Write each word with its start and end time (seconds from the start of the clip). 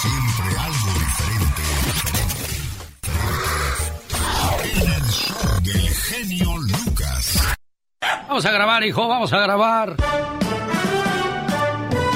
Siempre 0.00 0.58
algo 0.58 0.90
diferente. 0.98 1.62
En 4.64 4.92
el 4.92 5.04
show 5.10 5.60
del 5.62 5.88
genio 5.88 6.56
Lucas. 6.56 7.56
Vamos 8.28 8.44
a 8.46 8.50
grabar, 8.50 8.82
hijo, 8.84 9.06
vamos 9.06 9.32
a 9.32 9.38
grabar. 9.38 9.96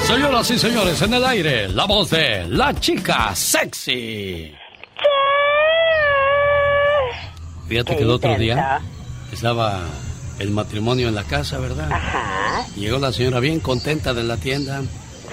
Señoras 0.05 0.49
y 0.51 0.57
señores, 0.57 1.01
en 1.01 1.13
el 1.13 1.25
aire, 1.25 1.67
la 1.69 1.85
voz 1.85 2.09
de 2.09 2.47
la 2.47 2.73
chica 2.73 3.35
sexy. 3.35 4.53
Fíjate 7.67 7.97
que 7.97 8.03
el 8.03 8.09
otro 8.09 8.35
día 8.37 8.79
estaba 9.31 9.81
el 10.39 10.51
matrimonio 10.51 11.09
en 11.09 11.15
la 11.15 11.23
casa, 11.25 11.57
¿verdad? 11.59 11.91
Ajá. 11.91 12.65
Llegó 12.75 12.99
la 12.99 13.11
señora 13.11 13.39
bien 13.39 13.59
contenta 13.59 14.13
de 14.13 14.23
la 14.23 14.37
tienda. 14.37 14.81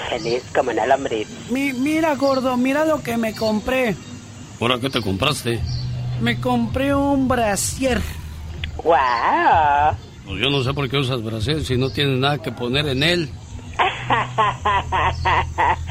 Feliz 0.09 0.43
como 0.55 0.71
en 0.71 0.79
el 0.79 0.91
hombre. 0.91 1.27
Mi, 1.51 1.73
mira, 1.73 2.15
gordo, 2.17 2.57
mira 2.57 2.85
lo 2.85 3.03
que 3.03 3.17
me 3.17 3.35
compré. 3.35 3.97
¿Ahora 4.61 4.79
qué 4.79 4.91
te 4.91 5.01
compraste? 5.01 5.61
Me 6.21 6.41
compré 6.41 6.95
un 6.95 7.27
brasier. 7.27 8.01
¡Wow! 8.83 9.97
Pues 10.27 10.41
yo 10.41 10.51
no 10.51 10.63
sé 10.63 10.73
por 10.73 10.89
qué 10.89 10.97
usas 10.97 11.23
brasier 11.23 11.65
si 11.65 11.77
no 11.77 11.91
tienes 11.91 12.19
nada 12.19 12.39
que 12.39 12.53
poner 12.53 12.87
en 12.89 13.03
él. 13.03 13.29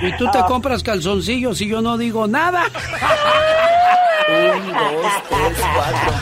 Y 0.01 0.11
tú 0.17 0.29
te 0.31 0.39
compras 0.47 0.83
calzoncillos 0.83 1.61
y 1.61 1.67
yo 1.67 1.81
no 1.81 1.97
digo 1.97 2.27
nada. 2.27 2.63
Un, 4.27 4.67
dos, 4.71 5.13
tres, 5.29 5.57
cuatro. 5.75 6.13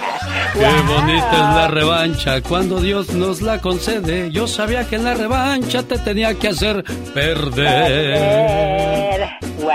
Qué 0.53 0.81
bonita 0.81 1.31
es 1.31 1.55
la 1.55 1.67
revancha 1.67 2.41
cuando 2.41 2.79
Dios 2.79 3.13
nos 3.13 3.41
la 3.41 3.59
concede. 3.59 4.31
Yo 4.31 4.47
sabía 4.47 4.87
que 4.87 4.95
en 4.97 5.03
la 5.05 5.13
revancha 5.13 5.83
te 5.83 5.97
tenía 5.97 6.33
que 6.37 6.49
hacer 6.49 6.83
perder. 7.13 8.41
¡Wow! 9.61 9.71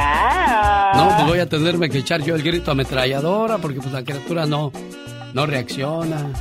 No, 0.95 1.09
pues 1.17 1.27
voy 1.27 1.39
a 1.39 1.49
tenerme 1.49 1.89
que 1.89 1.99
echar 1.99 2.23
yo 2.23 2.35
el 2.35 2.43
grito 2.43 2.71
ametralladora 2.73 3.59
porque 3.59 3.81
pues 3.81 3.93
la 3.93 4.03
criatura 4.03 4.47
no, 4.47 4.73
no 5.33 5.47
reacciona. 5.47 6.33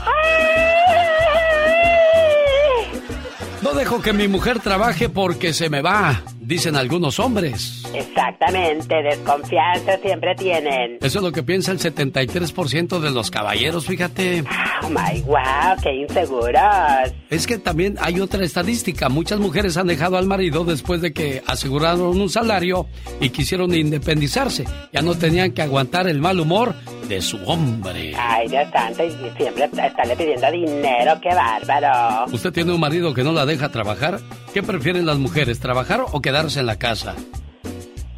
Dejo 3.76 4.02
que 4.02 4.14
mi 4.14 4.28
mujer 4.28 4.60
trabaje 4.60 5.10
porque 5.10 5.54
se 5.54 5.70
me 5.70 5.82
va, 5.82 6.24
dicen 6.46 6.76
algunos 6.76 7.20
hombres. 7.20 7.84
Exactamente, 7.94 8.96
desconfianza 9.02 9.98
siempre 9.98 10.36
tienen. 10.36 10.98
Eso 11.02 11.20
es 11.20 11.24
lo 11.24 11.32
que 11.32 11.44
piensa 11.44 11.72
el 11.72 11.80
73% 11.80 13.00
de 13.00 13.12
los 13.12 13.32
caballeros, 13.32 13.86
fíjate. 13.86 14.44
Oh 14.84 14.90
my 14.90 15.22
wow, 15.24 15.76
qué 15.82 15.94
inseguros. 15.94 17.14
Es 17.30 17.48
que 17.48 17.58
también 17.58 17.98
hay 18.00 18.20
otra 18.20 18.44
estadística. 18.44 19.10
Muchas 19.10 19.40
mujeres 19.40 19.78
han 19.78 19.88
dejado 19.88 20.18
al 20.18 20.28
marido 20.28 20.64
después 20.64 21.02
de 21.02 21.14
que 21.14 21.42
aseguraron 21.48 22.22
un 22.22 22.30
salario 22.30 22.88
y 23.20 23.30
quisieron 23.30 23.74
independizarse. 23.74 24.66
Ya 24.94 25.02
no 25.02 25.16
tenían 25.16 25.52
que 25.52 25.62
aguantar 25.62 26.08
el 26.08 26.20
mal 26.20 26.40
humor 26.40 26.76
de 27.08 27.22
su 27.22 27.38
hombre. 27.46 28.14
Ay, 28.18 28.48
Dios 28.48 28.68
santo, 28.72 29.04
y 29.04 29.12
siempre 29.38 29.66
estarle 29.66 30.16
pidiendo 30.16 30.52
dinero, 30.52 31.20
qué 31.22 31.30
bárbaro. 31.30 32.32
¿Usted 32.32 32.52
tiene 32.52 32.74
un 32.74 32.80
marido 32.80 33.14
que 33.14 33.24
no 33.24 33.32
la 33.32 33.46
deja 33.46 33.70
trabajar? 33.70 34.20
¿Qué 34.54 34.64
prefieren 34.64 35.06
las 35.06 35.18
mujeres, 35.18 35.60
trabajar 35.60 36.02
o 36.12 36.22
quedarse 36.22 36.35
en 36.36 36.66
la 36.66 36.76
casa? 36.78 37.16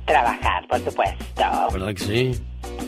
Trabajar, 0.05 0.65
por 0.67 0.79
supuesto. 0.83 1.43
¿Verdad 1.71 1.93
que 1.93 1.99
sí? 2.03 2.31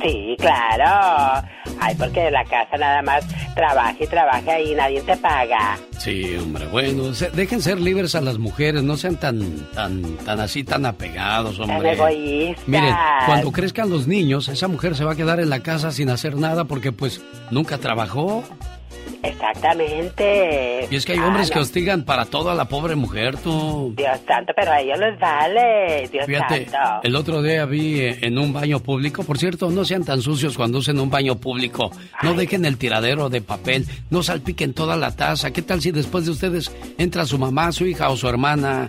Sí, 0.01 0.35
claro. 0.39 1.47
Ay, 1.81 1.95
porque 1.95 2.27
en 2.27 2.33
la 2.33 2.43
casa 2.45 2.77
nada 2.77 3.01
más 3.01 3.25
trabaja 3.55 3.95
y 3.99 4.07
trabaja 4.07 4.59
y 4.59 4.73
nadie 4.73 5.01
te 5.01 5.15
paga. 5.17 5.77
Sí, 5.97 6.35
hombre, 6.37 6.65
bueno, 6.67 7.13
se- 7.13 7.29
dejen 7.31 7.61
ser 7.61 7.79
libres 7.79 8.15
a 8.15 8.21
las 8.21 8.37
mujeres, 8.37 8.83
no 8.83 8.95
sean 8.97 9.17
tan, 9.17 9.67
tan, 9.73 10.01
tan 10.17 10.39
así, 10.39 10.63
tan 10.63 10.85
apegados, 10.85 11.59
hombre. 11.59 11.91
egoístas. 11.93 12.67
Miren, 12.67 12.95
cuando 13.25 13.51
crezcan 13.51 13.89
los 13.89 14.07
niños, 14.07 14.47
esa 14.47 14.67
mujer 14.67 14.95
se 14.95 15.03
va 15.03 15.11
a 15.13 15.15
quedar 15.15 15.39
en 15.41 15.49
la 15.49 15.59
casa 15.61 15.91
sin 15.91 16.09
hacer 16.09 16.35
nada 16.37 16.63
porque 16.65 16.91
pues 16.91 17.21
nunca 17.51 17.77
trabajó. 17.77 18.43
Exactamente. 19.21 20.87
Y 20.89 20.95
es 20.95 21.05
que 21.05 21.13
hay 21.13 21.19
hombres 21.19 21.47
que 21.47 21.53
Claro. 21.53 21.63
hostigan 21.63 22.03
para 22.03 22.25
todo 22.25 22.49
a 22.49 22.55
la 22.55 22.65
pobre 22.65 22.95
mujer, 22.95 23.37
tú. 23.37 23.93
Dios 23.95 24.19
santo, 24.27 24.53
pero 24.55 24.71
a 24.71 24.79
ellos 24.81 24.97
les 24.99 25.19
vale. 25.19 26.07
Dios 26.11 26.25
Fíjate, 26.25 26.69
santo. 26.69 26.99
el 27.03 27.15
otro 27.15 27.41
día 27.41 27.65
vi 27.65 27.99
eh, 28.01 28.19
en 28.21 28.37
un 28.37 28.53
baño 28.53 28.79
público, 28.79 29.23
por 29.23 29.37
cierto, 29.37 29.69
no 29.71 29.83
sean 29.85 30.03
tan 30.05 30.21
sucios 30.21 30.55
cuando 30.55 30.77
usen 30.79 30.99
un 30.99 31.09
baño 31.09 31.35
público, 31.35 31.91
no 32.23 32.33
dejen 32.33 32.65
el 32.65 32.77
tiradero 32.77 33.29
de 33.29 33.41
papel, 33.41 33.85
no 34.09 34.23
salpiquen 34.23 34.73
toda 34.73 34.95
la 34.95 35.15
taza, 35.15 35.51
¿qué 35.51 35.61
tal 35.61 35.81
si 35.81 35.91
después 35.91 36.25
de 36.25 36.31
ustedes 36.31 36.71
entra 36.97 37.25
su 37.25 37.37
mamá, 37.37 37.71
su 37.71 37.85
hija 37.85 38.09
o 38.09 38.17
su 38.17 38.27
hermana? 38.27 38.87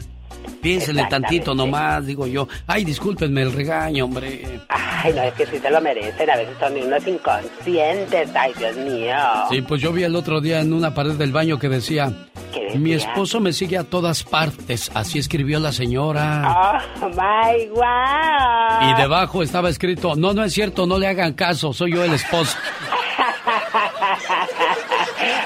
Piénsenle 0.61 1.07
tantito 1.09 1.55
nomás, 1.55 2.05
digo 2.05 2.27
yo. 2.27 2.47
Ay, 2.67 2.85
discúlpenme 2.85 3.43
el 3.43 3.53
regaño, 3.53 4.05
hombre. 4.05 4.61
Ay, 4.69 5.13
no, 5.15 5.23
es 5.23 5.33
que 5.35 5.47
sí 5.47 5.59
se 5.59 5.71
lo 5.71 5.81
merecen. 5.81 6.29
A 6.29 6.37
veces 6.37 6.57
son 6.59 6.77
unos 6.77 7.07
inconscientes. 7.07 8.31
Ay, 8.35 8.53
Dios 8.59 8.77
mío. 8.77 9.17
Sí, 9.51 9.63
pues 9.63 9.81
yo 9.81 9.93
vi 9.93 10.03
el 10.03 10.15
otro 10.15 10.41
día 10.41 10.61
en 10.61 10.73
una 10.73 10.93
pared 10.95 11.15
del 11.15 11.33
baño 11.33 11.59
que 11.59 11.69
decía, 11.69 12.13
¿Qué 12.53 12.65
decía? 12.65 12.81
mi 12.81 12.93
esposo 12.93 13.41
me 13.41 13.53
sigue 13.53 13.79
a 13.79 13.85
todas 13.85 14.23
partes, 14.23 14.91
así 14.95 15.19
escribió 15.19 15.59
la 15.61 15.73
señora. 15.73 16.79
Oh, 17.03 17.09
my 17.09 17.69
wow. 17.69 18.91
Y 18.91 19.01
debajo 19.01 19.43
estaba 19.43 19.71
escrito, 19.71 20.15
no, 20.17 20.35
no 20.35 20.45
es 20.45 20.53
cierto, 20.53 20.87
no 20.87 20.99
le 20.99 21.07
hagan 21.07 21.33
caso, 21.33 21.73
soy 21.73 21.95
yo 21.95 22.05
el 22.05 22.13
esposo. 22.13 22.57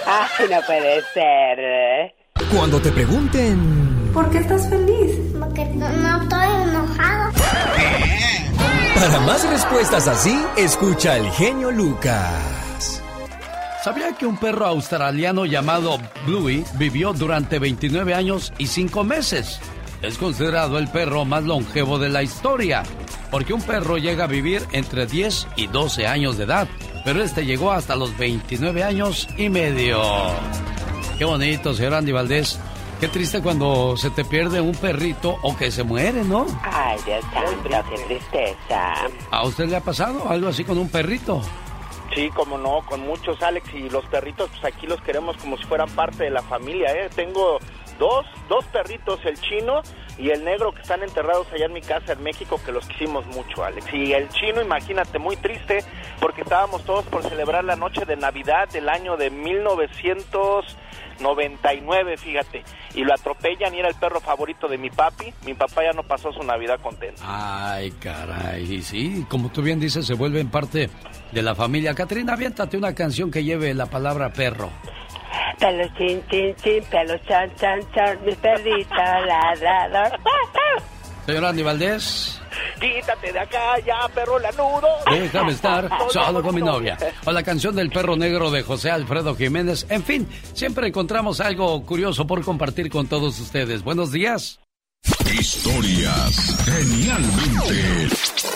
Ay, 0.06 0.47
no 0.50 0.60
puede 0.66 1.03
ser. 1.12 2.15
Cuando 2.53 2.81
te 2.81 2.91
pregunten, 2.93 3.84
¿Por 4.14 4.30
qué 4.30 4.38
estás 4.38 4.69
feliz? 4.69 5.19
Porque 5.41 5.64
no, 5.75 5.91
no 5.91 6.22
estoy 6.22 6.47
enojado. 6.69 7.32
para 8.94 9.20
más 9.20 9.50
respuestas 9.50 10.06
así, 10.06 10.41
escucha 10.56 11.14
al 11.14 11.28
genio 11.32 11.72
Lucas. 11.72 13.03
¿Sabía 13.82 14.12
que 14.12 14.24
un 14.24 14.36
perro 14.36 14.66
australiano 14.66 15.47
llamado 15.47 15.98
Bluey 16.26 16.64
vivió 16.78 17.12
durante 17.12 17.58
29 17.58 18.14
años 18.14 18.53
y 18.56 18.69
5 18.69 19.03
meses? 19.03 19.58
Es 20.00 20.16
considerado 20.16 20.78
el 20.78 20.86
perro 20.86 21.24
más 21.24 21.42
longevo 21.42 21.98
de 21.98 22.08
la 22.08 22.22
historia, 22.22 22.84
porque 23.32 23.53
un 23.53 23.62
perro 23.62 23.98
llega 23.98 24.24
a 24.24 24.28
vivir 24.28 24.62
entre 24.70 25.06
10 25.06 25.48
y 25.56 25.66
12 25.66 26.06
años 26.06 26.38
de 26.38 26.44
edad, 26.44 26.69
pero 27.04 27.20
este 27.20 27.44
llegó 27.44 27.72
hasta 27.72 27.97
los 27.97 28.16
29 28.16 28.84
años 28.84 29.28
y 29.36 29.48
medio. 29.48 30.00
Qué 31.19 31.24
bonito, 31.24 31.74
señor 31.74 31.94
Andy 31.94 32.12
Valdés. 32.12 32.60
Qué 33.00 33.09
triste 33.09 33.43
cuando 33.43 33.97
se 33.97 34.10
te 34.10 34.25
pierde 34.25 34.60
un 34.60 34.75
perrito 34.75 35.37
o 35.43 35.56
que 35.56 35.71
se 35.71 35.82
muere, 35.82 36.25
¿no? 36.25 36.47
Ay, 36.62 36.99
Dios 37.05 37.25
santo, 37.32 37.69
qué 37.91 38.05
tristeza. 38.05 38.93
¿A 39.31 39.44
usted 39.44 39.66
le 39.66 39.77
ha 39.77 39.81
pasado 39.81 40.28
algo 40.28 40.49
así 40.49 40.65
con 40.65 40.78
un 40.78 40.88
perrito? 40.88 41.43
Sí, 42.15 42.31
como 42.31 42.56
no, 42.56 42.83
con 42.87 43.00
muchos 43.00 43.43
Alex 43.43 43.75
y 43.75 43.91
los 43.91 44.06
perritos, 44.06 44.49
pues 44.50 44.72
aquí 44.72 44.87
los 44.87 45.00
queremos 45.03 45.37
como 45.38 45.56
si 45.56 45.65
fueran 45.65 45.91
parte 45.91 46.25
de 46.25 46.31
la 46.31 46.43
familia, 46.43 46.93
¿eh? 46.93 47.10
Tengo 47.15 47.59
dos, 47.99 48.25
dos 48.49 48.65
perritos, 48.66 49.19
el 49.25 49.38
chino 49.41 49.83
y 50.16 50.31
el 50.31 50.44
negro 50.44 50.72
que 50.72 50.83
están 50.83 51.03
enterrados 51.03 51.49
allá 51.53 51.66
en 51.66 51.72
mi 51.72 51.81
casa 51.81 52.12
en 52.12 52.22
México, 52.22 52.60
que 52.65 52.71
los 52.71 52.87
quisimos 52.87 53.27
mucho, 53.27 53.65
Alex. 53.65 53.93
Y 53.93 54.12
el 54.12 54.28
chino, 54.28 54.62
imagínate, 54.62 55.19
muy 55.19 55.37
triste, 55.37 55.84
porque 56.21 56.43
estábamos 56.43 56.84
todos 56.84 57.04
por 57.06 57.25
celebrar 57.25 57.65
la 57.65 57.75
noche 57.75 58.04
de 58.04 58.16
Navidad 58.16 58.69
del 58.69 58.88
año 58.88 59.16
de 59.16 59.31
1999, 61.19 62.16
fíjate, 62.16 62.64
y 62.94 63.04
lo 63.04 63.14
atropellan 63.14 63.75
y 63.75 63.78
era 63.80 63.88
el 63.88 63.94
perro 63.94 64.20
favorito 64.20 64.69
de 64.69 64.78
mi 64.78 64.91
papi. 64.91 65.32
Mi 65.44 65.54
papá 65.54 65.82
ya 65.84 65.92
no 65.92 66.02
pasó 66.02 66.32
su 66.32 66.42
Navidad 66.42 66.80
contento. 66.80 67.22
Ay, 67.25 67.91
caray, 67.92 68.62
y 68.75 68.82
sí, 68.82 69.26
como 69.28 69.50
tú 69.50 69.62
bien 69.62 69.80
dices, 69.80 70.06
se 70.06 70.14
vuelven 70.14 70.50
parte 70.50 70.91
de 71.32 71.42
la 71.42 71.54
familia. 71.54 71.94
Catrina, 71.94 72.34
aviéntate 72.34 72.76
una 72.76 72.94
canción 72.94 73.30
que 73.30 73.44
lleve 73.44 73.74
la 73.74 73.86
palabra 73.86 74.32
perro. 74.32 74.70
Pelo 75.58 75.84
chin, 75.97 76.22
chin, 76.30 76.54
chin, 76.56 76.84
pelo 76.91 77.16
chan, 77.26 77.50
chan, 77.56 77.80
chan, 77.94 78.19
mi 78.24 78.34
perrito 78.34 78.94
ladrador. 78.94 80.19
Señor 81.26 81.44
Andy 81.46 81.62
Valdés, 81.62 82.41
Quítate 82.80 83.32
de 83.32 83.38
acá 83.38 83.78
ya, 83.86 84.09
perro 84.15 84.38
lanudo. 84.38 84.88
déjame 85.10 85.53
estar 85.53 85.88
solo 86.12 86.42
con 86.42 86.54
mi 86.54 86.60
novia. 86.60 86.98
O 87.24 87.32
la 87.32 87.42
canción 87.42 87.74
del 87.74 87.91
perro 87.91 88.16
negro 88.16 88.50
de 88.50 88.62
José 88.62 88.91
Alfredo 88.91 89.34
Jiménez. 89.34 89.86
En 89.88 90.04
fin, 90.04 90.28
siempre 90.53 90.88
encontramos 90.88 91.41
algo 91.41 91.84
curioso 91.86 92.26
por 92.26 92.44
compartir 92.44 92.91
con 92.91 93.06
todos 93.06 93.41
ustedes. 93.41 93.82
Buenos 93.82 94.12
días. 94.12 94.60
Historias 95.32 96.56
genialmente 96.65 98.09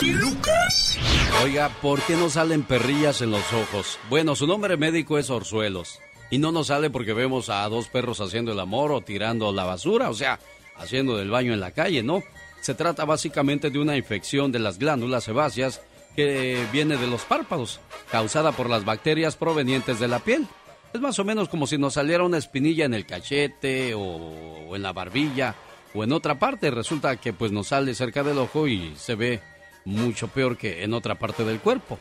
Lucas. 0.03 0.99
Oiga, 1.43 1.71
¿por 1.81 2.01
qué 2.03 2.15
no 2.17 2.29
salen 2.31 2.63
perrillas 2.63 3.21
en 3.23 3.31
los 3.31 3.53
ojos? 3.53 3.99
Bueno, 4.09 4.37
su 4.37 4.47
nombre 4.47 4.77
médico 4.77 5.19
es 5.19 5.31
Orzuelos. 5.31 5.99
Y 6.31 6.39
no 6.39 6.53
nos 6.53 6.67
sale 6.67 6.91
porque 6.91 7.15
vemos 7.15 7.49
a 7.49 7.67
dos 7.69 7.89
perros 7.89 8.21
haciendo 8.21 8.53
el 8.53 8.61
amor 8.61 8.93
o 8.93 9.01
tirando 9.01 9.51
la 9.53 9.65
basura, 9.65 10.11
o 10.11 10.15
sea, 10.15 10.39
haciendo 10.77 11.17
del 11.17 11.31
baño 11.31 11.55
en 11.55 11.61
la 11.61 11.71
calle, 11.73 12.03
¿no? 12.03 12.23
Se 12.69 12.75
trata 12.75 13.07
básicamente 13.07 13.71
de 13.71 13.79
una 13.79 13.97
infección 13.97 14.53
de 14.53 14.59
las 14.59 14.79
glándulas 14.79 15.25
sebáceas 15.25 15.81
que 16.15 16.67
viene 16.71 16.99
de 16.99 17.07
los 17.07 17.23
párpados, 17.23 17.81
causada 18.13 18.53
por 18.53 18.69
las 18.69 18.85
bacterias 18.85 19.37
provenientes 19.37 19.99
de 19.99 20.07
la 20.07 20.19
piel. 20.19 20.47
Es 20.93 21.01
más 21.01 21.19
o 21.19 21.25
menos 21.25 21.49
como 21.49 21.67
si 21.67 21.79
nos 21.79 21.95
saliera 21.95 22.25
una 22.25 22.37
espinilla 22.37 22.85
en 22.85 22.93
el 22.93 23.07
cachete 23.07 23.95
o, 23.95 24.77
en 24.77 24.83
la 24.83 24.93
barbilla 24.93 25.55
o 25.95 26.05
en 26.05 26.13
otra 26.13 26.39
parte. 26.39 26.71
Resulta 26.71 27.17
que 27.17 27.33
pues 27.33 27.53
nos 27.53 27.69
sale 27.69 27.95
cerca 27.95 28.23
del 28.23 28.37
ojo 28.37 28.69
y 28.69 28.93
se 28.97 29.15
ve 29.15 29.41
mucho 29.87 30.29
peor 30.29 30.59
que 30.59 30.85
en 30.85 30.93
otra 30.93 31.15
parte 31.15 31.45
del 31.45 31.61
cuerpo. 31.61 31.99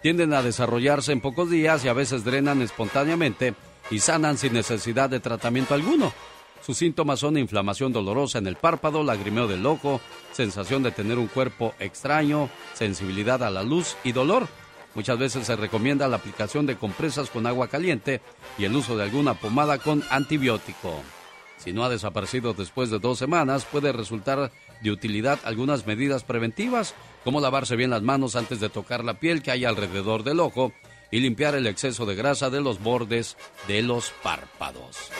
Tienden 0.00 0.32
a 0.32 0.42
desarrollarse 0.42 1.12
en 1.12 1.20
pocos 1.20 1.50
días 1.50 1.84
y 1.84 1.88
a 1.88 1.92
veces 1.92 2.24
drenan 2.24 2.62
espontáneamente 2.62 3.52
y 3.90 3.98
sanan 3.98 4.38
sin 4.38 4.54
necesidad 4.54 5.10
de 5.10 5.20
tratamiento 5.20 5.74
alguno. 5.74 6.10
Sus 6.60 6.76
síntomas 6.76 7.20
son 7.20 7.38
inflamación 7.38 7.92
dolorosa 7.92 8.38
en 8.38 8.46
el 8.46 8.56
párpado, 8.56 9.02
lagrimeo 9.02 9.48
del 9.48 9.64
ojo, 9.64 10.00
sensación 10.32 10.82
de 10.82 10.90
tener 10.90 11.18
un 11.18 11.26
cuerpo 11.26 11.74
extraño, 11.80 12.50
sensibilidad 12.74 13.42
a 13.42 13.50
la 13.50 13.62
luz 13.62 13.96
y 14.04 14.12
dolor. 14.12 14.46
Muchas 14.94 15.18
veces 15.18 15.46
se 15.46 15.56
recomienda 15.56 16.08
la 16.08 16.16
aplicación 16.16 16.66
de 16.66 16.76
compresas 16.76 17.30
con 17.30 17.46
agua 17.46 17.68
caliente 17.68 18.20
y 18.58 18.64
el 18.64 18.76
uso 18.76 18.96
de 18.96 19.04
alguna 19.04 19.34
pomada 19.34 19.78
con 19.78 20.02
antibiótico. 20.10 21.02
Si 21.56 21.72
no 21.72 21.84
ha 21.84 21.88
desaparecido 21.88 22.54
después 22.54 22.90
de 22.90 22.98
dos 22.98 23.18
semanas, 23.18 23.66
puede 23.66 23.92
resultar 23.92 24.50
de 24.80 24.90
utilidad 24.90 25.38
algunas 25.44 25.86
medidas 25.86 26.24
preventivas, 26.24 26.94
como 27.22 27.40
lavarse 27.40 27.76
bien 27.76 27.90
las 27.90 28.02
manos 28.02 28.34
antes 28.34 28.60
de 28.60 28.70
tocar 28.70 29.04
la 29.04 29.20
piel 29.20 29.42
que 29.42 29.50
hay 29.50 29.64
alrededor 29.64 30.24
del 30.24 30.40
ojo 30.40 30.72
y 31.10 31.20
limpiar 31.20 31.54
el 31.54 31.66
exceso 31.66 32.06
de 32.06 32.14
grasa 32.14 32.50
de 32.50 32.60
los 32.60 32.82
bordes 32.82 33.36
de 33.68 33.82
los 33.82 34.10
párpados. 34.22 35.10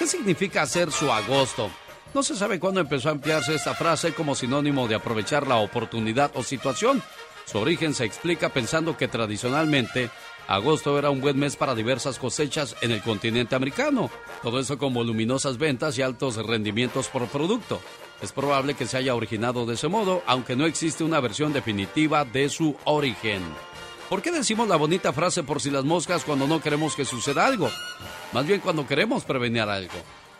¿Qué 0.00 0.06
significa 0.06 0.62
hacer 0.62 0.90
su 0.90 1.12
agosto? 1.12 1.68
No 2.14 2.22
se 2.22 2.34
sabe 2.34 2.58
cuándo 2.58 2.80
empezó 2.80 3.10
a 3.10 3.12
emplearse 3.12 3.54
esta 3.54 3.74
frase 3.74 4.14
como 4.14 4.34
sinónimo 4.34 4.88
de 4.88 4.94
aprovechar 4.94 5.46
la 5.46 5.56
oportunidad 5.56 6.30
o 6.36 6.42
situación. 6.42 7.02
Su 7.44 7.58
origen 7.58 7.92
se 7.92 8.06
explica 8.06 8.48
pensando 8.48 8.96
que 8.96 9.08
tradicionalmente 9.08 10.08
agosto 10.48 10.98
era 10.98 11.10
un 11.10 11.20
buen 11.20 11.38
mes 11.38 11.54
para 11.56 11.74
diversas 11.74 12.18
cosechas 12.18 12.76
en 12.80 12.92
el 12.92 13.02
continente 13.02 13.54
americano. 13.54 14.08
Todo 14.42 14.58
eso 14.58 14.78
con 14.78 14.94
voluminosas 14.94 15.58
ventas 15.58 15.98
y 15.98 16.02
altos 16.02 16.36
rendimientos 16.36 17.08
por 17.08 17.26
producto. 17.26 17.78
Es 18.22 18.32
probable 18.32 18.72
que 18.72 18.86
se 18.86 18.96
haya 18.96 19.14
originado 19.14 19.66
de 19.66 19.74
ese 19.74 19.88
modo, 19.88 20.22
aunque 20.26 20.56
no 20.56 20.64
existe 20.64 21.04
una 21.04 21.20
versión 21.20 21.52
definitiva 21.52 22.24
de 22.24 22.48
su 22.48 22.74
origen. 22.84 23.42
¿Por 24.10 24.22
qué 24.22 24.32
decimos 24.32 24.66
la 24.66 24.74
bonita 24.74 25.12
frase 25.12 25.44
por 25.44 25.60
si 25.60 25.70
las 25.70 25.84
moscas 25.84 26.24
cuando 26.24 26.48
no 26.48 26.60
queremos 26.60 26.96
que 26.96 27.04
suceda 27.04 27.46
algo? 27.46 27.70
Más 28.32 28.44
bien 28.44 28.60
cuando 28.60 28.84
queremos 28.84 29.22
prevenir 29.22 29.62
algo. 29.62 29.94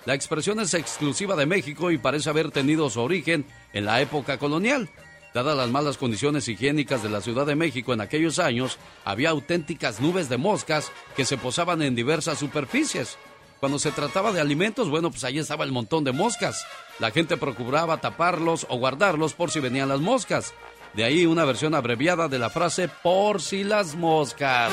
La 0.07 0.15
expresión 0.15 0.59
es 0.59 0.75
exclusiva 0.75 1.37
de 1.37 1.47
México 1.47 1.93
y 1.93 1.97
parece 1.97 2.29
haber 2.31 2.51
tenido 2.51 2.91
su 2.91 3.01
origen 3.01 3.47
en 3.73 3.85
la 3.85 4.01
época 4.01 4.39
colonial. 4.39 4.91
Dadas 5.33 5.57
las 5.57 5.71
malas 5.71 5.99
condiciones 5.99 6.49
higiénicas 6.49 7.05
de 7.05 7.11
la 7.11 7.21
Ciudad 7.21 7.47
de 7.47 7.55
México 7.55 7.95
en 7.95 8.01
aquellos 8.01 8.41
años, 8.41 8.77
había 9.05 9.31
auténticas 9.31 10.01
nubes 10.01 10.29
de 10.29 10.37
moscas 10.37 10.91
que 11.15 11.25
se 11.25 11.37
posaban 11.37 11.81
en 11.81 11.95
diversas 11.95 12.41
superficies. 12.41 13.19
Cuando 13.61 13.79
se 13.79 13.93
trataba 13.93 14.33
de 14.33 14.41
alimentos, 14.41 14.91
bueno, 14.91 15.13
pues 15.13 15.23
ahí 15.23 15.39
estaba 15.39 15.63
el 15.63 15.71
montón 15.71 16.03
de 16.03 16.11
moscas. 16.11 16.67
La 16.99 17.13
gente 17.13 17.37
procuraba 17.37 18.01
taparlos 18.01 18.67
o 18.69 18.79
guardarlos 18.79 19.35
por 19.35 19.53
si 19.53 19.61
venían 19.61 19.89
las 19.89 20.01
moscas. 20.01 20.55
De 20.95 21.05
ahí 21.05 21.25
una 21.25 21.45
versión 21.45 21.77
abreviada 21.77 22.27
de 22.27 22.39
la 22.41 22.51
frase 22.51 22.89
por 23.03 23.41
si 23.41 23.63
las 23.63 23.95
moscas. 23.95 24.73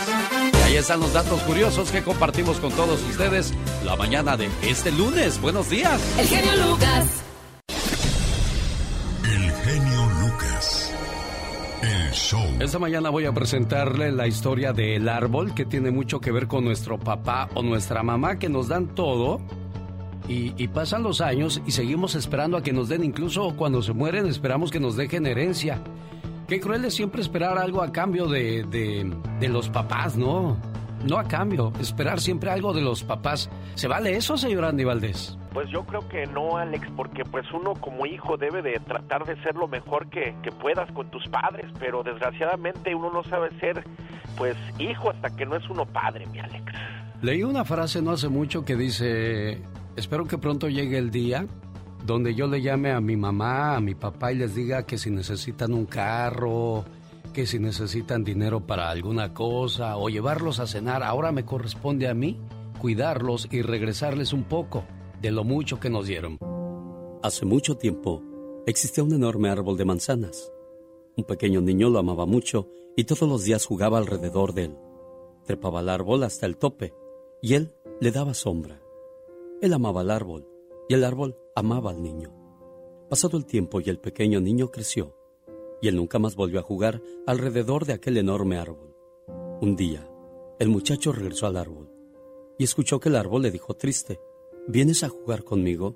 Y 0.52 0.58
ahí 0.64 0.76
están 0.76 1.00
los 1.00 1.14
datos 1.14 1.40
curiosos 1.42 1.92
que 1.92 2.02
compartimos 2.02 2.58
con 2.58 2.72
todos 2.72 3.02
ustedes 3.04 3.54
la 3.86 3.96
mañana 3.96 4.36
de 4.36 4.50
este 4.64 4.92
lunes. 4.92 5.40
Buenos 5.40 5.70
días. 5.70 6.02
El 6.18 6.28
genio 6.28 6.56
Lucas. 6.66 7.24
El 9.26 9.52
genio 9.52 10.10
Lucas. 10.22 10.94
El 11.84 12.12
show. 12.14 12.44
Esta 12.60 12.80
mañana 12.80 13.12
voy 13.12 13.26
a 13.26 13.32
presentarle 13.32 14.12
la 14.12 14.26
historia 14.26 14.74
del 14.74 15.08
árbol 15.10 15.54
que 15.54 15.66
tiene 15.66 15.92
mucho 15.92 16.20
que 16.20 16.32
ver 16.32 16.48
con 16.48 16.66
nuestro 16.66 17.00
papá 17.00 17.48
o 17.54 17.62
nuestra 17.62 18.02
mamá 18.02 18.40
que 18.40 18.50
nos 18.50 18.68
dan 18.68 18.96
todo 18.96 19.40
y, 20.28 20.54
y, 20.62 20.68
pasan 20.68 21.04
los 21.04 21.22
años 21.22 21.62
y 21.66 21.72
seguimos 21.72 22.16
esperando 22.16 22.58
a 22.58 22.64
que 22.64 22.74
nos 22.74 22.90
den, 22.90 23.04
incluso 23.04 23.56
cuando 23.56 23.82
se 23.82 23.94
mueren 23.94 24.26
esperamos 24.26 24.72
que 24.72 24.80
nos 24.80 24.98
dejen 24.98 25.26
herencia. 25.26 25.80
Qué 26.48 26.62
cruel 26.62 26.86
es 26.86 26.96
siempre 26.96 27.22
esperar 27.22 27.58
algo 27.58 27.82
a 27.82 27.92
cambio 27.92 28.28
de, 28.28 28.64
de, 28.64 29.14
de 29.40 29.50
los 29.50 29.70
papás, 29.70 30.16
¿no? 30.16 30.58
No 31.06 31.18
a 31.18 31.26
cambio, 31.26 31.74
esperar 31.80 32.22
siempre 32.22 32.50
algo 32.50 32.74
de 32.74 32.82
los 32.82 33.04
papás. 33.04 33.50
¿Se 33.76 33.90
vale 33.90 34.16
eso, 34.16 34.38
señor 34.38 34.64
Andy 34.64 34.86
Valdés? 34.86 35.38
Pues 35.54 35.70
yo 35.70 35.84
creo 35.86 36.08
que 36.08 36.26
no, 36.26 36.58
Alex, 36.58 36.88
porque 36.96 37.24
pues 37.26 37.46
uno 37.52 37.74
como 37.74 38.06
hijo 38.06 38.38
debe 38.38 38.62
de 38.62 38.80
tratar 38.80 39.26
de 39.26 39.36
ser 39.44 39.56
lo 39.56 39.68
mejor 39.68 40.10
que, 40.10 40.36
que 40.42 40.52
puedas 40.52 40.90
con 40.94 41.12
tus 41.12 41.28
padres, 41.28 41.66
pero 41.80 42.02
desgraciadamente 42.02 42.96
uno 42.96 43.12
no 43.12 43.24
sabe 43.26 43.50
ser 43.60 43.84
pues 44.38 44.56
hijo 44.80 45.10
hasta 45.10 45.36
que 45.36 45.46
no 45.46 45.58
es 45.58 45.70
uno 45.70 45.86
padre, 45.86 46.28
mi 46.28 46.40
Alex. 46.40 46.64
Leí 47.22 47.44
una 47.44 47.66
frase 47.66 48.02
no 48.02 48.12
hace 48.12 48.30
mucho 48.30 48.64
que 48.64 48.76
dice, 48.76 49.62
espero 49.98 50.26
que 50.26 50.38
pronto 50.38 50.70
llegue 50.70 50.98
el 50.98 51.12
día 51.12 51.46
donde 52.08 52.34
yo 52.34 52.48
le 52.48 52.62
llame 52.62 52.92
a 52.92 53.02
mi 53.02 53.18
mamá, 53.18 53.76
a 53.76 53.82
mi 53.82 53.94
papá 53.94 54.32
y 54.32 54.38
les 54.38 54.56
diga 54.56 54.86
que 54.86 54.98
si 54.98 55.12
necesitan 55.12 55.74
un 55.74 55.86
carro, 55.86 56.86
que 57.34 57.46
si 57.46 57.60
necesitan 57.60 58.24
dinero 58.24 58.66
para 58.66 58.90
alguna 58.90 59.34
cosa 59.34 59.98
o 59.98 60.08
llevarlos 60.08 60.62
a 60.62 60.68
cenar, 60.68 61.04
ahora 61.04 61.34
me 61.34 61.44
corresponde 61.44 62.08
a 62.08 62.14
mí 62.14 62.40
cuidarlos 62.80 63.50
y 63.52 63.62
regresarles 63.62 64.32
un 64.32 64.46
poco 64.46 64.86
de 65.22 65.32
lo 65.32 65.44
mucho 65.44 65.82
que 65.82 65.90
nos 65.90 66.08
dieron. 66.08 66.40
Hace 67.24 67.46
mucho 67.46 67.76
tiempo 67.76 68.24
existía 68.66 69.04
un 69.04 69.12
enorme 69.12 69.50
árbol 69.50 69.76
de 69.76 69.86
manzanas. 69.86 70.54
Un 71.18 71.26
pequeño 71.26 71.60
niño 71.60 71.90
lo 71.90 72.00
amaba 72.00 72.26
mucho 72.26 72.70
y 72.96 73.04
todos 73.04 73.28
los 73.28 73.44
días 73.44 73.66
jugaba 73.66 73.98
alrededor 73.98 74.54
de 74.54 74.66
él. 74.66 74.78
Trepaba 75.46 75.82
al 75.82 75.90
árbol 75.90 76.24
hasta 76.24 76.46
el 76.46 76.56
tope 76.56 76.94
y 77.42 77.56
él 77.56 77.74
le 78.00 78.12
daba 78.12 78.34
sombra. 78.34 78.80
Él 79.62 79.74
amaba 79.74 80.02
al 80.02 80.12
árbol 80.12 80.57
y 80.88 80.94
el 80.94 81.04
árbol 81.04 81.38
amaba 81.56 81.92
al 81.92 82.02
niño. 82.02 82.34
Pasado 83.10 83.38
el 83.38 83.46
tiempo 83.46 83.80
y 83.80 83.90
el 83.90 84.00
pequeño 84.00 84.40
niño 84.40 84.72
creció, 84.72 85.16
y 85.82 85.88
él 85.88 85.96
nunca 85.96 86.20
más 86.20 86.36
volvió 86.36 86.60
a 86.60 86.64
jugar 86.64 87.02
alrededor 87.26 87.86
de 87.86 87.94
aquel 87.94 88.18
enorme 88.18 88.58
árbol. 88.58 88.96
Un 89.62 89.76
día, 89.76 90.10
el 90.60 90.70
muchacho 90.70 91.12
regresó 91.12 91.48
al 91.48 91.58
árbol 91.58 91.90
y 92.58 92.64
escuchó 92.64 93.00
que 93.00 93.10
el 93.10 93.16
árbol 93.16 93.44
le 93.44 93.52
dijo 93.52 93.76
triste, 93.76 94.20
¿vienes 94.68 95.04
a 95.04 95.10
jugar 95.10 95.44
conmigo? 95.44 95.96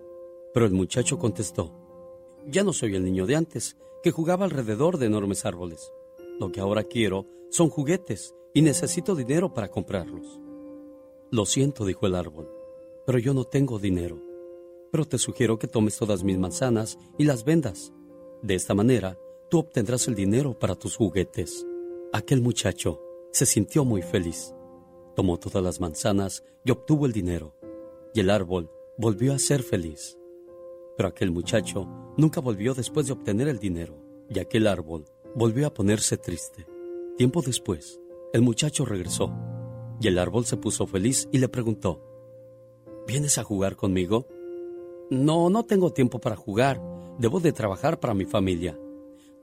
Pero 0.53 0.65
el 0.65 0.73
muchacho 0.73 1.17
contestó, 1.17 1.71
ya 2.47 2.63
no 2.63 2.73
soy 2.73 2.95
el 2.95 3.03
niño 3.03 3.25
de 3.25 3.35
antes, 3.35 3.77
que 4.03 4.11
jugaba 4.11 4.45
alrededor 4.45 4.97
de 4.97 5.05
enormes 5.05 5.45
árboles. 5.45 5.91
Lo 6.39 6.51
que 6.51 6.59
ahora 6.59 6.83
quiero 6.83 7.27
son 7.49 7.69
juguetes 7.69 8.35
y 8.53 8.61
necesito 8.61 9.15
dinero 9.15 9.53
para 9.53 9.69
comprarlos. 9.69 10.39
Lo 11.29 11.45
siento, 11.45 11.85
dijo 11.85 12.07
el 12.07 12.15
árbol, 12.15 12.49
pero 13.05 13.19
yo 13.19 13.33
no 13.33 13.45
tengo 13.45 13.79
dinero 13.79 14.30
pero 14.91 15.05
te 15.05 15.17
sugiero 15.17 15.57
que 15.57 15.67
tomes 15.67 15.97
todas 15.97 16.23
mis 16.23 16.37
manzanas 16.37 16.99
y 17.17 17.23
las 17.23 17.43
vendas. 17.45 17.93
De 18.41 18.55
esta 18.55 18.73
manera, 18.73 19.17
tú 19.49 19.59
obtendrás 19.59 20.07
el 20.07 20.15
dinero 20.15 20.57
para 20.57 20.75
tus 20.75 20.95
juguetes. 20.95 21.65
Aquel 22.13 22.41
muchacho 22.41 23.01
se 23.31 23.45
sintió 23.45 23.85
muy 23.85 24.01
feliz. 24.01 24.53
Tomó 25.15 25.37
todas 25.39 25.63
las 25.63 25.79
manzanas 25.79 26.43
y 26.65 26.71
obtuvo 26.71 27.05
el 27.05 27.13
dinero. 27.13 27.55
Y 28.13 28.19
el 28.19 28.29
árbol 28.29 28.69
volvió 28.97 29.33
a 29.33 29.39
ser 29.39 29.63
feliz. 29.63 30.17
Pero 30.97 31.09
aquel 31.09 31.31
muchacho 31.31 31.87
nunca 32.17 32.41
volvió 32.41 32.73
después 32.73 33.07
de 33.07 33.13
obtener 33.13 33.47
el 33.47 33.59
dinero. 33.59 33.97
Y 34.29 34.39
aquel 34.39 34.67
árbol 34.67 35.05
volvió 35.35 35.67
a 35.67 35.73
ponerse 35.73 36.17
triste. 36.17 36.67
Tiempo 37.17 37.41
después, 37.41 38.01
el 38.33 38.41
muchacho 38.41 38.85
regresó. 38.85 39.33
Y 40.01 40.07
el 40.07 40.17
árbol 40.17 40.45
se 40.45 40.57
puso 40.57 40.87
feliz 40.87 41.29
y 41.31 41.37
le 41.37 41.47
preguntó, 41.47 42.01
¿Vienes 43.07 43.37
a 43.37 43.43
jugar 43.43 43.75
conmigo? 43.75 44.27
No, 45.11 45.49
no 45.49 45.63
tengo 45.63 45.91
tiempo 45.91 46.19
para 46.19 46.37
jugar. 46.37 46.81
Debo 47.19 47.41
de 47.41 47.51
trabajar 47.51 47.99
para 47.99 48.13
mi 48.13 48.23
familia. 48.23 48.79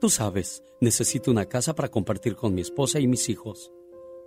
Tú 0.01 0.09
sabes, 0.09 0.63
necesito 0.81 1.29
una 1.29 1.45
casa 1.45 1.75
para 1.75 1.89
compartir 1.89 2.35
con 2.35 2.55
mi 2.55 2.61
esposa 2.61 2.99
y 2.99 3.05
mis 3.05 3.29
hijos. 3.29 3.71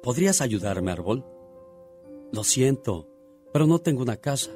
¿Podrías 0.04 0.40
ayudarme, 0.40 0.92
árbol? 0.92 1.26
Lo 2.30 2.44
siento, 2.44 3.08
pero 3.52 3.66
no 3.66 3.80
tengo 3.80 4.02
una 4.02 4.18
casa. 4.18 4.52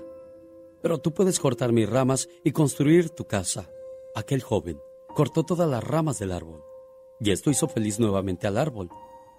Pero 0.81 0.99
tú 0.99 1.13
puedes 1.13 1.41
cortar 1.41 1.73
mis 1.73 1.91
ramas 1.91 2.29
y 2.45 2.53
construir 2.53 3.11
tu 3.11 3.25
casa. 3.25 3.69
Aquel 4.15 4.41
joven 4.41 4.79
cortó 5.13 5.43
todas 5.43 5.69
las 5.69 5.83
ramas 5.83 6.21
del 6.21 6.31
árbol. 6.31 6.63
Y 7.19 7.33
esto 7.33 7.51
hizo 7.51 7.67
feliz 7.67 7.99
nuevamente 7.99 8.47
al 8.47 8.59
árbol. 8.59 8.91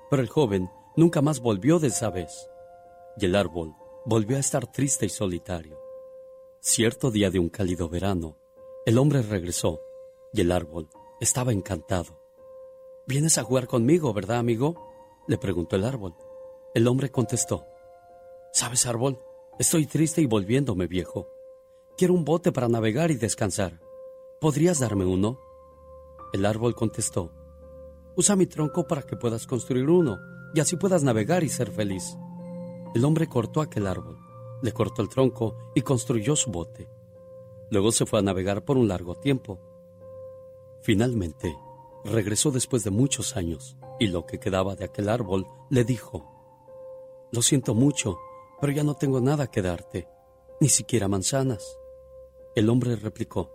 Pero 0.10 0.22
el 0.22 0.28
joven 0.28 0.70
nunca 0.98 1.22
más 1.22 1.40
volvió 1.40 1.80
de 1.80 1.88
esa 1.88 2.10
vez. 2.10 2.50
Y 3.16 3.24
el 3.24 3.38
árbol 3.38 3.74
volvió 4.06 4.36
a 4.36 4.42
estar 4.42 4.70
triste 4.70 5.06
y 5.06 5.10
solitario. 5.10 5.87
Cierto 6.60 7.12
día 7.12 7.30
de 7.30 7.40
un 7.40 7.50
cálido 7.50 7.88
verano, 7.88 8.36
el 8.86 8.98
hombre 8.98 9.22
regresó 9.22 9.80
y 10.34 10.42
el 10.42 10.52
árbol 10.52 10.90
estaba 11.22 11.54
encantado. 11.54 12.20
¿Vienes 13.06 13.38
a 13.38 13.44
jugar 13.44 13.68
conmigo, 13.68 14.12
verdad, 14.12 14.38
amigo? 14.38 14.76
le 15.28 15.38
preguntó 15.38 15.76
el 15.76 15.86
árbol. 15.86 16.16
El 16.74 16.88
hombre 16.88 17.10
contestó, 17.10 17.66
¿Sabes, 18.52 18.86
árbol? 18.86 19.20
Estoy 19.60 19.86
triste 19.86 20.22
y 20.22 20.26
volviéndome 20.26 20.88
viejo. 20.88 21.30
Quiero 21.96 22.14
un 22.14 22.26
bote 22.26 22.52
para 22.52 22.68
navegar 22.68 23.12
y 23.12 23.16
descansar. 23.16 23.80
¿Podrías 24.42 24.80
darme 24.80 25.06
uno? 25.06 25.40
El 26.34 26.46
árbol 26.46 26.76
contestó, 26.76 27.32
Usa 28.16 28.36
mi 28.36 28.48
tronco 28.48 28.88
para 28.88 29.04
que 29.04 29.16
puedas 29.16 29.46
construir 29.46 29.90
uno 29.90 30.18
y 30.56 30.60
así 30.60 30.76
puedas 30.76 31.04
navegar 31.04 31.44
y 31.44 31.50
ser 31.50 31.72
feliz. 31.72 32.18
El 32.96 33.06
hombre 33.06 33.28
cortó 33.28 33.62
aquel 33.62 33.86
árbol 33.86 34.27
le 34.62 34.72
cortó 34.72 35.02
el 35.02 35.10
tronco 35.10 35.58
y 35.76 35.82
construyó 35.82 36.36
su 36.36 36.52
bote. 36.52 36.88
Luego 37.70 37.92
se 37.92 38.06
fue 38.06 38.20
a 38.20 38.24
navegar 38.24 38.64
por 38.64 38.78
un 38.78 38.88
largo 38.88 39.16
tiempo. 39.16 39.60
Finalmente, 40.82 41.54
Regresó 42.08 42.52
después 42.52 42.86
de 42.86 42.90
muchos 42.90 43.36
años 43.36 43.76
y 44.00 44.08
lo 44.08 44.26
que 44.26 44.40
quedaba 44.40 44.76
de 44.76 44.86
aquel 44.86 45.10
árbol 45.10 45.46
le 45.70 45.84
dijo, 45.84 46.26
Lo 47.34 47.42
siento 47.42 47.74
mucho, 47.74 48.18
pero 48.62 48.72
ya 48.72 48.84
no 48.84 48.96
tengo 48.96 49.20
nada 49.20 49.48
que 49.48 49.62
darte, 49.62 50.08
ni 50.62 50.70
siquiera 50.70 51.10
manzanas. 51.10 51.78
El 52.56 52.70
hombre 52.70 52.96
replicó, 52.96 53.52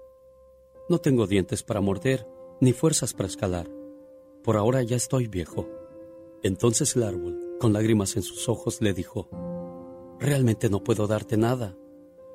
No 0.90 0.98
tengo 0.98 1.26
dientes 1.26 1.62
para 1.62 1.80
morder, 1.80 2.26
ni 2.60 2.74
fuerzas 2.74 3.14
para 3.14 3.28
escalar. 3.28 3.70
Por 4.44 4.58
ahora 4.58 4.82
ya 4.82 4.96
estoy 4.96 5.28
viejo. 5.28 5.66
Entonces 6.42 6.94
el 6.94 7.04
árbol, 7.04 7.56
con 7.58 7.72
lágrimas 7.72 8.16
en 8.16 8.22
sus 8.22 8.50
ojos, 8.50 8.82
le 8.82 8.92
dijo, 8.92 9.30
Realmente 10.22 10.70
no 10.70 10.84
puedo 10.84 11.08
darte 11.08 11.36
nada. 11.36 11.76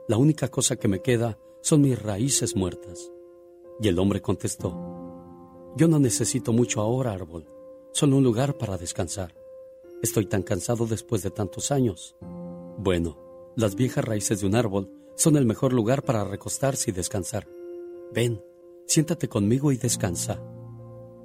La 0.10 0.18
única 0.18 0.50
cosa 0.50 0.76
que 0.76 0.90
me 0.90 1.02
queda 1.02 1.40
son 1.62 1.80
mis 1.80 1.98
raíces 1.98 2.54
muertas. 2.54 3.14
Y 3.80 3.88
el 3.88 3.98
hombre 3.98 4.22
contestó, 4.22 4.76
Yo 5.78 5.88
no 5.88 5.98
necesito 5.98 6.52
mucho 6.52 6.82
ahora, 6.82 7.14
árbol, 7.14 7.46
solo 7.94 8.18
un 8.18 8.26
lugar 8.26 8.58
para 8.58 8.78
descansar. 8.78 9.34
Estoy 10.04 10.26
tan 10.26 10.44
cansado 10.44 10.86
después 10.86 11.24
de 11.24 11.32
tantos 11.32 11.72
años. 11.72 12.18
Bueno, 12.78 13.54
las 13.56 13.76
viejas 13.76 14.04
raíces 14.04 14.42
de 14.42 14.48
un 14.48 14.56
árbol 14.56 14.92
son 15.16 15.38
el 15.38 15.46
mejor 15.46 15.72
lugar 15.72 16.04
para 16.04 16.26
recostarse 16.26 16.90
y 16.90 16.94
descansar. 16.94 17.48
Ven, 18.12 18.44
siéntate 18.86 19.30
conmigo 19.30 19.72
y 19.72 19.78
descansa. 19.78 20.44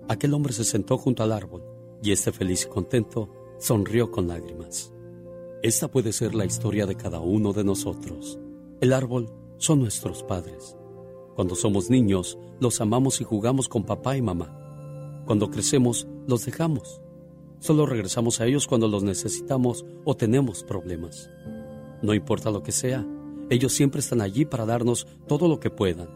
Aquel 0.08 0.32
hombre 0.32 0.52
se 0.52 0.62
sentó 0.62 0.96
junto 0.96 1.24
al 1.24 1.32
árbol 1.32 1.64
y 2.04 2.12
este 2.12 2.30
feliz 2.30 2.66
y 2.66 2.68
contento 2.68 3.56
sonrió 3.58 4.12
con 4.12 4.28
lágrimas. 4.28 4.92
Esta 5.62 5.86
puede 5.86 6.12
ser 6.12 6.34
la 6.34 6.44
historia 6.44 6.86
de 6.86 6.96
cada 6.96 7.20
uno 7.20 7.52
de 7.52 7.62
nosotros. 7.62 8.36
El 8.80 8.92
árbol 8.92 9.30
son 9.58 9.78
nuestros 9.78 10.24
padres. 10.24 10.76
Cuando 11.36 11.54
somos 11.54 11.88
niños, 11.88 12.36
los 12.58 12.80
amamos 12.80 13.20
y 13.20 13.24
jugamos 13.24 13.68
con 13.68 13.84
papá 13.84 14.16
y 14.16 14.22
mamá. 14.22 15.22
Cuando 15.24 15.52
crecemos, 15.52 16.08
los 16.26 16.44
dejamos. 16.44 17.00
Solo 17.60 17.86
regresamos 17.86 18.40
a 18.40 18.46
ellos 18.46 18.66
cuando 18.66 18.88
los 18.88 19.04
necesitamos 19.04 19.84
o 20.04 20.16
tenemos 20.16 20.64
problemas. 20.64 21.30
No 22.02 22.12
importa 22.12 22.50
lo 22.50 22.64
que 22.64 22.72
sea, 22.72 23.06
ellos 23.48 23.72
siempre 23.72 24.00
están 24.00 24.20
allí 24.20 24.44
para 24.44 24.66
darnos 24.66 25.06
todo 25.28 25.46
lo 25.46 25.60
que 25.60 25.70
puedan 25.70 26.08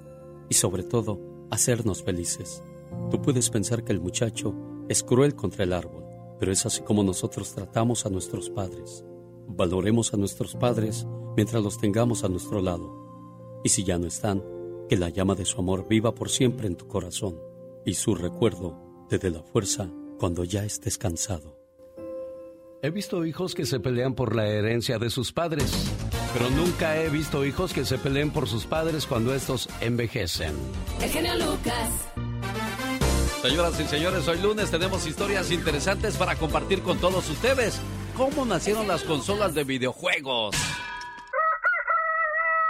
y 0.49 0.55
sobre 0.55 0.83
todo 0.83 1.21
hacernos 1.53 2.03
felices. 2.03 2.65
Tú 3.12 3.23
puedes 3.23 3.49
pensar 3.50 3.85
que 3.85 3.93
el 3.93 4.00
muchacho 4.00 4.57
es 4.88 5.05
cruel 5.05 5.37
contra 5.37 5.62
el 5.62 5.73
árbol, 5.73 6.05
pero 6.41 6.50
es 6.50 6.67
así 6.67 6.83
como 6.83 7.05
nosotros 7.05 7.55
tratamos 7.55 8.07
a 8.07 8.11
nuestros 8.11 8.50
padres. 8.50 9.05
Valoremos 9.49 10.12
a 10.12 10.17
nuestros 10.17 10.55
padres 10.55 11.07
mientras 11.37 11.62
los 11.62 11.79
tengamos 11.79 12.25
a 12.25 12.29
nuestro 12.29 12.61
lado. 12.61 13.61
Y 13.65 13.69
si 13.69 13.85
ya 13.85 13.99
no 13.99 14.07
están, 14.07 14.43
que 14.88 14.97
la 14.97 15.09
llama 15.09 15.35
de 15.35 15.45
su 15.45 15.61
amor 15.61 15.87
viva 15.88 16.15
por 16.15 16.31
siempre 16.31 16.67
en 16.67 16.76
tu 16.76 16.87
corazón 16.87 17.38
y 17.85 17.95
su 17.95 18.15
recuerdo 18.15 19.07
te 19.09 19.19
dé 19.19 19.31
la 19.31 19.43
fuerza 19.43 19.91
cuando 20.19 20.45
ya 20.45 20.65
estés 20.65 20.99
cansado. 20.99 21.57
He 22.83 22.91
visto 22.91 23.25
hijos 23.25 23.55
que 23.55 23.67
se 23.67 23.81
pelean 23.81 24.15
por 24.15 24.37
la 24.37 24.47
herencia 24.47 24.99
de 24.99 25.11
sus 25.11 25.33
padres, 25.33 25.73
pero 26.33 26.50
nunca 26.50 27.00
he 27.00 27.09
visto 27.09 27.45
hijos 27.45 27.73
que 27.73 27.85
se 27.85 27.99
peleen 27.99 28.31
por 28.31 28.49
sus 28.49 28.67
padres 28.67 29.07
cuando 29.07 29.35
estos 29.35 29.69
envejecen. 29.81 30.55
El 31.00 31.11
genio 31.11 31.35
Lucas. 31.35 31.91
Señoras 33.43 33.81
y 33.81 33.85
señores, 33.85 34.29
hoy 34.29 34.41
lunes 34.41 34.71
tenemos 34.71 35.07
historias 35.07 35.50
interesantes 35.50 36.17
para 36.17 36.37
compartir 36.37 36.83
con 36.83 36.99
todos 36.99 37.29
ustedes. 37.31 37.81
¿Cómo 38.17 38.47
nacieron 38.47 38.89
las 38.89 39.03
consolas 39.05 39.53
de 39.53 39.63
videojuegos? 39.63 40.57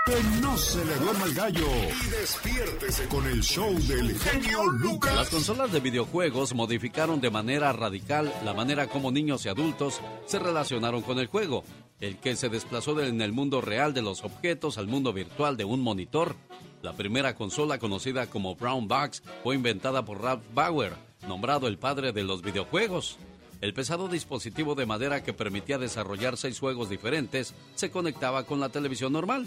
Que 0.05 0.21
no 0.41 0.57
se 0.57 0.85
le 0.85 0.97
duerma 0.97 1.25
el 1.25 1.35
gallo 1.35 1.67
y 2.05 2.11
despiértese 2.11 3.07
con 3.07 3.25
el 3.29 3.41
show 3.45 3.73
del 3.73 4.19
genio 4.19 4.65
Lucas. 4.65 5.15
Las 5.15 5.31
consolas 5.31 5.71
de 5.71 5.79
videojuegos 5.79 6.53
modificaron 6.53 7.21
de 7.21 7.31
manera 7.31 7.73
radical 7.73 8.33
la 8.45 8.55
manera 8.55 8.89
como 8.89 9.13
niños 9.13 9.47
y 9.47 9.49
adultos 9.49 10.01
se 10.27 10.41
relacionaron 10.41 11.03
con 11.03 11.21
el 11.21 11.29
juego, 11.29 11.63
el 12.01 12.17
que 12.19 12.35
se 12.35 12.49
desplazó 12.49 13.01
en 13.01 13.21
el 13.21 13.33
mundo 13.33 13.61
real 13.61 13.95
de 13.95 14.03
los 14.03 14.25
objetos 14.25 14.79
al 14.79 14.89
mundo 14.89 15.13
virtual 15.13 15.57
de 15.57 15.65
un 15.65 15.81
monitor. 15.81 16.35
La 16.83 16.95
primera 16.95 17.37
consola 17.37 17.79
conocida 17.79 18.27
como 18.27 18.57
Brown 18.57 18.89
Box 18.89 19.23
fue 19.45 19.55
inventada 19.55 20.05
por 20.05 20.21
Ralph 20.21 20.43
Bauer, 20.55 20.95
nombrado 21.29 21.69
el 21.69 21.79
padre 21.79 22.11
de 22.11 22.25
los 22.25 22.43
videojuegos. 22.43 23.17
El 23.61 23.73
pesado 23.73 24.09
dispositivo 24.09 24.75
de 24.75 24.85
madera 24.85 25.23
que 25.23 25.33
permitía 25.33 25.79
desarrollar 25.79 26.37
seis 26.37 26.59
juegos 26.59 26.91
diferentes 26.91 27.55
se 27.75 27.91
conectaba 27.91 28.45
con 28.45 28.61
la 28.61 28.69
televisión 28.69 29.13
normal. 29.13 29.47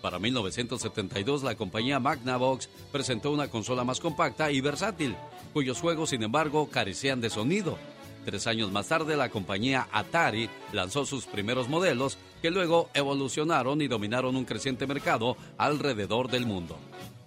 Para 0.00 0.20
1972, 0.20 1.42
la 1.42 1.56
compañía 1.56 1.98
Magnavox 1.98 2.68
presentó 2.92 3.32
una 3.32 3.48
consola 3.48 3.82
más 3.82 3.98
compacta 3.98 4.52
y 4.52 4.60
versátil, 4.60 5.16
cuyos 5.52 5.80
juegos, 5.80 6.10
sin 6.10 6.22
embargo, 6.22 6.68
carecían 6.70 7.20
de 7.20 7.30
sonido. 7.30 7.78
Tres 8.24 8.46
años 8.46 8.70
más 8.70 8.86
tarde, 8.86 9.16
la 9.16 9.28
compañía 9.28 9.88
Atari 9.90 10.48
lanzó 10.72 11.04
sus 11.04 11.26
primeros 11.26 11.68
modelos, 11.68 12.16
que 12.40 12.52
luego 12.52 12.90
evolucionaron 12.94 13.80
y 13.82 13.88
dominaron 13.88 14.36
un 14.36 14.44
creciente 14.44 14.86
mercado 14.86 15.36
alrededor 15.56 16.30
del 16.30 16.46
mundo. 16.46 16.78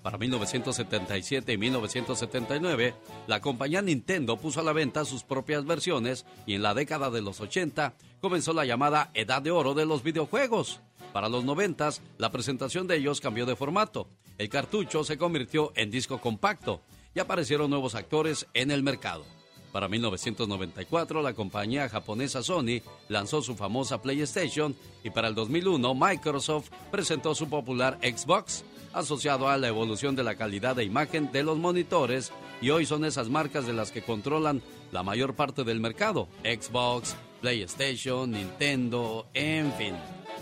Para 0.01 0.17
1977 0.17 1.53
y 1.53 1.57
1979, 1.57 2.95
la 3.27 3.39
compañía 3.39 3.83
Nintendo 3.83 4.37
puso 4.37 4.59
a 4.59 4.63
la 4.63 4.73
venta 4.73 5.05
sus 5.05 5.23
propias 5.23 5.65
versiones 5.65 6.25
y 6.47 6.55
en 6.55 6.63
la 6.63 6.73
década 6.73 7.11
de 7.11 7.21
los 7.21 7.39
80 7.39 7.93
comenzó 8.19 8.53
la 8.53 8.65
llamada 8.65 9.11
Edad 9.13 9.43
de 9.43 9.51
Oro 9.51 9.75
de 9.75 9.85
los 9.85 10.01
videojuegos. 10.01 10.81
Para 11.13 11.29
los 11.29 11.43
90, 11.43 11.91
la 12.17 12.31
presentación 12.31 12.87
de 12.87 12.95
ellos 12.95 13.21
cambió 13.21 13.45
de 13.45 13.55
formato. 13.55 14.07
El 14.39 14.49
cartucho 14.49 15.03
se 15.03 15.19
convirtió 15.19 15.71
en 15.75 15.91
disco 15.91 16.19
compacto 16.19 16.81
y 17.13 17.19
aparecieron 17.19 17.69
nuevos 17.69 17.93
actores 17.93 18.47
en 18.53 18.71
el 18.71 18.81
mercado. 18.81 19.23
Para 19.71 19.87
1994, 19.87 21.21
la 21.21 21.33
compañía 21.33 21.87
japonesa 21.87 22.43
Sony 22.43 22.81
lanzó 23.07 23.41
su 23.41 23.55
famosa 23.55 24.01
PlayStation 24.01 24.75
y 25.03 25.11
para 25.11 25.29
el 25.29 25.35
2001 25.35 25.95
Microsoft 25.95 26.69
presentó 26.91 27.33
su 27.35 27.47
popular 27.47 27.97
Xbox, 28.01 28.65
asociado 28.93 29.49
a 29.49 29.57
la 29.57 29.67
evolución 29.67 30.15
de 30.15 30.23
la 30.23 30.35
calidad 30.35 30.75
de 30.75 30.83
imagen 30.83 31.31
de 31.31 31.43
los 31.43 31.57
monitores 31.57 32.31
y 32.61 32.69
hoy 32.69 32.85
son 32.85 33.05
esas 33.05 33.29
marcas 33.29 33.65
de 33.65 33.73
las 33.73 33.91
que 33.91 34.01
controlan 34.01 34.61
la 34.91 35.03
mayor 35.03 35.35
parte 35.35 35.63
del 35.63 35.79
mercado, 35.79 36.27
Xbox, 36.43 37.15
PlayStation, 37.41 38.31
Nintendo, 38.31 39.27
en 39.33 39.71
fin. 39.73 39.95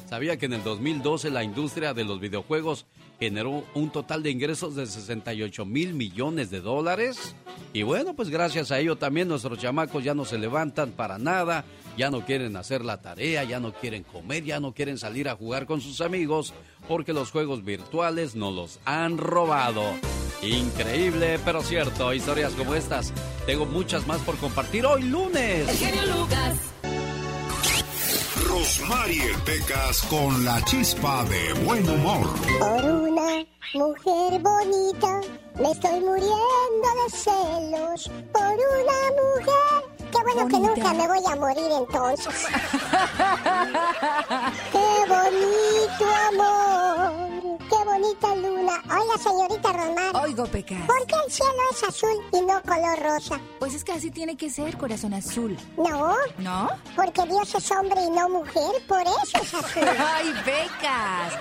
¿Sabía 0.09 0.37
que 0.37 0.47
en 0.47 0.53
el 0.53 0.63
2012 0.63 1.29
la 1.29 1.43
industria 1.43 1.93
de 1.93 2.03
los 2.03 2.19
videojuegos 2.19 2.85
generó 3.19 3.63
un 3.73 3.91
total 3.91 4.23
de 4.23 4.31
ingresos 4.31 4.75
de 4.75 4.85
68 4.85 5.65
mil 5.65 5.93
millones 5.93 6.49
de 6.49 6.61
dólares? 6.61 7.35
Y 7.73 7.83
bueno, 7.83 8.15
pues 8.15 8.29
gracias 8.29 8.71
a 8.71 8.79
ello 8.79 8.95
también 8.95 9.27
nuestros 9.27 9.59
chamacos 9.59 10.03
ya 10.03 10.13
no 10.13 10.25
se 10.25 10.37
levantan 10.37 10.91
para 10.91 11.17
nada, 11.17 11.65
ya 11.97 12.09
no 12.09 12.25
quieren 12.25 12.55
hacer 12.55 12.83
la 12.83 13.01
tarea, 13.01 13.43
ya 13.43 13.59
no 13.59 13.73
quieren 13.73 14.03
comer, 14.03 14.43
ya 14.43 14.59
no 14.59 14.73
quieren 14.73 14.97
salir 14.97 15.27
a 15.29 15.35
jugar 15.35 15.65
con 15.65 15.81
sus 15.81 16.01
amigos, 16.01 16.53
porque 16.87 17.13
los 17.13 17.31
juegos 17.31 17.63
virtuales 17.63 18.35
nos 18.35 18.55
los 18.55 18.79
han 18.85 19.17
robado. 19.17 19.83
Increíble, 20.41 21.37
pero 21.43 21.61
cierto, 21.61 22.13
historias 22.13 22.53
como 22.53 22.73
estas. 22.73 23.13
Tengo 23.45 23.65
muchas 23.65 24.07
más 24.07 24.21
por 24.21 24.37
compartir 24.37 24.85
hoy 24.85 25.03
lunes. 25.03 25.81
El 25.81 26.11
Lucas. 26.11 26.78
Rosmarie 28.49 29.33
Pecas 29.45 30.01
con 30.09 30.43
la 30.43 30.59
chispa 30.65 31.23
de 31.25 31.53
buen 31.65 31.87
humor. 31.87 32.27
Por 32.59 32.83
una 32.83 33.45
mujer 33.75 34.41
bonita 34.41 35.21
me 35.61 35.71
estoy 35.71 35.99
muriendo 35.99 36.87
de 36.99 37.09
celos. 37.11 38.09
Por 38.33 38.57
una 38.81 38.99
mujer. 39.21 39.79
Qué 40.11 40.19
bueno 40.23 40.47
que 40.47 40.59
nunca 40.59 40.93
me 40.93 41.07
voy 41.07 41.23
a 41.31 41.35
morir 41.35 41.71
entonces. 41.77 42.47
Qué 44.71 45.05
bonito 45.07 46.05
amor. 46.29 47.38
Bonita 47.99 48.33
luna. 48.35 48.81
Oiga, 48.85 49.17
señorita 49.21 49.73
Román. 49.73 50.15
Oigo, 50.23 50.45
Pecas. 50.45 50.79
¿Por 50.87 51.05
qué 51.05 51.15
el 51.25 51.31
cielo 51.31 51.51
es 51.71 51.83
azul 51.83 52.15
y 52.31 52.41
no 52.41 52.61
color 52.61 52.99
rosa? 52.99 53.39
Pues 53.59 53.73
es 53.73 53.83
que 53.83 53.91
así 53.91 54.09
tiene 54.09 54.37
que 54.37 54.49
ser, 54.49 54.77
corazón 54.77 55.13
azul. 55.13 55.57
No, 55.77 56.15
¿No? 56.37 56.69
porque 56.95 57.23
Dios 57.25 57.53
es 57.55 57.71
hombre 57.71 58.01
y 58.01 58.09
no 58.09 58.29
mujer, 58.29 58.71
por 58.87 59.01
eso 59.01 59.41
es 59.41 59.53
azul. 59.53 59.83
¡Ay, 60.13 60.33
Pecas! 60.45 61.33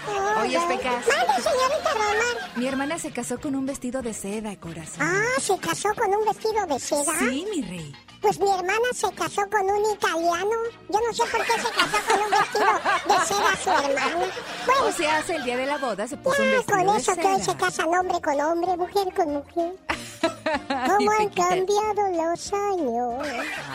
Oye, 0.43 0.59
Pecas. 0.69 1.07
Mande, 1.07 1.43
señorita 1.43 1.93
Román. 1.93 2.53
Mi 2.57 2.67
hermana 2.67 2.99
se 2.99 3.13
casó 3.13 3.39
con 3.41 3.55
un 3.55 3.65
vestido 3.65 4.03
de 4.03 4.13
seda, 4.13 4.57
corazón. 4.59 4.99
Ah, 5.01 5.41
se 5.41 5.57
casó 5.59 5.91
con 5.95 6.13
un 6.13 6.25
vestido 6.25 6.67
de 6.67 6.81
seda. 6.81 7.13
Sí, 7.21 7.47
mi 7.55 7.63
rey. 7.63 7.95
Pues 8.21 8.39
mi 8.41 8.51
hermana 8.51 8.89
se 8.93 9.11
casó 9.13 9.43
con 9.49 9.71
un 9.71 9.93
italiano. 9.95 10.51
Yo 10.89 11.01
no 11.01 11.13
sé 11.13 11.23
por 11.31 11.45
qué 11.45 11.53
se 11.53 11.71
casó 11.71 11.99
con 12.09 12.21
un 12.21 12.31
vestido 12.31 12.67
de 13.07 13.27
seda 13.27 13.57
su 13.63 13.71
hermana. 13.71 14.27
Bueno, 14.67 14.87
O 14.87 14.93
sea, 14.93 15.19
hace 15.19 15.37
el 15.37 15.45
día 15.45 15.57
de 15.57 15.67
la 15.67 15.79
boda 15.79 16.07
se 16.09 16.17
puso 16.17 16.43
un 16.43 16.49
ya 16.51 16.57
vestido 16.57 16.79
con 16.79 16.87
de 16.87 17.01
eso 17.01 17.15
que 17.17 17.27
hoy 17.27 17.43
se 17.43 17.57
casan 17.57 17.95
hombre 17.95 18.21
con 18.21 18.41
hombre, 18.41 18.77
mujer 18.77 19.15
con 19.15 19.33
mujer. 19.35 19.73
¿Cómo 20.89 21.11
han 21.13 21.29
cambiado 21.31 22.09
los 22.13 22.53
años? 22.53 23.29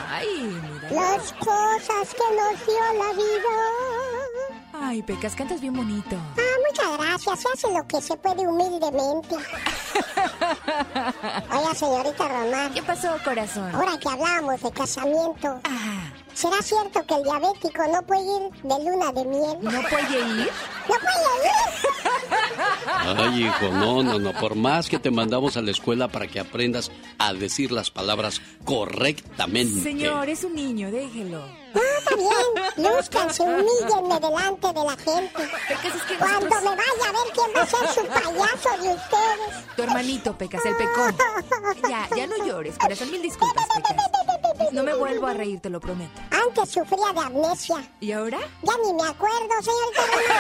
Ay, 0.10 0.62
mira. 0.62 0.90
Las 0.92 1.34
cosas 1.34 2.14
que 2.14 2.36
nos 2.36 2.66
dio 2.66 3.04
la 3.04 3.14
vida. 3.14 4.23
Ay, 4.74 5.02
Pecas, 5.04 5.36
cantas 5.36 5.62
bien 5.62 5.74
bonito. 5.74 6.16
Ah, 6.38 6.58
muchas 6.68 6.98
gracias. 6.98 7.40
Se 7.42 7.48
hace 7.54 7.72
lo 7.78 7.88
que 7.88 8.02
se 8.02 8.18
puede 8.18 8.48
humildemente. 8.48 9.36
Oiga, 11.52 11.76
señorita 11.76 12.28
Román. 12.28 12.74
¿Qué 12.74 12.82
pasó, 12.82 13.16
corazón? 13.24 13.70
Ahora 13.74 13.98
que 14.00 14.10
hablábamos 14.10 14.60
de 14.62 14.72
casamiento, 14.72 15.60
Ah, 15.64 16.12
¿será 16.34 16.60
cierto 16.62 17.06
que 17.06 17.14
el 17.16 17.24
diabético 17.24 17.84
no 17.92 18.02
puede 18.04 18.22
ir 18.24 18.52
de 18.64 18.84
luna 18.84 19.12
de 19.12 19.26
miel? 19.26 19.58
¿no 19.62 19.82
puede 19.90 20.20
ir? 20.20 20.50
¡No 20.88 20.96
puede 20.96 21.46
ir! 21.46 21.52
Ay, 23.18 23.44
hijo, 23.46 23.68
no, 23.74 24.02
no, 24.04 24.18
no. 24.20 24.34
Por 24.34 24.56
más 24.56 24.90
que 24.90 24.98
te 24.98 25.12
mandamos 25.12 25.56
a 25.56 25.62
la 25.62 25.70
escuela 25.72 26.08
para 26.08 26.28
que 26.28 26.40
aprendas 26.40 26.90
a 27.20 27.34
decir 27.34 27.72
las 27.72 27.92
palabras 27.92 28.42
correctamente. 28.66 29.82
Señor, 29.82 30.30
es 30.30 30.44
un 30.44 30.56
niño, 30.56 30.90
déjelo. 30.92 31.44
No, 31.74 31.82
está 31.98 32.16
bien. 32.16 32.32
Lúzcanse, 32.78 33.42
humíllenme 33.44 34.20
delante 34.20 34.68
de 34.68 34.84
la 34.84 34.96
gente. 34.98 35.50
Pecas, 35.68 35.96
es 35.96 36.02
que 36.04 36.16
Cuando 36.18 36.40
nosotros- 36.42 36.64
me 36.64 36.70
vaya 36.70 37.10
a 37.10 37.12
ver 37.12 37.34
quién 37.34 37.52
va 37.56 37.62
a 37.62 37.66
ser 37.66 37.88
su 37.94 38.06
payaso 38.08 38.78
de 38.84 38.90
ustedes. 38.94 39.76
Tu 39.76 39.84
hermanito, 39.84 40.38
Pecas, 40.38 40.66
el 40.66 40.76
pecón. 40.76 41.16
Ya, 41.90 42.08
ya 42.16 42.28
no 42.28 42.38
llores, 42.46 42.78
corazón. 42.78 43.10
Mil 43.12 43.22
disculpas, 43.22 43.66
Pecas. 43.76 43.96
No 44.72 44.84
me 44.84 44.94
vuelvo 44.94 45.28
a 45.28 45.34
reír, 45.34 45.60
te 45.60 45.70
lo 45.70 45.80
prometo. 45.80 46.12
Antes 46.32 46.70
sufría 46.70 47.12
de 47.14 47.20
amnesia. 47.20 47.78
¿Y 48.00 48.12
ahora? 48.12 48.40
Ya 48.62 48.74
ni 48.84 48.94
me 48.94 49.04
acuerdo, 49.08 49.50
señorita 49.62 50.02
Román. 50.12 50.34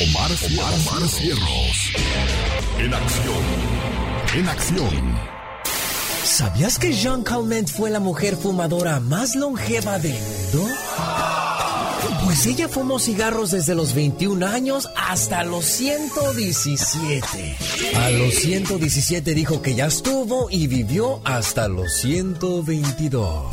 Omar, 0.00 0.30
Omar, 0.30 0.72
Omar 0.74 1.02
Cierros. 1.08 1.78
En 2.78 2.94
acción. 2.94 3.44
En 4.34 4.48
acción. 4.48 5.18
¿Sabías 6.30 6.78
que 6.78 6.92
Jean 6.92 7.24
Calment 7.24 7.68
fue 7.68 7.90
la 7.90 7.98
mujer 7.98 8.36
fumadora 8.36 9.00
más 9.00 9.34
longeva 9.34 9.98
del 9.98 10.12
mundo? 10.12 10.72
Pues 12.24 12.46
ella 12.46 12.68
fumó 12.68 13.00
cigarros 13.00 13.50
desde 13.50 13.74
los 13.74 13.94
21 13.94 14.46
años 14.46 14.88
hasta 14.96 15.42
los 15.42 15.64
117. 15.64 17.56
A 17.96 18.10
los 18.10 18.34
117 18.34 19.34
dijo 19.34 19.60
que 19.60 19.74
ya 19.74 19.86
estuvo 19.86 20.48
y 20.50 20.68
vivió 20.68 21.20
hasta 21.24 21.66
los 21.66 21.92
122. 21.94 23.44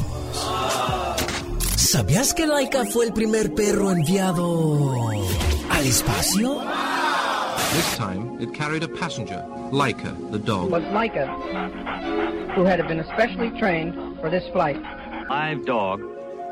¿Sabías 1.76 2.36
que 2.36 2.46
Laika 2.46 2.86
fue 2.86 3.06
el 3.08 3.14
primer 3.14 3.56
perro 3.56 3.90
enviado 3.92 5.10
al 5.72 5.84
espacio? 5.84 6.62
This 7.74 7.98
time, 7.98 8.38
it 8.40 8.54
carried 8.54 8.84
a 8.84 8.88
passenger, 8.88 9.44
Laika, 9.72 10.16
the 10.32 10.40
dog. 10.40 10.72
was 10.72 10.84
Micah, 10.94 11.28
who 12.56 12.64
had 12.64 12.86
been 12.88 13.00
especially 13.00 13.52
trained 13.60 13.94
for 14.20 14.30
this 14.30 14.44
flight. 14.54 14.82
Live 15.30 15.66
dog. 15.66 16.02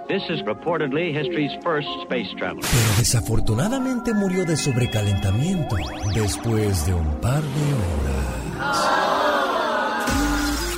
This 0.08 0.22
is 0.30 0.42
reportedly 0.44 1.14
history's 1.14 1.52
first 1.64 1.88
space 2.04 2.28
traveler. 2.38 2.62
Pero 2.62 2.98
desafortunadamente 3.00 4.14
murió 4.14 4.46
de 4.46 4.56
sobrecalentamiento 4.56 5.78
después 6.14 6.86
de 6.86 6.94
un 6.94 7.20
par 7.22 7.42
de 7.42 7.74
horas. 7.74 9.16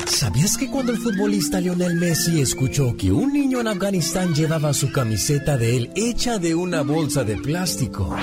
¿Sabías 0.05 0.57
que 0.57 0.69
cuando 0.69 0.93
el 0.93 0.97
futbolista 0.97 1.59
Lionel 1.59 1.95
Messi 1.95 2.41
escuchó 2.41 2.95
que 2.95 3.11
un 3.11 3.33
niño 3.33 3.59
en 3.59 3.67
Afganistán 3.67 4.33
llevaba 4.33 4.73
su 4.73 4.91
camiseta 4.91 5.57
de 5.57 5.77
él 5.77 5.91
hecha 5.95 6.39
de 6.39 6.55
una 6.55 6.81
bolsa 6.81 7.23
de 7.23 7.37
plástico? 7.37 8.15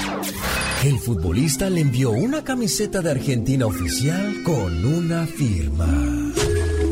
El 0.85 0.99
futbolista 0.99 1.71
le 1.71 1.81
envió 1.81 2.11
una 2.11 2.45
camiseta 2.45 3.01
de 3.01 3.13
Argentina 3.13 3.65
oficial 3.65 4.43
con 4.45 4.85
una 4.85 5.27
firma. 5.27 5.87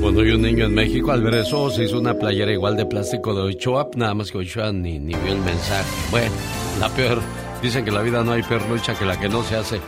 Cuando 0.00 0.22
hay 0.22 0.30
un 0.30 0.40
niño 0.40 0.64
en 0.64 0.74
México, 0.74 1.12
al 1.12 1.22
ver 1.22 1.34
eso, 1.34 1.68
se 1.68 1.84
hizo 1.84 1.98
una 1.98 2.14
playera 2.14 2.50
igual 2.50 2.74
de 2.74 2.86
plástico 2.86 3.34
de 3.34 3.42
Ochoa, 3.42 3.90
nada 3.94 4.14
más 4.14 4.32
que 4.32 4.38
Ochoa 4.38 4.72
ni, 4.72 4.98
ni 4.98 5.14
vio 5.14 5.34
el 5.34 5.40
mensaje. 5.40 5.90
Bueno, 6.10 6.32
la 6.80 6.88
peor. 6.88 7.20
Dicen 7.60 7.84
que 7.84 7.90
la 7.90 8.00
vida 8.00 8.24
no 8.24 8.32
hay 8.32 8.42
peor 8.42 8.66
lucha 8.66 8.94
que 8.94 9.04
la 9.04 9.20
que 9.20 9.28
no 9.28 9.42
se 9.42 9.56
hace. 9.56 9.78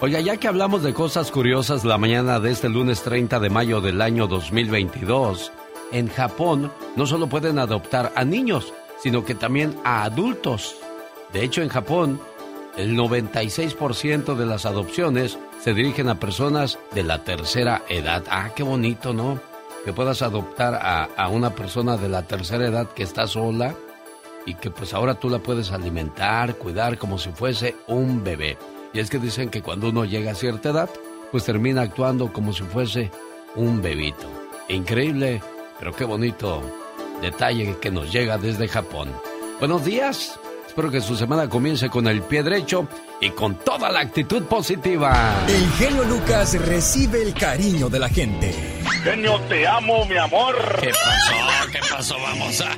Oiga, 0.00 0.20
ya 0.20 0.36
que 0.36 0.46
hablamos 0.46 0.82
de 0.82 0.92
cosas 0.92 1.30
curiosas 1.30 1.86
la 1.86 1.96
mañana 1.96 2.40
de 2.40 2.50
este 2.50 2.68
lunes 2.68 3.00
30 3.00 3.40
de 3.40 3.48
mayo 3.48 3.80
del 3.80 4.02
año 4.02 4.26
2022, 4.26 5.50
en 5.92 6.08
Japón 6.08 6.70
no 6.94 7.06
solo 7.06 7.26
pueden 7.26 7.58
adoptar 7.58 8.12
a 8.16 8.22
niños, 8.22 8.74
sino 9.02 9.24
que 9.24 9.34
también 9.34 9.74
a 9.82 10.04
adultos. 10.04 10.76
De 11.32 11.42
hecho, 11.42 11.62
en 11.62 11.70
Japón, 11.70 12.20
el 12.76 12.96
96% 12.96 14.34
de 14.36 14.46
las 14.46 14.66
adopciones 14.66 15.38
se 15.60 15.74
dirigen 15.74 16.08
a 16.08 16.20
personas 16.20 16.78
de 16.94 17.02
la 17.02 17.24
tercera 17.24 17.82
edad. 17.88 18.24
Ah, 18.30 18.50
qué 18.54 18.62
bonito, 18.62 19.12
¿no? 19.12 19.40
Que 19.84 19.92
puedas 19.92 20.22
adoptar 20.22 20.78
a, 20.82 21.28
una 21.28 21.54
persona 21.54 21.96
de 21.96 22.08
la 22.08 22.22
tercera 22.22 22.66
edad 22.66 22.88
que 22.88 23.02
está 23.02 23.26
sola 23.26 23.74
y 24.46 24.54
que 24.54 24.70
pues 24.70 24.94
ahora 24.94 25.14
tú 25.14 25.28
la 25.28 25.38
puedes 25.38 25.72
alimentar, 25.72 26.56
cuidar 26.56 26.98
como 26.98 27.18
si 27.18 27.30
fuese 27.30 27.76
un 27.86 28.22
bebé. 28.22 28.56
Y 28.92 29.00
es 29.00 29.10
que 29.10 29.18
dicen 29.18 29.50
que 29.50 29.62
cuando 29.62 29.88
uno 29.88 30.04
llega 30.04 30.32
a 30.32 30.34
cierta 30.34 30.70
edad, 30.70 30.90
pues 31.30 31.44
termina 31.44 31.82
actuando 31.82 32.32
como 32.32 32.52
si 32.52 32.64
fuese 32.64 33.10
un 33.54 33.80
bebito. 33.82 34.28
Increíble, 34.68 35.42
pero 35.78 35.92
qué 35.92 36.04
bonito 36.04 36.62
detalle 37.20 37.76
que 37.80 37.90
nos 37.90 38.12
llega 38.12 38.38
desde 38.38 38.68
Japón. 38.68 39.10
Buenos 39.58 39.84
días. 39.84 40.38
Espero 40.70 40.88
que 40.88 41.00
su 41.00 41.16
semana 41.16 41.48
comience 41.48 41.90
con 41.90 42.06
el 42.06 42.22
pie 42.22 42.44
derecho 42.44 42.86
y 43.20 43.30
con 43.30 43.56
toda 43.56 43.90
la 43.90 43.98
actitud 43.98 44.44
positiva. 44.44 45.44
El 45.48 45.68
genio 45.72 46.04
Lucas 46.04 46.54
recibe 46.64 47.22
el 47.22 47.34
cariño 47.34 47.88
de 47.88 47.98
la 47.98 48.08
gente. 48.08 48.54
Genio, 49.02 49.40
te 49.48 49.66
amo, 49.66 50.04
mi 50.06 50.16
amor. 50.16 50.54
¿Qué 50.80 50.90
pasó? 50.90 51.72
¿Qué 51.72 51.80
pasó? 51.90 52.16
Vamos 52.22 52.60
a... 52.60 52.76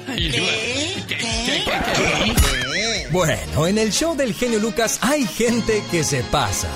Bueno, 3.11 3.67
en 3.67 3.77
el 3.77 3.93
show 3.93 4.17
del 4.17 4.33
genio 4.33 4.59
Lucas 4.59 4.99
hay 5.03 5.27
gente 5.27 5.85
que 5.91 6.03
se 6.03 6.23
pasa. 6.25 6.69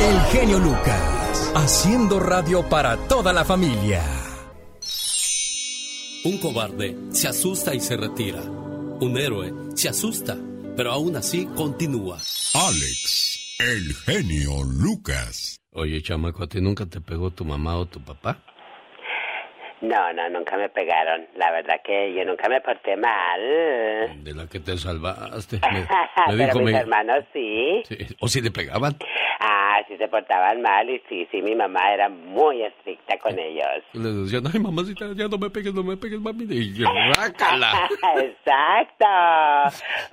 El 0.00 0.20
genio 0.32 0.58
Lucas, 0.58 1.50
haciendo 1.54 2.20
radio 2.20 2.68
para 2.68 2.98
toda 2.98 3.32
la 3.32 3.46
familia. 3.46 4.19
Un 6.24 6.38
cobarde 6.38 6.94
se 7.12 7.28
asusta 7.28 7.74
y 7.74 7.80
se 7.80 7.96
retira. 7.96 8.40
Un 8.42 9.16
héroe 9.18 9.52
se 9.74 9.88
asusta, 9.88 10.36
pero 10.76 10.90
aún 10.92 11.16
así 11.16 11.46
continúa. 11.56 12.16
Alex, 12.54 13.56
el 13.58 13.94
genio 14.04 14.62
Lucas. 14.64 15.58
Oye, 15.72 16.02
chamaco, 16.02 16.42
¿a 16.44 16.46
ti 16.48 16.60
nunca 16.60 16.84
te 16.86 17.00
pegó 17.00 17.30
tu 17.30 17.44
mamá 17.44 17.76
o 17.76 17.86
tu 17.86 18.00
papá? 18.04 18.38
No, 19.80 20.12
no, 20.12 20.28
nunca 20.28 20.58
me 20.58 20.68
pegaron. 20.68 21.26
La 21.36 21.50
verdad 21.52 21.76
que 21.82 22.12
yo 22.14 22.22
nunca 22.26 22.50
me 22.50 22.60
porté 22.60 22.96
mal. 22.98 24.22
De 24.22 24.34
la 24.34 24.46
que 24.46 24.60
te 24.60 24.76
salvaste. 24.76 25.58
Me, 25.72 25.80
me 25.80 25.86
Pero 26.26 26.36
dijo 26.36 26.58
mis 26.58 26.72
mi- 26.74 26.78
hermanos 26.78 27.24
sí. 27.32 27.82
Sí, 27.88 27.96
¿O 28.20 28.28
si 28.28 28.42
le 28.42 28.50
pegaban? 28.50 28.94
Ah, 29.42 29.78
sí 29.88 29.96
se 29.96 30.06
portaban 30.06 30.60
mal 30.60 30.88
y 30.90 31.00
sí, 31.08 31.26
sí, 31.30 31.40
mi 31.40 31.54
mamá 31.54 31.94
era 31.94 32.10
muy 32.10 32.62
estricta 32.62 33.18
con 33.18 33.38
ellos. 33.38 33.82
Y 33.94 33.98
le 33.98 34.12
decían, 34.12 34.44
ay, 34.52 34.60
mamacita, 34.60 35.06
ya 35.14 35.28
no 35.28 35.38
me 35.38 35.48
pegues, 35.48 35.72
no 35.72 35.82
me 35.82 35.96
pegues, 35.96 36.20
mami. 36.20 36.44
Y 36.44 36.74
yo, 36.74 36.86
rácala. 37.16 37.88
Exacto. 38.16 39.06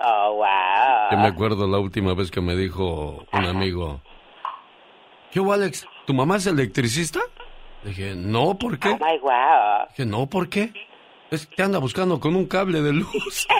Oh, 0.00 0.36
wow. 0.36 1.10
Yo 1.10 1.18
me 1.18 1.26
acuerdo 1.26 1.68
la 1.68 1.78
última 1.78 2.14
vez 2.14 2.30
que 2.30 2.40
me 2.40 2.56
dijo 2.56 3.26
un 3.30 3.44
amigo, 3.44 4.00
¿qué 5.30 5.40
hubo, 5.40 5.52
Alex? 5.52 5.86
¿Tu 6.06 6.14
mamá 6.14 6.36
es 6.36 6.46
electricista? 6.46 7.20
Le 7.82 7.90
dije, 7.90 8.14
no, 8.16 8.58
¿por 8.58 8.78
qué? 8.78 8.88
Oh, 8.88 8.98
my 8.98 9.18
wow. 9.18 9.88
Dije, 9.90 10.06
no, 10.06 10.26
¿por 10.26 10.48
qué? 10.48 10.72
Es 11.30 11.46
que 11.46 11.62
anda 11.62 11.78
buscando 11.78 12.18
con 12.18 12.34
un 12.34 12.46
cable 12.46 12.80
de 12.80 12.94
luz. 12.94 13.46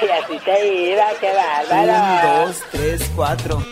Ay, 0.00 0.08
así 0.08 0.38
te 0.44 0.92
iba, 0.92 1.04
qué 1.20 1.30
bárbaro. 1.32 1.92
Un, 1.92 2.46
dos, 2.46 2.56
tres, 2.72 3.10
cuatro. 3.14 3.62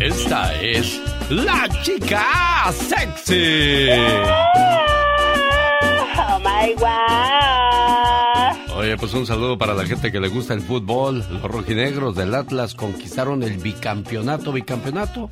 Esta 0.00 0.52
es 0.60 1.00
la 1.30 1.68
chica 1.82 2.24
sexy. 2.72 3.90
Oh, 6.18 6.38
my 6.40 6.74
wow. 6.74 8.76
Oye, 8.76 8.96
pues 8.96 9.14
un 9.14 9.24
saludo 9.26 9.56
para 9.56 9.74
la 9.74 9.84
gente 9.84 10.10
que 10.10 10.18
le 10.18 10.26
gusta 10.28 10.54
el 10.54 10.62
fútbol. 10.62 11.24
Los 11.30 11.42
rojinegros 11.42 12.16
del 12.16 12.34
Atlas 12.34 12.74
conquistaron 12.74 13.44
el 13.44 13.58
bicampeonato, 13.58 14.50
bicampeonato. 14.50 15.30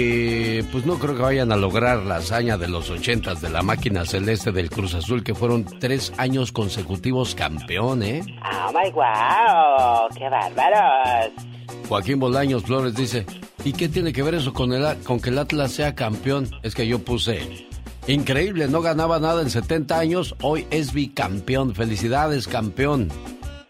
Que 0.00 0.64
pues 0.72 0.86
no 0.86 0.98
creo 0.98 1.14
que 1.14 1.20
vayan 1.20 1.52
a 1.52 1.56
lograr 1.56 1.98
la 2.04 2.16
hazaña 2.16 2.56
de 2.56 2.68
los 2.68 2.88
ochentas 2.88 3.42
de 3.42 3.50
la 3.50 3.60
máquina 3.60 4.06
celeste 4.06 4.50
del 4.50 4.70
Cruz 4.70 4.94
Azul, 4.94 5.22
que 5.22 5.34
fueron 5.34 5.66
tres 5.78 6.10
años 6.16 6.52
consecutivos 6.52 7.34
campeón, 7.34 8.02
¿eh? 8.02 8.22
Oh, 8.42 8.72
my 8.72 8.90
wow. 8.92 10.08
Qué 10.16 10.26
bárbaros. 10.30 11.32
Joaquín 11.86 12.18
Bolaños 12.18 12.62
Flores 12.62 12.94
dice, 12.94 13.26
¿y 13.62 13.74
qué 13.74 13.90
tiene 13.90 14.14
que 14.14 14.22
ver 14.22 14.36
eso 14.36 14.54
con, 14.54 14.72
el, 14.72 14.96
con 15.02 15.20
que 15.20 15.28
el 15.28 15.38
Atlas 15.38 15.72
sea 15.72 15.94
campeón? 15.94 16.48
Es 16.62 16.74
que 16.74 16.86
yo 16.86 17.00
puse, 17.00 17.68
increíble, 18.06 18.68
no 18.68 18.80
ganaba 18.80 19.20
nada 19.20 19.42
en 19.42 19.50
70 19.50 19.98
años, 19.98 20.34
hoy 20.40 20.66
es 20.70 20.94
bicampeón, 20.94 21.74
felicidades 21.74 22.48
campeón. 22.48 23.08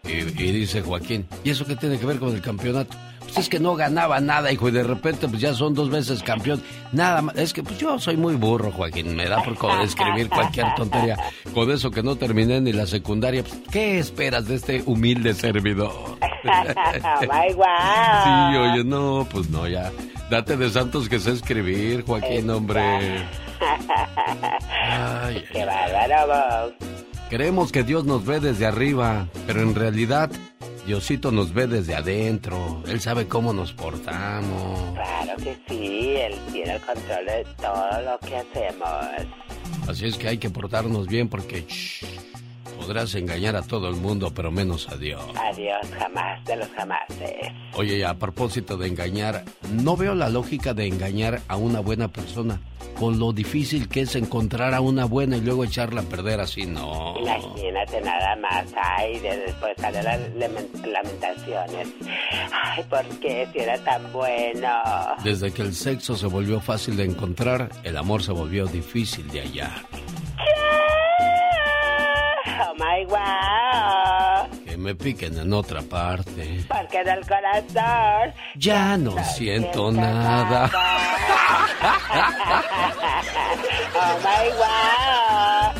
Y, 0.05 0.41
y 0.41 0.51
dice 0.53 0.81
Joaquín, 0.81 1.27
¿y 1.43 1.49
eso 1.49 1.65
qué 1.65 1.75
tiene 1.75 1.99
que 1.99 2.05
ver 2.05 2.19
con 2.19 2.33
el 2.33 2.41
campeonato? 2.41 2.95
Pues 3.31 3.45
es 3.45 3.49
que 3.49 3.61
no 3.61 3.77
ganaba 3.77 4.19
nada, 4.19 4.51
hijo, 4.51 4.67
y 4.67 4.71
de 4.71 4.83
repente 4.83 5.25
pues 5.29 5.39
ya 5.41 5.53
son 5.53 5.73
dos 5.73 5.89
veces 5.89 6.21
campeón. 6.21 6.61
Nada 6.91 7.21
más, 7.21 7.37
es 7.37 7.53
que 7.53 7.63
pues 7.63 7.77
yo 7.77 7.97
soy 7.97 8.17
muy 8.17 8.35
burro, 8.35 8.73
Joaquín, 8.73 9.15
me 9.15 9.25
da 9.25 9.41
por 9.41 9.55
escribir 9.81 10.27
cualquier 10.27 10.75
tontería. 10.75 11.17
Con 11.53 11.71
eso 11.71 11.91
que 11.91 12.03
no 12.03 12.17
terminé 12.17 12.59
ni 12.59 12.73
la 12.73 12.85
secundaria, 12.85 13.41
pues, 13.41 13.55
¿qué 13.71 13.99
esperas 13.99 14.47
de 14.47 14.55
este 14.55 14.83
humilde 14.85 15.33
servidor? 15.33 16.17
Ay. 17.31 17.55
Sí, 18.51 18.57
oye, 18.57 18.83
no, 18.83 19.25
pues 19.31 19.49
no, 19.49 19.65
ya. 19.65 19.91
Date 20.29 20.57
de 20.57 20.69
santos 20.69 21.07
que 21.07 21.19
sé 21.19 21.31
escribir, 21.31 22.03
Joaquín, 22.05 22.49
hombre. 22.49 22.81
Ay, 24.89 25.45
Qué 25.53 25.63
bárbaro 25.65 26.27
vos. 26.27 26.73
Creemos 27.29 27.71
que 27.71 27.83
Dios 27.83 28.03
nos 28.03 28.25
ve 28.25 28.41
desde 28.41 28.65
arriba, 28.65 29.27
pero 29.47 29.61
en 29.61 29.73
realidad 29.73 30.29
Diosito 30.91 31.31
nos 31.31 31.53
ve 31.53 31.67
desde 31.67 31.95
adentro. 31.95 32.83
Él 32.85 32.99
sabe 32.99 33.25
cómo 33.25 33.53
nos 33.53 33.71
portamos. 33.71 34.93
Claro 34.93 35.37
que 35.41 35.57
sí, 35.69 36.15
él 36.17 36.37
tiene 36.51 36.73
el 36.73 36.81
control 36.81 37.25
de 37.27 37.47
todo 37.61 38.01
lo 38.01 38.19
que 38.19 38.35
hacemos. 38.35 39.87
Así 39.87 40.05
es 40.07 40.17
que 40.17 40.27
hay 40.27 40.37
que 40.37 40.49
portarnos 40.49 41.07
bien 41.07 41.29
porque 41.29 41.65
shh, 41.65 42.03
podrás 42.81 43.15
engañar 43.15 43.55
a 43.55 43.61
todo 43.61 43.87
el 43.89 43.95
mundo, 43.95 44.31
pero 44.33 44.51
menos 44.51 44.89
a 44.89 44.95
Dios. 44.97 45.21
Adiós, 45.51 45.87
jamás 45.97 46.43
de 46.45 46.55
los 46.55 46.67
jamases. 46.69 47.51
Oye, 47.75 47.97
y 47.97 48.03
a 48.03 48.13
propósito 48.15 48.77
de 48.77 48.87
engañar, 48.87 49.43
no 49.71 49.95
veo 49.95 50.15
la 50.15 50.29
lógica 50.29 50.73
de 50.73 50.87
engañar 50.87 51.41
a 51.47 51.55
una 51.57 51.79
buena 51.79 52.07
persona. 52.07 52.59
Con 52.99 53.17
lo 53.17 53.31
difícil 53.33 53.87
que 53.87 54.01
es 54.01 54.15
encontrar 54.15 54.73
a 54.75 54.81
una 54.81 55.05
buena 55.05 55.37
y 55.37 55.41
luego 55.41 55.63
echarla 55.63 56.01
a 56.01 56.03
perder 56.03 56.39
así, 56.39 56.65
no. 56.65 57.15
Imagínate 57.19 58.01
nada 58.01 58.35
más, 58.35 58.65
ay, 58.75 59.17
de 59.19 59.37
después 59.37 59.73
salen 59.77 60.03
las 60.03 60.19
lamen- 60.35 60.85
lamentaciones. 60.85 61.87
Ay, 62.51 62.83
¿por 62.89 63.03
qué 63.19 63.47
si 63.53 63.59
era 63.59 63.77
tan 63.83 64.11
bueno? 64.11 64.69
Desde 65.23 65.51
que 65.51 65.61
el 65.63 65.73
sexo 65.73 66.15
se 66.15 66.27
volvió 66.27 66.59
fácil 66.59 66.95
de 66.97 67.05
encontrar, 67.05 67.69
el 67.83 67.97
amor 67.97 68.21
se 68.21 68.33
volvió 68.33 68.65
difícil 68.67 69.27
de 69.29 69.41
hallar. 69.41 69.81
Oh 72.71 72.75
my 72.77 73.05
wow. 73.05 74.47
Que 74.65 74.77
me 74.77 74.95
piquen 74.95 75.37
en 75.37 75.51
otra 75.51 75.81
parte. 75.81 76.63
Porque 76.69 76.99
en 77.01 77.09
el 77.09 77.27
corazón. 77.27 78.33
Ya 78.55 78.95
no 78.97 79.15
siento 79.35 79.91
nada. 79.91 80.71
Oh 83.93 84.17
my 84.23 84.49
wow. 84.57 85.71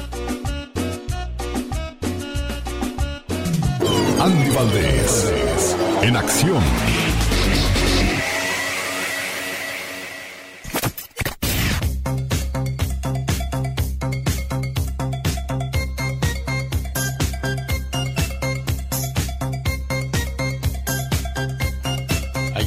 Andy 4.25 4.49
Valdés, 4.49 5.75
en 6.03 6.15
acción. 6.17 6.61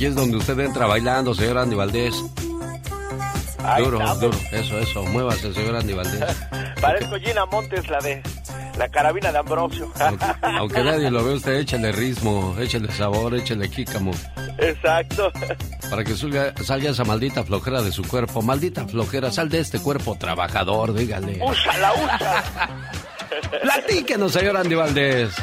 Allí 0.04 0.10
es 0.10 0.16
donde 0.16 0.36
usted 0.36 0.58
entra 0.58 0.86
bailando, 0.86 1.32
señor 1.34 1.56
Andy 1.56 1.76
Valdés. 1.76 2.14
Ahí 3.64 3.82
Duro, 3.82 3.98
estamos. 3.98 4.20
duro. 4.20 4.38
Eso, 4.52 4.78
eso. 4.78 5.02
Muévase, 5.04 5.54
señor 5.54 5.76
Andy 5.76 5.94
Valdés. 5.94 6.36
Parezco 6.82 7.16
Gina 7.16 7.46
Montes, 7.46 7.88
la 7.88 7.98
de 8.00 8.22
la 8.76 8.86
carabina 8.90 9.32
de 9.32 9.38
Ambrosio. 9.38 9.90
Aunque 10.42 10.84
nadie 10.84 11.10
lo 11.10 11.24
ve, 11.24 11.32
usted 11.32 11.54
échale 11.54 11.90
ritmo, 11.90 12.54
échale 12.60 12.92
sabor, 12.92 13.34
échale 13.34 13.70
kícamo. 13.70 14.10
Exacto. 14.58 15.32
Para 15.88 16.04
que 16.04 16.14
salga, 16.14 16.52
salga 16.62 16.90
esa 16.90 17.04
maldita 17.04 17.42
flojera 17.42 17.80
de 17.80 17.90
su 17.90 18.02
cuerpo. 18.06 18.42
Maldita 18.42 18.86
flojera, 18.86 19.32
sal 19.32 19.48
de 19.48 19.60
este 19.60 19.78
cuerpo 19.78 20.18
trabajador, 20.18 20.92
dígale. 20.92 21.40
Úsala, 21.42 21.94
úsala. 21.94 22.44
Platíquenos, 23.62 24.32
señor 24.32 24.56
Andy 24.56 24.74
Valdés. 24.74 25.34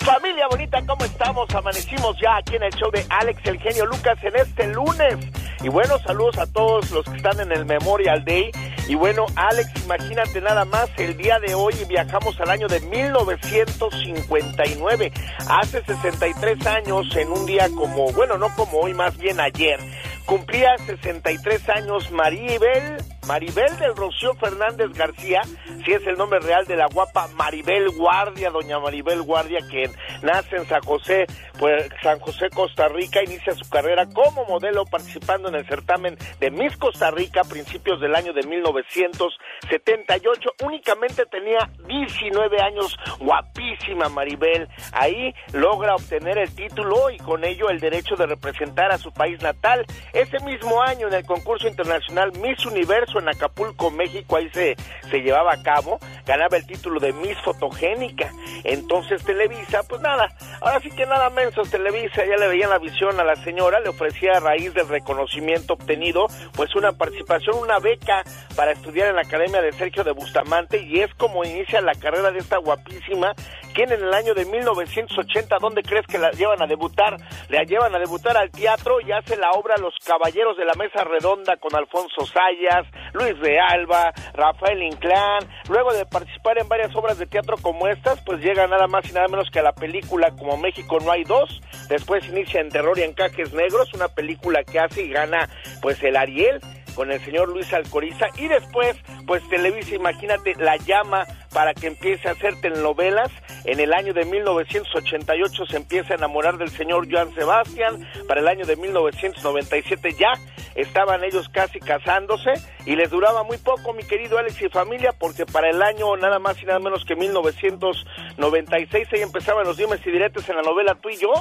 Familia 0.00 0.46
bonita, 0.48 0.82
¿cómo 0.86 1.04
estamos? 1.04 1.54
Amanecimos 1.54 2.16
ya 2.20 2.36
aquí 2.36 2.56
en 2.56 2.62
el 2.62 2.72
show 2.72 2.90
de 2.90 3.04
Alex 3.08 3.40
el 3.44 3.58
genio 3.58 3.86
Lucas 3.86 4.18
en 4.22 4.36
este 4.36 4.66
lunes. 4.68 5.16
Y 5.62 5.68
bueno, 5.68 5.98
saludos 6.06 6.38
a 6.38 6.46
todos 6.46 6.90
los 6.90 7.04
que 7.04 7.16
están 7.16 7.40
en 7.40 7.52
el 7.52 7.64
Memorial 7.66 8.24
Day. 8.24 8.50
Y 8.88 8.94
bueno, 8.94 9.26
Alex, 9.36 9.84
imagínate 9.84 10.40
nada 10.40 10.64
más, 10.64 10.88
el 10.96 11.14
día 11.18 11.38
de 11.40 11.54
hoy 11.54 11.74
viajamos 11.86 12.40
al 12.40 12.48
año 12.48 12.68
de 12.68 12.80
1959. 12.80 15.12
Hace 15.46 15.84
63 15.84 16.66
años, 16.66 17.14
en 17.14 17.30
un 17.30 17.44
día 17.44 17.68
como, 17.68 18.10
bueno, 18.12 18.38
no 18.38 18.48
como 18.56 18.78
hoy, 18.78 18.94
más 18.94 19.18
bien 19.18 19.40
ayer, 19.40 19.78
cumplía 20.24 20.74
63 20.86 21.68
años 21.68 22.10
Maribel, 22.10 22.96
Maribel 23.26 23.76
del 23.78 23.94
Rocío 23.94 24.34
Fernández 24.34 24.92
García, 24.92 25.42
si 25.84 25.92
es 25.92 26.06
el 26.06 26.16
nombre 26.16 26.40
real 26.40 26.66
de 26.66 26.76
la 26.76 26.86
guapa 26.86 27.28
Maribel 27.28 27.90
Guardia, 27.90 28.50
doña 28.50 28.78
Maribel 28.78 29.22
Guardia, 29.22 29.58
que 29.70 29.90
nace 30.22 30.56
en 30.56 30.66
San 30.66 30.82
José, 30.82 31.26
pues 31.58 31.88
San 32.02 32.18
José, 32.20 32.48
Costa 32.50 32.88
Rica, 32.88 33.22
inicia 33.22 33.54
su 33.54 33.68
carrera 33.68 34.06
como 34.06 34.44
modelo 34.44 34.84
participando 34.84 35.48
en 35.48 35.56
el 35.56 35.66
certamen 35.66 36.16
de 36.40 36.50
Miss 36.50 36.76
Costa 36.76 37.10
Rica 37.10 37.40
a 37.40 37.44
principios 37.44 38.00
del 38.00 38.14
año 38.14 38.32
de 38.32 38.46
1978. 38.94 40.50
Únicamente 40.64 41.26
tenía 41.26 41.70
19 41.86 42.60
años, 42.60 42.96
guapísima 43.18 44.08
Maribel. 44.08 44.68
Ahí 44.92 45.34
logra 45.52 45.94
obtener 45.94 46.38
el 46.38 46.54
título 46.54 47.10
y 47.10 47.18
con 47.18 47.44
ello 47.44 47.70
el 47.70 47.80
derecho 47.80 48.16
de 48.16 48.26
representar 48.26 48.90
a 48.92 48.98
su 48.98 49.12
país 49.12 49.40
natal. 49.42 49.84
Ese 50.12 50.38
mismo 50.40 50.82
año 50.82 51.08
en 51.08 51.14
el 51.14 51.26
concurso 51.26 51.68
internacional 51.68 52.32
Miss 52.40 52.64
Universo 52.66 53.18
en 53.18 53.28
Acapulco, 53.28 53.90
México, 53.90 54.36
ahí 54.36 54.48
se, 54.50 54.76
se 55.10 55.18
llevaba 55.20 55.52
a 55.52 55.62
cabo, 55.62 55.98
ganaba 56.26 56.56
el 56.56 56.66
título 56.66 57.00
de 57.00 57.12
Miss 57.12 57.38
Fotogénica. 57.44 58.32
Entonces 58.64 59.22
Televisa, 59.24 59.82
pues 59.88 60.00
nada, 60.00 60.28
ahora 60.60 60.80
sí 60.80 60.90
que 60.90 61.06
nada 61.06 61.30
mensos, 61.30 61.70
Televisa 61.70 62.24
ya 62.24 62.36
le 62.36 62.48
veían 62.48 62.70
la 62.70 62.78
visión 62.78 63.18
a 63.20 63.24
la 63.24 63.36
señora, 63.36 63.80
le 63.80 63.88
ofrecía 63.88 64.32
a 64.36 64.40
raíz 64.40 64.72
del 64.74 64.88
reconocimiento 64.88 65.74
obtenido, 65.74 66.26
pues 66.54 66.74
una 66.74 66.92
participación, 66.92 67.56
una 67.58 67.78
beca 67.78 68.22
para 68.56 68.67
estudiar 68.72 69.08
en 69.08 69.16
la 69.16 69.22
Academia 69.22 69.60
de 69.60 69.72
Sergio 69.72 70.04
de 70.04 70.12
Bustamante 70.12 70.82
y 70.82 71.00
es 71.00 71.12
como 71.14 71.44
inicia 71.44 71.80
la 71.80 71.94
carrera 71.94 72.30
de 72.30 72.38
esta 72.38 72.58
guapísima, 72.58 73.34
quien 73.74 73.92
en 73.92 74.02
el 74.02 74.12
año 74.12 74.34
de 74.34 74.44
1980, 74.44 75.56
¿dónde 75.60 75.82
crees 75.82 76.06
que 76.06 76.18
la 76.18 76.30
llevan 76.30 76.62
a 76.62 76.66
debutar? 76.66 77.16
La 77.48 77.62
llevan 77.62 77.94
a 77.94 77.98
debutar 77.98 78.36
al 78.36 78.50
teatro 78.50 79.00
y 79.00 79.12
hace 79.12 79.36
la 79.36 79.52
obra 79.52 79.76
Los 79.78 79.94
Caballeros 80.04 80.56
de 80.56 80.64
la 80.64 80.74
Mesa 80.74 81.04
Redonda 81.04 81.56
con 81.56 81.74
Alfonso 81.74 82.26
Sayas, 82.26 82.86
Luis 83.12 83.40
de 83.40 83.58
Alba, 83.60 84.12
Rafael 84.34 84.82
Inclán. 84.82 85.48
Luego 85.68 85.92
de 85.92 86.06
participar 86.06 86.58
en 86.58 86.68
varias 86.68 86.94
obras 86.96 87.18
de 87.18 87.26
teatro 87.26 87.56
como 87.60 87.88
estas, 87.88 88.20
pues 88.22 88.40
llega 88.40 88.66
nada 88.66 88.86
más 88.86 89.08
y 89.08 89.12
nada 89.12 89.28
menos 89.28 89.50
que 89.50 89.60
a 89.60 89.62
la 89.62 89.72
película 89.72 90.30
Como 90.36 90.56
México 90.56 90.98
no 91.00 91.12
hay 91.12 91.24
dos. 91.24 91.60
Después 91.88 92.26
inicia 92.28 92.60
en 92.60 92.68
Terror 92.68 92.98
y 92.98 93.02
Encajes 93.02 93.52
Negros, 93.52 93.92
una 93.94 94.08
película 94.08 94.64
que 94.64 94.78
hace 94.78 95.02
y 95.02 95.10
gana 95.10 95.48
pues 95.80 96.02
el 96.02 96.16
Ariel 96.16 96.60
con 96.98 97.12
el 97.12 97.24
señor 97.24 97.48
Luis 97.48 97.72
Alcoriza 97.72 98.26
y 98.36 98.48
después 98.48 98.96
pues 99.24 99.48
Televisa 99.48 99.94
imagínate 99.94 100.56
la 100.56 100.76
llama 100.78 101.24
para 101.54 101.72
que 101.72 101.86
empiece 101.86 102.26
a 102.26 102.32
hacer 102.32 102.60
telenovelas 102.60 103.30
en 103.64 103.78
el 103.78 103.94
año 103.94 104.12
de 104.12 104.24
1988 104.24 105.66
se 105.66 105.76
empieza 105.76 106.14
a 106.14 106.16
enamorar 106.16 106.58
del 106.58 106.70
señor 106.70 107.06
Joan 107.08 107.32
Sebastián. 107.34 108.04
Para 108.26 108.40
el 108.40 108.48
año 108.48 108.66
de 108.66 108.74
1997 108.74 110.16
ya 110.18 110.32
estaban 110.74 111.22
ellos 111.22 111.48
casi 111.50 111.78
casándose 111.78 112.54
y 112.84 112.96
les 112.96 113.10
duraba 113.10 113.44
muy 113.44 113.58
poco 113.58 113.92
mi 113.92 114.02
querido 114.02 114.38
Alex 114.38 114.60
y 114.62 114.68
familia 114.68 115.12
porque 115.12 115.46
para 115.46 115.70
el 115.70 115.80
año 115.82 116.16
nada 116.16 116.40
más 116.40 116.60
y 116.60 116.66
nada 116.66 116.80
menos 116.80 117.04
que 117.04 117.14
1996 117.14 119.08
ahí 119.12 119.22
empezaban 119.22 119.66
los 119.66 119.76
dimes 119.76 120.00
y 120.04 120.10
diretes 120.10 120.48
en 120.48 120.56
la 120.56 120.62
novela 120.62 120.96
Tú 120.96 121.10
y 121.10 121.16
yo 121.16 121.32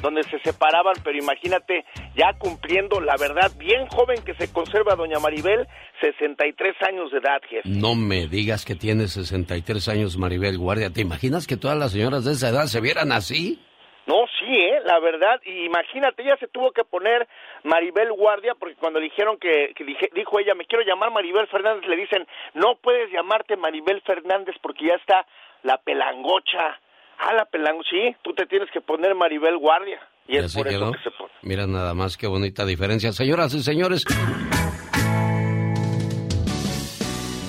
donde 0.00 0.22
se 0.24 0.38
separaban, 0.40 0.94
pero 1.04 1.18
imagínate, 1.18 1.84
ya 2.14 2.32
cumpliendo, 2.38 3.00
la 3.00 3.16
verdad, 3.18 3.50
bien 3.58 3.86
joven 3.88 4.22
que 4.24 4.34
se 4.34 4.52
conserva 4.52 4.94
doña 4.96 5.18
Maribel, 5.18 5.66
63 6.00 6.74
años 6.88 7.10
de 7.10 7.18
edad, 7.18 7.40
jefe. 7.48 7.68
No 7.68 7.94
me 7.94 8.26
digas 8.26 8.64
que 8.64 8.74
tiene 8.74 9.06
63 9.08 9.88
años 9.88 10.16
Maribel 10.18 10.58
Guardia. 10.58 10.90
¿Te 10.90 11.00
imaginas 11.02 11.46
que 11.46 11.56
todas 11.56 11.76
las 11.76 11.92
señoras 11.92 12.24
de 12.24 12.32
esa 12.32 12.48
edad 12.48 12.64
se 12.66 12.80
vieran 12.80 13.12
así? 13.12 13.60
No, 14.04 14.24
sí, 14.40 14.46
¿eh? 14.56 14.80
la 14.84 14.98
verdad, 14.98 15.40
y 15.44 15.66
imagínate, 15.66 16.22
ella 16.22 16.36
se 16.40 16.48
tuvo 16.48 16.72
que 16.72 16.82
poner 16.82 17.28
Maribel 17.62 18.10
Guardia, 18.12 18.54
porque 18.58 18.74
cuando 18.74 18.98
le 18.98 19.04
dijeron 19.04 19.38
que, 19.38 19.72
que 19.76 19.84
dije- 19.84 20.10
dijo 20.12 20.40
ella, 20.40 20.54
me 20.56 20.64
quiero 20.64 20.84
llamar 20.84 21.12
Maribel 21.12 21.46
Fernández, 21.46 21.88
le 21.88 21.96
dicen, 21.96 22.26
no 22.54 22.74
puedes 22.82 23.12
llamarte 23.12 23.56
Maribel 23.56 24.02
Fernández 24.02 24.56
porque 24.60 24.86
ya 24.88 24.94
está 24.94 25.24
la 25.62 25.78
pelangocha. 25.78 26.80
Ah, 27.18 27.32
la 27.34 27.44
pelangocha, 27.44 27.88
sí, 27.90 28.16
tú 28.22 28.34
te 28.34 28.46
tienes 28.46 28.68
que 28.72 28.80
poner 28.80 29.14
Maribel 29.14 29.58
Guardia. 29.58 30.00
Y 30.28 30.36
es 30.36 30.54
por 30.54 30.66
quedó. 30.68 30.90
eso 30.90 30.92
que 30.92 31.02
se 31.02 31.10
pone. 31.16 31.30
Mira 31.42 31.66
nada 31.66 31.94
más 31.94 32.16
qué 32.16 32.26
bonita 32.26 32.64
diferencia. 32.64 33.12
Señoras 33.12 33.54
y 33.54 33.62
señores, 33.62 34.04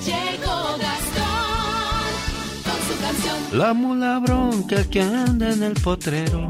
Llegó 0.04 0.76
Gastón 0.78 2.12
con 2.64 2.80
su 2.82 3.00
canción 3.02 3.58
La 3.58 3.72
mula 3.72 4.18
bronca 4.18 4.76
que 4.90 5.00
anda 5.00 5.50
en 5.52 5.62
el 5.62 5.74
potrero. 5.74 6.48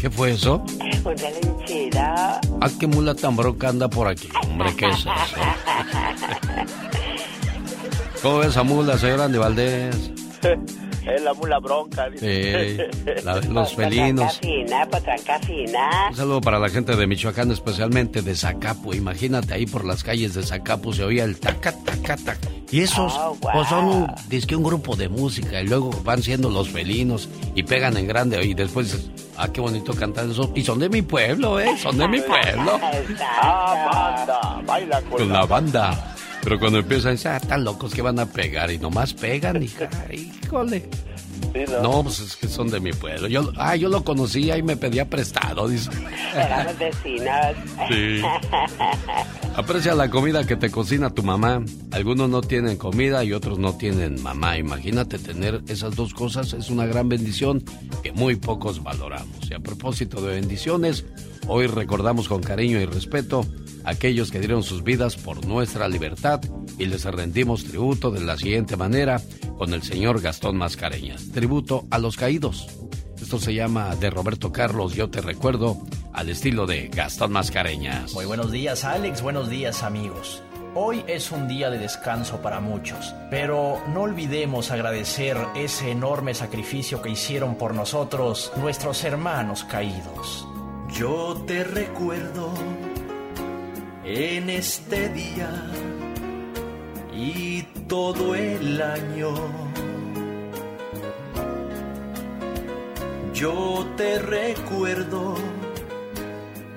¿Qué 0.00 0.10
fue 0.10 0.30
eso? 0.32 0.64
Una 1.04 1.14
lenchera. 1.30 2.40
¿A 2.60 2.68
qué 2.78 2.86
mula 2.86 3.14
tan 3.14 3.36
bronca 3.36 3.68
anda 3.68 3.88
por 3.88 4.08
aquí? 4.08 4.28
Hombre, 4.44 4.74
¿qué 4.76 4.86
es 4.88 4.98
eso? 4.98 5.10
¿Cómo 8.22 8.38
ves 8.38 8.56
a 8.56 8.62
mula, 8.62 8.98
señor 8.98 9.20
Andy 9.20 9.38
Valdés? 9.38 10.10
Es 11.00 11.22
la 11.22 11.32
mula 11.32 11.58
bronca. 11.58 12.10
dice. 12.10 12.90
Sí, 12.92 13.22
la 13.24 13.40
de 13.40 13.48
los 13.48 13.74
felinos. 13.74 14.38
Fina. 14.38 14.86
Un 16.10 16.14
saludo 16.14 16.40
para 16.42 16.58
la 16.58 16.68
gente 16.68 16.94
de 16.94 17.06
Michoacán, 17.06 17.50
especialmente 17.50 18.20
de 18.20 18.36
Zacapu. 18.36 18.92
Imagínate 18.92 19.54
ahí 19.54 19.64
por 19.64 19.86
las 19.86 20.04
calles 20.04 20.34
de 20.34 20.42
Zacapu 20.42 20.92
se 20.92 21.02
oía 21.02 21.24
el 21.24 21.40
taca, 21.40 21.72
taca, 21.72 22.16
taca. 22.16 22.48
Y 22.70 22.82
esos 22.82 23.14
Oh, 23.16 23.34
pues 23.40 23.66
son 23.68 23.86
un, 23.86 24.14
un 24.56 24.62
grupo 24.62 24.94
de 24.94 25.08
música 25.08 25.60
y 25.62 25.66
luego 25.66 25.90
van 26.04 26.22
siendo 26.22 26.50
los 26.50 26.68
felinos 26.68 27.28
y 27.54 27.62
pegan 27.62 27.96
en 27.96 28.06
grande 28.06 28.44
y 28.44 28.52
después 28.52 28.92
dices, 28.92 29.10
ah, 29.38 29.48
qué 29.48 29.62
bonito 29.62 29.94
cantar 29.94 30.26
eso. 30.28 30.52
Y 30.54 30.62
son 30.62 30.78
de 30.78 30.90
mi 30.90 31.00
pueblo, 31.00 31.58
¿eh? 31.58 31.76
Son 31.78 31.96
de 31.96 32.06
mi 32.06 32.20
pueblo. 32.20 32.78
Ah, 33.40 34.16
banda, 34.26 34.62
baila 34.66 35.00
con, 35.00 35.10
Con 35.18 35.28
la 35.32 35.46
banda. 35.46 36.14
Pero 36.42 36.58
cuando 36.58 36.78
empiezan, 36.78 37.12
dicen, 37.12 37.32
ah, 37.32 37.36
están 37.36 37.64
locos 37.64 37.92
que 37.94 38.02
van 38.02 38.18
a 38.18 38.26
pegar 38.26 38.70
y 38.70 38.78
nomás 38.78 39.12
pegan, 39.14 39.62
hija. 39.62 39.88
Híjole. 40.12 40.88
Sí, 41.52 41.64
No, 41.82 42.02
pues 42.02 42.20
es 42.20 42.36
que 42.36 42.48
son 42.48 42.70
de 42.70 42.80
mi 42.80 42.92
pueblo. 42.92 43.26
Yo, 43.26 43.50
ah, 43.56 43.74
yo 43.76 43.88
lo 43.88 44.04
conocía 44.04 44.56
y 44.56 44.62
me 44.62 44.76
pedía 44.76 45.08
prestado, 45.08 45.68
dice. 45.68 45.90
Éramos 46.34 46.78
vecinos. 46.78 47.56
Sí. 47.88 48.22
Aprecia 49.56 49.94
la 49.94 50.08
comida 50.10 50.46
que 50.46 50.56
te 50.56 50.70
cocina 50.70 51.10
tu 51.10 51.22
mamá. 51.22 51.62
Algunos 51.90 52.30
no 52.30 52.40
tienen 52.40 52.76
comida 52.76 53.24
y 53.24 53.32
otros 53.32 53.58
no 53.58 53.76
tienen 53.76 54.22
mamá. 54.22 54.58
Imagínate 54.58 55.18
tener 55.18 55.62
esas 55.68 55.96
dos 55.96 56.14
cosas. 56.14 56.52
Es 56.52 56.70
una 56.70 56.86
gran 56.86 57.08
bendición 57.08 57.62
que 58.02 58.12
muy 58.12 58.36
pocos 58.36 58.82
valoramos. 58.82 59.50
Y 59.50 59.54
a 59.54 59.58
propósito 59.60 60.20
de 60.22 60.34
bendiciones, 60.36 61.04
hoy 61.46 61.66
recordamos 61.66 62.28
con 62.28 62.42
cariño 62.42 62.80
y 62.80 62.86
respeto 62.86 63.44
a 63.84 63.90
aquellos 63.90 64.30
que 64.30 64.40
dieron 64.40 64.62
sus 64.62 64.82
vidas 64.82 65.16
por 65.16 65.46
nuestra 65.46 65.88
libertad 65.88 66.40
y 66.78 66.86
les 66.86 67.04
rendimos 67.04 67.64
tributo 67.64 68.10
de 68.10 68.20
la 68.20 68.36
siguiente 68.36 68.76
manera 68.76 69.20
con 69.58 69.74
el 69.74 69.82
señor 69.82 70.20
Gastón 70.20 70.56
Mascareñas. 70.56 71.30
Tributo 71.32 71.86
a 71.90 71.98
los 71.98 72.16
caídos. 72.16 72.68
Esto 73.20 73.38
se 73.38 73.54
llama 73.54 73.94
de 73.96 74.10
Roberto 74.10 74.50
Carlos, 74.50 74.94
yo 74.94 75.10
te 75.10 75.20
recuerdo, 75.20 75.76
al 76.12 76.30
estilo 76.30 76.66
de 76.66 76.88
Gastón 76.88 77.32
Mascareñas. 77.32 78.14
Muy 78.14 78.24
buenos 78.24 78.50
días 78.50 78.84
Alex, 78.84 79.22
buenos 79.22 79.50
días 79.50 79.82
amigos. 79.82 80.42
Hoy 80.74 81.04
es 81.08 81.32
un 81.32 81.48
día 81.48 81.68
de 81.68 81.78
descanso 81.78 82.42
para 82.42 82.60
muchos, 82.60 83.12
pero 83.28 83.82
no 83.88 84.02
olvidemos 84.02 84.70
agradecer 84.70 85.36
ese 85.56 85.90
enorme 85.90 86.32
sacrificio 86.32 87.02
que 87.02 87.10
hicieron 87.10 87.56
por 87.56 87.74
nosotros 87.74 88.52
nuestros 88.56 89.02
hermanos 89.02 89.64
caídos. 89.64 90.46
Yo 90.92 91.42
te 91.46 91.64
recuerdo 91.64 92.52
en 94.04 94.50
este 94.50 95.08
día 95.10 95.50
y 97.14 97.62
todo 97.88 98.34
el 98.34 98.80
año. 98.82 99.34
Yo 103.32 103.86
te 103.96 104.18
recuerdo 104.18 105.36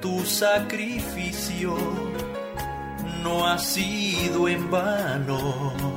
tu 0.01 0.25
sacrificio 0.25 1.75
no 3.23 3.47
ha 3.47 3.57
sido 3.57 4.49
en 4.49 4.69
vano. 4.69 5.92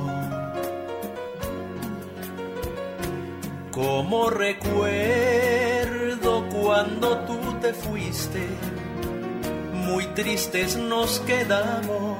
Como 3.77 4.29
recuerdo 4.31 4.73
cuando 6.49 7.19
tú 7.25 7.37
te 7.61 7.73
fuiste, 7.75 8.47
muy 9.71 10.03
tristes 10.15 10.75
nos 10.77 11.19
quedamos. 11.19 12.17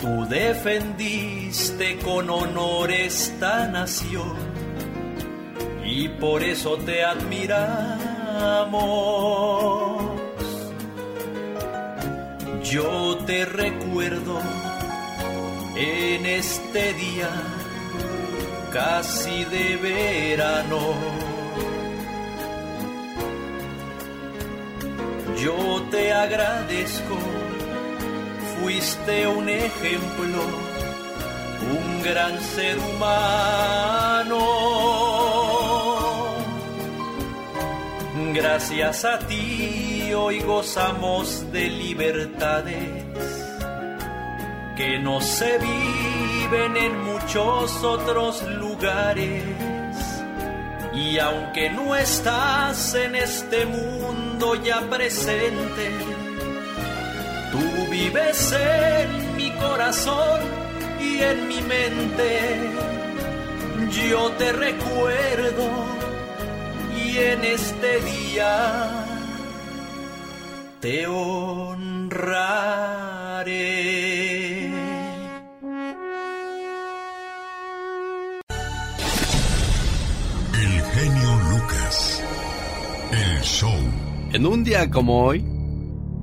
Tú 0.00 0.26
defendiste 0.28 1.98
con 1.98 2.30
honor 2.30 2.90
esta 2.90 3.68
nación 3.68 4.34
y 5.84 6.08
por 6.08 6.42
eso 6.42 6.78
te 6.78 7.04
admiramos. 7.04 7.94
Yo 12.64 13.18
te 13.24 13.44
recuerdo 13.44 14.40
en 15.76 16.26
este 16.26 16.92
día 16.94 17.30
casi 18.72 19.44
de 19.44 19.76
verano. 19.76 20.94
Yo 25.36 25.82
te 25.90 26.12
agradezco, 26.12 27.16
fuiste 28.60 29.26
un 29.26 29.48
ejemplo, 29.48 30.42
un 31.76 32.02
gran 32.02 32.40
ser 32.40 32.78
humano. 32.78 34.38
Gracias 38.32 39.04
a 39.04 39.18
ti 39.20 40.12
hoy 40.12 40.40
gozamos 40.40 41.52
de 41.52 41.68
libertades 41.68 43.03
que 44.76 44.98
no 44.98 45.20
se 45.20 45.58
viven 45.58 46.76
en 46.76 47.04
muchos 47.04 47.82
otros 47.82 48.42
lugares. 48.42 49.44
Y 50.92 51.18
aunque 51.18 51.70
no 51.70 51.94
estás 51.96 52.94
en 52.94 53.14
este 53.14 53.66
mundo 53.66 54.54
ya 54.56 54.80
presente, 54.88 55.90
tú 57.52 57.90
vives 57.90 58.52
en 58.52 59.36
mi 59.36 59.50
corazón 59.52 60.40
y 61.00 61.18
en 61.22 61.48
mi 61.48 61.60
mente. 61.62 62.70
Yo 64.08 64.30
te 64.32 64.52
recuerdo 64.52 65.68
y 66.96 67.18
en 67.18 67.44
este 67.44 68.00
día 68.00 69.04
te 70.80 71.06
honraré. 71.06 71.94
En 84.32 84.46
un 84.46 84.64
día 84.64 84.90
como 84.90 85.22
hoy, 85.22 85.44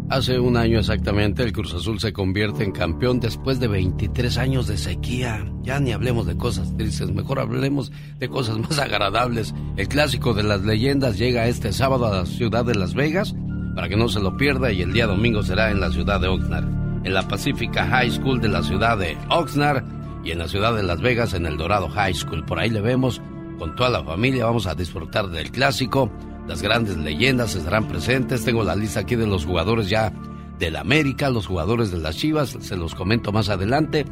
hace 0.10 0.40
un 0.40 0.58
año 0.58 0.80
exactamente, 0.80 1.44
el 1.44 1.54
Cruz 1.54 1.72
Azul 1.76 2.00
se 2.00 2.14
convierte 2.14 2.64
en 2.64 2.72
campeón 2.72 3.20
después 3.20 3.60
de 3.60 3.68
23 3.68 4.40
años 4.40 4.66
de 4.66 4.76
sequía. 4.76 5.46
Ya 5.62 5.80
ni 5.80 5.92
hablemos 5.92 6.26
de 6.26 6.36
cosas 6.36 6.76
tristes, 6.76 7.12
mejor 7.12 7.38
hablemos 7.38 7.92
de 8.18 8.28
cosas 8.28 8.58
más 8.70 8.80
agradables. 8.80 9.54
El 9.78 9.88
clásico 9.88 10.34
de 10.34 10.42
las 10.42 10.62
leyendas 10.62 11.20
llega 11.20 11.48
este 11.48 11.72
sábado 11.74 12.08
a 12.08 12.18
la 12.18 12.26
ciudad 12.26 12.66
de 12.66 12.74
Las 12.74 12.96
Vegas 12.96 13.36
para 13.76 13.88
que 13.88 13.98
no 13.98 14.10
se 14.10 14.20
lo 14.20 14.36
pierda 14.36 14.72
y 14.72 14.82
el 14.82 14.92
día 14.92 15.06
domingo 15.06 15.44
será 15.44 15.70
en 15.70 15.80
la 15.80 15.92
ciudad 15.92 16.20
de 16.20 16.28
Oxnard, 16.28 16.66
en 17.06 17.14
la 17.14 17.28
Pacifica 17.28 17.86
High 17.86 18.10
School 18.10 18.42
de 18.42 18.50
la 18.50 18.64
ciudad 18.64 18.98
de 18.98 19.16
Oxnard 19.30 19.84
y 20.24 20.32
en 20.32 20.40
la 20.40 20.48
ciudad 20.48 20.76
de 20.76 20.82
Las 20.82 21.00
Vegas 21.00 21.36
en 21.36 21.46
el 21.46 21.56
Dorado 21.56 21.88
High 21.88 22.16
School. 22.16 22.44
Por 22.46 22.58
ahí 22.58 22.72
le 22.72 22.82
vemos 22.82 23.22
con 23.60 23.76
toda 23.76 23.92
la 23.92 24.04
familia, 24.04 24.46
vamos 24.46 24.66
a 24.66 24.74
disfrutar 24.74 25.28
del 25.30 25.52
clásico. 25.52 26.12
Las 26.48 26.62
grandes 26.62 26.98
leyendas 26.98 27.56
estarán 27.56 27.88
presentes. 27.88 28.44
Tengo 28.44 28.64
la 28.64 28.76
lista 28.76 29.02
aquí 29.02 29.16
de 29.16 29.28
los 29.28 29.46
jugadores 29.46 29.90
ya 29.90 30.12
del 30.60 30.76
América, 30.76 31.30
los 31.30 31.48
jugadores 31.48 31.92
de 31.92 31.98
las 32.00 32.18
Chivas, 32.18 32.58
se 32.60 32.76
los 32.78 32.94
comento 32.96 33.32
más 33.32 33.50
adelante. 33.50 34.06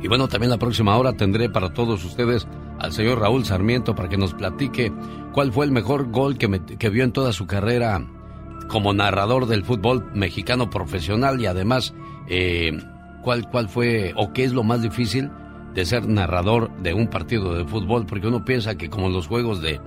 Y 0.00 0.06
bueno, 0.08 0.28
también 0.28 0.50
la 0.50 0.58
próxima 0.58 0.96
hora 0.96 1.12
tendré 1.14 1.50
para 1.50 1.72
todos 1.74 2.04
ustedes 2.04 2.46
al 2.78 2.92
señor 2.92 3.18
Raúl 3.18 3.44
Sarmiento 3.44 3.94
para 3.96 4.08
que 4.08 4.16
nos 4.16 4.34
platique 4.34 4.92
cuál 5.32 5.52
fue 5.52 5.64
el 5.66 5.72
mejor 5.72 6.10
gol 6.12 6.38
que, 6.38 6.46
me- 6.46 6.64
que 6.64 6.88
vio 6.90 7.02
en 7.02 7.10
toda 7.12 7.32
su 7.32 7.46
carrera 7.48 8.06
como 8.68 8.92
narrador 8.92 9.46
del 9.46 9.64
fútbol 9.64 10.04
mexicano 10.14 10.70
profesional 10.70 11.40
y 11.40 11.46
además 11.46 11.92
eh, 12.28 12.78
cuál, 13.24 13.48
cuál 13.50 13.68
fue 13.68 14.12
o 14.16 14.32
qué 14.32 14.44
es 14.44 14.52
lo 14.52 14.62
más 14.62 14.82
difícil 14.82 15.30
de 15.74 15.84
ser 15.84 16.06
narrador 16.06 16.70
de 16.82 16.94
un 16.94 17.08
partido 17.08 17.54
de 17.54 17.64
fútbol, 17.64 18.06
porque 18.06 18.28
uno 18.28 18.44
piensa 18.44 18.76
que 18.76 18.88
como 18.90 19.08
los 19.08 19.26
juegos 19.26 19.60
de, 19.60 19.80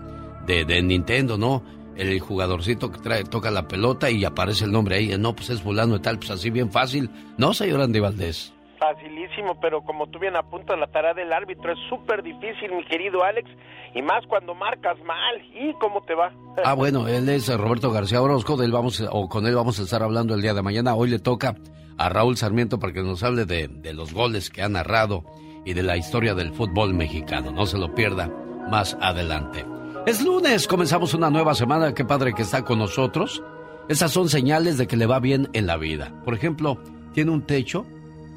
de, 0.46 0.66
de 0.66 0.82
Nintendo, 0.82 1.38
¿no? 1.38 1.64
El 1.96 2.20
jugadorcito 2.20 2.92
que 2.92 3.00
trae, 3.00 3.24
toca 3.24 3.52
la 3.52 3.68
pelota 3.68 4.10
y 4.10 4.24
aparece 4.24 4.66
el 4.66 4.72
nombre 4.72 4.96
ahí, 4.96 5.16
no, 5.18 5.36
pues 5.36 5.50
es 5.50 5.62
fulano 5.62 5.98
y 5.98 6.00
tal, 6.00 6.18
pues 6.18 6.32
así 6.32 6.50
bien 6.50 6.72
fácil. 6.72 7.10
No, 7.38 7.54
señor 7.54 7.82
Andy 7.82 8.00
Valdés. 8.00 8.54
Facilísimo, 8.80 9.60
pero 9.62 9.84
como 9.84 10.08
tú 10.08 10.18
bien 10.18 10.36
apuntas, 10.36 10.80
la 10.80 10.88
tarea 10.88 11.14
del 11.14 11.32
árbitro 11.32 11.74
es 11.74 11.80
súper 11.88 12.24
difícil, 12.24 12.72
mi 12.76 12.84
querido 12.86 13.24
Alex, 13.24 13.48
y 13.94 14.02
más 14.02 14.26
cuando 14.26 14.56
marcas 14.56 14.98
mal. 15.04 15.42
¿Y 15.54 15.74
cómo 15.74 16.02
te 16.02 16.16
va? 16.16 16.32
Ah, 16.66 16.74
bueno, 16.74 17.08
él 17.08 17.30
es 17.30 17.48
Roberto 17.56 17.92
García 17.92 18.22
Orozco, 18.22 18.58
de 18.58 18.66
él 18.66 18.72
vamos, 18.72 19.04
o 19.12 19.30
con 19.30 19.46
él 19.46 19.56
vamos 19.56 19.80
a 19.80 19.84
estar 19.84 20.02
hablando 20.02 20.34
el 20.34 20.42
día 20.42 20.54
de 20.54 20.62
mañana. 20.62 20.96
Hoy 20.96 21.10
le 21.10 21.20
toca 21.20 21.56
a 21.98 22.10
Raúl 22.10 22.38
Sarmiento 22.38 22.80
para 22.80 22.94
que 22.94 23.04
nos 23.04 23.22
hable 23.24 23.46
de, 23.46 23.68
de 23.68 23.94
los 23.94 24.14
goles 24.14 24.50
que 24.50 24.64
ha 24.64 24.70
narrado 24.70 25.24
y 25.66 25.74
de 25.74 25.84
la 25.84 25.98
historia 25.98 26.34
del 26.34 26.52
fútbol 26.52 26.94
mexicano. 26.94 27.52
No 27.52 27.68
se 27.68 27.78
lo 27.78 27.94
pierda 27.94 28.30
más 28.70 28.98
adelante. 29.00 29.64
Es 30.08 30.24
lunes, 30.24 30.68
comenzamos 30.68 31.14
una 31.14 31.30
nueva 31.30 31.54
semana. 31.54 31.94
Qué 31.94 32.04
padre 32.04 32.34
que 32.34 32.42
está 32.42 32.66
con 32.66 32.80
nosotros. 32.80 33.44
Esas 33.88 34.12
son 34.12 34.30
señales 34.30 34.80
de 34.80 34.88
que 34.88 34.98
le 34.98 35.06
va 35.06 35.20
bien 35.20 35.48
en 35.54 35.68
la 35.68 35.78
vida. 35.78 36.20
Por 36.26 36.34
ejemplo, 36.34 36.80
tiene 37.14 37.30
un 37.30 37.44
techo 37.44 37.86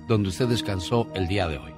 donde 0.06 0.28
usted 0.28 0.46
descansó 0.46 1.08
el 1.14 1.26
día 1.26 1.48
de 1.48 1.56
hoy. 1.56 1.72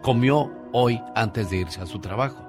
Comió 0.00 0.50
hoy 0.72 1.02
antes 1.14 1.50
de 1.50 1.58
irse 1.58 1.82
a 1.82 1.86
su 1.86 1.98
trabajo. 1.98 2.42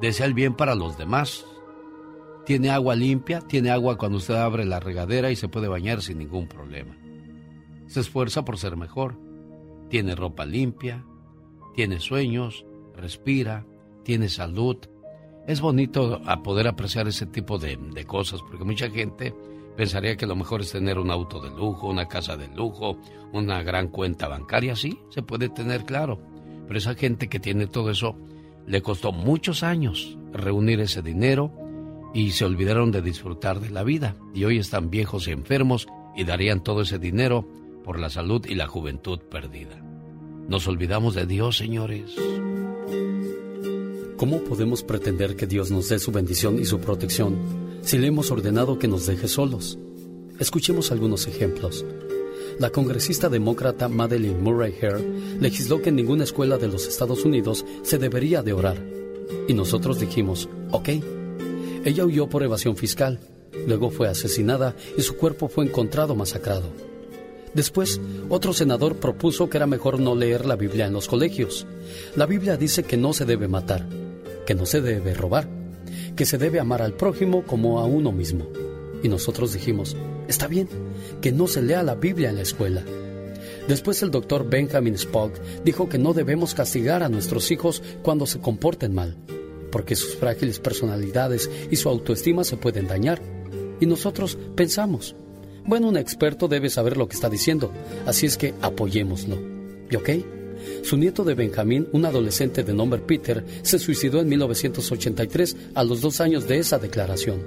Desea 0.00 0.26
el 0.26 0.34
bien 0.34 0.54
para 0.54 0.74
los 0.74 0.98
demás. 0.98 1.46
Tiene 2.44 2.70
agua 2.70 2.96
limpia, 2.96 3.42
tiene 3.42 3.70
agua 3.70 3.96
cuando 3.96 4.18
usted 4.18 4.34
abre 4.34 4.64
la 4.64 4.80
regadera 4.80 5.30
y 5.30 5.36
se 5.36 5.46
puede 5.46 5.68
bañar 5.68 6.02
sin 6.02 6.18
ningún 6.18 6.48
problema. 6.48 6.96
Se 7.86 8.00
esfuerza 8.00 8.44
por 8.44 8.58
ser 8.58 8.76
mejor. 8.76 9.16
Tiene 9.88 10.16
ropa 10.16 10.44
limpia, 10.44 11.04
tiene 11.76 12.00
sueños, 12.00 12.66
respira, 12.96 13.64
tiene 14.02 14.28
salud. 14.28 14.76
Es 15.46 15.60
bonito 15.60 16.20
a 16.24 16.42
poder 16.42 16.68
apreciar 16.68 17.08
ese 17.08 17.26
tipo 17.26 17.58
de, 17.58 17.76
de 17.76 18.04
cosas 18.04 18.40
porque 18.42 18.64
mucha 18.64 18.90
gente 18.90 19.34
pensaría 19.76 20.16
que 20.16 20.26
lo 20.26 20.36
mejor 20.36 20.60
es 20.60 20.72
tener 20.72 20.98
un 20.98 21.10
auto 21.10 21.40
de 21.40 21.50
lujo, 21.50 21.88
una 21.88 22.06
casa 22.06 22.36
de 22.36 22.48
lujo, 22.48 22.98
una 23.32 23.62
gran 23.62 23.88
cuenta 23.88 24.28
bancaria. 24.28 24.76
Sí, 24.76 24.98
se 25.10 25.22
puede 25.22 25.48
tener 25.48 25.84
claro. 25.84 26.20
Pero 26.66 26.78
esa 26.78 26.94
gente 26.94 27.28
que 27.28 27.40
tiene 27.40 27.66
todo 27.66 27.90
eso 27.90 28.16
le 28.66 28.82
costó 28.82 29.12
muchos 29.12 29.62
años 29.62 30.16
reunir 30.32 30.80
ese 30.80 31.02
dinero 31.02 31.52
y 32.14 32.30
se 32.32 32.44
olvidaron 32.44 32.92
de 32.92 33.02
disfrutar 33.02 33.60
de 33.60 33.70
la 33.70 33.82
vida. 33.82 34.16
Y 34.34 34.44
hoy 34.44 34.58
están 34.58 34.90
viejos 34.90 35.28
y 35.28 35.32
enfermos 35.32 35.88
y 36.16 36.24
darían 36.24 36.62
todo 36.62 36.82
ese 36.82 36.98
dinero 36.98 37.48
por 37.84 37.98
la 37.98 38.10
salud 38.10 38.46
y 38.46 38.54
la 38.54 38.66
juventud 38.66 39.18
perdida. 39.18 39.82
Nos 40.48 40.68
olvidamos 40.68 41.14
de 41.14 41.26
Dios, 41.26 41.56
señores. 41.56 42.14
¿Cómo 44.22 44.38
podemos 44.44 44.84
pretender 44.84 45.34
que 45.34 45.48
Dios 45.48 45.72
nos 45.72 45.88
dé 45.88 45.98
su 45.98 46.12
bendición 46.12 46.60
y 46.60 46.64
su 46.64 46.78
protección 46.78 47.40
si 47.82 47.98
le 47.98 48.06
hemos 48.06 48.30
ordenado 48.30 48.78
que 48.78 48.86
nos 48.86 49.04
deje 49.04 49.26
solos? 49.26 49.80
Escuchemos 50.38 50.92
algunos 50.92 51.26
ejemplos. 51.26 51.84
La 52.60 52.70
congresista 52.70 53.28
demócrata 53.28 53.88
Madeleine 53.88 54.38
Murray 54.38 54.76
Hare 54.80 55.04
legisló 55.40 55.82
que 55.82 55.88
en 55.88 55.96
ninguna 55.96 56.22
escuela 56.22 56.56
de 56.56 56.68
los 56.68 56.86
Estados 56.86 57.24
Unidos 57.24 57.64
se 57.82 57.98
debería 57.98 58.44
de 58.44 58.52
orar. 58.52 58.80
Y 59.48 59.54
nosotros 59.54 59.98
dijimos, 59.98 60.48
ok. 60.70 60.88
Ella 61.84 62.04
huyó 62.04 62.28
por 62.28 62.44
evasión 62.44 62.76
fiscal, 62.76 63.18
luego 63.66 63.90
fue 63.90 64.06
asesinada 64.06 64.76
y 64.96 65.02
su 65.02 65.16
cuerpo 65.16 65.48
fue 65.48 65.64
encontrado 65.64 66.14
masacrado. 66.14 66.70
Después, 67.54 68.00
otro 68.28 68.52
senador 68.52 69.00
propuso 69.00 69.50
que 69.50 69.56
era 69.56 69.66
mejor 69.66 69.98
no 69.98 70.14
leer 70.14 70.46
la 70.46 70.54
Biblia 70.54 70.86
en 70.86 70.92
los 70.92 71.08
colegios. 71.08 71.66
La 72.14 72.26
Biblia 72.26 72.56
dice 72.56 72.84
que 72.84 72.96
no 72.96 73.12
se 73.12 73.26
debe 73.26 73.48
matar, 73.48 73.86
que 74.46 74.54
no 74.54 74.66
se 74.66 74.80
debe 74.80 75.14
robar, 75.14 75.48
que 76.16 76.26
se 76.26 76.38
debe 76.38 76.60
amar 76.60 76.82
al 76.82 76.94
prójimo 76.94 77.44
como 77.44 77.80
a 77.80 77.86
uno 77.86 78.12
mismo. 78.12 78.46
Y 79.02 79.08
nosotros 79.08 79.52
dijimos, 79.52 79.96
está 80.28 80.46
bien, 80.46 80.68
que 81.20 81.32
no 81.32 81.46
se 81.46 81.62
lea 81.62 81.82
la 81.82 81.94
Biblia 81.94 82.30
en 82.30 82.36
la 82.36 82.42
escuela. 82.42 82.82
Después 83.68 84.02
el 84.02 84.10
doctor 84.10 84.48
Benjamin 84.48 84.94
Spock 84.94 85.38
dijo 85.64 85.88
que 85.88 85.98
no 85.98 86.14
debemos 86.14 86.54
castigar 86.54 87.02
a 87.02 87.08
nuestros 87.08 87.50
hijos 87.50 87.82
cuando 88.02 88.26
se 88.26 88.40
comporten 88.40 88.94
mal, 88.94 89.16
porque 89.70 89.94
sus 89.94 90.16
frágiles 90.16 90.58
personalidades 90.58 91.50
y 91.70 91.76
su 91.76 91.88
autoestima 91.88 92.44
se 92.44 92.56
pueden 92.56 92.88
dañar. 92.88 93.22
Y 93.80 93.86
nosotros 93.86 94.36
pensamos, 94.56 95.16
bueno, 95.64 95.88
un 95.88 95.96
experto 95.96 96.48
debe 96.48 96.70
saber 96.70 96.96
lo 96.96 97.08
que 97.08 97.14
está 97.14 97.28
diciendo, 97.28 97.72
así 98.04 98.26
es 98.26 98.36
que 98.36 98.54
apoyémoslo. 98.60 99.38
¿Y 99.90 99.96
ok? 99.96 100.10
Su 100.82 100.96
nieto 100.96 101.24
de 101.24 101.34
Benjamín, 101.34 101.88
un 101.92 102.04
adolescente 102.04 102.62
de 102.62 102.74
nombre 102.74 103.00
Peter, 103.00 103.44
se 103.62 103.78
suicidó 103.78 104.20
en 104.20 104.28
1983 104.28 105.56
a 105.74 105.84
los 105.84 106.00
dos 106.00 106.20
años 106.20 106.46
de 106.48 106.58
esa 106.58 106.78
declaración. 106.78 107.40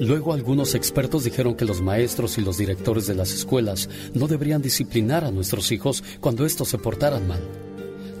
Luego 0.00 0.32
algunos 0.32 0.74
expertos 0.74 1.24
dijeron 1.24 1.54
que 1.54 1.66
los 1.66 1.82
maestros 1.82 2.38
y 2.38 2.40
los 2.40 2.56
directores 2.56 3.06
de 3.06 3.14
las 3.14 3.32
escuelas 3.32 3.90
no 4.14 4.28
deberían 4.28 4.62
disciplinar 4.62 5.24
a 5.24 5.30
nuestros 5.30 5.72
hijos 5.72 6.02
cuando 6.20 6.46
estos 6.46 6.68
se 6.68 6.78
portaran 6.78 7.28
mal. 7.28 7.40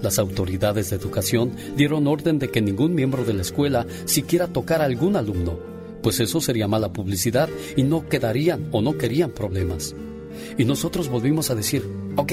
Las 0.02 0.18
autoridades 0.18 0.90
de 0.90 0.96
educación 0.96 1.52
dieron 1.76 2.06
orden 2.06 2.38
de 2.38 2.50
que 2.50 2.60
ningún 2.60 2.94
miembro 2.94 3.24
de 3.24 3.32
la 3.32 3.42
escuela 3.42 3.86
siquiera 4.04 4.46
tocara 4.46 4.84
a 4.84 4.86
algún 4.86 5.16
alumno, 5.16 5.58
pues 6.02 6.20
eso 6.20 6.40
sería 6.40 6.68
mala 6.68 6.92
publicidad 6.92 7.48
y 7.76 7.82
no 7.82 8.08
quedarían 8.08 8.68
o 8.72 8.82
no 8.82 8.98
querían 8.98 9.30
problemas. 9.30 9.94
Y 10.58 10.64
nosotros 10.64 11.08
volvimos 11.08 11.50
a 11.50 11.54
decir, 11.54 11.82
ok, 12.16 12.32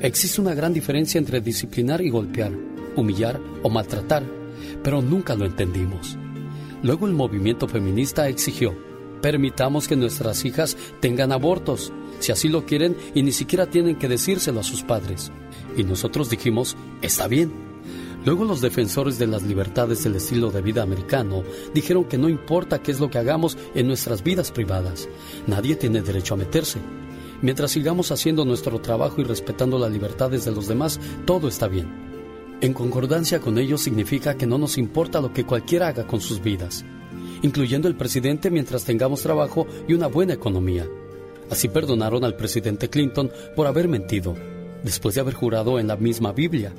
existe 0.00 0.40
una 0.40 0.54
gran 0.54 0.72
diferencia 0.72 1.18
entre 1.18 1.40
disciplinar 1.40 2.00
y 2.00 2.10
golpear, 2.10 2.52
humillar 2.96 3.40
o 3.62 3.68
maltratar, 3.68 4.24
pero 4.82 5.02
nunca 5.02 5.34
lo 5.34 5.44
entendimos. 5.44 6.16
Luego 6.82 7.06
el 7.06 7.12
movimiento 7.12 7.68
feminista 7.68 8.28
exigió, 8.28 8.74
permitamos 9.20 9.86
que 9.86 9.96
nuestras 9.96 10.44
hijas 10.44 10.76
tengan 11.00 11.32
abortos, 11.32 11.92
si 12.20 12.32
así 12.32 12.48
lo 12.48 12.64
quieren 12.64 12.96
y 13.14 13.22
ni 13.22 13.32
siquiera 13.32 13.66
tienen 13.66 13.96
que 13.96 14.08
decírselo 14.08 14.60
a 14.60 14.64
sus 14.64 14.82
padres. 14.82 15.30
Y 15.76 15.84
nosotros 15.84 16.30
dijimos, 16.30 16.76
está 17.02 17.28
bien. 17.28 17.52
Luego 18.24 18.44
los 18.44 18.60
defensores 18.60 19.18
de 19.18 19.26
las 19.26 19.42
libertades 19.42 20.04
del 20.04 20.16
estilo 20.16 20.50
de 20.50 20.60
vida 20.60 20.82
americano 20.82 21.42
dijeron 21.72 22.04
que 22.04 22.18
no 22.18 22.28
importa 22.28 22.82
qué 22.82 22.92
es 22.92 23.00
lo 23.00 23.10
que 23.10 23.18
hagamos 23.18 23.56
en 23.74 23.86
nuestras 23.86 24.22
vidas 24.22 24.52
privadas, 24.52 25.08
nadie 25.46 25.76
tiene 25.76 26.02
derecho 26.02 26.34
a 26.34 26.36
meterse. 26.36 26.80
Mientras 27.42 27.70
sigamos 27.70 28.12
haciendo 28.12 28.44
nuestro 28.44 28.80
trabajo 28.80 29.20
y 29.20 29.24
respetando 29.24 29.78
las 29.78 29.90
libertades 29.90 30.44
de 30.44 30.52
los 30.52 30.68
demás, 30.68 31.00
todo 31.24 31.48
está 31.48 31.68
bien. 31.68 31.88
En 32.60 32.74
concordancia 32.74 33.40
con 33.40 33.58
ello 33.58 33.78
significa 33.78 34.36
que 34.36 34.46
no 34.46 34.58
nos 34.58 34.76
importa 34.76 35.22
lo 35.22 35.32
que 35.32 35.46
cualquiera 35.46 35.88
haga 35.88 36.06
con 36.06 36.20
sus 36.20 36.42
vidas, 36.42 36.84
incluyendo 37.42 37.88
el 37.88 37.96
presidente 37.96 38.50
mientras 38.50 38.84
tengamos 38.84 39.22
trabajo 39.22 39.66
y 39.88 39.94
una 39.94 40.08
buena 40.08 40.34
economía. 40.34 40.86
Así 41.48 41.68
perdonaron 41.68 42.22
al 42.24 42.36
presidente 42.36 42.90
Clinton 42.90 43.30
por 43.56 43.66
haber 43.66 43.88
mentido, 43.88 44.36
después 44.84 45.14
de 45.14 45.22
haber 45.22 45.34
jurado 45.34 45.78
en 45.78 45.88
la 45.88 45.96
misma 45.96 46.32
Biblia. 46.32 46.74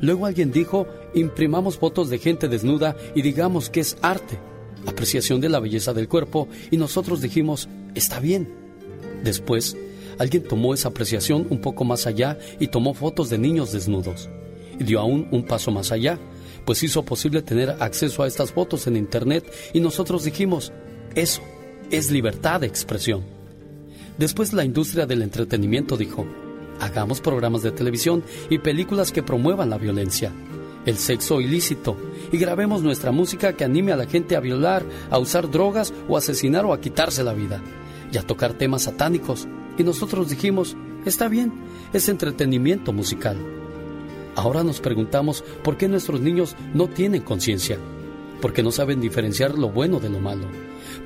Luego 0.00 0.26
alguien 0.26 0.52
dijo, 0.52 0.86
imprimamos 1.14 1.78
fotos 1.78 2.08
de 2.08 2.18
gente 2.18 2.48
desnuda 2.48 2.96
y 3.16 3.22
digamos 3.22 3.68
que 3.68 3.80
es 3.80 3.96
arte, 4.02 4.38
apreciación 4.86 5.40
de 5.40 5.48
la 5.48 5.58
belleza 5.58 5.92
del 5.92 6.08
cuerpo, 6.08 6.46
y 6.70 6.76
nosotros 6.76 7.20
dijimos, 7.20 7.68
está 7.96 8.20
bien. 8.20 8.48
Después, 9.24 9.76
alguien 10.18 10.42
tomó 10.42 10.74
esa 10.74 10.88
apreciación 10.88 11.46
un 11.50 11.60
poco 11.60 11.84
más 11.84 12.06
allá 12.06 12.38
y 12.58 12.68
tomó 12.68 12.94
fotos 12.94 13.30
de 13.30 13.38
niños 13.38 13.72
desnudos. 13.72 14.28
Y 14.78 14.84
dio 14.84 15.00
aún 15.00 15.28
un 15.30 15.44
paso 15.44 15.70
más 15.70 15.92
allá, 15.92 16.18
pues 16.64 16.82
hizo 16.82 17.04
posible 17.04 17.42
tener 17.42 17.70
acceso 17.80 18.22
a 18.22 18.26
estas 18.26 18.52
fotos 18.52 18.86
en 18.86 18.96
Internet 18.96 19.50
y 19.72 19.80
nosotros 19.80 20.24
dijimos, 20.24 20.72
eso 21.14 21.42
es 21.90 22.10
libertad 22.10 22.60
de 22.60 22.66
expresión. 22.66 23.24
Después 24.18 24.52
la 24.52 24.64
industria 24.64 25.06
del 25.06 25.22
entretenimiento 25.22 25.96
dijo, 25.96 26.26
hagamos 26.80 27.20
programas 27.20 27.62
de 27.62 27.70
televisión 27.70 28.24
y 28.50 28.58
películas 28.58 29.12
que 29.12 29.22
promuevan 29.22 29.70
la 29.70 29.78
violencia, 29.78 30.32
el 30.84 30.96
sexo 30.96 31.40
ilícito, 31.40 31.96
y 32.32 32.38
grabemos 32.38 32.82
nuestra 32.82 33.12
música 33.12 33.54
que 33.54 33.64
anime 33.64 33.92
a 33.92 33.96
la 33.96 34.06
gente 34.06 34.36
a 34.36 34.40
violar, 34.40 34.84
a 35.10 35.18
usar 35.18 35.50
drogas 35.50 35.92
o 36.08 36.16
asesinar 36.16 36.64
o 36.64 36.72
a 36.72 36.80
quitarse 36.80 37.22
la 37.22 37.34
vida, 37.34 37.62
y 38.12 38.18
a 38.18 38.22
tocar 38.22 38.54
temas 38.54 38.82
satánicos. 38.82 39.46
Y 39.78 39.84
nosotros 39.84 40.30
dijimos, 40.30 40.76
está 41.04 41.28
bien, 41.28 41.52
es 41.92 42.08
entretenimiento 42.08 42.92
musical. 42.92 43.36
Ahora 44.34 44.62
nos 44.62 44.80
preguntamos 44.80 45.42
por 45.62 45.76
qué 45.76 45.88
nuestros 45.88 46.20
niños 46.20 46.56
no 46.74 46.88
tienen 46.88 47.22
conciencia, 47.22 47.78
porque 48.40 48.62
no 48.62 48.70
saben 48.70 49.00
diferenciar 49.00 49.58
lo 49.58 49.70
bueno 49.70 49.98
de 49.98 50.10
lo 50.10 50.20
malo, 50.20 50.46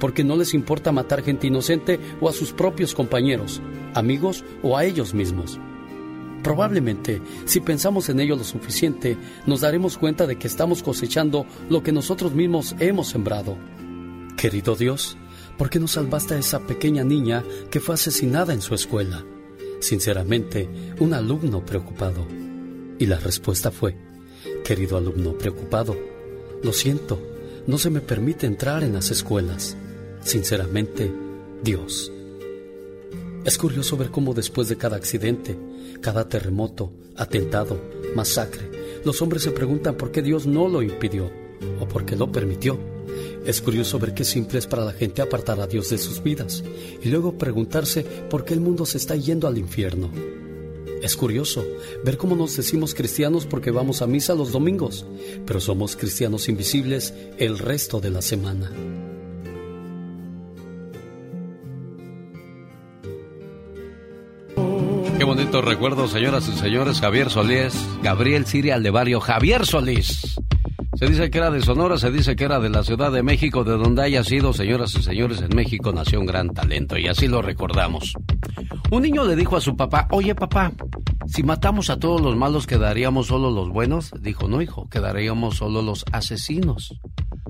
porque 0.01 0.25
no 0.25 0.37
les 0.37 0.53
importa 0.53 0.91
matar 0.91 1.23
gente 1.23 1.47
inocente 1.47 2.01
o 2.21 2.29
a 2.29 2.33
sus 2.33 2.53
propios 2.53 2.95
compañeros, 2.95 3.63
amigos 3.95 4.45
o 4.63 4.77
a 4.77 4.85
ellos 4.85 5.15
mismos. 5.15 5.61
Probablemente, 6.43 7.21
si 7.45 7.61
pensamos 7.61 8.09
en 8.09 8.19
ello 8.19 8.35
lo 8.35 8.45
suficiente, 8.45 9.17
nos 9.47 9.61
daremos 9.61 9.99
cuenta 9.99 10.27
de 10.27 10.37
que 10.37 10.47
estamos 10.47 10.83
cosechando 10.83 11.47
lo 11.69 11.83
que 11.83 11.93
nosotros 11.93 12.35
mismos 12.35 12.75
hemos 12.79 13.09
sembrado. 13.09 13.59
Querido 14.37 14.75
Dios, 14.75 15.19
¿por 15.61 15.69
qué 15.69 15.79
no 15.79 15.89
salvaste 15.89 16.33
a 16.33 16.39
esa 16.39 16.61
pequeña 16.61 17.05
niña 17.05 17.45
que 17.71 17.81
fue 17.81 17.95
asesinada 17.95 18.55
en 18.55 18.63
su 18.63 18.75
escuela? 18.75 19.27
Sinceramente, 19.81 20.67
un 21.01 21.13
alumno 21.13 21.67
preocupado. 21.67 22.27
Y 22.99 23.05
la 23.05 23.19
respuesta 23.19 23.71
fue, 23.71 23.95
querido 24.65 24.97
alumno 24.97 25.37
preocupado, 25.37 25.99
lo 26.63 26.73
siento, 26.73 27.21
no 27.67 27.77
se 27.77 27.91
me 27.91 28.01
permite 28.01 28.47
entrar 28.47 28.83
en 28.83 28.95
las 28.95 29.11
escuelas. 29.11 29.77
Sinceramente, 30.23 31.13
Dios. 31.63 32.11
Es 33.45 33.59
curioso 33.59 33.99
ver 33.99 34.11
cómo 34.11 34.33
después 34.33 34.67
de 34.67 34.79
cada 34.79 34.97
accidente, 34.97 35.59
cada 36.01 36.27
terremoto, 36.27 36.91
atentado, 37.17 37.79
masacre, 38.17 39.03
los 39.05 39.21
hombres 39.21 39.43
se 39.43 39.51
preguntan 39.51 39.95
por 39.97 40.11
qué 40.11 40.23
Dios 40.23 40.47
no 40.47 40.69
lo 40.69 40.81
impidió 40.81 41.31
o 41.81 41.87
por 41.87 42.07
qué 42.07 42.17
lo 42.17 42.33
permitió. 42.33 42.81
Es 43.45 43.61
curioso 43.61 43.99
ver 43.99 44.15
qué 44.15 44.25
simple 44.25 44.59
es 44.59 44.67
para 44.67 44.85
la 44.85 44.93
gente 44.93 45.23
apartar 45.23 45.61
a 45.61 45.67
Dios 45.67 45.91
de 45.91 45.99
sus 45.99 46.23
vidas 46.23 46.63
y 47.03 47.09
luego 47.09 47.39
preguntarse 47.39 48.03
por 48.03 48.45
qué 48.45 48.55
el 48.55 48.61
mundo 48.61 48.87
se 48.87 48.99
está 48.99 49.17
yendo 49.17 49.49
al 49.49 49.59
infierno. 49.59 50.11
Es 51.03 51.17
curioso 51.17 51.65
ver 52.05 52.19
cómo 52.19 52.37
nos 52.37 52.57
decimos 52.57 52.95
cristianos 52.95 53.47
porque 53.47 53.71
vamos 53.71 54.03
a 54.03 54.07
misa 54.07 54.35
los 54.35 54.53
domingos, 54.53 55.07
pero 55.47 55.59
somos 55.59 55.97
cristianos 55.97 56.49
invisibles 56.49 57.15
el 57.39 57.59
resto 57.59 58.01
de 58.01 58.11
la 58.11 58.21
semana. 58.21 58.71
Qué 65.17 65.25
bonito 65.25 65.61
recuerdo, 65.61 66.09
señoras 66.09 66.49
y 66.49 66.59
señores. 66.59 67.01
Javier 67.01 67.29
Solís, 67.29 67.75
Gabriel 68.03 68.47
Siria 68.47 68.79
Javier 69.21 69.67
Solís. 69.67 70.41
Se 71.01 71.07
dice 71.07 71.31
que 71.31 71.39
era 71.39 71.51
de 71.51 71.63
Sonora, 71.63 71.97
se 71.97 72.11
dice 72.11 72.37
que 72.37 72.45
era 72.45 72.61
de 72.61 72.69
la 72.69 72.85
Ciudad 72.85 73.11
de 73.11 73.23
México, 73.23 73.65
de 73.65 73.73
donde 73.79 74.03
haya 74.03 74.23
sido, 74.23 74.53
señoras 74.53 74.95
y 74.97 75.03
señores, 75.03 75.41
en 75.41 75.49
México 75.57 75.93
nació 75.95 76.21
un 76.21 76.27
gran 76.27 76.51
talento 76.51 76.99
y 76.99 77.09
así 77.09 77.27
lo 77.27 77.41
recordamos. 77.41 78.13
Un 78.91 79.05
niño 79.05 79.25
le 79.25 79.35
dijo 79.35 79.57
a 79.57 79.63
su 79.63 79.75
papá, 79.75 80.09
oye 80.11 80.35
papá, 80.35 80.73
si 81.27 81.43
matamos 81.43 81.89
a 81.89 81.99
todos 81.99 82.21
los 82.21 82.37
malos, 82.37 82.67
¿quedaríamos 82.67 83.29
solo 83.29 83.51
los 83.51 83.71
buenos? 83.71 84.13
Dijo, 84.21 84.47
no 84.47 84.61
hijo, 84.61 84.91
quedaríamos 84.91 85.57
solo 85.57 85.81
los 85.81 86.05
asesinos. 86.13 87.01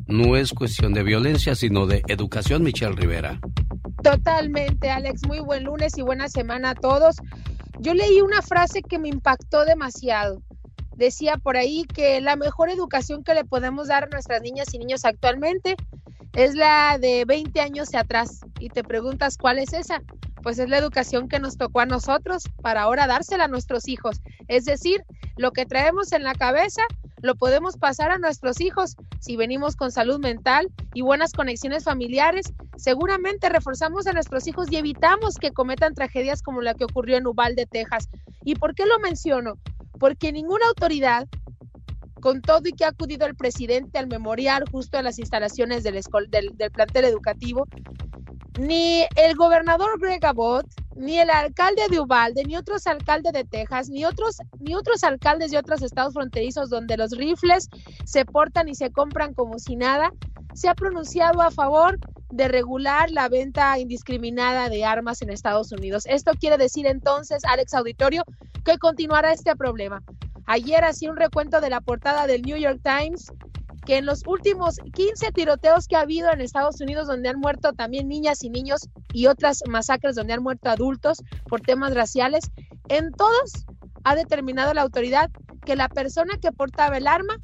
No 0.07 0.37
es 0.37 0.53
cuestión 0.53 0.93
de 0.93 1.03
violencia, 1.03 1.57
sino 1.57 1.87
de 1.87 2.05
educación, 2.07 2.63
Michelle 2.63 2.95
Rivera. 2.95 3.41
Totalmente, 4.05 4.91
Alex. 4.91 5.27
Muy 5.27 5.41
buen 5.41 5.65
lunes 5.65 5.99
y 5.99 6.03
buena 6.03 6.29
semana 6.29 6.71
a 6.71 6.75
todos. 6.77 7.17
Yo 7.81 7.95
leí 7.95 8.21
una 8.21 8.43
frase 8.43 8.81
que 8.81 9.01
me 9.01 9.09
impactó 9.09 9.65
demasiado. 9.65 10.41
Decía 11.01 11.39
por 11.39 11.57
ahí 11.57 11.87
que 11.87 12.21
la 12.21 12.37
mejor 12.37 12.69
educación 12.69 13.25
que 13.25 13.33
le 13.33 13.47
podemos 13.47 13.89
dar 13.89 14.05
a 14.05 14.09
nuestras 14.09 14.43
niñas 14.43 14.75
y 14.75 14.79
niños 14.79 15.07
actualmente 15.07 15.75
es 16.35 16.55
la 16.55 16.99
de 16.99 17.25
20 17.25 17.59
años 17.63 17.95
atrás. 17.95 18.41
Y 18.59 18.69
te 18.69 18.85
preguntas, 18.85 19.39
¿cuál 19.39 19.59
es 19.59 19.73
esa? 19.73 20.03
Pues 20.43 20.59
es 20.59 20.69
la 20.69 20.77
educación 20.77 21.27
que 21.27 21.39
nos 21.39 21.57
tocó 21.57 21.81
a 21.81 21.87
nosotros 21.87 22.43
para 22.61 22.83
ahora 22.83 23.07
dársela 23.07 23.45
a 23.45 23.49
nuestros 23.49 23.89
hijos. 23.89 24.21
Es 24.47 24.67
decir, 24.67 25.03
lo 25.39 25.53
que 25.53 25.65
traemos 25.65 26.13
en 26.13 26.23
la 26.23 26.35
cabeza 26.35 26.83
lo 27.23 27.35
podemos 27.35 27.79
pasar 27.79 28.11
a 28.11 28.19
nuestros 28.19 28.61
hijos. 28.61 28.97
Si 29.21 29.39
venimos 29.39 29.77
con 29.77 29.93
salud 29.93 30.21
mental 30.21 30.71
y 30.93 31.01
buenas 31.01 31.33
conexiones 31.33 31.83
familiares, 31.83 32.53
seguramente 32.77 33.49
reforzamos 33.49 34.07
a 34.07 34.13
nuestros 34.13 34.47
hijos 34.47 34.71
y 34.71 34.77
evitamos 34.77 35.37
que 35.37 35.51
cometan 35.51 35.95
tragedias 35.95 36.43
como 36.43 36.61
la 36.61 36.75
que 36.75 36.85
ocurrió 36.85 37.17
en 37.17 37.27
Uvalde, 37.27 37.65
Texas. 37.65 38.11
¿Y 38.45 38.57
por 38.57 38.75
qué 38.75 38.85
lo 38.85 38.99
menciono? 38.99 39.55
Porque 39.99 40.33
ninguna 40.33 40.67
autoridad, 40.69 41.29
con 42.21 42.43
todo 42.43 42.63
y 42.67 42.73
que 42.73 42.85
ha 42.85 42.89
acudido 42.89 43.27
el 43.27 43.35
presidente 43.35 43.99
al 43.99 44.07
memorial 44.07 44.65
justo 44.71 44.99
a 44.99 45.03
las 45.03 45.19
instalaciones 45.19 45.83
del, 45.83 46.01
del, 46.29 46.71
plantel 46.71 47.05
educativo, 47.05 47.67
ni 48.59 49.05
el 49.17 49.35
gobernador 49.37 49.99
Greg 49.99 50.25
Abbott, 50.25 50.67
ni 50.97 51.19
el 51.19 51.31
alcalde 51.31 51.83
de 51.89 52.01
Uvalde, 52.01 52.45
ni 52.45 52.57
otros 52.57 52.87
alcaldes 52.87 53.33
de 53.33 53.45
Texas, 53.45 53.89
ni 53.89 54.05
otros, 54.05 54.37
ni 54.59 54.75
otros 54.75 55.03
alcaldes 55.03 55.51
de 55.51 55.59
otros 55.59 55.83
estados 55.83 56.13
fronterizos 56.13 56.69
donde 56.69 56.97
los 56.97 57.13
rifles 57.13 57.69
se 58.05 58.25
portan 58.27 58.69
y 58.69 58.75
se 58.75 58.91
compran 58.91 59.33
como 59.33 59.59
si 59.59 59.77
nada, 59.77 60.13
se 60.55 60.69
ha 60.69 60.75
pronunciado 60.75 61.43
a 61.43 61.51
favor 61.51 61.99
de 62.31 62.49
regular 62.49 63.11
la 63.11 63.29
venta 63.29 63.79
indiscriminada 63.79 64.69
de 64.69 64.85
armas 64.85 65.23
en 65.23 65.31
Estados 65.31 65.73
Unidos. 65.73 66.05
Esto 66.07 66.33
quiere 66.39 66.59
decir 66.59 66.87
entonces, 66.87 67.45
Alex 67.45 67.75
Auditorio, 67.75 68.25
que 68.65 68.79
continuará 68.79 69.33
este 69.33 69.57
problema. 69.57 70.03
Ayer 70.47 70.85
hacía 70.85 71.11
un 71.11 71.17
recuento 71.17 71.61
de 71.61 71.71
la 71.71 71.81
portada 71.81 72.27
del 72.27 72.43
New 72.43 72.57
York 72.57 72.81
Times 72.83 73.33
que 73.87 73.97
en 73.97 74.07
los 74.07 74.27
últimos 74.27 74.77
15 74.95 75.33
tiroteos 75.33 75.87
que 75.87 75.97
ha 75.97 76.01
habido 76.01 76.31
en 76.31 76.41
Estados 76.41 76.81
Unidos, 76.81 77.07
donde 77.07 77.29
han 77.29 77.41
muerto 77.41 77.73
también 77.73 78.09
niñas 78.09 78.43
y 78.45 78.51
niños 78.51 78.89
y 79.13 79.27
otras 79.27 79.63
masacres 79.69 80.15
donde 80.15 80.35
han 80.35 80.43
muerto 80.43 80.71
adultos 80.71 81.23
por 81.49 81.61
temas 81.61 81.95
raciales, 81.95 82.51
en 82.89 83.13
todos 83.13 83.65
ha 84.05 84.15
determinado 84.15 84.75
la 84.75 84.83
autoridad 84.83 85.31
que 85.65 85.77
la 85.77 85.89
persona 85.89 86.35
que 86.41 86.53
portaba 86.53 86.97
el 86.97 87.07
arma 87.07 87.37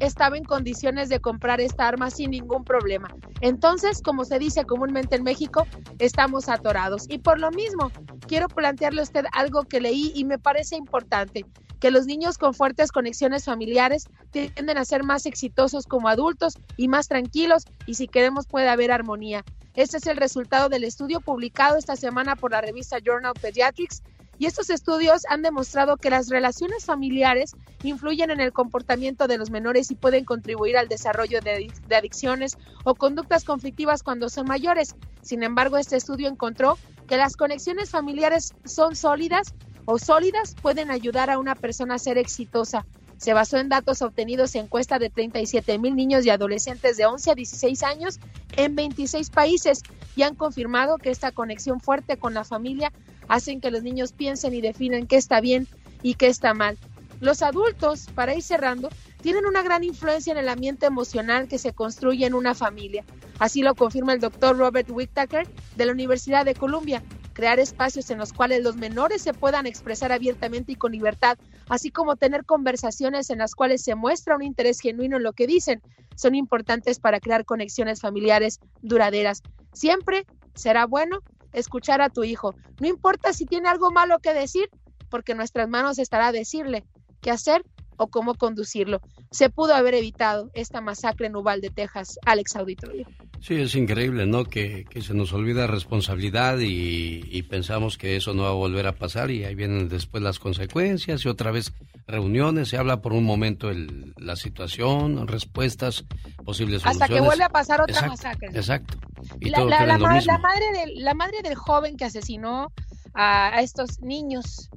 estaba 0.00 0.36
en 0.36 0.44
condiciones 0.44 1.08
de 1.08 1.20
comprar 1.20 1.60
esta 1.60 1.88
arma 1.88 2.10
sin 2.10 2.30
ningún 2.30 2.64
problema. 2.64 3.08
Entonces, 3.40 4.02
como 4.02 4.24
se 4.24 4.38
dice 4.38 4.64
comúnmente 4.64 5.16
en 5.16 5.22
México, 5.22 5.66
estamos 5.98 6.48
atorados. 6.48 7.06
Y 7.08 7.18
por 7.18 7.40
lo 7.40 7.50
mismo, 7.50 7.90
quiero 8.26 8.48
plantearle 8.48 9.00
a 9.00 9.04
usted 9.04 9.24
algo 9.32 9.64
que 9.64 9.80
leí 9.80 10.12
y 10.14 10.24
me 10.24 10.38
parece 10.38 10.76
importante 10.76 11.44
que 11.80 11.90
los 11.90 12.06
niños 12.06 12.38
con 12.38 12.54
fuertes 12.54 12.92
conexiones 12.92 13.44
familiares 13.44 14.08
tienden 14.30 14.78
a 14.78 14.84
ser 14.84 15.04
más 15.04 15.26
exitosos 15.26 15.84
como 15.86 16.08
adultos 16.08 16.54
y 16.76 16.88
más 16.88 17.08
tranquilos 17.08 17.64
y 17.86 17.94
si 17.94 18.08
queremos 18.08 18.46
puede 18.46 18.68
haber 18.68 18.90
armonía. 18.90 19.44
Este 19.74 19.98
es 19.98 20.06
el 20.06 20.16
resultado 20.16 20.68
del 20.68 20.84
estudio 20.84 21.20
publicado 21.20 21.76
esta 21.76 21.96
semana 21.96 22.36
por 22.36 22.52
la 22.52 22.60
revista 22.60 22.98
Journal 23.04 23.34
Pediatrics 23.34 24.02
y 24.38 24.46
estos 24.46 24.70
estudios 24.70 25.22
han 25.28 25.42
demostrado 25.42 25.96
que 25.96 26.10
las 26.10 26.28
relaciones 26.28 26.84
familiares 26.84 27.54
influyen 27.82 28.30
en 28.30 28.40
el 28.40 28.52
comportamiento 28.52 29.26
de 29.26 29.38
los 29.38 29.50
menores 29.50 29.90
y 29.90 29.94
pueden 29.94 30.24
contribuir 30.24 30.76
al 30.76 30.88
desarrollo 30.88 31.40
de, 31.40 31.72
adicciones 31.94 32.58
o 32.84 32.94
conductas 32.94 33.44
conflictivas 33.44 34.02
cuando 34.02 34.28
son 34.28 34.46
mayores. 34.46 34.96
Sin 35.22 35.42
embargo, 35.42 35.78
este 35.78 35.96
estudio 35.96 36.28
encontró 36.28 36.78
que 37.06 37.16
las 37.16 37.36
conexiones 37.36 37.90
familiares 37.90 38.54
son 38.64 38.96
sólidas 38.96 39.54
o 39.84 39.98
sólidas 39.98 40.54
pueden 40.60 40.90
ayudar 40.90 41.30
a 41.30 41.38
una 41.38 41.54
persona 41.54 41.94
a 41.94 41.98
ser 41.98 42.18
exitosa. 42.18 42.86
Se 43.18 43.32
basó 43.32 43.58
en 43.58 43.68
datos 43.68 44.02
obtenidos 44.02 44.54
en 44.54 44.62
encuesta 44.64 44.98
de 44.98 45.08
37 45.08 45.78
mil 45.78 45.94
niños 45.94 46.26
y 46.26 46.30
adolescentes 46.30 46.96
de 46.96 47.06
11 47.06 47.30
a 47.30 47.34
16 47.34 47.82
años 47.84 48.18
en 48.56 48.74
26 48.74 49.30
países 49.30 49.82
y 50.16 50.22
han 50.22 50.34
confirmado 50.34 50.98
que 50.98 51.10
esta 51.10 51.30
conexión 51.30 51.80
fuerte 51.80 52.16
con 52.16 52.34
la 52.34 52.44
familia 52.44 52.92
hacen 53.28 53.60
que 53.60 53.70
los 53.70 53.82
niños 53.82 54.12
piensen 54.12 54.54
y 54.54 54.60
definan 54.60 55.06
qué 55.06 55.16
está 55.16 55.40
bien 55.40 55.66
y 56.02 56.14
qué 56.14 56.26
está 56.26 56.54
mal. 56.54 56.78
Los 57.20 57.42
adultos, 57.42 58.08
para 58.14 58.34
ir 58.34 58.42
cerrando, 58.42 58.90
tienen 59.22 59.46
una 59.46 59.62
gran 59.62 59.84
influencia 59.84 60.32
en 60.32 60.38
el 60.38 60.48
ambiente 60.48 60.86
emocional 60.86 61.48
que 61.48 61.58
se 61.58 61.72
construye 61.72 62.26
en 62.26 62.34
una 62.34 62.54
familia. 62.54 63.04
Así 63.38 63.62
lo 63.62 63.74
confirma 63.74 64.12
el 64.12 64.20
doctor 64.20 64.58
Robert 64.58 64.90
Whittaker 64.90 65.48
de 65.76 65.86
la 65.86 65.92
Universidad 65.92 66.44
de 66.44 66.54
Columbia. 66.54 67.02
Crear 67.32 67.58
espacios 67.58 68.10
en 68.10 68.18
los 68.18 68.32
cuales 68.32 68.62
los 68.62 68.76
menores 68.76 69.22
se 69.22 69.32
puedan 69.32 69.66
expresar 69.66 70.12
abiertamente 70.12 70.72
y 70.72 70.76
con 70.76 70.92
libertad, 70.92 71.38
así 71.68 71.90
como 71.90 72.16
tener 72.16 72.44
conversaciones 72.44 73.30
en 73.30 73.38
las 73.38 73.54
cuales 73.54 73.82
se 73.82 73.94
muestra 73.94 74.36
un 74.36 74.42
interés 74.42 74.78
genuino 74.80 75.16
en 75.16 75.22
lo 75.22 75.32
que 75.32 75.46
dicen, 75.46 75.80
son 76.14 76.34
importantes 76.34 77.00
para 77.00 77.18
crear 77.18 77.44
conexiones 77.44 78.00
familiares 78.00 78.60
duraderas. 78.82 79.42
Siempre 79.72 80.26
será 80.54 80.86
bueno 80.86 81.22
escuchar 81.54 82.02
a 82.02 82.10
tu 82.10 82.24
hijo. 82.24 82.54
No 82.80 82.86
importa 82.86 83.32
si 83.32 83.46
tiene 83.46 83.68
algo 83.68 83.90
malo 83.90 84.18
que 84.18 84.34
decir, 84.34 84.68
porque 85.08 85.32
en 85.32 85.38
nuestras 85.38 85.68
manos 85.68 85.98
estará 85.98 86.32
decirle 86.32 86.84
qué 87.20 87.30
hacer 87.30 87.64
o 87.96 88.08
cómo 88.08 88.34
conducirlo. 88.34 89.00
Se 89.30 89.50
pudo 89.50 89.74
haber 89.74 89.94
evitado 89.94 90.50
esta 90.54 90.80
masacre 90.80 91.26
en 91.26 91.36
Uvalde, 91.36 91.70
Texas, 91.70 92.18
Alex 92.26 92.56
Auditorio. 92.56 93.06
Sí, 93.40 93.54
es 93.54 93.74
increíble, 93.74 94.26
¿no? 94.26 94.44
Que, 94.44 94.84
que 94.88 95.02
se 95.02 95.14
nos 95.14 95.32
olvida 95.32 95.66
responsabilidad 95.66 96.58
y, 96.58 97.20
y, 97.30 97.42
pensamos 97.42 97.98
que 97.98 98.16
eso 98.16 98.34
no 98.34 98.44
va 98.44 98.50
a 98.50 98.52
volver 98.52 98.86
a 98.86 98.96
pasar 98.96 99.30
y 99.30 99.44
ahí 99.44 99.54
vienen 99.54 99.88
después 99.88 100.22
las 100.22 100.38
consecuencias 100.38 101.24
y 101.24 101.28
otra 101.28 101.50
vez 101.50 101.72
reuniones, 102.06 102.68
se 102.68 102.76
habla 102.76 103.00
por 103.00 103.12
un 103.12 103.24
momento 103.24 103.70
el, 103.70 104.14
la 104.16 104.36
situación, 104.36 105.26
respuestas, 105.26 106.04
posibles 106.44 106.82
soluciones. 106.82 107.02
Hasta 107.02 107.14
que 107.14 107.20
vuelve 107.20 107.44
a 107.44 107.48
pasar 107.48 107.80
otra 107.80 107.94
exacto, 107.94 108.10
masacre. 108.10 108.48
Exacto. 108.48 108.98
Y 109.40 109.50
la, 109.50 109.64
la, 109.64 109.86
la, 109.86 109.98
ma 109.98 110.20
la, 110.20 110.38
madre 110.38 110.66
del, 110.72 111.04
la 111.04 111.14
madre 111.14 111.38
del 111.42 111.54
joven 111.54 111.96
que 111.96 112.04
asesinó 112.04 112.72
a, 113.14 113.56
a 113.56 113.60
estos 113.60 114.00
niños, 114.00 114.70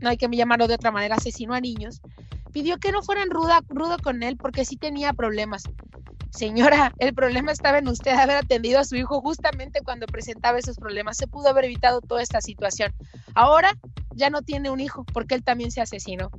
no 0.00 0.08
hay 0.08 0.16
que 0.16 0.28
llamarlo 0.28 0.66
de 0.66 0.74
otra 0.74 0.90
manera, 0.90 1.16
asesinó 1.16 1.54
a 1.54 1.60
niños, 1.60 2.00
pidió 2.52 2.78
que 2.78 2.92
no 2.92 3.02
fueran 3.02 3.30
ruda, 3.30 3.60
rudo 3.68 3.96
con 3.98 4.22
él 4.22 4.36
porque 4.36 4.64
sí 4.64 4.76
tenía 4.76 5.12
problemas. 5.12 5.62
Señora, 6.38 6.92
el 7.00 7.14
problema 7.14 7.50
estaba 7.50 7.78
en 7.78 7.88
usted 7.88 8.12
haber 8.12 8.36
atendido 8.36 8.78
a 8.78 8.84
su 8.84 8.94
hijo 8.94 9.20
justamente 9.20 9.80
cuando 9.82 10.06
presentaba 10.06 10.56
esos 10.56 10.76
problemas. 10.76 11.16
Se 11.16 11.26
pudo 11.26 11.48
haber 11.48 11.64
evitado 11.64 12.00
toda 12.00 12.22
esta 12.22 12.40
situación. 12.40 12.94
Ahora 13.34 13.72
ya 14.14 14.30
no 14.30 14.42
tiene 14.42 14.70
un 14.70 14.78
hijo 14.78 15.04
porque 15.12 15.34
él 15.34 15.42
también 15.42 15.72
se 15.72 15.80
asesinó. 15.80 16.30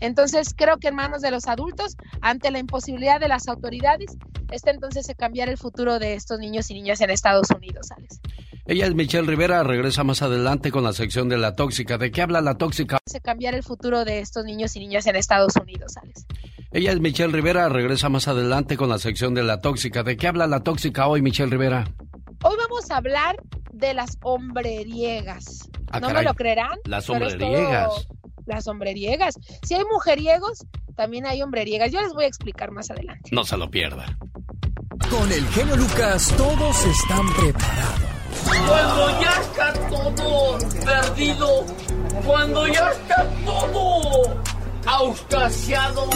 Entonces 0.00 0.54
creo 0.56 0.78
que 0.78 0.88
en 0.88 0.96
manos 0.96 1.22
de 1.22 1.30
los 1.30 1.46
adultos, 1.46 1.96
ante 2.20 2.50
la 2.50 2.58
imposibilidad 2.58 3.20
de 3.20 3.28
las 3.28 3.46
autoridades, 3.46 4.16
está 4.50 4.72
entonces 4.72 5.08
a 5.08 5.14
cambiar 5.14 5.48
el 5.48 5.56
futuro 5.56 6.00
de 6.00 6.14
estos 6.14 6.40
niños 6.40 6.68
y 6.72 6.74
niñas 6.74 7.00
en 7.00 7.10
Estados 7.10 7.46
Unidos, 7.56 7.92
Alex. 7.96 8.18
Ella 8.66 8.86
es 8.86 8.94
Michelle 8.96 9.28
Rivera, 9.28 9.62
regresa 9.62 10.02
más 10.02 10.22
adelante 10.22 10.72
con 10.72 10.82
la 10.82 10.92
sección 10.92 11.28
de 11.28 11.38
la 11.38 11.54
tóxica. 11.54 11.96
¿De 11.96 12.10
qué 12.10 12.22
habla 12.22 12.40
la 12.40 12.56
tóxica? 12.56 12.98
Se 13.06 13.20
cambiar 13.20 13.54
el 13.54 13.62
futuro 13.62 14.04
de 14.04 14.18
estos 14.18 14.44
niños 14.44 14.74
y 14.74 14.80
niñas 14.80 15.06
en 15.06 15.14
Estados 15.14 15.54
Unidos, 15.54 15.96
Alex. 16.02 16.26
Ella 16.74 16.90
es 16.90 17.00
Michelle 17.00 17.32
Rivera, 17.32 17.68
regresa 17.68 18.08
más 18.08 18.26
adelante 18.26 18.76
con 18.76 18.88
la 18.88 18.98
sección 18.98 19.32
de 19.32 19.44
la 19.44 19.60
tóxica. 19.60 20.02
¿De 20.02 20.16
qué 20.16 20.26
habla 20.26 20.46
la 20.48 20.60
tóxica 20.60 21.06
hoy, 21.06 21.22
Michelle 21.22 21.48
Rivera? 21.50 21.84
Hoy 22.42 22.56
vamos 22.58 22.90
a 22.90 22.96
hablar 22.96 23.36
de 23.72 23.94
las 23.94 24.18
hombreriegas. 24.22 25.68
Ah, 25.92 26.00
¿No 26.00 26.10
me 26.10 26.22
lo 26.24 26.34
creerán? 26.34 26.76
Las 26.84 27.06
todo- 27.06 27.16
hombreriegas. 27.18 28.08
Las 28.46 28.66
hombreriegas. 28.66 29.34
Si 29.62 29.74
hay 29.74 29.84
mujeriegos, 29.84 30.66
también 30.96 31.26
hay 31.26 31.40
hombreriegas. 31.42 31.92
Yo 31.92 32.00
les 32.02 32.12
voy 32.12 32.24
a 32.24 32.28
explicar 32.28 32.72
más 32.72 32.90
adelante. 32.90 33.30
No 33.32 33.44
se 33.44 33.56
lo 33.56 33.70
pierda. 33.70 34.18
Con 35.10 35.30
el 35.30 35.46
genio 35.50 35.76
Lucas 35.76 36.34
todos 36.36 36.84
están 36.84 37.32
preparados. 37.34 38.00
Cuando 38.68 39.20
ya 39.20 39.30
está 39.40 39.72
todo 39.88 40.58
perdido, 40.84 41.64
cuando 42.26 42.66
ya 42.66 42.90
está 42.90 43.30
todo 43.44 44.42
auscasiado, 44.86 46.08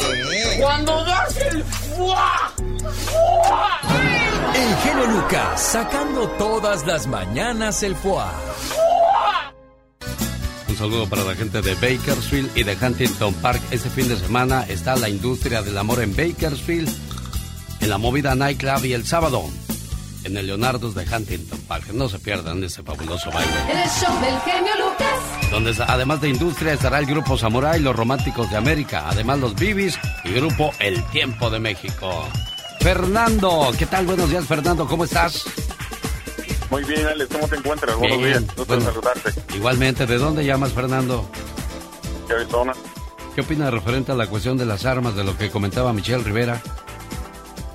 cuando 0.61 1.05
das 1.05 1.37
el 1.37 1.65
fuá, 1.65 2.53
fuá, 3.07 3.81
El 4.55 4.77
genio 4.77 5.07
Lucas 5.07 5.61
sacando 5.61 6.29
todas 6.31 6.87
las 6.87 7.07
mañanas 7.07 7.83
el 7.83 7.95
foie. 7.97 8.25
Un 10.69 10.77
saludo 10.77 11.09
para 11.09 11.25
la 11.25 11.35
gente 11.35 11.61
de 11.63 11.75
Bakersfield 11.75 12.57
y 12.57 12.63
de 12.63 12.77
Huntington 12.81 13.35
Park. 13.35 13.61
Este 13.71 13.91
fin 13.91 14.09
de 14.09 14.17
semana 14.17 14.65
está 14.69 14.97
la 14.97 15.09
industria 15.09 15.63
del 15.63 15.79
amor 15.79 16.03
en 16.03 16.15
Bakersfield, 16.15 16.89
en 17.81 17.91
la 17.91 17.99
movida 17.99 18.35
Nightclub 18.35 18.85
y 18.85 18.93
el 18.93 19.07
sábado 19.07 19.45
en 20.29 20.37
el 20.37 20.47
Leonardo's 20.47 20.95
de 20.95 21.05
Huntington 21.05 21.59
Park. 21.61 21.89
No 21.93 22.09
se 22.09 22.19
pierdan 22.19 22.63
ese 22.63 22.83
fabuloso 22.83 23.31
baile. 23.31 23.51
En 23.71 23.79
el 23.79 23.89
show 23.89 24.21
del 24.21 24.39
genio 24.41 24.73
Lucas. 24.77 25.51
Donde 25.51 25.75
además 25.87 26.21
de 26.21 26.29
industria 26.29 26.75
estará 26.75 26.99
el 26.99 27.07
grupo 27.07 27.37
Samurai, 27.37 27.81
los 27.81 27.97
Románticos 27.97 28.51
de 28.51 28.57
América, 28.57 29.05
además 29.09 29.39
los 29.41 29.55
Bibis 29.55 29.99
y 30.25 30.33
grupo 30.33 30.73
El 30.79 31.03
Tiempo 31.07 31.51
de 31.51 31.59
México. 31.59 32.29
Fernando, 32.81 33.73
¿qué 33.79 33.87
tal? 33.87 34.07
Buenos 34.07 34.31
días, 34.31 34.45
Fernando, 34.47 34.87
¿cómo 34.87 35.05
estás? 35.05 35.45
Muy 36.71 36.85
bien, 36.85 37.07
Alex, 37.07 37.31
¿cómo 37.33 37.49
te 37.49 37.57
encuentras? 37.57 37.97
Buenos 37.97 38.19
Bien, 38.19 38.31
días, 38.31 38.47
gusto 38.57 38.67
bueno. 38.67 38.85
saludarte. 38.85 39.33
Igualmente, 39.55 40.07
¿de 40.07 40.19
dónde 40.19 40.45
llamas, 40.45 40.73
Fernando? 40.73 41.29
¿Qué 42.27 42.35
Arizona? 42.35 42.75
¿Qué 43.35 43.41
opinas 43.41 43.73
referente 43.73 44.13
a 44.13 44.15
la 44.15 44.27
cuestión 44.27 44.59
de 44.59 44.67
las 44.67 44.85
armas, 44.85 45.17
de 45.17 45.25
lo 45.25 45.37
que 45.37 45.51
comentaba 45.51 45.93
Michelle 45.95 46.23
Rivera? 46.23 46.61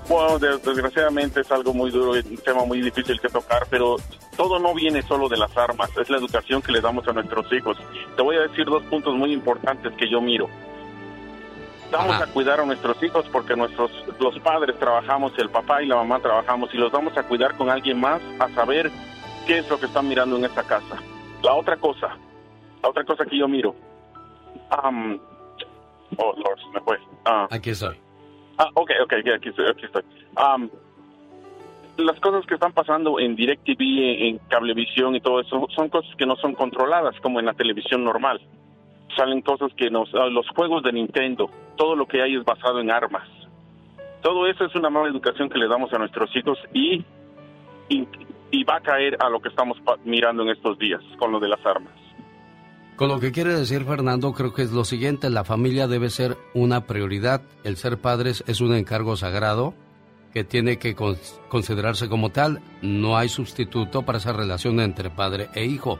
Bueno, 0.09 0.37
de- 0.37 0.57
desgraciadamente 0.57 1.41
es 1.41 1.51
algo 1.51 1.73
muy 1.73 1.89
duro, 1.89 2.15
es 2.15 2.25
un 2.25 2.37
tema 2.37 2.65
muy 2.65 2.81
difícil 2.81 3.19
que 3.21 3.29
tocar, 3.29 3.65
pero 3.69 3.95
todo 4.35 4.59
no 4.59 4.73
viene 4.73 5.01
solo 5.03 5.29
de 5.29 5.37
las 5.37 5.55
armas, 5.57 5.89
es 5.97 6.09
la 6.09 6.17
educación 6.17 6.61
que 6.61 6.71
le 6.73 6.81
damos 6.81 7.07
a 7.07 7.13
nuestros 7.13 7.51
hijos. 7.53 7.77
Te 8.15 8.21
voy 8.21 8.35
a 8.35 8.41
decir 8.41 8.65
dos 8.65 8.83
puntos 8.83 9.15
muy 9.15 9.31
importantes 9.31 9.93
que 9.93 10.09
yo 10.09 10.19
miro. 10.21 10.49
Vamos 11.91 12.19
a 12.21 12.25
cuidar 12.27 12.59
a 12.59 12.65
nuestros 12.65 13.01
hijos 13.03 13.23
porque 13.31 13.55
nuestros 13.55 13.91
los 14.19 14.37
padres 14.39 14.77
trabajamos, 14.79 15.31
el 15.37 15.49
papá 15.49 15.81
y 15.83 15.85
la 15.85 15.95
mamá 15.97 16.19
trabajamos 16.19 16.73
y 16.73 16.77
los 16.77 16.91
vamos 16.91 17.15
a 17.17 17.23
cuidar 17.23 17.55
con 17.55 17.69
alguien 17.69 17.99
más 17.99 18.19
a 18.39 18.49
saber 18.55 18.91
qué 19.45 19.59
es 19.59 19.69
lo 19.69 19.79
que 19.79 19.85
están 19.85 20.07
mirando 20.07 20.35
en 20.37 20.45
esta 20.45 20.63
casa. 20.63 20.97
La 21.43 21.53
otra 21.53 21.77
cosa, 21.77 22.17
la 22.81 22.89
otra 22.89 23.03
cosa 23.05 23.25
que 23.25 23.37
yo 23.37 23.47
miro. 23.47 23.75
am, 24.71 25.19
oh, 26.17 26.33
Lord, 26.35 26.59
me 26.73 26.79
fue. 26.81 26.97
Ah. 27.25 27.47
Aquí 27.51 27.69
estoy. 27.69 27.95
Ah, 28.57 28.69
ok, 28.73 28.91
ok, 29.03 29.13
aquí 29.35 29.49
estoy. 29.49 29.69
Aquí 29.69 29.85
estoy. 29.85 30.03
Am, 30.35 30.69
las 31.97 32.19
cosas 32.19 32.45
que 32.45 32.55
están 32.55 32.73
pasando 32.73 33.19
en 33.19 33.35
DirecTV, 33.35 34.27
en, 34.27 34.37
Cablevisión 34.49 35.15
y 35.15 35.21
todo 35.21 35.39
eso, 35.39 35.67
son 35.75 35.89
cosas 35.89 36.13
que 36.15 36.25
no 36.25 36.35
son 36.37 36.53
controladas 36.53 37.19
como 37.21 37.39
en 37.39 37.45
la 37.45 37.53
televisión 37.53 38.03
normal. 38.03 38.41
Salen 39.15 39.41
cosas 39.41 39.71
que 39.75 39.91
nos... 39.91 40.13
ah, 40.15 40.27
los 40.27 40.47
juegos 40.49 40.81
de 40.83 40.91
Nintendo, 40.91 41.49
todo 41.77 41.95
lo 41.95 42.07
que 42.07 42.21
hay 42.21 42.35
es 42.35 42.43
basado 42.43 42.79
en 42.79 42.91
armas. 42.91 43.27
Todo 44.23 44.47
eso 44.47 44.65
es 44.65 44.73
una 44.75 44.89
mala 44.89 45.09
educación 45.09 45.49
que 45.49 45.59
le 45.59 45.67
damos 45.67 45.93
a 45.93 45.99
nuestros 45.99 46.35
hijos 46.35 46.57
y, 46.73 47.03
y, 47.89 48.63
va 48.63 48.77
a 48.77 48.81
caer 48.81 49.17
a 49.19 49.29
lo 49.29 49.41
que 49.41 49.49
estamos 49.49 49.77
mirando 50.05 50.43
en 50.43 50.49
estos 50.49 50.79
días 50.79 51.01
con 51.19 51.31
lo 51.31 51.39
de 51.39 51.49
las 51.49 51.63
armas. 51.65 51.93
Con 52.95 53.09
lo 53.09 53.19
que 53.19 53.31
quiere 53.31 53.55
decir 53.55 53.85
Fernando, 53.85 54.33
creo 54.33 54.53
que 54.53 54.61
es 54.61 54.71
lo 54.71 54.85
siguiente, 54.85 55.29
la 55.29 55.43
familia 55.43 55.87
debe 55.87 56.09
ser 56.09 56.37
una 56.53 56.85
prioridad, 56.85 57.41
el 57.63 57.75
ser 57.75 57.97
padres 57.99 58.43
es 58.47 58.61
un 58.61 58.73
encargo 58.75 59.17
sagrado 59.17 59.73
que 60.31 60.43
tiene 60.43 60.77
que 60.77 60.95
con- 60.95 61.17
considerarse 61.49 62.07
como 62.07 62.29
tal, 62.29 62.61
no 62.81 63.17
hay 63.17 63.29
sustituto 63.29 64.03
para 64.03 64.19
esa 64.19 64.31
relación 64.33 64.79
entre 64.79 65.09
padre 65.09 65.49
e 65.53 65.65
hijo. 65.65 65.99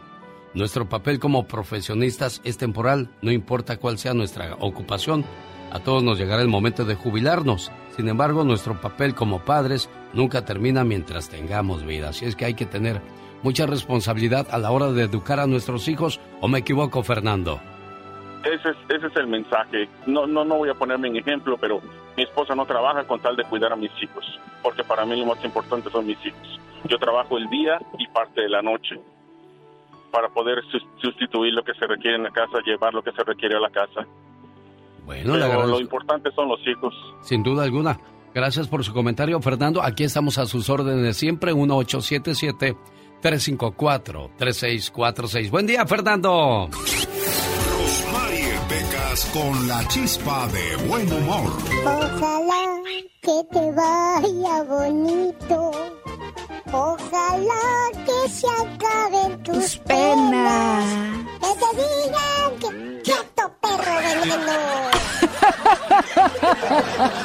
Nuestro 0.54 0.88
papel 0.88 1.20
como 1.20 1.48
profesionistas 1.48 2.42
es 2.44 2.58
temporal, 2.58 3.10
no 3.24 3.32
importa 3.32 3.78
cuál 3.78 3.98
sea 3.98 4.14
nuestra 4.14 4.56
ocupación. 4.60 5.26
A 5.72 5.80
todos 5.80 6.04
nos 6.04 6.20
llegará 6.20 6.44
el 6.44 6.48
momento 6.48 6.86
de 6.86 6.94
jubilarnos. 6.94 7.72
Sin 7.96 8.08
embargo, 8.08 8.44
nuestro 8.44 8.80
papel 8.80 9.16
como 9.16 9.40
padres 9.44 9.90
nunca 10.14 10.46
termina 10.46 10.84
mientras 10.84 11.30
tengamos 11.30 11.84
vida. 11.84 12.10
Así 12.10 12.26
es 12.26 12.36
que 12.36 12.46
hay 12.46 12.54
que 12.54 12.68
tener 12.68 13.02
mucha 13.44 13.66
responsabilidad 13.68 14.48
a 14.52 14.58
la 14.58 14.72
hora 14.72 14.92
de 14.92 15.04
educar 15.04 15.40
a 15.40 15.48
nuestros 15.48 15.88
hijos. 15.88 16.20
¿O 16.42 16.48
me 16.48 16.60
equivoco, 16.60 17.04
Fernando? 17.04 17.60
Ese 18.44 18.70
es, 18.70 18.76
ese 18.90 19.08
es 19.08 19.16
el 19.16 19.28
mensaje. 19.28 19.88
No, 20.06 20.26
no, 20.28 20.44
no 20.44 20.56
voy 20.58 20.70
a 20.70 20.74
ponerme 20.74 21.08
en 21.10 21.16
ejemplo, 21.18 21.58
pero 21.58 21.82
mi 22.18 22.24
esposa 22.24 22.56
no 22.56 22.66
trabaja 22.66 23.06
con 23.06 23.20
tal 23.22 23.36
de 23.36 23.44
cuidar 23.46 23.72
a 23.72 23.76
mis 23.76 23.92
hijos, 24.02 24.26
porque 24.62 24.84
para 24.84 25.06
mí 25.06 25.18
lo 25.18 25.26
más 25.28 25.44
importante 25.46 25.90
son 25.90 26.06
mis 26.08 26.18
hijos. 26.26 26.60
Yo 26.90 26.98
trabajo 26.98 27.38
el 27.38 27.50
día 27.50 27.80
y 27.98 28.08
parte 28.08 28.42
de 28.42 28.50
la 28.50 28.62
noche 28.62 29.00
para 30.12 30.28
poder 30.30 30.62
sus- 30.70 30.84
sustituir 31.02 31.54
lo 31.54 31.64
que 31.64 31.74
se 31.74 31.88
requiere 31.88 32.18
en 32.18 32.24
la 32.24 32.32
casa, 32.32 32.60
llevar 32.66 32.94
lo 32.94 33.02
que 33.02 33.12
se 33.14 33.24
requiere 33.24 33.56
a 33.56 33.60
la 33.62 33.70
casa. 33.70 34.06
Bueno, 35.06 35.34
Pero 35.34 35.68
lo 35.68 35.80
importante 35.80 36.30
son 36.32 36.48
los 36.50 36.60
hijos. 36.68 36.94
Sin 37.22 37.44
duda 37.44 37.64
alguna. 37.64 37.98
Gracias 38.34 38.68
por 38.68 38.84
su 38.84 38.94
comentario, 38.94 39.40
Fernando. 39.42 39.82
Aquí 39.82 40.04
estamos 40.04 40.38
a 40.38 40.46
sus 40.46 40.70
órdenes 40.70 41.18
siempre, 41.18 41.54
1877-354-3646. 43.24 45.50
Buen 45.50 45.66
día, 45.66 45.86
Fernando. 45.86 46.70
Rosmarie 46.72 48.54
Pecas 48.68 49.26
con 49.34 49.66
la 49.68 49.88
chispa 49.88 50.48
de 50.48 50.76
buen 50.88 51.12
humor. 51.12 51.52
Ojalá 51.86 52.82
que 53.22 53.44
te 53.52 53.72
vaya 53.72 54.64
bonito. 54.64 55.72
Ojalá 56.72 57.92
que 58.06 58.30
se 58.30 58.48
acaben 58.48 59.44
tus, 59.44 59.78
penas. 59.78 60.86
Que 61.40 61.48
te 61.60 61.70
digan 61.82 62.52
que 63.03 63.03
veneno. 63.98 64.54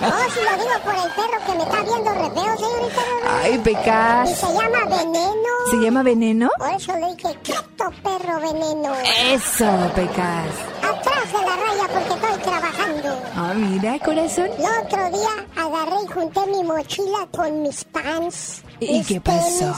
oh, 0.02 0.30
si 0.32 0.40
lo 0.44 0.52
digo 0.62 0.76
por 0.84 0.94
el 0.94 1.10
perro 1.12 1.38
que 1.46 1.54
me 1.54 1.62
está 1.62 1.82
viendo 1.82 2.10
re 2.14 2.30
feo, 2.30 2.56
señorita. 2.58 3.02
Ay, 3.42 3.58
Pecas. 3.58 4.30
Y 4.30 4.34
se 4.34 4.46
llama 4.46 4.84
veneno. 4.84 5.48
¿Se 5.70 5.76
llama 5.76 6.02
veneno? 6.02 6.50
Por 6.58 6.70
eso 6.70 6.92
le 6.96 7.14
dije 7.14 7.38
quieto 7.42 7.90
perro 8.02 8.40
veneno. 8.40 8.94
Eso, 9.26 9.66
Pecas. 9.94 10.46
Atrás 10.82 11.32
de 11.32 11.38
la 11.46 11.56
raya 11.56 11.88
porque 11.92 12.14
estoy 12.14 12.42
trabajando. 12.42 13.22
Ah, 13.36 13.52
mira, 13.54 13.98
corazón. 14.00 14.48
El 14.58 14.84
otro 14.86 15.10
día 15.10 15.46
agarré 15.56 15.96
y 16.04 16.12
junté 16.12 16.46
mi 16.46 16.62
mochila 16.64 17.26
con 17.34 17.62
mis 17.62 17.84
pants. 17.84 18.62
¿Y 18.80 18.98
mis 18.98 19.06
qué 19.06 19.20
pasó? 19.20 19.74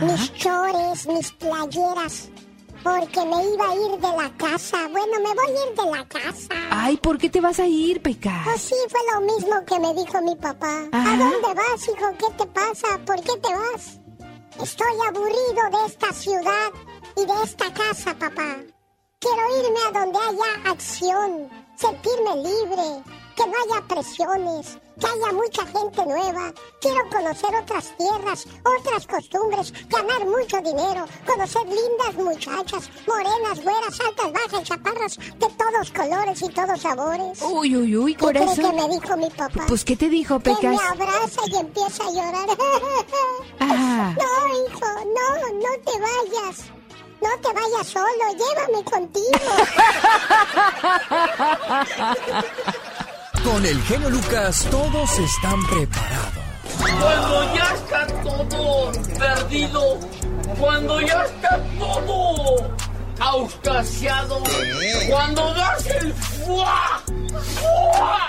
tenis, 0.00 0.02
Mis 0.02 0.32
chores, 0.34 1.06
mis 1.06 1.32
playeras. 1.32 2.28
Porque 2.82 3.24
me 3.24 3.44
iba 3.52 3.68
a 3.68 3.74
ir 3.74 4.00
de 4.00 4.16
la 4.16 4.30
casa. 4.36 4.88
Bueno, 4.88 5.18
me 5.18 5.34
voy 5.34 5.56
a 5.56 5.68
ir 5.68 5.76
de 5.76 5.90
la 5.90 6.08
casa. 6.08 6.54
Ay, 6.70 6.96
¿por 6.96 7.18
qué 7.18 7.28
te 7.28 7.40
vas 7.40 7.58
a 7.60 7.66
ir, 7.66 8.00
Pecas? 8.02 8.44
Pues 8.44 8.62
sí, 8.62 8.74
fue 8.88 9.00
lo 9.12 9.20
mismo 9.20 9.64
que 9.66 9.78
me 9.78 9.94
dijo 9.94 10.22
mi 10.22 10.34
papá. 10.36 10.88
Ajá. 10.92 11.14
¿A 11.14 11.16
dónde 11.16 11.54
vas, 11.54 11.88
hijo? 11.88 12.10
¿Qué 12.18 12.32
te 12.38 12.46
pasa? 12.46 12.98
¿Por 13.04 13.16
qué 13.16 13.36
te 13.42 13.54
vas? 13.54 14.00
Estoy 14.62 14.92
aburrido 15.08 15.78
de 15.78 15.86
esta 15.86 16.12
ciudad 16.12 16.70
y 17.16 17.26
de 17.26 17.42
esta 17.44 17.72
casa, 17.72 18.14
papá. 18.18 18.56
Quiero 19.18 19.42
irme 19.58 19.78
a 19.88 20.00
donde 20.00 20.18
haya 20.18 20.70
acción, 20.70 21.48
sentirme 21.76 22.36
libre, 22.36 23.04
que 23.36 23.46
no 23.46 23.52
haya 23.52 23.86
presiones, 23.86 24.78
que 25.00 25.06
haya 25.06 25.32
mucha 25.32 25.66
gente 25.66 26.06
nueva. 26.06 26.52
Quiero 26.80 27.08
conocer 27.10 27.50
otras 27.62 27.92
tierras, 27.96 28.46
otras 28.78 29.06
costumbres, 29.06 29.72
ganar 29.88 30.24
mucho 30.26 30.58
dinero, 30.58 31.04
conocer 31.26 31.62
lindas 31.66 32.14
muchachas, 32.16 32.90
morenas, 33.06 33.62
güeras, 33.62 33.98
altas, 34.00 34.32
bajas, 34.32 34.62
chaparras, 34.64 35.16
de 35.16 35.48
todos 35.56 35.90
colores 35.90 36.42
y 36.42 36.48
todos 36.50 36.80
sabores. 36.80 37.42
Uy, 37.42 37.76
uy, 37.76 37.96
uy, 37.96 38.14
¿Qué 38.14 38.20
corazón. 38.24 38.56
que 38.56 38.72
me 38.72 38.88
dijo 38.94 39.16
mi 39.16 39.30
papá? 39.30 39.64
Pues, 39.66 39.84
¿qué 39.84 39.96
te 39.96 40.08
dijo, 40.08 40.38
Que 40.40 40.50
me 40.50 40.56
Pecas? 40.56 40.80
abraza 40.90 41.40
y 41.46 41.56
empieza 41.56 42.04
a 42.04 42.10
llorar. 42.12 42.48
Ah. 43.60 44.14
No, 44.20 44.48
hijo, 44.66 44.86
no, 45.04 45.28
no 45.54 45.72
te 45.84 45.98
vayas. 46.00 46.56
No 47.20 47.28
te 47.42 47.52
vayas 47.52 47.86
solo, 47.86 48.24
llévame 48.38 48.82
contigo. 48.84 49.28
Con 53.44 53.64
el 53.64 53.82
genio 53.82 54.10
Lucas 54.10 54.66
todos 54.70 55.18
están 55.18 55.64
preparados. 55.66 56.50
Cuando 56.78 57.54
ya 57.54 57.74
está 57.74 58.06
todo 58.22 58.92
perdido, 59.18 59.98
cuando 60.58 61.00
ya 61.00 61.24
está 61.24 61.60
todo 61.78 62.76
auscasiado, 63.18 64.42
cuando 65.08 65.54
das 65.54 65.86
el 65.86 66.12
fuá, 66.12 67.02
fuá, 67.56 68.28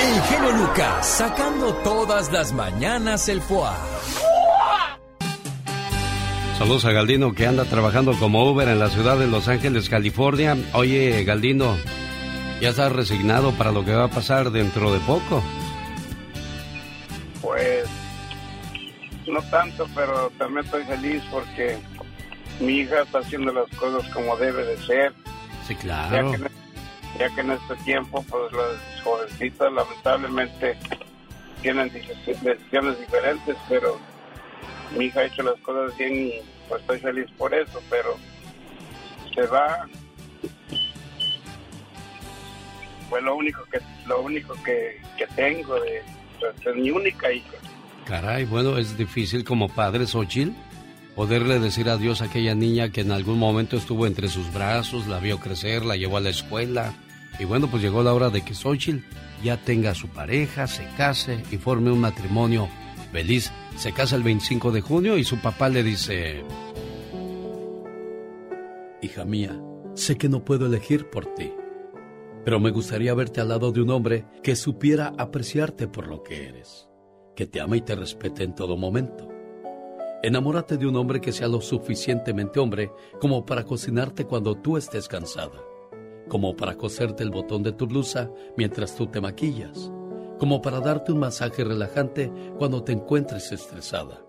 El 0.00 0.22
genio 0.22 0.52
Lucas 0.52 1.06
sacando 1.06 1.72
todas 1.76 2.30
las 2.30 2.52
mañanas 2.52 3.28
el 3.28 3.40
foie. 3.40 3.70
Saludos 6.58 6.86
a 6.86 6.92
Galdino 6.92 7.34
que 7.34 7.46
anda 7.46 7.64
trabajando 7.64 8.12
como 8.18 8.50
Uber 8.50 8.68
en 8.68 8.78
la 8.78 8.88
ciudad 8.88 9.18
de 9.18 9.26
Los 9.26 9.46
Ángeles, 9.48 9.90
California. 9.90 10.56
Oye, 10.72 11.22
Galdino, 11.24 11.76
¿ya 12.60 12.70
estás 12.70 12.92
resignado 12.92 13.52
para 13.52 13.72
lo 13.72 13.84
que 13.84 13.94
va 13.94 14.04
a 14.04 14.08
pasar 14.08 14.50
dentro 14.50 14.92
de 14.92 15.00
poco? 15.00 15.42
Pues 17.40 17.88
no 19.26 19.42
tanto, 19.50 19.86
pero 19.94 20.30
también 20.38 20.64
estoy 20.64 20.84
feliz 20.84 21.22
porque 21.30 21.78
mi 22.60 22.78
hija 22.78 23.02
está 23.02 23.18
haciendo 23.18 23.52
las 23.52 23.68
cosas 23.76 24.08
como 24.12 24.36
debe 24.36 24.64
de 24.64 24.76
ser. 24.78 25.12
Sí, 25.66 25.74
claro. 25.74 26.32
Ya 27.18 27.34
que, 27.34 27.40
en 27.40 27.50
este 27.52 27.76
tiempo, 27.84 28.24
pues 28.28 28.52
las 28.52 29.02
jovencitas 29.02 29.72
lamentablemente 29.72 30.76
tienen 31.62 31.90
decisiones 31.90 32.98
diferentes, 33.00 33.56
pero 33.68 33.98
mi 34.96 35.06
hija 35.06 35.20
ha 35.20 35.24
hecho 35.24 35.42
las 35.42 35.58
cosas 35.60 35.96
bien 35.96 36.14
y 36.14 36.32
pues 36.68 36.80
estoy 36.82 36.98
feliz 36.98 37.26
por 37.38 37.54
eso, 37.54 37.82
pero 37.88 38.16
se 39.34 39.46
va. 39.46 39.88
Fue 43.08 43.22
lo 43.22 43.36
único 43.36 43.64
que 43.64 43.80
lo 44.06 44.22
único 44.22 44.54
que, 44.64 45.00
tengo 45.34 45.74
de 45.80 45.98
es 45.98 46.76
mi 46.76 46.90
única 46.90 47.32
hija. 47.32 47.56
Caray, 48.06 48.44
bueno, 48.44 48.78
es 48.78 48.96
difícil 48.96 49.44
como 49.44 49.68
padre, 49.68 50.06
Xochitl, 50.06 50.52
poderle 51.14 51.58
decir 51.58 51.88
adiós 51.88 52.22
a 52.22 52.26
aquella 52.26 52.54
niña 52.54 52.90
que 52.90 53.00
en 53.00 53.10
algún 53.10 53.38
momento 53.38 53.76
estuvo 53.76 54.06
entre 54.06 54.28
sus 54.28 54.52
brazos, 54.52 55.06
la 55.06 55.18
vio 55.18 55.38
crecer, 55.38 55.84
la 55.84 55.96
llevó 55.96 56.18
a 56.18 56.20
la 56.20 56.30
escuela. 56.30 56.94
Y 57.38 57.44
bueno, 57.44 57.68
pues 57.68 57.82
llegó 57.82 58.02
la 58.02 58.14
hora 58.14 58.30
de 58.30 58.42
que 58.42 58.54
Xochitl 58.54 59.04
ya 59.42 59.56
tenga 59.56 59.94
su 59.94 60.08
pareja, 60.08 60.66
se 60.66 60.86
case 60.96 61.42
y 61.50 61.56
forme 61.56 61.90
un 61.90 62.00
matrimonio 62.00 62.68
feliz. 63.12 63.52
Se 63.76 63.92
casa 63.92 64.16
el 64.16 64.22
25 64.22 64.72
de 64.72 64.80
junio 64.80 65.18
y 65.18 65.24
su 65.24 65.38
papá 65.38 65.68
le 65.68 65.82
dice... 65.82 66.44
Hija 69.02 69.24
mía, 69.24 69.58
sé 69.94 70.16
que 70.16 70.28
no 70.28 70.44
puedo 70.44 70.66
elegir 70.66 71.08
por 71.10 71.34
ti, 71.34 71.52
pero 72.46 72.60
me 72.60 72.70
gustaría 72.70 73.12
verte 73.12 73.40
al 73.40 73.48
lado 73.48 73.72
de 73.72 73.82
un 73.82 73.90
hombre 73.90 74.24
que 74.40 74.54
supiera 74.54 75.12
apreciarte 75.18 75.88
por 75.88 76.06
lo 76.06 76.22
que 76.22 76.46
eres 76.46 76.88
que 77.34 77.44
te 77.44 77.60
ama 77.60 77.76
y 77.76 77.80
te 77.80 77.96
respete 77.96 78.44
en 78.44 78.54
todo 78.54 78.76
momento. 78.76 79.28
Enamórate 80.22 80.76
de 80.76 80.86
un 80.86 80.94
hombre 80.94 81.20
que 81.20 81.32
sea 81.32 81.48
lo 81.48 81.60
suficientemente 81.60 82.60
hombre 82.60 82.92
como 83.20 83.44
para 83.44 83.64
cocinarte 83.64 84.26
cuando 84.26 84.54
tú 84.54 84.76
estés 84.76 85.08
cansada, 85.08 85.60
como 86.28 86.54
para 86.54 86.76
coserte 86.76 87.24
el 87.24 87.30
botón 87.30 87.64
de 87.64 87.72
tu 87.72 87.88
blusa 87.88 88.30
mientras 88.56 88.94
tú 88.94 89.08
te 89.08 89.20
maquillas, 89.20 89.90
como 90.38 90.62
para 90.62 90.78
darte 90.78 91.10
un 91.10 91.18
masaje 91.18 91.64
relajante 91.64 92.32
cuando 92.58 92.84
te 92.84 92.92
encuentres 92.92 93.50
estresada. 93.50 94.24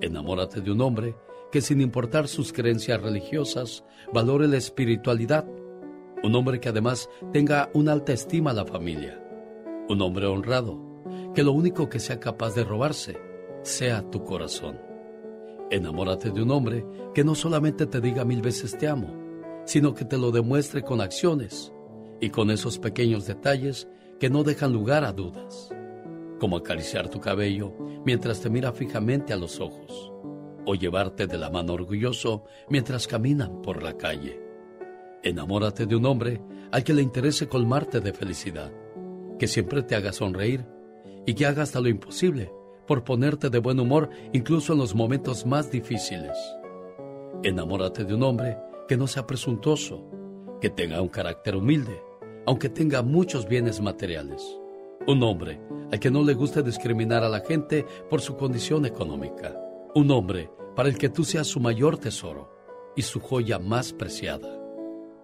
Enamórate 0.00 0.62
de 0.62 0.72
un 0.72 0.80
hombre 0.80 1.14
que 1.52 1.60
sin 1.60 1.82
importar 1.82 2.28
sus 2.28 2.50
creencias 2.50 3.00
religiosas, 3.02 3.84
valore 4.10 4.48
la 4.48 4.56
espiritualidad, 4.56 5.46
un 6.22 6.34
hombre 6.34 6.60
que 6.60 6.68
además 6.68 7.08
tenga 7.32 7.70
una 7.74 7.92
alta 7.92 8.12
estima 8.12 8.50
a 8.50 8.54
la 8.54 8.64
familia, 8.64 9.22
un 9.88 10.00
hombre 10.02 10.26
honrado, 10.26 10.80
que 11.34 11.42
lo 11.42 11.52
único 11.52 11.88
que 11.88 12.00
sea 12.00 12.18
capaz 12.18 12.54
de 12.54 12.64
robarse 12.64 13.18
sea 13.62 14.08
tu 14.10 14.24
corazón. 14.24 14.80
Enamórate 15.70 16.30
de 16.30 16.42
un 16.42 16.50
hombre 16.50 16.86
que 17.14 17.24
no 17.24 17.34
solamente 17.34 17.86
te 17.86 18.00
diga 18.00 18.24
mil 18.24 18.40
veces 18.40 18.76
te 18.78 18.88
amo, 18.88 19.08
sino 19.64 19.94
que 19.94 20.04
te 20.04 20.16
lo 20.16 20.30
demuestre 20.30 20.82
con 20.82 21.00
acciones 21.00 21.72
y 22.20 22.30
con 22.30 22.50
esos 22.50 22.78
pequeños 22.78 23.26
detalles 23.26 23.88
que 24.18 24.30
no 24.30 24.44
dejan 24.44 24.72
lugar 24.72 25.04
a 25.04 25.12
dudas, 25.12 25.70
como 26.38 26.56
acariciar 26.56 27.08
tu 27.08 27.20
cabello 27.20 27.74
mientras 28.04 28.40
te 28.40 28.48
mira 28.48 28.72
fijamente 28.72 29.32
a 29.32 29.36
los 29.36 29.60
ojos, 29.60 30.12
o 30.64 30.74
llevarte 30.74 31.26
de 31.26 31.38
la 31.38 31.50
mano 31.50 31.74
orgulloso 31.74 32.44
mientras 32.68 33.06
caminan 33.06 33.60
por 33.60 33.82
la 33.82 33.96
calle. 33.96 34.45
Enamórate 35.26 35.86
de 35.86 35.96
un 35.96 36.06
hombre 36.06 36.40
al 36.70 36.84
que 36.84 36.94
le 36.94 37.02
interese 37.02 37.48
colmarte 37.48 37.98
de 37.98 38.12
felicidad, 38.12 38.70
que 39.40 39.48
siempre 39.48 39.82
te 39.82 39.96
haga 39.96 40.12
sonreír 40.12 40.64
y 41.26 41.34
que 41.34 41.46
haga 41.46 41.64
hasta 41.64 41.80
lo 41.80 41.88
imposible 41.88 42.52
por 42.86 43.02
ponerte 43.02 43.50
de 43.50 43.58
buen 43.58 43.80
humor 43.80 44.08
incluso 44.32 44.72
en 44.72 44.78
los 44.78 44.94
momentos 44.94 45.44
más 45.44 45.68
difíciles. 45.68 46.38
Enamórate 47.42 48.04
de 48.04 48.14
un 48.14 48.22
hombre 48.22 48.56
que 48.86 48.96
no 48.96 49.08
sea 49.08 49.26
presuntuoso, 49.26 50.08
que 50.60 50.70
tenga 50.70 51.02
un 51.02 51.08
carácter 51.08 51.56
humilde, 51.56 52.00
aunque 52.46 52.68
tenga 52.68 53.02
muchos 53.02 53.48
bienes 53.48 53.80
materiales. 53.80 54.40
Un 55.08 55.24
hombre 55.24 55.60
al 55.90 55.98
que 55.98 56.12
no 56.12 56.22
le 56.22 56.34
guste 56.34 56.62
discriminar 56.62 57.24
a 57.24 57.28
la 57.28 57.40
gente 57.40 57.84
por 58.08 58.20
su 58.20 58.36
condición 58.36 58.86
económica. 58.86 59.60
Un 59.92 60.08
hombre 60.12 60.52
para 60.76 60.88
el 60.88 60.96
que 60.96 61.08
tú 61.08 61.24
seas 61.24 61.48
su 61.48 61.58
mayor 61.58 61.98
tesoro 61.98 62.48
y 62.94 63.02
su 63.02 63.18
joya 63.18 63.58
más 63.58 63.92
preciada. 63.92 64.65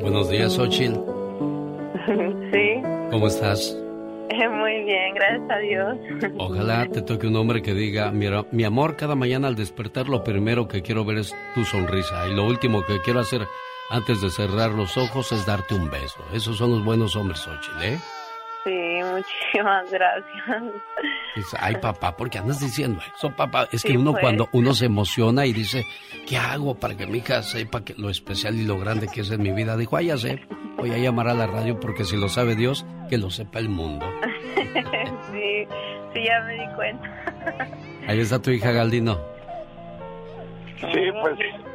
Buenos 0.00 0.30
días, 0.30 0.58
Ochil. 0.58 0.92
Sí. 2.52 2.82
¿Cómo 3.10 3.28
estás? 3.28 3.76
Muy 4.50 4.84
bien, 4.84 5.14
gracias 5.14 5.50
a 5.50 5.58
Dios. 5.58 5.98
Ojalá 6.38 6.86
te 6.86 7.02
toque 7.02 7.26
un 7.26 7.36
hombre 7.36 7.62
que 7.62 7.74
diga, 7.74 8.10
mira, 8.10 8.44
mi 8.50 8.64
amor, 8.64 8.96
cada 8.96 9.14
mañana 9.14 9.48
al 9.48 9.54
despertar 9.54 10.08
lo 10.08 10.24
primero 10.24 10.66
que 10.66 10.82
quiero 10.82 11.04
ver 11.04 11.18
es 11.18 11.34
tu 11.54 11.64
sonrisa 11.64 12.26
y 12.28 12.34
lo 12.34 12.46
último 12.46 12.84
que 12.84 13.00
quiero 13.02 13.20
hacer 13.20 13.46
antes 13.90 14.20
de 14.20 14.30
cerrar 14.30 14.70
los 14.70 14.96
ojos 14.96 15.32
es 15.32 15.46
darte 15.46 15.74
un 15.74 15.90
beso. 15.90 16.20
Esos 16.32 16.56
son 16.56 16.70
los 16.70 16.84
buenos 16.84 17.16
hombres, 17.16 17.40
Xochitl, 17.40 17.82
¿eh? 17.82 17.98
Sí, 18.64 19.00
muchísimas 19.02 19.90
gracias. 19.90 20.74
ay, 21.58 21.76
papá, 21.76 22.16
¿por 22.16 22.28
qué 22.28 22.38
andas 22.38 22.60
diciendo 22.60 23.00
eso, 23.16 23.30
papá? 23.34 23.68
Es 23.72 23.82
que 23.82 23.96
uno 23.96 24.12
pues. 24.12 24.22
cuando 24.22 24.48
uno 24.52 24.74
se 24.74 24.86
emociona 24.86 25.46
y 25.46 25.52
dice, 25.52 25.86
¿qué 26.26 26.36
hago 26.36 26.74
para 26.74 26.96
que 26.96 27.06
mi 27.06 27.18
hija 27.18 27.42
sepa 27.42 27.82
que 27.84 27.94
lo 27.96 28.10
especial 28.10 28.56
y 28.56 28.64
lo 28.64 28.78
grande 28.78 29.08
que 29.08 29.22
es 29.22 29.30
en 29.30 29.42
mi 29.42 29.52
vida? 29.52 29.76
Dijo, 29.76 29.96
ay, 29.96 30.06
ya 30.06 30.18
sé, 30.18 30.40
voy 30.76 30.90
a 30.90 30.98
llamar 30.98 31.28
a 31.28 31.34
la 31.34 31.46
radio 31.46 31.80
porque 31.80 32.04
si 32.04 32.16
lo 32.16 32.28
sabe 32.28 32.54
Dios, 32.54 32.84
que 33.08 33.16
lo 33.16 33.30
sepa 33.30 33.58
el 33.60 33.70
mundo. 33.70 34.06
sí, 35.32 35.66
sí, 36.12 36.24
ya 36.24 36.40
me 36.42 36.54
di 36.54 36.74
cuenta. 36.74 37.08
Ahí 38.06 38.20
está 38.20 38.40
tu 38.40 38.50
hija 38.50 38.72
Galdino. 38.72 39.18
Sí, 40.80 41.10
pues. 41.22 41.69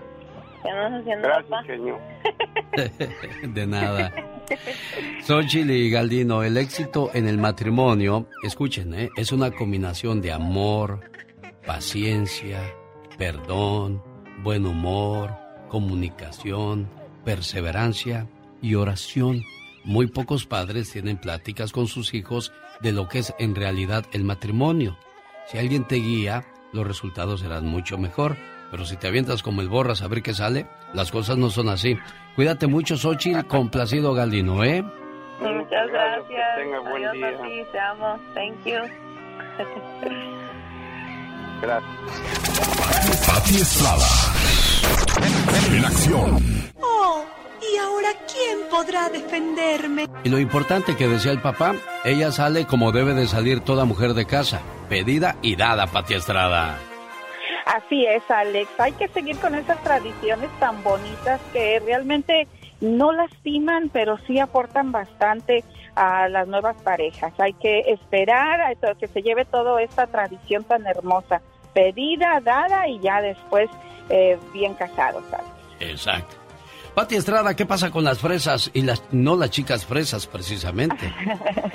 Gracias, 0.66 1.68
señor. 1.68 2.00
De 3.54 3.68
nada. 3.68 4.12
Xochitl 5.26 5.72
y 5.72 5.90
Galdino, 5.90 6.44
el 6.44 6.58
éxito 6.58 7.10
en 7.14 7.28
el 7.28 7.38
matrimonio, 7.38 8.28
escuchen, 8.44 8.94
¿eh? 8.94 9.10
es 9.16 9.32
una 9.32 9.52
combinación 9.52 10.22
de 10.22 10.32
amor, 10.32 11.00
paciencia, 11.66 12.60
perdón, 13.18 14.04
buen 14.44 14.66
humor, 14.66 15.32
comunicación, 15.70 16.90
perseverancia 17.24 18.28
y 18.62 18.76
oración. 18.76 19.44
Muy 19.84 20.08
pocos 20.08 20.46
padres 20.46 20.92
tienen 20.92 21.18
pláticas 21.18 21.72
con 21.72 21.88
sus 21.88 22.14
hijos 22.14 22.52
de 22.82 22.92
lo 22.92 23.08
que 23.08 23.20
es 23.20 23.34
en 23.40 23.56
realidad 23.56 24.06
el 24.14 24.24
matrimonio. 24.24 24.98
Si 25.48 25.58
alguien 25.58 25.88
te 25.88 25.96
guía, 25.96 26.46
los 26.74 26.86
resultados 26.86 27.42
serán 27.42 27.68
mucho 27.68 27.98
mejor. 27.98 28.36
Pero 28.72 28.86
si 28.86 28.98
te 28.98 29.08
avientas 29.08 29.44
como 29.44 29.62
el 29.62 29.70
borras 29.70 30.02
a 30.02 30.08
ver 30.08 30.22
qué 30.22 30.34
sale, 30.34 30.68
las 30.94 31.12
cosas 31.12 31.38
no 31.38 31.50
son 31.50 31.70
así. 31.70 31.98
Cuídate 32.36 32.68
mucho, 32.68 32.98
Xochitl. 32.98 33.46
Complacido 33.48 34.14
Galdino, 34.14 34.64
¿eh? 34.64 34.84
Muchas 35.40 35.88
gracias. 35.90 36.58
Tenga 36.58 36.80
buen 36.80 37.06
Adiós 37.06 37.14
día. 37.14 37.28
A 37.28 37.42
ti, 37.42 37.64
te 37.72 37.80
amo. 37.80 38.20
Thank 38.34 38.66
you. 38.66 38.80
gracias. 41.62 43.28
Pati 43.28 43.56
Estrada. 43.56 44.08
En 45.72 45.86
acción. 45.86 46.72
Oh, 46.82 47.26
¿y 47.62 47.78
ahora 47.78 48.10
quién 48.32 48.60
podrá 48.70 49.10
defenderme? 49.10 50.08
Y 50.24 50.30
lo 50.30 50.40
importante 50.40 50.96
que 50.96 51.08
decía 51.08 51.32
el 51.32 51.42
papá, 51.42 51.76
ella 52.04 52.32
sale 52.32 52.66
como 52.66 52.92
debe 52.92 53.14
de 53.14 53.28
salir 53.28 53.62
toda 53.62 53.86
mujer 53.86 54.14
de 54.14 54.26
casa, 54.26 54.62
pedida 54.90 55.36
y 55.42 55.56
dada, 55.56 55.88
Pati 55.88 56.14
Estrada. 56.16 56.78
Así 57.66 58.06
es, 58.06 58.24
Alex. 58.30 58.70
Hay 58.80 58.92
que 58.94 59.08
seguir 59.08 59.38
con 59.40 59.56
esas 59.56 59.82
tradiciones 59.84 60.50
tan 60.60 60.84
bonitas 60.84 61.42
que 61.52 61.80
realmente 61.80 62.48
no 62.80 63.12
lastiman, 63.12 63.90
pero 63.90 64.18
sí 64.28 64.40
aportan 64.40 64.92
bastante 64.92 65.64
a 65.96 66.30
las 66.30 66.48
nuevas 66.48 66.80
parejas. 66.84 67.34
Hay 67.40 67.54
que 67.54 67.80
esperar 67.88 68.62
a 68.62 68.76
que 68.96 69.08
se 69.08 69.22
lleve 69.22 69.46
toda 69.46 69.82
esta 69.82 70.08
tradición 70.08 70.64
tan 70.64 70.86
hermosa. 70.86 71.42
pedida, 71.74 72.40
dada 72.42 72.88
y 72.88 73.00
ya 73.00 73.20
después 73.20 73.70
eh, 74.10 74.38
bien 74.54 74.76
casados. 74.76 75.26
¿sabes? 75.30 75.46
Exacto. 75.82 76.45
Pati 76.96 77.16
Estrada, 77.16 77.54
¿qué 77.58 77.66
pasa 77.66 77.92
con 77.92 78.06
las 78.06 78.20
fresas 78.20 78.72
y 78.74 78.82
las 78.82 79.04
no 79.12 79.36
las 79.36 79.50
chicas 79.50 79.86
fresas 79.86 80.28
precisamente? 80.28 81.14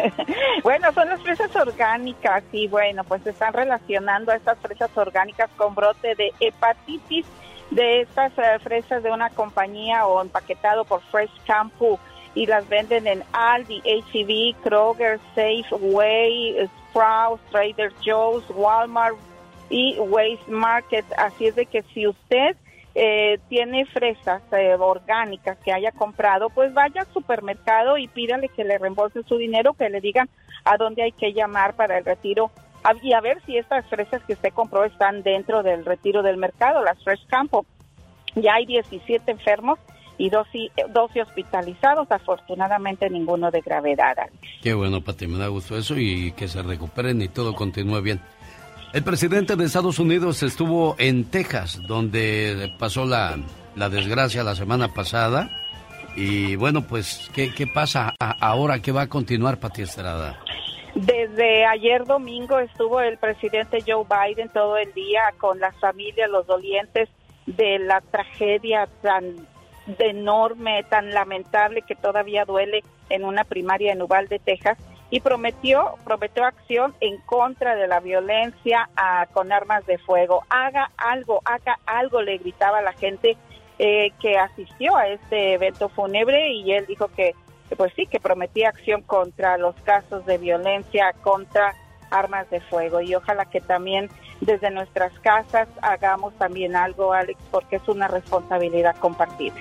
bueno, 0.65 0.91
son 0.95 1.11
las 1.11 1.21
fresas 1.21 1.55
orgánicas 1.55 2.43
y 2.53 2.69
bueno, 2.69 3.05
pues 3.05 3.23
se 3.25 3.31
están 3.31 3.53
relacionando 3.53 4.33
a 4.33 4.37
estas 4.37 4.59
fresas 4.61 4.91
orgánicas 4.97 5.51
con 5.59 5.75
brote 5.75 6.15
de 6.15 6.33
hepatitis 6.41 7.27
de 7.71 8.01
estas 8.01 8.33
eh, 8.39 8.59
fresas 8.63 9.03
de 9.03 9.13
una 9.13 9.29
compañía 9.29 10.07
o 10.07 10.23
empaquetado 10.23 10.87
por 10.87 11.03
Fresh 11.11 11.31
Shampoo 11.47 12.01
y 12.35 12.47
las 12.47 12.67
venden 12.71 13.07
en 13.07 13.23
Aldi, 13.33 13.83
HEB, 13.85 14.57
Kroger, 14.63 15.21
Safeway, 15.35 16.67
Sprouts, 16.89 17.43
Trader 17.51 17.93
Joe's, 18.03 18.45
Walmart 18.55 19.17
y 19.69 19.99
Waste 19.99 20.51
Market. 20.51 21.05
Así 21.19 21.47
es 21.47 21.57
de 21.57 21.67
que 21.67 21.83
si 21.93 22.07
usted 22.07 22.57
eh, 22.95 23.39
tiene 23.49 23.87
fresas 23.87 24.43
eh, 24.53 24.75
orgánicas 24.75 25.59
que 25.59 25.73
haya 25.73 25.93
comprado, 25.93 26.51
pues 26.51 26.75
vaya 26.75 27.03
al 27.03 27.13
supermercado 27.13 27.99
y 27.99 28.09
pídale 28.09 28.49
que 28.49 28.65
le 28.65 28.79
reembolsen 28.79 29.25
su 29.27 29.37
dinero, 29.37 29.75
que 29.75 29.89
le 29.89 30.01
digan 30.01 30.29
a 30.65 30.77
dónde 30.77 31.03
hay 31.03 31.13
que 31.13 31.33
llamar 31.33 31.75
para 31.75 31.99
el 31.99 32.05
retiro 32.05 32.51
y 33.03 33.13
a 33.13 33.21
ver 33.21 33.41
si 33.45 33.57
estas 33.57 33.87
fresas 33.87 34.23
que 34.27 34.33
usted 34.33 34.53
compró 34.53 34.85
están 34.85 35.23
dentro 35.23 35.63
del 35.63 35.85
retiro 35.85 36.23
del 36.23 36.37
mercado, 36.37 36.83
las 36.83 37.03
Fresh 37.05 37.27
Campo. 37.27 37.67
Ya 38.37 38.55
hay 38.55 38.67
17 38.67 39.31
enfermos 39.31 39.79
y 40.17 40.31
12, 40.31 40.71
12 40.93 41.23
hospitalizados, 41.23 42.11
afortunadamente 42.11 43.09
ninguno 43.11 43.51
de 43.51 43.61
gravedad. 43.61 44.17
Qué 44.63 44.75
bueno, 44.75 45.03
Pati, 45.03 45.27
me 45.27 45.39
da 45.39 45.49
gusto 45.49 45.77
eso 45.77 45.97
y 45.99 46.33
que 46.33 46.49
se 46.49 46.63
recuperen 46.63 47.21
y 47.23 47.29
todo 47.29 47.55
continúe 47.55 48.01
bien. 48.01 48.21
El 48.93 49.05
presidente 49.05 49.55
de 49.55 49.67
Estados 49.67 50.01
Unidos 50.01 50.43
estuvo 50.43 50.97
en 50.99 51.31
Texas, 51.31 51.81
donde 51.87 52.75
pasó 52.77 53.05
la, 53.05 53.39
desgracia 53.89 54.43
la 54.43 54.57
semana 54.57 54.93
pasada. 54.93 55.49
Y 56.17 56.57
bueno, 56.57 56.83
pues, 56.83 57.31
¿qué, 57.33 57.53
pasa 57.73 58.13
ahora? 58.19 58.83
¿Qué 58.83 58.91
va 58.91 59.03
a 59.03 59.07
continuar, 59.07 59.59
Pati 59.59 59.83
Estrada? 59.83 60.41
Desde 60.97 61.65
ayer 61.67 62.05
domingo 62.05 62.59
estuvo 62.59 63.01
el 63.01 63.17
presidente 63.17 63.79
Joe 63.87 64.05
Biden 64.05 64.49
todo 64.49 64.77
el 64.77 64.93
día 64.93 65.23
con 65.39 65.61
las 65.61 65.77
familias, 65.77 66.29
los 66.29 66.49
dolientes 66.49 67.09
de 67.47 67.79
la 67.79 68.01
tragedia 68.01 68.89
tan 69.03 69.47
enorme, 70.01 70.83
tan 70.91 71.11
lamentable 71.11 71.83
que 71.83 71.95
todavía 71.95 72.45
duele 72.45 72.83
en 73.09 73.25
una 73.25 73.45
primaria 73.45 73.93
en 73.93 74.03
Uvalde, 74.03 74.41
Texas 74.41 74.79
y 75.11 75.21
prometió, 75.21 75.97
prometió 76.05 76.45
acción 76.45 76.95
en 77.01 77.19
contra 77.19 77.75
de 77.75 77.89
la 77.89 78.01
violencia 78.01 78.89
ah, 78.97 79.27
con 79.33 79.53
armas 79.53 79.85
de 79.87 79.99
fuego. 79.99 80.45
Haga 80.49 80.93
algo, 80.97 81.43
haga 81.45 81.79
algo, 81.85 82.23
le 82.23 82.39
gritaba 82.39 82.81
la 82.81 82.93
gente 82.93 83.37
eh, 83.79 84.13
que 84.21 84.39
asistió 84.39 84.97
a 84.97 85.09
este 85.09 85.55
evento 85.55 85.89
fúnebre 85.89 86.53
y 86.53 86.73
él 86.73 86.87
dijo 86.87 87.09
que, 87.09 87.35
pues 87.77 87.93
sí, 87.97 88.07
que 88.07 88.21
prometía 88.21 88.69
acción 88.69 89.03
contra 89.03 89.59
los 89.59 89.75
casos 89.83 90.25
de 90.27 90.39
violencia, 90.39 91.13
contra 91.23 91.75
armas 92.11 92.49
de 92.51 92.61
fuego 92.61 93.01
y 93.01 93.15
ojalá 93.15 93.47
que 93.47 93.61
también 93.61 94.11
desde 94.41 94.71
nuestras 94.71 95.13
casas 95.21 95.69
hagamos 95.81 96.35
también 96.35 96.77
algo, 96.77 97.13
Alex, 97.13 97.41
porque 97.51 97.77
es 97.77 97.89
una 97.89 98.09
responsabilidad 98.09 98.97
compartida. 98.97 99.55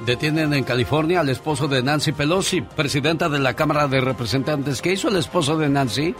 Detienen 0.00 0.52
en 0.52 0.64
California 0.64 1.20
al 1.20 1.30
esposo 1.30 1.66
de 1.66 1.82
Nancy 1.82 2.12
Pelosi, 2.12 2.60
presidenta 2.60 3.28
de 3.28 3.38
la 3.38 3.54
Cámara 3.54 3.88
de 3.88 4.00
Representantes. 4.00 4.82
¿Qué 4.82 4.92
hizo 4.92 5.08
el 5.08 5.16
esposo 5.16 5.56
de 5.56 5.68
Nancy? 5.68 6.14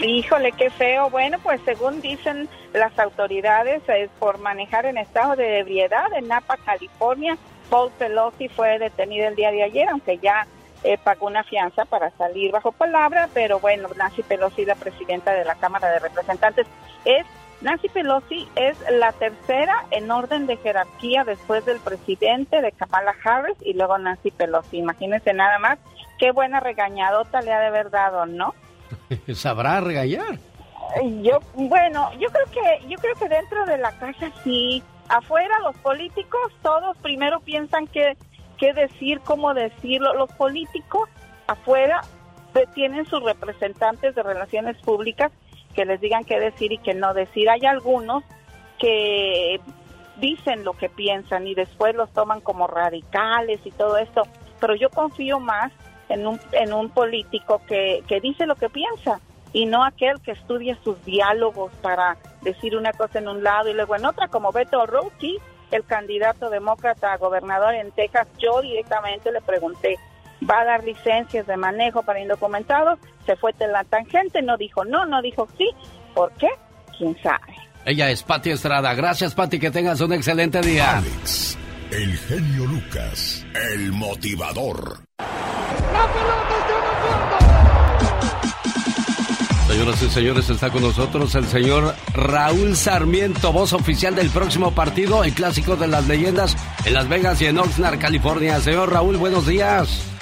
Híjole, 0.00 0.52
qué 0.52 0.70
feo. 0.70 1.10
Bueno, 1.10 1.38
pues 1.42 1.60
según 1.64 2.00
dicen 2.00 2.48
las 2.72 2.96
autoridades, 2.98 3.82
es 3.88 4.08
por 4.20 4.38
manejar 4.38 4.86
en 4.86 4.98
estado 4.98 5.34
de 5.34 5.58
ebriedad 5.58 6.06
en 6.16 6.28
Napa, 6.28 6.56
California. 6.58 7.36
Paul 7.68 7.90
Pelosi 7.98 8.48
fue 8.48 8.78
detenido 8.78 9.26
el 9.26 9.34
día 9.34 9.50
de 9.50 9.64
ayer, 9.64 9.88
aunque 9.88 10.18
ya 10.18 10.46
eh, 10.84 10.96
pagó 11.02 11.26
una 11.26 11.42
fianza 11.42 11.84
para 11.84 12.10
salir 12.12 12.52
bajo 12.52 12.70
palabra, 12.70 13.28
pero 13.34 13.58
bueno, 13.58 13.88
Nancy 13.96 14.22
Pelosi, 14.22 14.64
la 14.64 14.76
presidenta 14.76 15.32
de 15.32 15.44
la 15.44 15.56
Cámara 15.56 15.90
de 15.90 15.98
Representantes, 15.98 16.68
es 17.04 17.26
Nancy 17.60 17.88
Pelosi 17.88 18.46
es 18.54 18.76
la 18.90 19.12
tercera 19.12 19.84
en 19.90 20.10
orden 20.10 20.46
de 20.46 20.56
jerarquía 20.58 21.24
después 21.24 21.64
del 21.64 21.80
presidente 21.80 22.62
de 22.62 22.70
Kamala 22.72 23.14
Harris 23.24 23.56
y 23.62 23.74
luego 23.74 23.98
Nancy 23.98 24.30
Pelosi. 24.30 24.78
Imagínense 24.78 25.32
nada 25.32 25.58
más 25.58 25.78
qué 26.18 26.30
buena 26.30 26.60
regañadota 26.60 27.40
le 27.40 27.52
ha 27.52 27.60
de 27.60 27.66
haber 27.66 27.90
dado, 27.90 28.26
¿no? 28.26 28.54
Sabrá 29.34 29.80
regañar. 29.80 30.38
Yo, 31.22 31.40
bueno, 31.54 32.10
yo 32.18 32.28
creo 32.28 32.46
que, 32.46 32.88
yo 32.88 32.96
creo 32.98 33.14
que 33.16 33.28
dentro 33.28 33.66
de 33.66 33.78
la 33.78 33.92
casa 33.92 34.30
sí, 34.44 34.82
afuera 35.08 35.58
los 35.60 35.76
políticos 35.78 36.52
todos 36.62 36.96
primero 36.98 37.40
piensan 37.40 37.86
que 37.88 38.16
qué 38.58 38.72
decir, 38.72 39.20
cómo 39.20 39.54
decirlo. 39.54 40.14
Los 40.14 40.30
políticos 40.32 41.08
afuera 41.46 42.02
tienen 42.74 43.06
sus 43.06 43.22
representantes 43.22 44.14
de 44.14 44.22
relaciones 44.22 44.76
públicas 44.78 45.30
que 45.78 45.84
les 45.84 46.00
digan 46.00 46.24
qué 46.24 46.40
decir 46.40 46.72
y 46.72 46.78
qué 46.78 46.92
no 46.92 47.14
decir. 47.14 47.48
Hay 47.48 47.64
algunos 47.64 48.24
que 48.80 49.60
dicen 50.16 50.64
lo 50.64 50.72
que 50.72 50.88
piensan 50.88 51.46
y 51.46 51.54
después 51.54 51.94
los 51.94 52.12
toman 52.12 52.40
como 52.40 52.66
radicales 52.66 53.60
y 53.64 53.70
todo 53.70 53.96
esto, 53.96 54.22
pero 54.58 54.74
yo 54.74 54.90
confío 54.90 55.38
más 55.38 55.70
en 56.08 56.26
un, 56.26 56.40
en 56.50 56.72
un 56.72 56.90
político 56.90 57.62
que, 57.68 58.02
que 58.08 58.20
dice 58.20 58.44
lo 58.44 58.56
que 58.56 58.68
piensa 58.68 59.20
y 59.52 59.66
no 59.66 59.84
aquel 59.84 60.20
que 60.20 60.32
estudia 60.32 60.76
sus 60.82 61.04
diálogos 61.04 61.70
para 61.80 62.16
decir 62.42 62.76
una 62.76 62.92
cosa 62.92 63.20
en 63.20 63.28
un 63.28 63.44
lado 63.44 63.68
y 63.68 63.74
luego 63.74 63.94
en 63.94 64.04
otra, 64.04 64.26
como 64.26 64.50
Beto 64.50 64.80
O'Rourke, 64.80 65.36
el 65.70 65.84
candidato 65.84 66.50
demócrata 66.50 67.12
a 67.12 67.18
gobernador 67.18 67.74
en 67.74 67.92
Texas, 67.92 68.26
yo 68.38 68.62
directamente 68.62 69.30
le 69.30 69.42
pregunté, 69.42 69.96
va 70.48 70.60
a 70.60 70.64
dar 70.64 70.84
licencias 70.84 71.46
de 71.46 71.56
manejo 71.56 72.02
para 72.02 72.20
indocumentados, 72.20 72.98
se 73.26 73.36
fue 73.36 73.52
de 73.54 73.68
la 73.68 73.84
tangente, 73.84 74.42
no 74.42 74.56
dijo 74.56 74.84
no, 74.84 75.04
no 75.06 75.22
dijo 75.22 75.48
sí. 75.56 75.70
¿Por 76.14 76.32
qué? 76.32 76.48
¿Quién 76.96 77.16
sabe? 77.22 77.54
Ella 77.84 78.10
es 78.10 78.22
Patti 78.22 78.50
Estrada. 78.50 78.92
Gracias, 78.94 79.34
Patti, 79.34 79.58
que 79.58 79.70
tengas 79.70 80.00
un 80.00 80.12
excelente 80.12 80.60
día. 80.60 80.98
Alex, 80.98 81.58
el 81.90 82.16
genio 82.18 82.66
Lucas, 82.66 83.46
el 83.54 83.92
motivador. 83.92 84.98
Señoras 89.68 90.02
y 90.02 90.08
señores, 90.08 90.50
está 90.50 90.70
con 90.70 90.82
nosotros 90.82 91.34
el 91.34 91.46
señor 91.46 91.94
Raúl 92.14 92.74
Sarmiento, 92.74 93.52
voz 93.52 93.74
oficial 93.74 94.14
del 94.14 94.30
próximo 94.30 94.72
partido, 94.72 95.24
el 95.24 95.34
clásico 95.34 95.76
de 95.76 95.86
las 95.86 96.08
leyendas 96.08 96.56
en 96.84 96.94
Las 96.94 97.08
Vegas 97.08 97.40
y 97.42 97.46
en 97.46 97.58
Oxnard, 97.58 97.98
California. 97.98 98.60
Señor 98.60 98.90
Raúl, 98.90 99.18
buenos 99.18 99.46
días. 99.46 100.17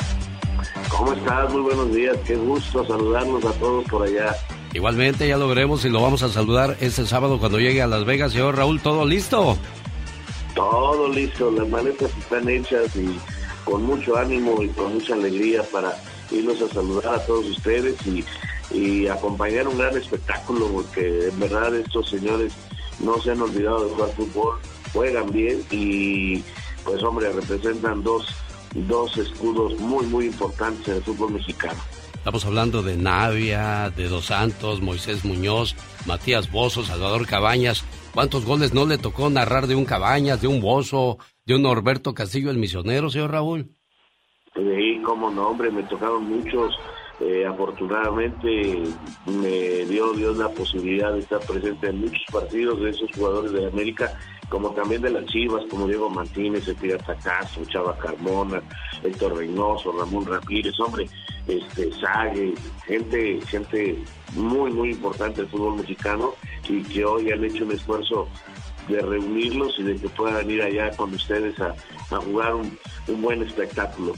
¿Cómo 0.90 1.12
estás? 1.12 1.52
Muy 1.52 1.62
buenos 1.62 1.94
días. 1.94 2.16
Qué 2.26 2.36
gusto 2.36 2.86
saludarnos 2.86 3.44
a 3.44 3.52
todos 3.52 3.84
por 3.86 4.06
allá. 4.06 4.34
Igualmente, 4.72 5.26
ya 5.26 5.36
lo 5.36 5.48
veremos 5.48 5.84
y 5.84 5.88
lo 5.88 6.02
vamos 6.02 6.22
a 6.22 6.28
saludar 6.28 6.76
este 6.80 7.06
sábado 7.06 7.38
cuando 7.38 7.58
llegue 7.58 7.82
a 7.82 7.86
Las 7.86 8.04
Vegas. 8.04 8.32
Señor 8.32 8.56
Raúl, 8.56 8.80
¿todo 8.80 9.04
listo? 9.04 9.56
Todo 10.54 11.08
listo. 11.08 11.50
Las 11.50 11.68
maletas 11.68 12.10
están 12.18 12.48
hechas 12.48 12.94
y 12.96 13.18
con 13.64 13.84
mucho 13.84 14.16
ánimo 14.16 14.62
y 14.62 14.68
con 14.68 14.94
mucha 14.94 15.14
alegría 15.14 15.62
para 15.72 15.96
irnos 16.30 16.60
a 16.62 16.68
saludar 16.68 17.14
a 17.14 17.26
todos 17.26 17.46
ustedes 17.46 17.94
y, 18.06 18.24
y 18.70 19.08
acompañar 19.08 19.66
un 19.66 19.78
gran 19.78 19.96
espectáculo 19.96 20.66
porque 20.68 21.28
en 21.28 21.40
verdad 21.40 21.74
estos 21.74 22.10
señores 22.10 22.52
no 23.00 23.20
se 23.20 23.32
han 23.32 23.42
olvidado 23.42 23.84
de 23.84 23.94
jugar 23.94 24.10
fútbol, 24.10 24.58
juegan 24.92 25.30
bien 25.30 25.62
y 25.70 26.42
pues 26.84 27.02
hombre, 27.02 27.32
representan 27.32 28.02
dos 28.02 28.26
dos 28.82 29.16
escudos 29.16 29.78
muy, 29.78 30.06
muy 30.06 30.26
importantes 30.26 30.88
en 30.88 30.96
el 30.96 31.02
fútbol 31.02 31.32
mexicano. 31.32 31.78
Estamos 32.14 32.44
hablando 32.44 32.82
de 32.82 32.96
Navia, 32.96 33.90
de 33.90 34.08
Dos 34.08 34.26
Santos, 34.26 34.82
Moisés 34.82 35.24
Muñoz, 35.24 35.76
Matías 36.06 36.50
Bozo, 36.50 36.82
Salvador 36.82 37.24
Cabañas. 37.26 37.84
¿Cuántos 38.12 38.44
goles 38.44 38.74
no 38.74 38.84
le 38.84 38.98
tocó 38.98 39.30
narrar 39.30 39.66
de 39.68 39.76
un 39.76 39.84
Cabañas, 39.84 40.40
de 40.40 40.48
un 40.48 40.60
Bozo, 40.60 41.18
de 41.44 41.54
un 41.54 41.62
Norberto 41.62 42.14
Castillo, 42.14 42.50
el 42.50 42.58
misionero, 42.58 43.10
señor 43.10 43.30
Raúl? 43.30 43.70
Sí, 44.54 45.00
como 45.04 45.30
no, 45.30 45.48
hombre, 45.50 45.70
me 45.70 45.84
tocaron 45.84 46.24
muchos. 46.24 46.74
Eh, 47.20 47.46
afortunadamente 47.46 48.82
me 49.26 49.86
dio 49.86 50.12
Dios 50.12 50.36
la 50.36 50.50
posibilidad 50.50 51.12
de 51.14 51.20
estar 51.20 51.40
presente 51.40 51.88
en 51.88 52.00
muchos 52.00 52.24
partidos 52.30 52.80
de 52.82 52.90
esos 52.90 53.10
jugadores 53.12 53.52
de 53.52 53.66
América 53.66 54.18
como 54.48 54.70
también 54.70 55.02
de 55.02 55.10
las 55.10 55.24
Chivas, 55.26 55.64
como 55.70 55.86
Diego 55.86 56.08
Martínez, 56.08 56.66
el 56.68 56.76
Pirata 56.76 57.16
Castro, 57.16 57.64
Chava 57.66 57.96
Carmona, 57.98 58.62
Héctor 59.02 59.36
Reynoso, 59.36 59.92
Ramón 59.92 60.26
Ramírez, 60.26 60.78
hombre, 60.78 61.08
este, 61.48 61.90
Sague, 62.00 62.54
gente, 62.86 63.40
gente 63.48 63.98
muy, 64.34 64.72
muy 64.72 64.90
importante 64.90 65.42
del 65.42 65.50
fútbol 65.50 65.76
mexicano 65.76 66.34
y 66.68 66.82
que 66.82 67.04
hoy 67.04 67.30
han 67.30 67.44
hecho 67.44 67.64
un 67.64 67.72
esfuerzo 67.72 68.28
de 68.88 69.00
reunirlos 69.00 69.74
y 69.78 69.82
de 69.82 69.96
que 69.96 70.08
puedan 70.10 70.48
ir 70.50 70.62
allá 70.62 70.90
con 70.96 71.12
ustedes 71.12 71.54
a, 71.60 71.74
jugar 72.20 72.54
un, 72.54 72.78
un 73.08 73.22
buen 73.22 73.42
espectáculo. 73.42 74.14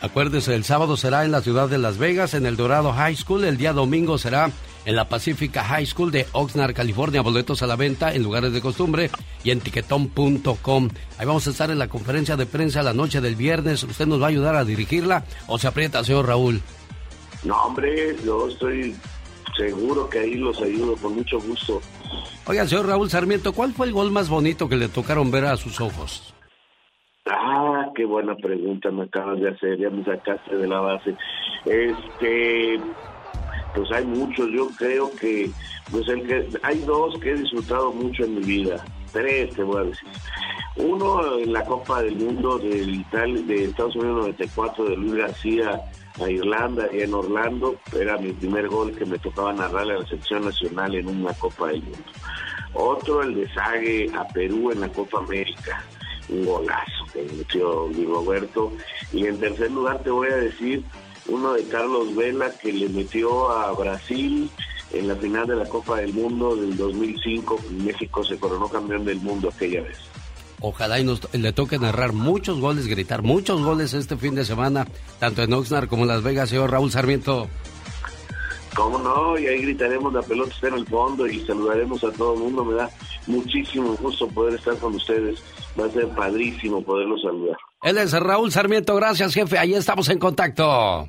Acuérdese, 0.00 0.56
el 0.56 0.64
sábado 0.64 0.96
será 0.96 1.24
en 1.24 1.30
la 1.30 1.42
ciudad 1.42 1.68
de 1.68 1.78
Las 1.78 1.96
Vegas, 1.96 2.34
en 2.34 2.44
el 2.44 2.56
Dorado 2.56 2.92
High 2.92 3.14
School. 3.14 3.44
El 3.44 3.56
día 3.56 3.72
domingo 3.72 4.18
será 4.18 4.50
en 4.84 4.96
la 4.96 5.08
Pacifica 5.08 5.64
High 5.64 5.86
School 5.86 6.10
de 6.10 6.26
Oxnard, 6.32 6.74
California. 6.74 7.22
Boletos 7.22 7.62
a 7.62 7.66
la 7.66 7.76
venta 7.76 8.14
en 8.14 8.22
lugares 8.22 8.52
de 8.52 8.60
costumbre 8.60 9.10
y 9.44 9.50
en 9.50 9.60
tiquetón.com. 9.60 10.88
Ahí 11.18 11.26
vamos 11.26 11.46
a 11.46 11.50
estar 11.50 11.70
en 11.70 11.78
la 11.78 11.88
conferencia 11.88 12.36
de 12.36 12.46
prensa 12.46 12.82
la 12.82 12.92
noche 12.92 13.20
del 13.20 13.36
viernes. 13.36 13.82
¿Usted 13.82 14.06
nos 14.06 14.20
va 14.20 14.26
a 14.26 14.30
ayudar 14.30 14.56
a 14.56 14.64
dirigirla 14.64 15.24
o 15.46 15.58
se 15.58 15.68
aprieta, 15.68 16.04
señor 16.04 16.26
Raúl? 16.26 16.60
No, 17.44 17.56
hombre, 17.62 18.16
yo 18.24 18.48
estoy 18.48 18.94
seguro 19.56 20.08
que 20.08 20.20
ahí 20.20 20.34
los 20.34 20.60
ayudo 20.62 20.96
con 20.96 21.16
mucho 21.16 21.40
gusto. 21.40 21.80
Oiga, 22.46 22.66
señor 22.66 22.86
Raúl 22.86 23.10
Sarmiento, 23.10 23.52
¿cuál 23.52 23.72
fue 23.72 23.86
el 23.86 23.92
gol 23.92 24.10
más 24.10 24.28
bonito 24.28 24.68
que 24.68 24.76
le 24.76 24.88
tocaron 24.88 25.30
ver 25.30 25.46
a 25.46 25.56
sus 25.56 25.80
ojos? 25.80 26.34
Ah, 27.26 27.90
qué 27.94 28.04
buena 28.04 28.34
pregunta 28.36 28.90
me 28.90 29.04
acabas 29.04 29.40
de 29.40 29.50
hacer, 29.50 29.78
ya 29.78 29.90
me 29.90 30.04
sacaste 30.04 30.56
de 30.56 30.66
la 30.66 30.80
base. 30.80 31.14
Este, 31.64 32.80
pues 33.74 33.90
hay 33.92 34.04
muchos, 34.04 34.48
yo 34.50 34.68
creo 34.76 35.10
que, 35.16 35.50
pues 35.90 36.08
el 36.08 36.26
que, 36.26 36.48
hay 36.62 36.78
dos 36.80 37.18
que 37.20 37.30
he 37.30 37.36
disfrutado 37.36 37.92
mucho 37.92 38.24
en 38.24 38.36
mi 38.36 38.42
vida, 38.42 38.84
tres 39.12 39.54
te 39.54 39.62
voy 39.62 39.82
a 39.82 39.84
decir. 39.84 40.08
Uno 40.76 41.38
en 41.38 41.52
la 41.52 41.64
Copa 41.64 42.02
del 42.02 42.16
Mundo 42.16 42.58
del 42.58 43.04
de 43.46 43.64
Estados 43.64 43.94
Unidos 43.96 44.22
94 44.22 44.84
de 44.86 44.96
Luis 44.96 45.14
García 45.14 45.82
a 46.20 46.30
Irlanda 46.30 46.88
y 46.92 47.00
en 47.00 47.14
Orlando, 47.14 47.76
era 47.98 48.16
mi 48.18 48.32
primer 48.32 48.68
gol 48.68 48.96
que 48.96 49.04
me 49.04 49.18
tocaba 49.18 49.52
narrarle 49.52 49.94
a 49.94 49.98
la 49.98 50.06
selección 50.06 50.44
nacional 50.44 50.94
en 50.94 51.08
una 51.08 51.32
Copa 51.34 51.68
del 51.68 51.82
Mundo. 51.82 51.98
Otro 52.74 53.22
el 53.22 53.34
de 53.34 53.52
Sague 53.52 54.10
a 54.14 54.26
Perú 54.28 54.72
en 54.72 54.80
la 54.80 54.88
Copa 54.88 55.18
América 55.18 55.84
un 56.28 56.44
golazo 56.44 57.04
que 57.12 57.22
metió 57.36 57.88
Luis 57.88 58.08
Roberto. 58.08 58.72
Y 59.12 59.26
en 59.26 59.38
tercer 59.38 59.70
lugar 59.70 60.02
te 60.02 60.10
voy 60.10 60.28
a 60.28 60.36
decir 60.36 60.84
uno 61.26 61.54
de 61.54 61.64
Carlos 61.64 62.14
Vela 62.14 62.50
que 62.50 62.72
le 62.72 62.88
metió 62.88 63.50
a 63.50 63.72
Brasil 63.72 64.50
en 64.92 65.08
la 65.08 65.16
final 65.16 65.46
de 65.46 65.56
la 65.56 65.66
Copa 65.66 65.96
del 65.96 66.12
Mundo 66.12 66.56
del 66.56 66.76
2005. 66.76 67.58
México 67.84 68.24
se 68.24 68.38
coronó 68.38 68.68
campeón 68.68 69.04
del 69.04 69.20
mundo 69.20 69.48
aquella 69.48 69.82
vez. 69.82 69.98
Ojalá 70.60 71.00
y 71.00 71.04
nos, 71.04 71.20
le 71.34 71.52
toque 71.52 71.78
narrar 71.78 72.12
muchos 72.12 72.60
goles, 72.60 72.86
gritar 72.86 73.22
muchos 73.22 73.60
goles 73.62 73.94
este 73.94 74.16
fin 74.16 74.36
de 74.36 74.44
semana, 74.44 74.86
tanto 75.18 75.42
en 75.42 75.52
Oxnard 75.52 75.88
como 75.88 76.02
en 76.02 76.08
Las 76.08 76.22
Vegas, 76.22 76.50
señor 76.50 76.70
Raúl 76.70 76.92
Sarmiento. 76.92 77.48
¿Cómo 78.74 78.98
no? 78.98 79.38
Y 79.38 79.46
ahí 79.48 79.62
gritaremos, 79.62 80.12
la 80.12 80.22
pelota 80.22 80.54
está 80.54 80.68
en 80.68 80.74
el 80.74 80.86
fondo 80.86 81.26
y 81.26 81.44
saludaremos 81.44 82.02
a 82.04 82.12
todo 82.12 82.34
el 82.34 82.40
mundo. 82.40 82.64
Me 82.64 82.74
da 82.74 82.88
muchísimo 83.26 83.94
gusto 83.96 84.28
poder 84.28 84.54
estar 84.54 84.76
con 84.78 84.94
ustedes. 84.94 85.42
Va 85.78 85.86
a 85.86 85.90
ser 85.90 86.08
padrísimo 86.08 86.82
poderlos 86.82 87.22
saludar. 87.22 87.56
Él 87.82 87.98
es 87.98 88.12
Raúl 88.12 88.52
Sarmiento. 88.52 88.94
Gracias, 88.94 89.34
jefe. 89.34 89.58
Ahí 89.58 89.74
estamos 89.74 90.08
en 90.08 90.18
contacto. 90.18 91.08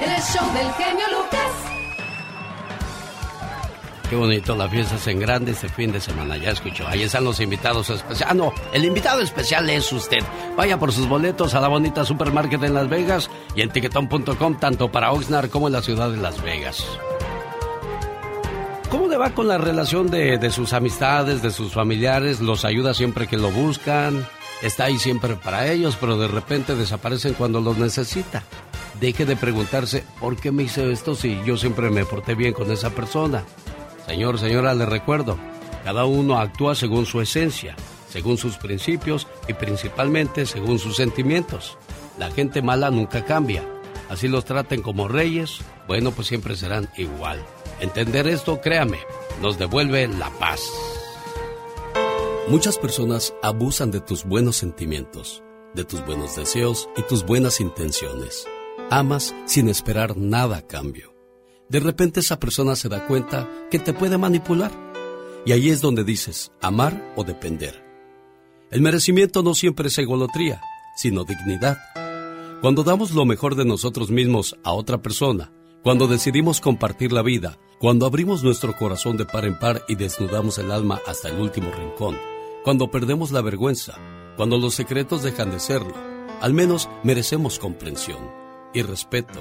El 0.00 0.22
show 0.22 0.46
del 0.52 0.70
genio 0.72 1.06
Lucas. 1.10 1.68
Qué 4.08 4.16
bonito, 4.16 4.56
la 4.56 4.68
fiesta 4.70 4.96
es 4.96 5.06
en 5.06 5.20
grande 5.20 5.50
este 5.52 5.68
fin 5.68 5.92
de 5.92 6.00
semana, 6.00 6.38
ya 6.38 6.50
escuchó. 6.50 6.88
Ahí 6.88 7.02
están 7.02 7.24
los 7.24 7.40
invitados 7.40 7.90
especiales. 7.90 8.26
Ah, 8.26 8.34
no, 8.34 8.54
el 8.72 8.86
invitado 8.86 9.20
especial 9.20 9.68
es 9.68 9.92
usted. 9.92 10.20
Vaya 10.56 10.78
por 10.78 10.92
sus 10.92 11.06
boletos 11.06 11.54
a 11.54 11.60
la 11.60 11.68
bonita 11.68 12.06
supermarket 12.06 12.62
en 12.62 12.72
Las 12.72 12.88
Vegas 12.88 13.30
y 13.54 13.60
en 13.60 13.68
tiquetón.com, 13.68 14.58
tanto 14.58 14.90
para 14.90 15.12
Oxnard 15.12 15.50
como 15.50 15.66
en 15.66 15.74
la 15.74 15.82
ciudad 15.82 16.10
de 16.10 16.16
Las 16.16 16.42
Vegas. 16.42 16.86
¿Cómo 18.90 19.06
le 19.06 19.18
va 19.18 19.34
con 19.34 19.48
la 19.48 19.58
relación 19.58 20.10
de, 20.10 20.38
de 20.38 20.50
sus 20.50 20.72
amistades, 20.72 21.42
de 21.42 21.50
sus 21.50 21.74
familiares? 21.74 22.40
¿Los 22.40 22.64
ayuda 22.64 22.94
siempre 22.94 23.26
que 23.26 23.36
lo 23.36 23.50
buscan? 23.50 24.26
Está 24.62 24.84
ahí 24.84 24.98
siempre 24.98 25.36
para 25.36 25.70
ellos, 25.70 25.98
pero 26.00 26.16
de 26.16 26.26
repente 26.26 26.74
desaparecen 26.74 27.34
cuando 27.34 27.60
los 27.60 27.76
necesita. 27.76 28.44
Deje 28.98 29.26
de 29.26 29.36
preguntarse, 29.36 30.04
¿por 30.18 30.36
qué 30.36 30.50
me 30.52 30.62
hice 30.62 30.90
esto 30.90 31.14
si 31.14 31.38
yo 31.44 31.58
siempre 31.58 31.90
me 31.90 32.06
porté 32.06 32.34
bien 32.34 32.54
con 32.54 32.72
esa 32.72 32.88
persona? 32.90 33.44
Señor, 34.06 34.38
señora, 34.38 34.74
le 34.74 34.86
recuerdo, 34.86 35.36
cada 35.84 36.06
uno 36.06 36.38
actúa 36.38 36.74
según 36.74 37.04
su 37.04 37.20
esencia, 37.20 37.76
según 38.08 38.38
sus 38.38 38.56
principios 38.56 39.28
y 39.48 39.52
principalmente 39.52 40.46
según 40.46 40.78
sus 40.78 40.96
sentimientos. 40.96 41.76
La 42.18 42.30
gente 42.30 42.62
mala 42.62 42.90
nunca 42.90 43.24
cambia. 43.24 43.62
Así 44.08 44.28
los 44.28 44.46
traten 44.46 44.80
como 44.80 45.08
reyes, 45.08 45.58
bueno, 45.86 46.10
pues 46.10 46.26
siempre 46.28 46.56
serán 46.56 46.88
igual. 46.96 47.44
Entender 47.80 48.26
esto, 48.26 48.60
créame, 48.60 48.98
nos 49.40 49.58
devuelve 49.58 50.08
la 50.08 50.30
paz. 50.38 50.60
Muchas 52.48 52.78
personas 52.78 53.34
abusan 53.42 53.90
de 53.90 54.00
tus 54.00 54.24
buenos 54.24 54.56
sentimientos, 54.56 55.42
de 55.74 55.84
tus 55.84 56.04
buenos 56.04 56.34
deseos 56.36 56.88
y 56.96 57.02
tus 57.02 57.24
buenas 57.24 57.60
intenciones. 57.60 58.46
Amas 58.90 59.34
sin 59.46 59.68
esperar 59.68 60.16
nada 60.16 60.58
a 60.58 60.62
cambio 60.62 61.18
de 61.68 61.80
repente 61.80 62.20
esa 62.20 62.40
persona 62.40 62.76
se 62.76 62.88
da 62.88 63.06
cuenta 63.06 63.46
que 63.70 63.78
te 63.78 63.92
puede 63.92 64.16
manipular. 64.16 64.72
Y 65.44 65.52
ahí 65.52 65.68
es 65.68 65.80
donde 65.80 66.02
dices 66.02 66.50
amar 66.62 67.12
o 67.14 67.24
depender. 67.24 67.84
El 68.70 68.80
merecimiento 68.80 69.42
no 69.42 69.54
siempre 69.54 69.88
es 69.88 69.98
egolotría, 69.98 70.60
sino 70.96 71.24
dignidad. 71.24 71.78
Cuando 72.60 72.84
damos 72.84 73.12
lo 73.12 73.24
mejor 73.24 73.54
de 73.54 73.64
nosotros 73.64 74.10
mismos 74.10 74.56
a 74.64 74.72
otra 74.72 75.00
persona, 75.02 75.52
cuando 75.88 76.06
decidimos 76.06 76.60
compartir 76.60 77.12
la 77.14 77.22
vida, 77.22 77.58
cuando 77.78 78.04
abrimos 78.04 78.44
nuestro 78.44 78.76
corazón 78.76 79.16
de 79.16 79.24
par 79.24 79.46
en 79.46 79.58
par 79.58 79.86
y 79.88 79.94
desnudamos 79.94 80.58
el 80.58 80.70
alma 80.70 81.00
hasta 81.06 81.30
el 81.30 81.40
último 81.40 81.70
rincón, 81.70 82.18
cuando 82.62 82.90
perdemos 82.90 83.30
la 83.30 83.40
vergüenza, 83.40 83.94
cuando 84.36 84.58
los 84.58 84.74
secretos 84.74 85.22
dejan 85.22 85.50
de 85.50 85.58
serlo, 85.58 85.94
al 86.42 86.52
menos 86.52 86.90
merecemos 87.04 87.58
comprensión 87.58 88.18
y 88.74 88.82
respeto 88.82 89.40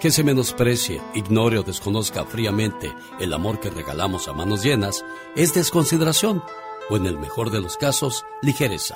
que 0.00 0.12
se 0.12 0.22
menosprecie, 0.22 1.02
ignore 1.12 1.58
o 1.58 1.64
desconozca 1.64 2.24
fríamente 2.24 2.92
el 3.18 3.32
amor 3.32 3.58
que 3.58 3.70
regalamos 3.70 4.28
a 4.28 4.32
manos 4.32 4.62
llenas 4.62 5.04
es 5.34 5.54
desconsideración 5.54 6.40
o 6.88 6.96
en 6.96 7.06
el 7.06 7.18
mejor 7.18 7.50
de 7.50 7.60
los 7.60 7.76
casos, 7.76 8.24
ligereza. 8.42 8.94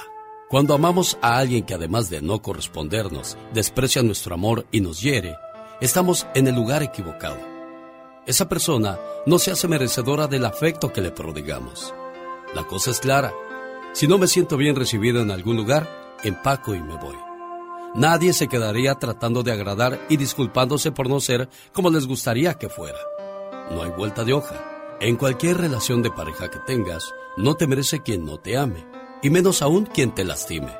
Cuando 0.48 0.74
amamos 0.74 1.18
a 1.22 1.38
alguien 1.38 1.64
que 1.64 1.74
además 1.74 2.08
de 2.08 2.22
no 2.22 2.40
correspondernos, 2.40 3.36
desprecia 3.52 4.04
nuestro 4.04 4.34
amor 4.34 4.64
y 4.70 4.80
nos 4.80 5.02
hiere, 5.02 5.34
estamos 5.80 6.26
en 6.34 6.48
el 6.48 6.54
lugar 6.54 6.82
equivocado. 6.82 7.38
Esa 8.26 8.48
persona 8.48 8.98
no 9.26 9.38
se 9.38 9.50
hace 9.50 9.68
merecedora 9.68 10.26
del 10.26 10.44
afecto 10.44 10.92
que 10.92 11.00
le 11.00 11.10
prodigamos. 11.10 11.94
La 12.54 12.64
cosa 12.64 12.90
es 12.90 13.00
clara. 13.00 13.32
Si 13.92 14.06
no 14.06 14.18
me 14.18 14.26
siento 14.26 14.56
bien 14.56 14.76
recibido 14.76 15.22
en 15.22 15.30
algún 15.30 15.56
lugar, 15.56 15.88
empaco 16.22 16.74
y 16.74 16.82
me 16.82 16.96
voy. 16.96 17.16
Nadie 17.94 18.32
se 18.32 18.48
quedaría 18.48 18.94
tratando 18.96 19.42
de 19.42 19.52
agradar 19.52 19.98
y 20.08 20.16
disculpándose 20.16 20.92
por 20.92 21.08
no 21.08 21.20
ser 21.20 21.48
como 21.72 21.90
les 21.90 22.06
gustaría 22.06 22.54
que 22.54 22.68
fuera. 22.68 22.98
No 23.70 23.82
hay 23.82 23.90
vuelta 23.90 24.24
de 24.24 24.34
hoja. 24.34 24.56
En 25.00 25.16
cualquier 25.16 25.58
relación 25.58 26.02
de 26.02 26.10
pareja 26.10 26.50
que 26.50 26.58
tengas, 26.58 27.14
no 27.36 27.54
te 27.54 27.66
merece 27.66 28.02
quien 28.02 28.24
no 28.24 28.38
te 28.38 28.58
ame, 28.58 28.84
y 29.22 29.30
menos 29.30 29.62
aún 29.62 29.86
quien 29.86 30.14
te 30.14 30.24
lastime. 30.24 30.72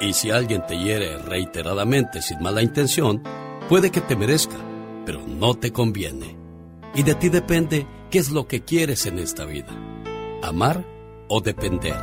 Y 0.00 0.12
si 0.12 0.30
alguien 0.30 0.66
te 0.66 0.76
hiere 0.76 1.18
reiteradamente 1.18 2.20
sin 2.20 2.42
mala 2.42 2.62
intención, 2.62 3.22
puede 3.70 3.92
que 3.92 4.00
te 4.00 4.16
merezca, 4.16 4.56
pero 5.06 5.20
no 5.24 5.54
te 5.54 5.72
conviene. 5.72 6.36
Y 6.92 7.04
de 7.04 7.14
ti 7.14 7.28
depende 7.28 7.86
qué 8.10 8.18
es 8.18 8.30
lo 8.30 8.48
que 8.48 8.64
quieres 8.64 9.06
en 9.06 9.20
esta 9.20 9.44
vida, 9.44 9.68
amar 10.42 10.84
o 11.28 11.40
depender. 11.40 11.94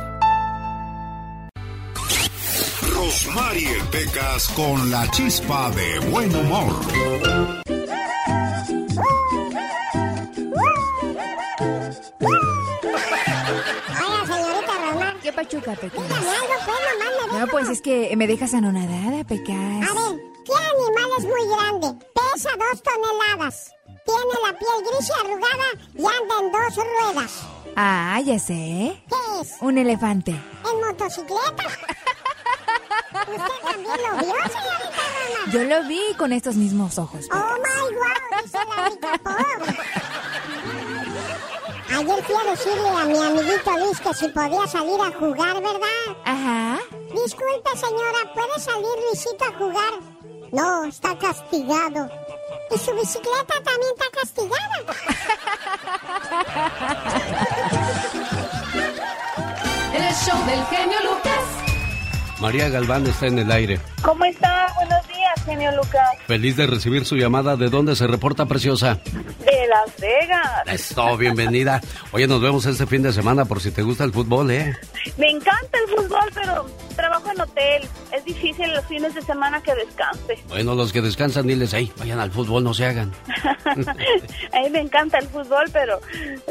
Rosmarie 2.90 3.76
Pecas 3.92 4.48
con 4.56 4.90
la 4.90 5.10
chispa 5.10 5.70
de 5.72 5.98
buen 6.10 6.34
humor. 6.34 6.74
Hola, 14.06 14.26
señorita 14.26 14.72
Rosmar. 14.86 15.16
¿Qué 15.22 15.32
pachuca, 15.34 15.74
Pecas? 15.74 16.02
Dígame 16.02 16.28
algo, 16.28 16.54
pues, 16.64 16.78
mamá, 17.28 17.40
No, 17.40 17.46
pues 17.48 17.68
es 17.68 17.82
que 17.82 18.16
me 18.16 18.26
dejas 18.26 18.54
anonadada, 18.54 19.22
Pecas. 19.24 19.54
A 19.54 19.92
ver, 19.92 20.28
¿qué 20.48 20.54
animal 20.54 21.10
es 21.18 21.24
muy 21.24 21.46
grande? 21.48 22.06
Pesa 22.14 22.50
dos 22.56 22.82
toneladas. 22.82 23.70
Tiene 24.04 24.34
la 24.46 24.58
piel 24.58 24.78
gris 24.86 25.08
y 25.08 25.12
arrugada 25.20 25.68
y 25.94 25.98
anda 25.98 26.34
en 26.40 26.52
dos 26.52 26.76
ruedas. 26.76 27.32
Ah, 27.76 28.20
ya 28.24 28.38
sé. 28.38 29.02
¿Qué 29.08 29.40
es? 29.40 29.56
Un 29.60 29.78
elefante. 29.78 30.30
¿En 30.32 30.80
motocicleta? 30.80 31.64
¿Usted 33.28 33.58
también 33.62 33.96
lo 34.02 34.16
vio, 34.18 34.34
señorita 34.48 35.02
Roma? 35.14 35.52
Yo 35.52 35.64
lo 35.64 35.88
vi 35.88 36.14
con 36.16 36.32
estos 36.32 36.56
mismos 36.56 36.98
ojos. 36.98 37.26
Oh 37.30 37.36
my 37.36 37.94
wow, 37.94 38.42
dice 38.42 38.58
la 38.64 38.88
rica 38.88 39.12
pobre. 39.22 39.78
Ayer 41.90 42.24
fui 42.24 42.34
a 42.36 42.50
decirle 42.50 42.88
a 42.88 43.04
mi 43.04 43.18
amiguito 43.18 43.78
Luis 43.78 44.00
que 44.00 44.14
si 44.14 44.28
podía 44.28 44.66
salir 44.66 45.00
a 45.00 45.10
jugar, 45.12 45.54
¿verdad? 45.54 46.16
Ajá. 46.24 46.78
Disculpe, 47.12 47.70
señora, 47.76 48.32
¿puede 48.34 48.60
salir 48.60 48.88
Luisito 49.08 49.44
a 49.44 49.52
jugar? 49.58 50.17
No, 50.52 50.84
está 50.84 51.16
castigado. 51.18 52.10
Y 52.70 52.78
su 52.78 52.94
bicicleta 52.94 53.54
también 53.62 53.92
está 53.94 54.06
castigada. 54.20 54.84
El 59.94 60.14
show 60.14 60.44
del 60.46 60.64
genio 60.66 60.98
Lucas. 61.02 61.57
María 62.40 62.68
Galván 62.68 63.04
está 63.06 63.26
en 63.26 63.38
el 63.40 63.50
aire. 63.50 63.80
¿Cómo 64.02 64.24
está? 64.24 64.72
Buenos 64.76 65.08
días, 65.08 65.44
genio 65.44 65.72
Lucas. 65.72 66.08
Feliz 66.26 66.56
de 66.56 66.68
recibir 66.68 67.04
su 67.04 67.16
llamada. 67.16 67.56
¿De 67.56 67.68
dónde 67.68 67.96
se 67.96 68.06
reporta, 68.06 68.46
preciosa? 68.46 69.00
De 69.04 69.66
Las 69.68 70.00
Vegas. 70.00 70.62
Esto, 70.66 71.16
bienvenida. 71.16 71.80
Oye, 72.12 72.28
nos 72.28 72.40
vemos 72.40 72.64
este 72.66 72.86
fin 72.86 73.02
de 73.02 73.12
semana 73.12 73.44
por 73.44 73.60
si 73.60 73.72
te 73.72 73.82
gusta 73.82 74.04
el 74.04 74.12
fútbol, 74.12 74.52
¿eh? 74.52 74.76
Me 75.16 75.30
encanta 75.30 75.78
el 75.84 75.96
fútbol, 75.96 76.30
pero 76.32 76.66
trabajo 76.94 77.30
en 77.32 77.40
hotel. 77.40 77.88
Es 78.12 78.24
difícil 78.24 78.72
los 78.72 78.84
fines 78.86 79.14
de 79.14 79.22
semana 79.22 79.60
que 79.60 79.74
descanse. 79.74 80.38
Bueno, 80.48 80.74
los 80.76 80.92
que 80.92 81.00
descansan, 81.00 81.46
diles, 81.46 81.74
ahí, 81.74 81.92
vayan 81.98 82.20
al 82.20 82.30
fútbol, 82.30 82.62
no 82.62 82.72
se 82.72 82.86
hagan. 82.86 83.12
a 83.64 84.60
mí 84.60 84.70
me 84.70 84.80
encanta 84.80 85.18
el 85.18 85.26
fútbol, 85.28 85.64
pero 85.72 86.00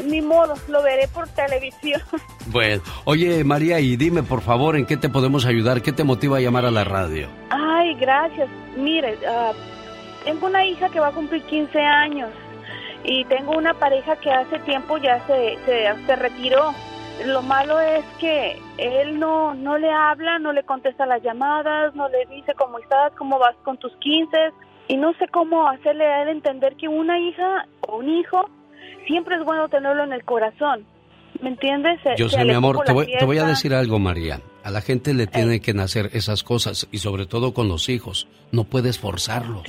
ni 0.04 0.20
modo, 0.20 0.54
lo 0.68 0.82
veré 0.82 1.08
por 1.08 1.28
televisión. 1.28 2.02
Bueno, 2.46 2.82
oye, 3.04 3.44
María, 3.44 3.78
y 3.80 3.96
dime, 3.96 4.22
por 4.22 4.40
favor, 4.40 4.76
¿en 4.76 4.86
qué 4.86 4.96
te 4.96 5.08
podemos 5.08 5.44
ayudar? 5.44 5.77
¿Qué 5.82 5.92
te 5.92 6.04
motiva 6.04 6.38
a 6.38 6.40
llamar 6.40 6.64
a 6.64 6.70
la 6.70 6.84
radio? 6.84 7.28
Ay, 7.50 7.94
gracias. 7.94 8.48
Mire, 8.76 9.14
uh, 9.14 9.54
tengo 10.24 10.46
una 10.46 10.64
hija 10.64 10.88
que 10.88 11.00
va 11.00 11.08
a 11.08 11.12
cumplir 11.12 11.42
15 11.42 11.78
años 11.80 12.30
y 13.04 13.24
tengo 13.26 13.56
una 13.56 13.74
pareja 13.74 14.16
que 14.16 14.30
hace 14.30 14.58
tiempo 14.60 14.98
ya 14.98 15.24
se, 15.26 15.56
se, 15.64 16.06
se 16.06 16.16
retiró. 16.16 16.72
Lo 17.26 17.42
malo 17.42 17.80
es 17.80 18.04
que 18.20 18.60
él 18.76 19.18
no, 19.18 19.54
no 19.54 19.76
le 19.78 19.90
habla, 19.90 20.38
no 20.38 20.52
le 20.52 20.62
contesta 20.62 21.06
las 21.06 21.22
llamadas, 21.22 21.94
no 21.94 22.08
le 22.08 22.26
dice 22.26 22.54
cómo 22.54 22.78
estás, 22.78 23.12
cómo 23.16 23.38
vas 23.38 23.56
con 23.64 23.76
tus 23.78 23.92
15 23.96 24.36
y 24.88 24.96
no 24.96 25.12
sé 25.14 25.26
cómo 25.28 25.68
hacerle 25.68 26.06
a 26.06 26.22
él 26.22 26.28
entender 26.28 26.76
que 26.76 26.88
una 26.88 27.18
hija 27.18 27.66
o 27.80 27.98
un 27.98 28.08
hijo 28.08 28.48
siempre 29.06 29.36
es 29.36 29.44
bueno 29.44 29.68
tenerlo 29.68 30.04
en 30.04 30.12
el 30.12 30.24
corazón. 30.24 30.86
¿Me 31.40 31.50
entiendes? 31.50 32.00
Yo 32.16 32.28
sé, 32.28 32.44
mi 32.44 32.54
amor, 32.54 32.80
te 32.84 32.92
voy, 32.92 33.06
te 33.06 33.24
voy, 33.24 33.38
a 33.38 33.44
decir 33.44 33.72
algo, 33.72 33.98
María. 33.98 34.40
A 34.68 34.70
la 34.70 34.82
gente 34.82 35.14
le 35.14 35.26
tiene 35.26 35.60
que 35.60 35.72
nacer 35.72 36.10
esas 36.12 36.42
cosas 36.42 36.88
y 36.92 36.98
sobre 36.98 37.24
todo 37.24 37.54
con 37.54 37.68
los 37.68 37.88
hijos. 37.88 38.28
No 38.52 38.64
puedes 38.64 38.98
forzarlos. 38.98 39.62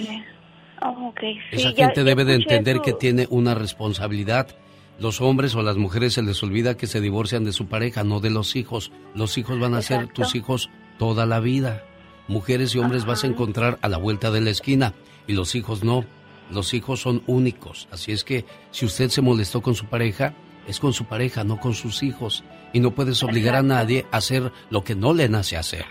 Oh, 0.82 1.14
Esa 1.54 1.72
gente 1.72 2.04
debe 2.04 2.26
de 2.26 2.34
entender 2.34 2.82
que 2.82 2.92
tiene 2.92 3.26
una 3.30 3.56
responsabilidad. 3.56 4.58
Los 5.00 5.22
hombres 5.22 5.56
o 5.56 5.62
las 5.62 5.78
mujeres 5.78 6.16
se 6.16 6.22
les 6.22 6.44
olvida 6.44 6.76
que 6.76 6.86
se 6.86 7.00
divorcian 7.00 7.46
de 7.46 7.54
su 7.54 7.68
pareja, 7.68 8.04
no 8.04 8.20
de 8.20 8.30
los 8.30 8.58
hijos. 8.58 8.92
Los 9.16 9.38
hijos 9.38 9.58
van 9.58 9.74
a 9.74 9.82
ser 9.82 10.10
tus 10.10 10.36
hijos 10.36 10.70
toda 10.98 11.26
la 11.26 11.40
vida. 11.40 11.82
Mujeres 12.28 12.76
y 12.76 12.80
hombres 12.80 13.06
vas 13.06 13.24
a 13.24 13.28
encontrar 13.28 13.80
a 13.82 13.88
la 13.88 13.98
vuelta 13.98 14.32
de 14.32 14.42
la 14.42 14.50
esquina 14.50 14.96
y 15.28 15.32
los 15.32 15.56
hijos 15.56 15.82
no. 15.82 16.04
Los 16.52 16.74
hijos 16.74 17.00
son 17.00 17.24
únicos. 17.26 17.88
Así 17.90 18.12
es 18.12 18.26
que 18.26 18.44
si 18.72 18.86
usted 18.86 19.08
se 19.08 19.22
molestó 19.22 19.62
con 19.62 19.76
su 19.76 19.86
pareja, 19.86 20.34
es 20.68 20.78
con 20.78 20.92
su 20.92 21.06
pareja, 21.06 21.46
no 21.46 21.58
con 21.58 21.74
sus 21.74 22.04
hijos. 22.04 22.44
Y 22.74 22.80
no 22.80 22.92
puedes 22.92 23.22
obligar 23.24 23.56
a 23.56 23.64
nadie 23.64 24.06
a 24.12 24.18
hacer 24.18 24.52
lo 24.70 24.84
que 24.84 24.96
no 24.96 25.14
le 25.14 25.28
nace 25.30 25.58
hacer. 25.58 25.86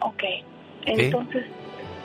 Ok, 0.00 0.22
entonces... 0.86 1.46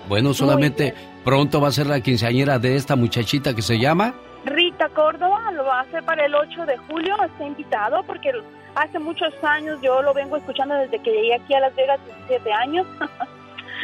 Bueno, 0.07 0.33
solamente 0.33 0.93
pronto 1.23 1.61
va 1.61 1.69
a 1.69 1.71
ser 1.71 1.87
la 1.87 2.01
quinceañera 2.01 2.59
de 2.59 2.75
esta 2.75 2.95
muchachita 2.95 3.55
que 3.55 3.61
se 3.61 3.79
llama... 3.79 4.13
Rita 4.45 4.89
Córdoba, 4.89 5.51
lo 5.53 5.63
va 5.63 5.79
a 5.79 5.81
hacer 5.83 6.03
para 6.03 6.25
el 6.25 6.35
8 6.35 6.65
de 6.65 6.77
julio, 6.77 7.15
está 7.23 7.45
invitado 7.45 8.03
porque 8.03 8.31
hace 8.75 8.99
muchos 8.99 9.33
años 9.41 9.79
yo 9.81 10.01
lo 10.01 10.13
vengo 10.13 10.35
escuchando 10.35 10.75
desde 10.75 10.99
que 10.99 11.11
llegué 11.11 11.35
aquí 11.35 11.53
a 11.53 11.61
Las 11.61 11.75
Vegas, 11.75 11.99
17 12.27 12.51
años. 12.51 12.85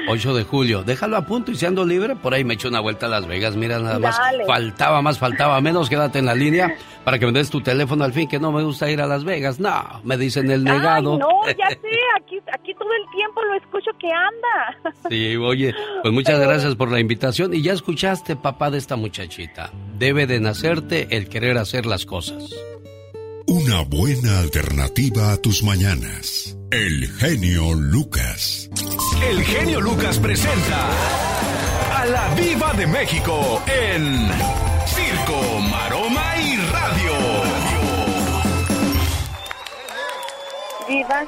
8 0.07 0.33
de 0.33 0.43
julio. 0.43 0.83
Déjalo 0.83 1.17
a 1.17 1.25
punto 1.25 1.51
y 1.51 1.55
si 1.55 1.65
ando 1.65 1.85
libre, 1.85 2.15
por 2.15 2.33
ahí 2.33 2.43
me 2.43 2.53
echo 2.53 2.67
una 2.67 2.79
vuelta 2.79 3.07
a 3.07 3.09
Las 3.09 3.27
Vegas. 3.27 3.55
Mira, 3.55 3.79
nada 3.79 3.99
más. 3.99 4.19
Faltaba 4.47 5.01
más, 5.01 5.19
faltaba 5.19 5.59
menos. 5.61 5.89
Quédate 5.89 6.19
en 6.19 6.25
la 6.25 6.35
línea 6.35 6.75
para 7.03 7.19
que 7.19 7.25
me 7.25 7.31
des 7.31 7.49
tu 7.49 7.61
teléfono 7.61 8.03
al 8.03 8.13
fin, 8.13 8.27
que 8.27 8.39
no 8.39 8.51
me 8.51 8.63
gusta 8.63 8.89
ir 8.89 9.01
a 9.01 9.07
Las 9.07 9.23
Vegas. 9.23 9.59
No, 9.59 10.01
me 10.03 10.17
dicen 10.17 10.49
el 10.51 10.63
negado. 10.63 11.17
no, 11.17 11.27
ya 11.47 11.69
sé. 11.69 11.77
Aquí, 12.17 12.37
aquí 12.53 12.73
todo 12.75 12.89
el 12.93 13.15
tiempo 13.15 13.41
lo 13.43 13.55
escucho 13.55 13.91
que 13.99 14.07
anda. 14.07 14.93
Sí, 15.09 15.35
oye, 15.37 15.73
pues 16.01 16.13
muchas 16.13 16.39
gracias 16.39 16.75
por 16.75 16.91
la 16.91 16.99
invitación. 16.99 17.53
Y 17.53 17.61
ya 17.61 17.73
escuchaste, 17.73 18.35
papá, 18.35 18.69
de 18.69 18.77
esta 18.77 18.95
muchachita. 18.95 19.71
Debe 19.97 20.27
de 20.27 20.39
nacerte 20.39 21.07
el 21.11 21.29
querer 21.29 21.57
hacer 21.57 21.85
las 21.85 22.05
cosas. 22.05 22.53
Una 23.47 23.81
buena 23.81 24.39
alternativa 24.39 25.31
a 25.31 25.37
tus 25.37 25.63
mañanas. 25.63 26.58
El 26.71 27.07
genio 27.17 27.73
Lucas. 27.73 28.69
El 29.27 29.43
genio 29.43 29.81
Lucas 29.81 30.19
presenta 30.19 30.89
a 31.99 32.05
la 32.05 32.27
Viva 32.35 32.73
de 32.73 32.85
México 32.85 33.59
en 33.65 34.29
Circo, 34.85 35.59
Maroma 35.71 36.37
y 36.37 36.57
Radio. 36.71 37.11
Viva, 40.87 41.25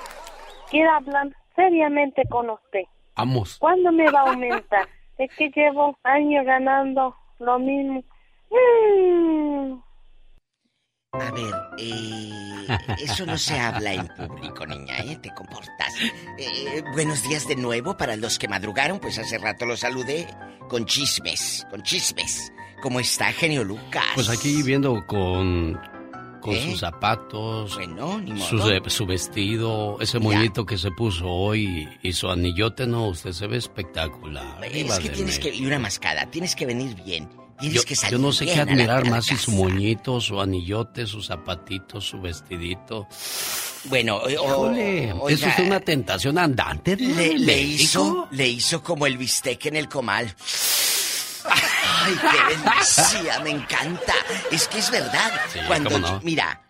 quiero 0.70 0.92
hablar 0.92 1.36
seriamente 1.56 2.22
con 2.30 2.52
usted. 2.52 2.84
Vamos. 3.16 3.58
¿Cuándo 3.58 3.92
me 3.92 4.12
va 4.12 4.20
a 4.20 4.30
aumentar? 4.30 4.88
es 5.18 5.32
que 5.36 5.50
llevo 5.56 5.98
años 6.04 6.46
ganando 6.46 7.16
lo 7.40 7.58
mismo. 7.58 8.04
Mm. 8.52 9.91
A 11.14 11.30
ver, 11.32 11.54
eh, 11.78 12.68
eso 13.04 13.26
no 13.26 13.38
se 13.38 13.60
habla 13.60 13.94
en 13.96 14.08
público, 14.08 14.66
niña, 14.66 14.98
¿eh? 15.00 15.18
Te 15.22 15.30
comportas. 15.34 15.94
Eh, 16.38 16.82
buenos 16.94 17.22
días 17.24 17.46
de 17.50 17.58
nuevo 17.58 17.98
para 17.98 18.16
los 18.16 18.40
que 18.40 18.48
madrugaron, 18.48 18.98
pues 18.98 19.20
hace 19.20 19.38
rato 19.38 19.66
los 19.66 19.82
saludé 19.82 20.26
con 20.70 20.86
chismes, 20.86 21.68
con 21.70 21.84
chismes. 21.84 22.54
¿Cómo 22.82 23.02
está, 23.02 23.34
genio 23.34 23.66
Lucas? 23.66 24.06
Pues 24.16 24.30
aquí 24.30 24.64
viendo 24.64 25.06
con, 25.06 25.78
con 26.40 26.56
sus 26.56 26.80
zapatos, 26.80 27.76
bueno, 27.76 28.22
ni 28.22 28.40
su, 28.40 28.60
su, 28.88 29.06
vestido, 29.06 29.98
ese 30.00 30.18
moñito 30.18 30.66
que 30.66 30.78
se 30.78 30.92
puso 30.92 31.28
hoy 31.28 31.90
y 32.02 32.14
su 32.14 32.30
anillote, 32.30 32.88
no, 32.88 33.10
usted 33.10 33.34
se 33.34 33.48
ve 33.48 33.58
espectacular. 33.58 34.64
Es 34.64 35.00
que 35.00 35.10
tienes 35.10 35.40
que, 35.40 35.54
y 35.54 35.66
una 35.66 35.78
mascada, 35.78 36.32
tienes 36.32 36.56
que 36.56 36.66
venir 36.66 36.96
bien. 37.04 37.41
Yo, 37.62 37.82
yo, 38.10 38.18
no 38.18 38.32
sé 38.32 38.46
qué 38.46 38.60
admirar 38.60 39.08
más 39.08 39.26
si 39.26 39.38
su 39.38 39.52
moñito, 39.52 40.20
su 40.20 40.42
anillote, 40.42 41.06
su 41.06 41.22
zapatito, 41.22 42.02
su 42.02 42.20
vestidito. 42.20 43.08
Bueno, 43.86 44.22
eso 44.28 45.48
es 45.48 45.60
una 45.60 45.80
tentación 45.80 46.38
andante. 46.38 46.96
Le, 46.98 47.38
le, 47.38 47.62
hizo, 47.62 48.28
le 48.32 48.48
hizo 48.48 48.82
como 48.82 49.06
el 49.06 49.18
bistec 49.18 49.68
en 49.68 49.76
el 49.76 49.88
comal. 49.88 50.36
Ay, 51.46 52.14
qué 52.14 52.56
bendicia, 52.56 53.40
me 53.42 53.52
encanta. 53.52 54.14
Es 54.52 54.68
que 54.68 54.80
es 54.80 54.90
verdad. 54.90 55.32
cuando 55.68 56.20
mira, 56.24 56.64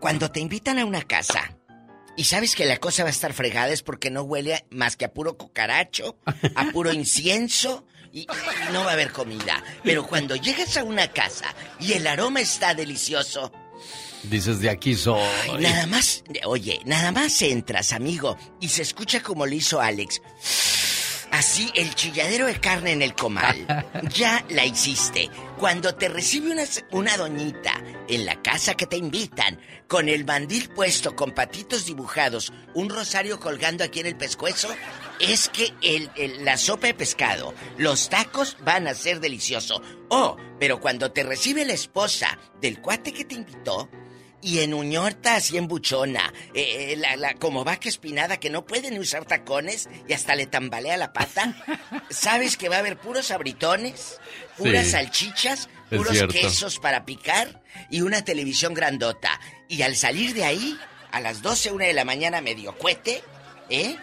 cuando 0.00 0.30
te 0.30 0.40
invitan 0.40 0.78
a 0.78 0.84
una 0.84 1.02
casa 1.02 1.56
y 2.16 2.24
sabes 2.24 2.54
que 2.54 2.66
la 2.66 2.78
cosa 2.78 3.04
va 3.04 3.08
a 3.08 3.12
estar 3.12 3.32
fregada 3.32 3.72
es 3.72 3.82
porque 3.82 4.10
no 4.10 4.22
huele 4.22 4.66
más 4.70 4.96
que 4.96 5.04
a 5.04 5.12
puro 5.12 5.38
cucaracho, 5.38 6.18
a 6.56 6.64
puro 6.72 6.92
incienso 6.92 7.86
y, 8.12 8.26
no 8.72 8.84
va 8.84 8.90
a 8.90 8.92
haber 8.92 9.12
comida. 9.12 9.62
Pero 9.82 10.06
cuando 10.06 10.36
llegas 10.36 10.76
a 10.76 10.84
una 10.84 11.08
casa 11.08 11.54
y 11.80 11.94
el 11.94 12.06
aroma 12.06 12.40
está 12.40 12.74
delicioso. 12.74 13.52
Dices 14.24 14.60
de 14.60 14.70
aquí 14.70 14.94
soy. 14.94 15.20
nada 15.58 15.86
más, 15.86 16.22
oye, 16.44 16.80
nada 16.84 17.10
más 17.10 17.42
entras, 17.42 17.92
amigo, 17.92 18.36
y 18.60 18.68
se 18.68 18.82
escucha 18.82 19.20
como 19.20 19.46
lo 19.46 19.54
hizo 19.54 19.80
Alex. 19.80 20.20
Así, 21.32 21.70
el 21.74 21.94
chilladero 21.94 22.46
de 22.46 22.60
carne 22.60 22.92
en 22.92 23.02
el 23.02 23.14
comal. 23.14 23.66
Ya 24.14 24.44
la 24.50 24.66
hiciste. 24.66 25.30
Cuando 25.58 25.94
te 25.94 26.08
recibe 26.08 26.52
una, 26.52 26.64
una 26.90 27.16
doñita 27.16 27.82
en 28.06 28.26
la 28.26 28.42
casa 28.42 28.74
que 28.74 28.86
te 28.86 28.98
invitan, 28.98 29.58
con 29.88 30.10
el 30.10 30.26
mandil 30.26 30.68
puesto, 30.68 31.16
con 31.16 31.32
patitos 31.32 31.86
dibujados, 31.86 32.52
un 32.74 32.90
rosario 32.90 33.40
colgando 33.40 33.82
aquí 33.82 34.00
en 34.00 34.06
el 34.06 34.16
pescuezo, 34.16 34.68
es 35.22 35.48
que 35.48 35.72
el, 35.82 36.44
la 36.44 36.56
sopa 36.56 36.88
de 36.88 36.94
pescado, 36.94 37.54
los 37.78 38.08
tacos 38.08 38.56
van 38.64 38.88
a 38.88 38.94
ser 38.94 39.20
deliciosos. 39.20 39.80
Oh, 40.08 40.36
pero 40.58 40.80
cuando 40.80 41.12
te 41.12 41.22
recibe 41.22 41.64
la 41.64 41.72
esposa 41.72 42.38
del 42.60 42.80
cuate 42.80 43.12
que 43.12 43.24
te 43.24 43.36
invitó, 43.36 43.88
y 44.44 44.58
en 44.58 44.74
Uñorta 44.74 45.36
así 45.36 45.56
en 45.56 45.68
buchona, 45.68 46.32
eh, 46.52 46.96
la, 46.98 47.14
la, 47.14 47.34
como 47.34 47.62
vaca 47.62 47.88
espinada 47.88 48.40
que 48.40 48.50
no 48.50 48.66
puede 48.66 48.90
ni 48.90 48.98
usar 48.98 49.24
tacones 49.24 49.88
y 50.08 50.12
hasta 50.12 50.34
le 50.34 50.46
tambalea 50.46 50.96
la 50.96 51.12
pata. 51.12 51.54
¿Sabes 52.10 52.56
que 52.56 52.68
va 52.68 52.76
a 52.76 52.80
haber 52.80 52.98
puros 52.98 53.30
abritones? 53.30 54.18
Puras 54.58 54.88
salchichas, 54.88 55.68
puros 55.88 56.24
quesos 56.32 56.80
para 56.80 57.04
picar 57.04 57.62
y 57.88 58.00
una 58.00 58.24
televisión 58.24 58.74
grandota. 58.74 59.40
Y 59.68 59.82
al 59.82 59.94
salir 59.94 60.34
de 60.34 60.44
ahí, 60.44 60.76
a 61.12 61.20
las 61.20 61.40
12, 61.42 61.70
una 61.70 61.84
de 61.86 61.92
la 61.92 62.04
mañana 62.04 62.40
medio 62.40 62.76
cuete, 62.76 63.22
¿eh? 63.70 63.96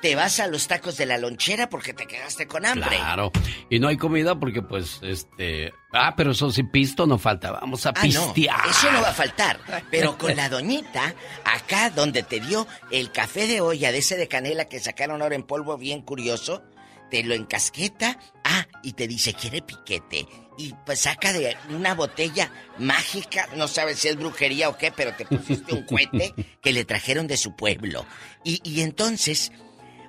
Te 0.00 0.14
vas 0.14 0.40
a 0.40 0.46
los 0.46 0.66
tacos 0.66 0.96
de 0.96 1.06
la 1.06 1.18
lonchera 1.18 1.68
porque 1.68 1.92
te 1.92 2.06
quedaste 2.06 2.46
con 2.46 2.66
hambre. 2.66 2.96
Claro. 2.96 3.32
Y 3.70 3.78
no 3.78 3.88
hay 3.88 3.96
comida 3.96 4.38
porque, 4.38 4.62
pues, 4.62 5.00
este. 5.02 5.72
Ah, 5.92 6.14
pero 6.16 6.32
eso 6.32 6.50
sí, 6.50 6.62
pisto 6.62 7.06
no 7.06 7.18
falta. 7.18 7.52
Vamos 7.52 7.86
a 7.86 7.90
ah, 7.90 8.02
pistear. 8.02 8.68
eso 8.68 8.92
no 8.92 9.00
va 9.00 9.10
a 9.10 9.14
faltar. 9.14 9.58
Pero 9.90 10.18
con 10.18 10.36
la 10.36 10.48
doñita, 10.48 11.14
acá 11.44 11.90
donde 11.90 12.22
te 12.22 12.40
dio 12.40 12.66
el 12.90 13.10
café 13.10 13.46
de 13.46 13.60
olla 13.60 13.92
de 13.92 13.98
ese 13.98 14.16
de 14.16 14.28
canela 14.28 14.66
que 14.66 14.80
sacaron 14.80 15.22
ahora 15.22 15.34
en 15.34 15.42
polvo 15.42 15.78
bien 15.78 16.02
curioso, 16.02 16.62
te 17.10 17.22
lo 17.22 17.34
encasqueta, 17.34 18.18
ah, 18.44 18.66
y 18.82 18.92
te 18.92 19.06
dice, 19.08 19.34
quiere 19.34 19.62
piquete. 19.62 20.26
Y 20.58 20.74
pues 20.84 21.00
saca 21.00 21.32
de 21.32 21.56
una 21.70 21.94
botella 21.94 22.50
mágica, 22.78 23.48
no 23.56 23.68
sabes 23.68 23.98
si 23.98 24.08
es 24.08 24.16
brujería 24.16 24.68
o 24.68 24.78
qué, 24.78 24.90
pero 24.90 25.14
te 25.14 25.26
pusiste 25.26 25.74
un 25.74 25.82
cohete 25.82 26.34
que 26.62 26.72
le 26.72 26.84
trajeron 26.84 27.26
de 27.26 27.36
su 27.36 27.54
pueblo. 27.54 28.06
Y, 28.42 28.60
y 28.64 28.80
entonces, 28.80 29.52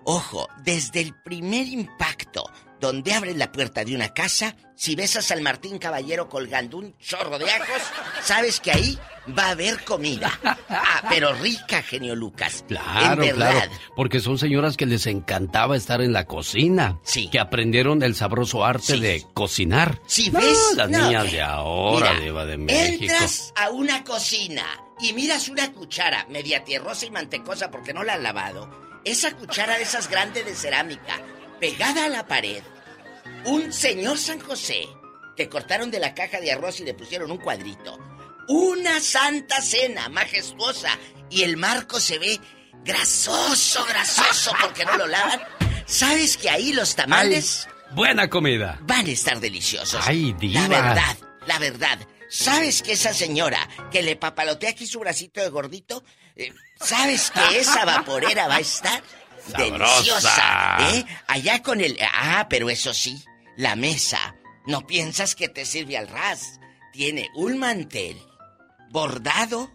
ojo, 0.10 0.48
desde 0.64 1.02
el 1.02 1.14
primer 1.14 1.68
impacto 1.68 2.50
donde 2.80 3.12
abres 3.14 3.36
la 3.36 3.52
puerta 3.52 3.84
de 3.84 3.96
una 3.96 4.14
casa, 4.14 4.56
si 4.76 4.96
ves 4.96 5.16
a 5.16 5.22
San 5.24 5.42
Martín 5.42 5.80
Caballero 5.80 6.30
colgando 6.30 6.78
un 6.78 6.96
chorro 7.00 7.40
de 7.40 7.50
ajos, 7.50 7.82
sabes 8.24 8.60
que 8.60 8.72
ahí 8.72 9.00
va 9.38 9.48
a 9.48 9.52
haber 9.52 9.84
comida. 9.84 10.32
Ah, 10.70 11.02
pero 11.10 11.34
rica, 11.34 11.82
genio 11.82 12.16
Lucas. 12.16 12.64
Claro, 12.68 13.24
claro. 13.34 13.72
Porque 13.96 14.20
son 14.20 14.38
señoras 14.38 14.78
que 14.78 14.86
les 14.86 15.08
encantaba 15.08 15.76
estar 15.76 16.02
en 16.02 16.14
la 16.14 16.26
cocina. 16.26 17.00
Sí. 17.04 17.30
Que 17.32 17.40
aprendieron 17.40 18.04
el 18.04 18.14
sabroso 18.16 18.64
arte 18.64 18.98
de 18.98 19.26
cocinar. 19.34 20.00
Sí, 20.06 20.30
¿ves? 20.30 20.58
las 20.76 20.88
No, 20.90 21.00
niñas 21.08 21.26
eh, 21.30 21.32
de 21.32 21.42
ahora, 21.42 22.14
mira, 22.14 22.24
Diva 22.26 22.46
de 22.46 22.58
México. 22.58 23.04
Entras 23.12 23.54
a 23.56 23.72
una 23.72 24.04
cocina 24.04 24.64
y 25.02 25.14
miras 25.14 25.50
una 25.50 25.74
cuchara 25.74 26.28
media 26.30 26.64
tierrosa 26.64 27.08
y 27.08 27.10
mantecosa 27.12 27.72
porque 27.72 27.92
no 27.92 28.04
la 28.04 28.14
han 28.14 28.24
lavado. 28.24 28.87
Esa 29.04 29.36
cuchara 29.36 29.78
de 29.78 29.84
esas 29.84 30.10
grandes 30.10 30.46
de 30.46 30.56
cerámica, 30.56 31.22
pegada 31.60 32.06
a 32.06 32.10
la 32.10 32.28
pared. 32.28 32.62
Un 33.46 33.72
señor 33.72 34.18
San 34.18 34.40
José 34.40 34.88
que 35.36 35.48
cortaron 35.50 35.92
de 35.92 36.00
la 36.00 36.14
caja 36.16 36.40
de 36.40 36.52
arroz 36.52 36.80
y 36.80 36.84
le 36.84 36.94
pusieron 36.94 37.30
un 37.32 37.38
cuadrito. 37.38 37.98
Una 38.48 39.00
santa 39.00 39.62
cena 39.62 40.10
majestuosa 40.10 40.90
y 41.30 41.44
el 41.44 41.58
marco 41.58 42.00
se 42.00 42.18
ve 42.18 42.40
grasoso, 42.84 43.86
grasoso 43.86 44.52
porque 44.62 44.86
no 44.86 44.98
lo 44.98 45.08
lavan. 45.08 45.42
¿Sabes 45.86 46.38
que 46.38 46.50
ahí 46.50 46.74
los 46.74 46.96
tamales 46.96 47.68
Buena 47.92 48.30
comida. 48.30 48.80
van 48.82 49.06
a 49.06 49.10
estar 49.12 49.40
deliciosos? 49.40 50.04
Ay. 50.08 50.36
La 50.42 50.68
verdad, 50.68 51.18
la 51.46 51.60
verdad. 51.60 52.00
¿Sabes 52.30 52.82
que 52.82 52.94
esa 52.94 53.14
señora 53.14 53.70
que 53.92 54.02
le 54.02 54.16
papalotea 54.18 54.72
aquí 54.72 54.86
su 54.88 55.00
bracito 55.00 55.40
de 55.42 55.50
gordito? 55.50 56.04
eh, 56.36 56.54
¿Sabes 56.80 57.32
que 57.32 57.60
esa 57.60 57.86
vaporera 57.86 58.48
va 58.48 58.56
a 58.56 58.60
estar 58.60 59.02
Sabrosa. 59.52 59.64
deliciosa? 59.96 60.78
¿Eh? 60.92 61.06
Allá 61.28 61.62
con 61.62 61.82
el... 61.82 61.98
Ah, 62.14 62.48
pero 62.50 62.70
eso 62.70 62.94
sí, 62.94 63.24
la 63.56 63.76
mesa. 63.76 64.36
No 64.66 64.86
piensas 64.86 65.36
que 65.36 65.50
te 65.50 65.66
sirve 65.66 65.98
al 65.98 66.08
ras. 66.08 66.60
Tiene 66.92 67.30
un 67.36 67.58
mantel 67.58 68.22
bordado 68.90 69.72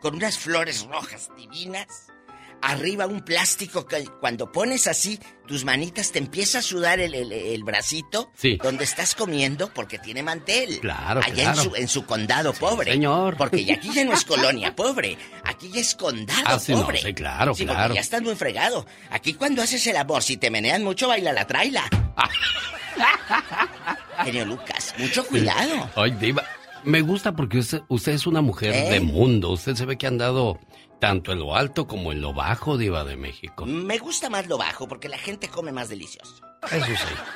con 0.00 0.16
unas 0.16 0.38
flores 0.38 0.84
rojas 0.84 1.30
divinas. 1.36 2.08
Arriba 2.62 3.06
un 3.06 3.22
plástico 3.22 3.86
que 3.86 4.04
cuando 4.20 4.52
pones 4.52 4.86
así 4.86 5.18
tus 5.48 5.64
manitas 5.64 6.12
te 6.12 6.20
empieza 6.20 6.60
a 6.60 6.62
sudar 6.62 7.00
el, 7.00 7.12
el- 7.14 7.32
el 7.32 7.64
bracito 7.64 8.30
Sí. 8.36 8.56
donde 8.62 8.84
estás 8.84 9.14
comiendo 9.16 9.72
porque 9.74 9.98
tiene 9.98 10.22
mantel. 10.22 10.78
Claro, 10.80 11.20
Allá 11.24 11.52
claro. 11.52 11.62
en 11.62 11.70
su, 11.70 11.76
en 11.76 11.88
su 11.88 12.06
condado 12.06 12.52
pobre. 12.52 12.92
señor. 12.92 13.36
Porque 13.36 13.64
ya 13.64 13.74
aquí 13.74 13.90
ya 13.92 14.04
no 14.04 14.12
es 14.12 14.24
colonia 14.24 14.74
pobre. 14.76 15.18
Aquí 15.44 15.70
ya 15.72 15.80
es 15.80 15.94
condado 15.96 16.42
Ah, 16.46 16.58
sí, 16.60 16.72
no, 16.72 16.82
pobre. 16.82 17.02
sí, 17.02 17.12
claro, 17.12 17.54
Sí, 17.54 17.64
porque 17.64 17.74
claro. 17.76 17.94
ya 17.94 18.00
estás 18.00 18.22
muy 18.22 18.36
fregado. 18.36 18.86
Aquí 19.10 19.34
cuando 19.34 19.60
haces 19.60 19.84
el 19.88 19.96
amor, 19.96 20.22
si 20.22 20.36
te 20.36 20.48
menean 20.50 20.84
mucho, 20.84 21.08
baila 21.08 21.32
la 21.32 21.46
traila. 21.46 21.82
Genio 24.24 24.44
Lucas, 24.44 24.94
mucho 24.98 25.24
cuidado. 25.26 25.90
Ay, 25.96 26.10
Diva. 26.12 26.44
Me 26.84 27.00
gusta 27.00 27.32
porque 27.32 27.58
usted, 27.58 27.80
usted 27.88 28.12
es 28.12 28.26
una 28.26 28.40
mujer 28.40 28.74
¿Eh? 28.74 28.90
de 28.90 29.00
mundo. 29.00 29.50
Usted 29.50 29.74
se 29.76 29.84
ve 29.84 29.96
que 29.96 30.06
ha 30.06 30.08
andado 30.08 30.58
tanto 31.02 31.32
en 31.32 31.40
lo 31.40 31.56
alto 31.56 31.88
como 31.88 32.12
en 32.12 32.20
lo 32.20 32.32
bajo, 32.32 32.78
Diva 32.78 33.02
de 33.02 33.16
México. 33.16 33.66
Me 33.66 33.98
gusta 33.98 34.30
más 34.30 34.46
lo 34.46 34.56
bajo 34.56 34.86
porque 34.86 35.08
la 35.08 35.18
gente 35.18 35.48
come 35.48 35.72
más 35.72 35.88
delicioso. 35.88 36.36
Eso 36.70 36.86
sí, 36.86 36.92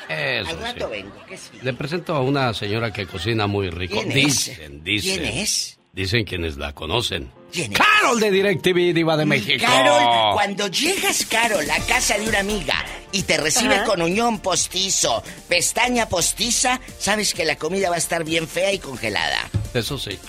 eso 0.09 0.51
Al 0.51 0.61
rato 0.61 0.85
sí. 0.87 0.91
vengo, 0.93 1.17
¿qué 1.29 1.37
sí? 1.37 1.59
Le 1.63 1.73
presento 1.73 2.15
a 2.15 2.21
una 2.21 2.55
señora 2.55 2.93
que 2.93 3.09
cocina 3.09 3.49
muy 3.49 3.69
rico. 3.71 4.01
¿Quién 4.01 4.13
es? 4.13 4.47
dicen, 4.47 4.85
dicen. 4.85 5.19
¿Quién 5.21 5.39
es? 5.39 5.81
Dicen 5.93 6.25
quienes 6.25 6.59
la 6.59 6.75
conocen. 6.75 7.33
¿Quién 7.51 7.73
es? 7.73 7.79
Carol 7.81 8.21
de 8.21 8.31
DirecTV, 8.31 8.95
Diva 8.95 9.17
de 9.17 9.27
México. 9.27 9.65
Carol, 9.67 10.35
cuando 10.35 10.69
llegas, 10.69 11.27
Carol, 11.27 11.69
a 11.69 11.81
casa 11.87 12.17
de 12.19 12.29
una 12.29 12.39
amiga 12.39 12.77
y 13.11 13.25
te 13.25 13.37
recibe 13.37 13.75
Ajá. 13.75 13.85
con 13.87 14.01
uñón 14.01 14.39
postizo, 14.39 15.25
pestaña 15.49 16.09
postiza, 16.09 16.81
sabes 17.01 17.35
que 17.35 17.45
la 17.45 17.57
comida 17.57 17.91
va 17.91 17.97
a 17.97 17.99
estar 17.99 18.23
bien 18.23 18.47
fea 18.47 18.73
y 18.73 18.79
congelada. 18.79 19.41
Eso 19.75 19.99
sí. 19.99 20.17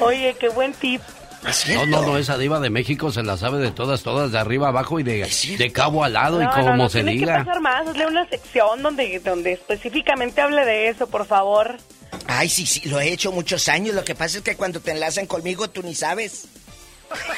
Oye, 0.00 0.36
qué 0.38 0.48
buen 0.48 0.72
tip. 0.72 1.00
No, 1.74 1.86
no, 1.86 2.02
no, 2.02 2.18
esa 2.18 2.38
diva 2.38 2.60
de 2.60 2.70
México 2.70 3.10
se 3.10 3.24
la 3.24 3.36
sabe 3.36 3.58
de 3.58 3.72
todas, 3.72 4.02
todas, 4.04 4.30
de 4.30 4.38
arriba 4.38 4.68
abajo 4.68 5.00
y 5.00 5.02
de, 5.02 5.28
de 5.58 5.72
cabo 5.72 6.04
al 6.04 6.12
lado 6.12 6.40
y 6.40 6.44
No, 6.44 6.50
como 6.52 6.68
no, 6.70 6.76
no, 6.76 6.88
se 6.88 7.02
tiene 7.02 7.12
diga. 7.18 7.38
que 7.38 7.44
pasar 7.44 7.60
más, 7.60 7.88
hazle 7.88 8.06
una 8.06 8.28
sección 8.28 8.80
donde, 8.80 9.18
donde 9.18 9.52
específicamente 9.54 10.40
hable 10.40 10.64
de 10.64 10.88
eso, 10.88 11.08
por 11.08 11.26
favor. 11.26 11.78
Ay, 12.28 12.48
sí, 12.48 12.64
sí, 12.64 12.88
lo 12.88 13.00
he 13.00 13.08
hecho 13.12 13.32
muchos 13.32 13.68
años. 13.68 13.94
Lo 13.96 14.04
que 14.04 14.14
pasa 14.14 14.38
es 14.38 14.44
que 14.44 14.54
cuando 14.54 14.78
te 14.78 14.92
enlazan 14.92 15.26
conmigo 15.26 15.68
tú 15.68 15.82
ni 15.82 15.96
sabes. 15.96 16.46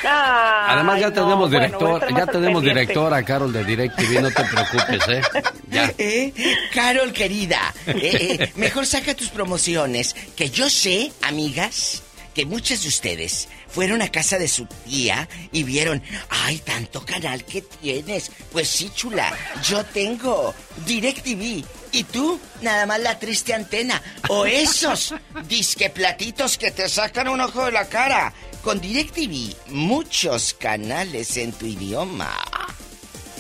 Además 0.05 1.01
ya 1.01 1.11
tenemos 1.11 1.51
bueno, 1.51 1.59
director, 1.67 1.95
estar 2.05 2.17
ya 2.19 2.27
tenemos 2.27 2.63
pendiente. 2.63 2.81
director 2.81 3.13
a 3.15 3.23
Carol 3.25 3.53
de 3.53 3.65
DirecTV, 3.65 4.21
no 4.23 4.31
te 4.31 4.45
preocupes, 4.45 5.09
¿eh? 5.09 5.23
Ya. 5.71 5.93
¿Eh? 5.99 6.33
Carol, 6.73 7.13
querida, 7.13 7.75
eh, 7.87 8.37
eh, 8.39 8.53
mejor 8.55 8.87
saca 8.87 9.15
tus 9.15 9.31
promociones. 9.31 10.15
Que 10.37 10.49
yo 10.51 10.71
sé, 10.71 11.11
amigas, 11.23 12.04
que 12.35 12.45
muchas 12.45 12.83
de 12.83 12.89
ustedes 12.89 13.49
fueron 13.69 14.03
a 14.03 14.11
casa 14.11 14.39
de 14.39 14.49
su 14.49 14.67
tía 14.67 15.29
y 15.53 15.63
vieron, 15.63 16.03
ay, 16.29 16.59
tanto 16.59 17.05
canal 17.05 17.45
que 17.45 17.63
tienes. 17.63 18.31
Pues 18.53 18.69
sí, 18.69 18.91
chula, 18.95 19.33
yo 19.63 19.85
tengo 19.85 20.55
DirecTV. 20.85 21.65
Y 21.93 22.05
tú, 22.05 22.41
nada 22.61 22.87
más 22.87 23.01
la 23.01 23.19
triste 23.19 23.55
antena. 23.55 24.03
O 24.29 24.47
esos 24.47 25.15
disque 25.49 25.91
platitos 25.91 26.59
que 26.59 26.73
te 26.73 26.89
sacan 26.89 27.29
un 27.29 27.41
ojo 27.41 27.67
de 27.67 27.73
la 27.73 27.89
cara. 27.89 28.33
Con 28.63 28.81
DirecTV, 28.81 29.71
muchos 29.71 30.55
canales 30.55 31.37
en 31.37 31.53
tu 31.53 31.67
idioma. 31.67 32.35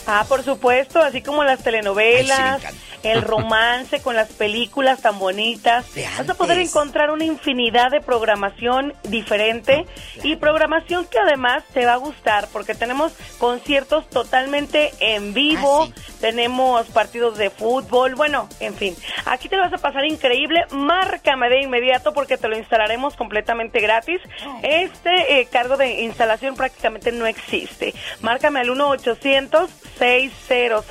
Ah, 0.06 0.24
por 0.28 0.42
supuesto, 0.42 1.00
así 1.00 1.22
como 1.22 1.44
las 1.44 1.62
telenovelas, 1.62 2.64
Ay, 2.64 2.72
sí, 2.72 2.94
el 3.04 3.22
romance 3.22 4.00
con 4.00 4.16
las 4.16 4.32
películas 4.32 5.02
tan 5.02 5.18
bonitas. 5.18 5.86
Vas 6.18 6.28
a 6.28 6.34
poder 6.34 6.58
encontrar 6.58 7.10
una 7.10 7.24
infinidad 7.24 7.90
de 7.90 8.00
programación 8.00 8.94
diferente 9.04 9.86
y 10.22 10.36
programación 10.36 11.06
que 11.06 11.18
además 11.18 11.62
te 11.72 11.86
va 11.86 11.94
a 11.94 11.96
gustar 11.96 12.48
porque 12.52 12.74
tenemos 12.74 13.12
conciertos 13.38 14.08
totalmente 14.08 14.92
en 15.00 15.34
vivo, 15.34 15.88
tenemos 16.20 16.86
partidos 16.86 17.36
de 17.36 17.50
fútbol, 17.50 18.14
bueno, 18.14 18.48
en 18.60 18.74
fin. 18.74 18.96
Aquí 19.26 19.48
te 19.48 19.56
lo 19.56 19.62
vas 19.62 19.72
a 19.74 19.78
pasar 19.78 20.04
increíble. 20.06 20.64
Márcame 20.70 21.48
de 21.50 21.62
inmediato 21.62 22.14
porque 22.14 22.38
te 22.38 22.48
lo 22.48 22.56
instalaremos 22.56 23.16
completamente 23.16 23.80
gratis. 23.80 24.20
Este 24.62 25.40
eh, 25.40 25.46
cargo 25.50 25.76
de 25.76 26.02
instalación 26.02 26.56
prácticamente 26.56 27.12
no 27.12 27.26
existe. 27.26 27.94
Márcame 28.22 28.60
al 28.60 28.70
1 28.70 28.88
800 28.88 29.70
600 29.98 30.84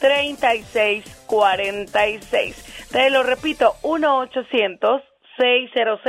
3646. 0.00 2.88
Te 2.90 3.10
lo 3.10 3.22
repito, 3.22 3.76
1 3.82 4.18
800 4.18 5.02
600 5.38 6.00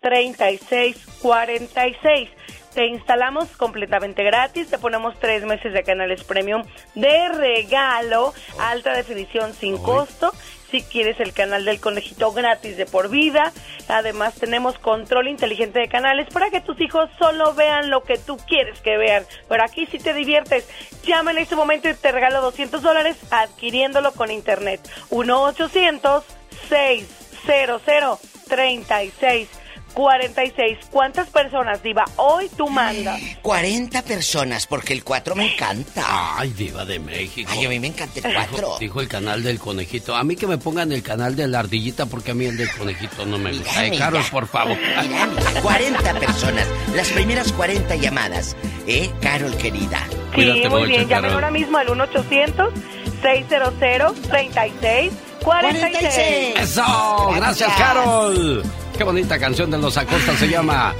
3646. 0.00 2.30
Te 2.74 2.86
instalamos 2.86 3.48
completamente 3.56 4.22
gratis, 4.22 4.68
te 4.68 4.78
ponemos 4.78 5.18
tres 5.18 5.44
meses 5.44 5.72
de 5.72 5.82
canales 5.82 6.22
premium 6.24 6.62
de 6.94 7.28
regalo, 7.30 8.34
alta 8.60 8.92
definición 8.92 9.54
sin 9.54 9.78
costo. 9.78 10.30
Si 10.76 10.82
quieres 10.82 11.18
el 11.20 11.32
canal 11.32 11.64
del 11.64 11.80
conejito 11.80 12.32
gratis 12.32 12.76
de 12.76 12.84
por 12.84 13.08
vida, 13.08 13.50
además 13.88 14.34
tenemos 14.34 14.78
control 14.78 15.26
inteligente 15.26 15.78
de 15.78 15.88
canales 15.88 16.28
para 16.30 16.50
que 16.50 16.60
tus 16.60 16.78
hijos 16.82 17.08
solo 17.18 17.54
vean 17.54 17.88
lo 17.88 18.02
que 18.02 18.18
tú 18.18 18.36
quieres 18.46 18.78
que 18.82 18.98
vean. 18.98 19.24
Pero 19.48 19.64
aquí 19.64 19.86
si 19.86 19.98
te 19.98 20.12
diviertes, 20.12 20.68
llama 21.02 21.30
en 21.30 21.38
este 21.38 21.56
momento 21.56 21.88
y 21.88 21.94
te 21.94 22.12
regalo 22.12 22.42
200 22.42 22.82
dólares 22.82 23.16
adquiriéndolo 23.30 24.12
con 24.12 24.30
internet. 24.30 24.86
1 25.08 25.44
800 25.44 26.24
600 26.68 28.20
36 28.46 29.48
46. 29.96 30.78
¿Cuántas 30.90 31.28
personas, 31.30 31.82
Diva? 31.82 32.04
Hoy 32.16 32.50
tú 32.54 32.68
mandas. 32.68 33.18
40 33.40 34.02
personas, 34.02 34.66
porque 34.66 34.92
el 34.92 35.02
4 35.02 35.34
me 35.34 35.54
encanta. 35.54 36.04
Ay, 36.38 36.50
diva 36.50 36.84
de 36.84 36.98
México. 36.98 37.50
Ay, 37.52 37.64
a 37.64 37.68
mí 37.70 37.80
me 37.80 37.86
encanta 37.86 38.20
el 38.20 38.24
Dijo, 38.24 38.34
4. 38.50 38.76
dijo 38.78 39.00
el 39.00 39.08
canal 39.08 39.42
del 39.42 39.58
conejito. 39.58 40.14
A 40.14 40.22
mí 40.22 40.36
que 40.36 40.46
me 40.46 40.58
pongan 40.58 40.92
el 40.92 41.02
canal 41.02 41.34
de 41.34 41.48
la 41.48 41.60
ardillita 41.60 42.04
porque 42.04 42.32
a 42.32 42.34
mí 42.34 42.44
el 42.44 42.58
del 42.58 42.70
conejito 42.72 43.24
no 43.24 43.38
me 43.38 43.52
gusta. 43.52 43.80
Mira. 43.80 43.96
Carol, 43.98 44.22
por 44.30 44.46
favor. 44.46 44.76
Mira, 44.76 45.26
mira, 45.26 45.62
40 45.62 46.14
personas. 46.20 46.66
Las 46.94 47.08
primeras 47.08 47.50
40 47.52 47.96
llamadas. 47.96 48.54
¿Eh, 48.86 49.10
Carol 49.22 49.56
querida? 49.56 50.06
Sí, 50.34 50.62
muy 50.68 50.88
bien. 50.88 51.08
Llamen 51.08 51.32
ahora 51.32 51.50
mismo 51.50 51.78
al 51.78 51.88
1 51.88 52.04
800 52.04 52.74
600 53.22 54.14
36 54.28 55.12
46. 55.42 56.54
Eso, 56.58 57.30
gracias, 57.34 57.72
Carol. 57.78 58.62
Qué 58.96 59.04
bonita 59.04 59.38
canción 59.38 59.70
de 59.70 59.78
los 59.78 59.96
Acosta 59.96 60.36
se 60.36 60.48
llama. 60.48 60.94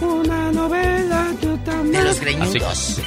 Una 0.00 0.52
novela 0.52 1.28
De 1.84 2.04
los 2.04 2.20
greñudos. 2.20 3.00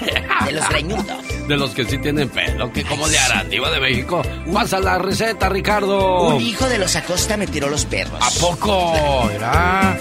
De 0.46 0.52
los 0.52 0.70
greñudos. 0.70 1.08
de 1.48 1.58
los 1.58 1.70
que 1.72 1.86
sí 1.86 1.98
tienen 2.00 2.30
pelo. 2.30 2.72
que 2.72 2.84
¿Cómo 2.84 3.08
le 3.08 3.20
harán, 3.20 3.50
Diva 3.50 3.70
de 3.70 3.80
México? 3.80 4.24
Pasa 4.52 4.80
la 4.80 4.98
receta, 4.98 5.50
Ricardo. 5.50 6.36
Un 6.36 6.42
hijo 6.42 6.68
de 6.68 6.80
los 6.80 6.96
Acosta 6.96 7.38
me 7.38 7.46
tiró 7.46 7.70
los 7.70 7.86
perros. 7.86 8.20
¿A 8.20 8.40
poco? 8.40 9.30
Era. 9.30 9.98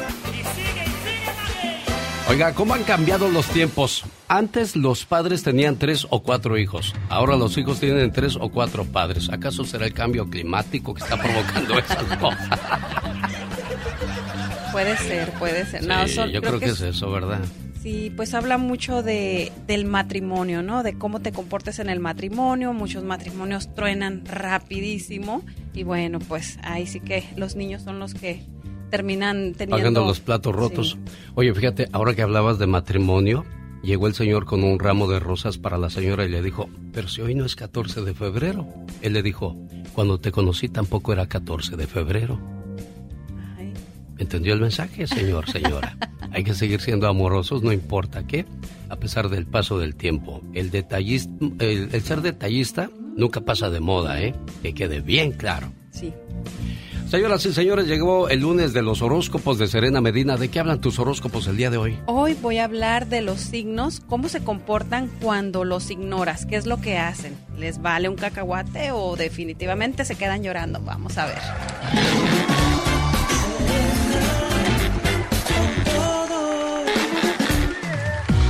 Oiga, 2.28 2.54
¿cómo 2.54 2.72
han 2.72 2.84
cambiado 2.84 3.28
los 3.28 3.46
tiempos? 3.46 4.04
Antes 4.28 4.74
los 4.74 5.04
padres 5.04 5.42
tenían 5.42 5.76
tres 5.76 6.06
o 6.08 6.22
cuatro 6.22 6.56
hijos. 6.56 6.94
Ahora 7.10 7.36
los 7.36 7.58
hijos 7.58 7.78
tienen 7.80 8.10
tres 8.12 8.36
o 8.40 8.48
cuatro 8.48 8.84
padres. 8.84 9.28
¿Acaso 9.30 9.64
será 9.64 9.84
el 9.84 9.92
cambio 9.92 10.30
climático 10.30 10.94
que 10.94 11.02
está 11.02 11.20
provocando 11.20 11.78
esas 11.78 12.02
cosas? 12.16 12.58
Puede 14.74 14.96
ser, 14.96 15.30
puede 15.38 15.66
ser. 15.66 15.84
Sí, 16.08 16.32
yo 16.32 16.42
creo, 16.42 16.58
que, 16.58 16.64
es 16.66 16.80
eso, 16.80 17.08
¿verdad? 17.08 17.38
Sí, 17.80 18.12
pues 18.16 18.34
habla 18.34 18.58
mucho 18.58 19.04
de, 19.04 19.52
del 19.68 19.84
matrimonio, 19.84 20.64
¿no? 20.64 20.82
De 20.82 20.98
cómo 20.98 21.20
te 21.20 21.30
comportes 21.30 21.78
en 21.78 21.88
el 21.88 22.00
matrimonio. 22.00 22.72
Muchos 22.72 23.04
matrimonios 23.04 23.72
truenan 23.72 24.26
rapidísimo. 24.26 25.44
Y 25.74 25.84
bueno, 25.84 26.18
pues 26.18 26.58
ahí 26.64 26.88
sí 26.88 26.98
que 26.98 27.22
los 27.36 27.54
niños 27.54 27.82
son 27.82 28.00
los 28.00 28.14
que 28.14 28.42
terminan 28.90 29.52
teniendo... 29.52 29.76
Pagando 29.76 30.04
los 30.04 30.18
platos 30.18 30.52
rotos. 30.52 30.98
Oye, 31.36 31.54
fíjate, 31.54 31.86
ahora 31.92 32.16
que 32.16 32.22
hablabas 32.22 32.58
de 32.58 32.66
matrimonio, 32.66 33.44
llegó 33.84 34.08
el 34.08 34.14
señor 34.14 34.44
con 34.44 34.64
un 34.64 34.80
ramo 34.80 35.06
de 35.06 35.20
rosas 35.20 35.56
para 35.56 35.78
la 35.78 35.88
señora 35.88 36.24
y 36.24 36.30
le 36.30 36.42
dijo, 36.42 36.68
pero 36.92 37.06
si 37.06 37.20
hoy 37.20 37.36
no 37.36 37.44
es 37.44 37.54
14 37.54 38.02
de 38.02 38.12
febrero. 38.12 38.66
Él 39.02 39.12
le 39.12 39.22
dijo, 39.22 39.56
cuando 39.94 40.18
te 40.18 40.32
conocí 40.32 40.68
tampoco 40.68 41.12
era 41.12 41.28
14 41.28 41.76
de 41.76 41.86
febrero. 41.86 42.53
¿Entendió 44.18 44.54
el 44.54 44.60
mensaje, 44.60 45.06
señor, 45.06 45.50
señora? 45.50 45.96
Hay 46.32 46.44
que 46.44 46.54
seguir 46.54 46.80
siendo 46.80 47.08
amorosos, 47.08 47.62
no 47.62 47.72
importa 47.72 48.26
qué, 48.26 48.46
a 48.88 48.96
pesar 48.96 49.28
del 49.28 49.46
paso 49.46 49.78
del 49.78 49.94
tiempo. 49.94 50.40
El, 50.52 50.70
detallista, 50.70 51.30
el, 51.60 51.88
el 51.92 52.02
ser 52.02 52.20
detallista 52.22 52.90
nunca 53.16 53.40
pasa 53.40 53.70
de 53.70 53.80
moda, 53.80 54.20
¿eh? 54.20 54.34
Que 54.62 54.74
quede 54.74 55.00
bien 55.00 55.32
claro. 55.32 55.72
Sí. 55.90 56.12
Señoras 57.08 57.46
y 57.46 57.52
señores, 57.52 57.86
llegó 57.86 58.28
el 58.28 58.40
lunes 58.40 58.72
de 58.72 58.82
los 58.82 59.00
horóscopos 59.00 59.58
de 59.58 59.68
Serena 59.68 60.00
Medina. 60.00 60.36
¿De 60.36 60.48
qué 60.48 60.58
hablan 60.58 60.80
tus 60.80 60.98
horóscopos 60.98 61.46
el 61.46 61.56
día 61.56 61.70
de 61.70 61.76
hoy? 61.76 61.96
Hoy 62.06 62.34
voy 62.34 62.58
a 62.58 62.64
hablar 62.64 63.06
de 63.06 63.20
los 63.20 63.40
signos, 63.40 64.00
cómo 64.00 64.28
se 64.28 64.42
comportan 64.42 65.08
cuando 65.20 65.62
los 65.64 65.90
ignoras, 65.90 66.44
qué 66.44 66.56
es 66.56 66.66
lo 66.66 66.80
que 66.80 66.98
hacen. 66.98 67.36
¿Les 67.56 67.80
vale 67.80 68.08
un 68.08 68.16
cacahuate 68.16 68.90
o 68.90 69.14
definitivamente 69.14 70.04
se 70.04 70.16
quedan 70.16 70.42
llorando? 70.42 70.80
Vamos 70.80 71.16
a 71.18 71.26
ver. 71.26 72.73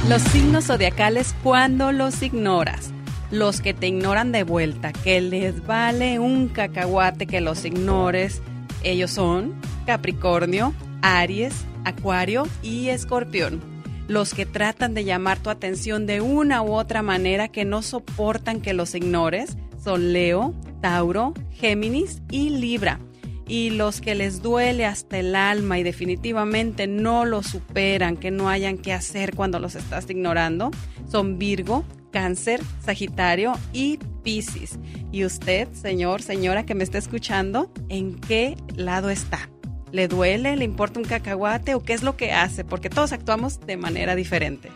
Los 0.09 0.22
signos 0.22 0.66
zodiacales 0.66 1.35
cuando 1.43 1.93
los 1.93 2.22
ignoras 2.22 2.94
los 3.35 3.60
que 3.60 3.74
te 3.74 3.89
ignoran 3.89 4.32
de 4.32 4.44
vuelta, 4.44 4.93
que 4.93 5.20
les 5.20 5.66
vale 5.66 6.18
un 6.18 6.48
cacahuate 6.48 7.26
que 7.26 7.40
los 7.40 7.64
ignores. 7.64 8.43
Ellos 8.82 9.10
son 9.10 9.55
Capricornio, 9.86 10.72
Aries, 11.02 11.64
Acuario 11.85 12.47
y 12.62 12.89
Escorpión. 12.89 13.60
Los 14.06 14.35
que 14.35 14.47
tratan 14.47 14.94
de 14.94 15.05
llamar 15.05 15.39
tu 15.39 15.51
atención 15.51 16.06
de 16.06 16.20
una 16.20 16.62
u 16.62 16.74
otra 16.74 17.02
manera 17.02 17.48
que 17.48 17.64
no 17.64 17.82
soportan 17.82 18.60
que 18.60 18.74
los 18.74 18.94
ignores 18.94 19.56
son 19.82 20.12
Leo, 20.12 20.55
Tauro, 20.81 21.35
Géminis 21.51 22.22
y 22.31 22.51
Libra. 22.51 23.01
Y 23.47 23.71
los 23.71 24.01
que 24.01 24.15
les 24.15 24.43
duele 24.43 24.87
hasta 24.87 25.19
el 25.19 25.35
alma 25.35 25.79
y 25.79 25.83
definitivamente 25.83 26.87
no 26.87 27.25
lo 27.25 27.43
superan, 27.43 28.16
que 28.16 28.31
no 28.31 28.49
hayan 28.49 28.79
que 28.79 28.93
hacer 28.93 29.35
cuando 29.35 29.59
los 29.59 29.75
estás 29.75 30.09
ignorando, 30.09 30.71
son 31.11 31.39
Virgo, 31.39 31.85
Cáncer, 32.11 32.61
Sagitario 32.85 33.53
y 33.73 33.99
Piscis. 34.23 34.79
Y 35.12 35.25
usted, 35.25 35.69
señor, 35.73 36.23
señora 36.23 36.65
que 36.65 36.75
me 36.75 36.85
está 36.85 36.99
escuchando, 36.99 37.71
¿en 37.89 38.15
qué 38.15 38.57
lado 38.75 39.11
está? 39.11 39.51
¿Le 39.93 40.09
duele? 40.09 40.57
¿Le 40.57 40.65
importa 40.65 40.99
un 40.99 41.05
cacahuate? 41.05 41.75
¿O 41.75 41.83
qué 41.83 41.93
es 41.93 42.03
lo 42.03 42.16
que 42.16 42.33
hace? 42.33 42.65
Porque 42.65 42.89
todos 42.89 43.12
actuamos 43.12 43.61
de 43.61 43.77
manera 43.77 44.16
diferente. 44.16 44.73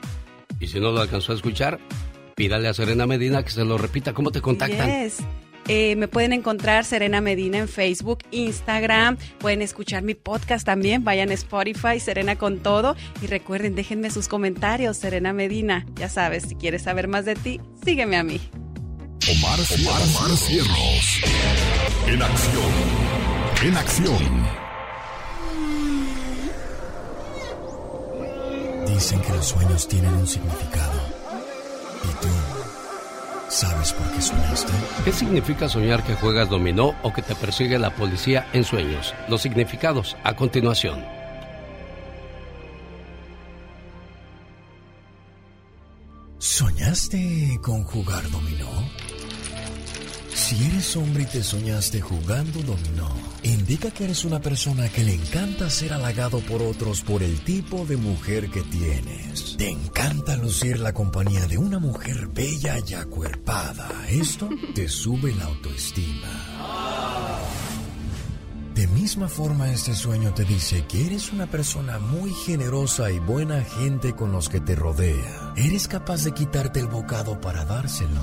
Y 0.61 0.67
si 0.67 0.79
no 0.79 0.93
lo 0.93 1.01
alcanzó 1.01 1.33
a 1.33 1.37
escuchar, 1.37 1.79
pídale 2.37 2.69
a 2.69 2.75
Serena 2.75 3.07
Medina 3.07 3.43
que 3.43 3.51
se 3.51 3.65
lo 3.65 3.79
repita. 3.79 4.13
¿Cómo 4.13 4.31
te 4.31 4.41
contactan? 4.41 4.89
Eh, 5.69 5.97
me 5.97 6.09
pueden 6.09 6.33
encontrar 6.33 6.85
Serena 6.85 7.21
Medina 7.21 7.59
en 7.59 7.69
Facebook, 7.69 8.21
Instagram. 8.31 9.19
Pueden 9.39 9.61
escuchar 9.61 10.03
mi 10.03 10.15
podcast 10.15 10.65
también. 10.65 11.05
Vayan 11.05 11.31
a 11.31 11.35
Spotify, 11.35 12.01
Serena 12.01 12.37
con 12.37 12.59
todo. 12.61 12.97
Y 13.23 13.27
recuerden, 13.27 13.75
déjenme 13.75 14.11
sus 14.11 14.29
comentarios, 14.29 14.97
Serena 14.97 15.35
Medina. 15.35 15.87
Ya 15.97 16.09
sabes, 16.09 16.45
si 16.45 16.55
quieres 16.55 16.83
saber 16.83 17.07
más 17.07 17.27
de 17.27 17.35
ti, 17.35 17.61
sígueme 17.85 18.17
a 18.17 18.25
mí. 18.25 18.41
Omar, 19.31 19.61
Omar, 19.61 20.01
Omar. 20.03 20.31
En 22.07 22.23
acción. 22.23 22.73
En 23.63 23.77
acción. 23.77 24.59
Dicen 28.87 29.21
que 29.21 29.33
los 29.33 29.47
sueños 29.47 29.87
tienen 29.87 30.15
un 30.15 30.27
significado. 30.27 31.01
¿Y 32.05 32.23
tú? 32.23 32.58
¿Sabes 33.49 33.95
por 33.95 34.07
qué 34.13 34.21
soñaste? 34.21 34.73
¿Qué 35.05 35.13
significa 35.13 35.69
soñar 35.69 36.05
que 36.05 36.15
juegas 36.15 36.51
dominó 36.51 36.95
o 37.03 37.13
que 37.13 37.23
te 37.23 37.35
persigue 37.35 37.79
la 37.79 37.95
policía 37.95 38.47
en 38.53 38.63
sueños? 38.63 39.15
Los 39.29 39.41
significados 39.41 40.17
a 40.23 40.37
continuación. 40.37 41.03
¿Soñaste 46.39 47.59
con 47.63 47.85
jugar 47.85 48.31
dominó? 48.31 48.69
Si 50.35 50.67
eres 50.67 50.95
hombre 50.97 51.23
y 51.23 51.27
te 51.27 51.43
soñaste 51.43 52.01
jugando 52.01 52.61
dominó, 52.61 53.09
indica 53.43 53.91
que 53.91 54.05
eres 54.05 54.25
una 54.25 54.41
persona 54.41 54.89
que 54.89 55.05
le 55.05 55.15
encanta 55.15 55.71
ser 55.71 55.93
halagado 55.93 56.41
por 56.41 56.63
otros 56.63 57.03
por 57.03 57.23
el 57.23 57.41
tipo 57.41 57.85
de 57.87 57.97
mujer 57.97 58.51
que 58.51 58.63
tienes. 58.63 59.57
Te 59.57 59.71
encanta 59.71 60.37
lucir 60.37 60.81
la 60.81 60.93
compañía 60.93 61.47
de 61.47 61.59
una 61.59 61.79
mujer 61.79 62.29
bella 62.29 62.77
y 62.87 62.95
acuerpada. 62.95 63.89
Esto 64.09 64.49
te 64.75 64.89
sube 64.89 65.35
la 65.35 65.45
autoestima. 65.45 66.59
De 68.75 68.87
misma 68.87 69.29
forma, 69.29 69.73
este 69.73 69.93
sueño 69.93 70.33
te 70.35 70.45
dice 70.45 70.85
que 70.87 71.07
eres 71.07 71.33
una 71.33 71.49
persona 71.49 71.99
muy 71.99 72.33
generosa 72.33 73.11
y 73.11 73.19
buena 73.19 73.65
gente 73.65 74.15
con 74.15 74.31
los 74.31 74.49
que 74.49 74.61
te 74.61 74.77
rodea. 74.77 75.53
Eres 75.57 75.89
capaz 75.89 76.23
de 76.23 76.33
quitarte 76.33 76.79
el 76.79 76.87
bocado 76.87 77.41
para 77.41 77.65
dárselo 77.65 78.21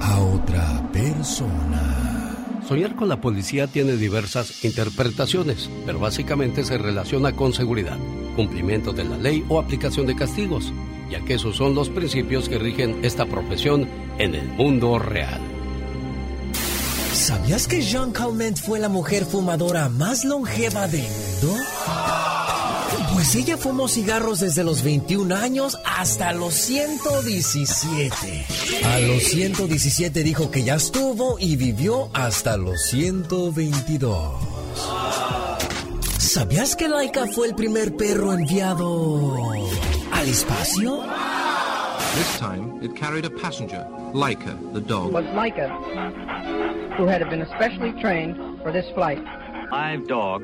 a 0.00 0.18
otra 0.18 0.90
persona. 0.92 2.31
Soñar 2.72 2.96
con 2.96 3.10
la 3.10 3.20
policía 3.20 3.66
tiene 3.66 3.98
diversas 3.98 4.64
interpretaciones, 4.64 5.68
pero 5.84 5.98
básicamente 5.98 6.64
se 6.64 6.78
relaciona 6.78 7.36
con 7.36 7.52
seguridad, 7.52 7.98
cumplimiento 8.34 8.94
de 8.94 9.04
la 9.04 9.18
ley 9.18 9.44
o 9.50 9.60
aplicación 9.60 10.06
de 10.06 10.16
castigos, 10.16 10.72
ya 11.10 11.22
que 11.22 11.34
esos 11.34 11.54
son 11.54 11.74
los 11.74 11.90
principios 11.90 12.48
que 12.48 12.58
rigen 12.58 13.04
esta 13.04 13.26
profesión 13.26 13.86
en 14.16 14.34
el 14.34 14.48
mundo 14.48 14.98
real. 14.98 15.42
¿Sabías 17.12 17.68
que 17.68 17.82
Jean 17.82 18.10
Calment 18.10 18.56
fue 18.56 18.78
la 18.78 18.88
mujer 18.88 19.26
fumadora 19.26 19.90
más 19.90 20.24
longeva 20.24 20.88
del 20.88 21.02
mundo? 21.02 21.62
Pues 23.22 23.36
ella 23.36 23.56
fumó 23.56 23.86
cigarros 23.86 24.40
desde 24.40 24.64
los 24.64 24.82
21 24.82 25.36
años 25.36 25.78
hasta 25.86 26.32
los 26.32 26.54
117. 26.54 28.44
A 28.84 28.98
los 28.98 29.22
117 29.22 30.24
dijo 30.24 30.50
que 30.50 30.64
ya 30.64 30.74
estuvo 30.74 31.36
y 31.38 31.54
vivió 31.54 32.08
hasta 32.14 32.56
los 32.56 32.82
122. 32.86 34.34
¿Sabías 36.18 36.74
que 36.74 36.88
Laika 36.88 37.28
fue 37.28 37.46
el 37.46 37.54
primer 37.54 37.96
perro 37.96 38.32
enviado 38.32 39.52
al 40.10 40.28
espacio? 40.28 41.04
This 42.16 42.40
time 42.40 42.80
it 42.82 42.92
carried 42.96 43.24
a 43.24 43.30
passenger, 43.30 43.86
Laika, 44.12 44.58
the 44.72 44.80
dog. 44.80 45.12
Was 45.12 45.26
Laika, 45.26 45.70
who 46.98 47.06
had 47.06 47.22
been 47.30 47.42
especially 47.42 47.92
trained 48.00 48.34
for 48.64 48.72
this 48.72 48.86
flight. 48.96 49.22
Live 49.70 50.08
dog 50.08 50.42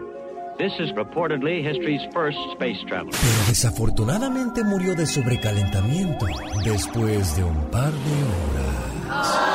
This 0.59 0.73
is 0.81 0.91
reportedly 0.97 1.63
history's 1.63 2.03
first 2.13 2.37
space 2.55 2.85
traveler. 2.89 3.13
Pero 3.13 3.47
desafortunadamente 3.47 4.65
murió 4.65 4.97
de 4.97 5.07
sobrecalentamiento 5.07 6.27
después 6.65 7.37
de 7.37 7.45
un 7.45 7.71
par 7.71 7.93
de 7.93 8.25
horas. 8.25 9.49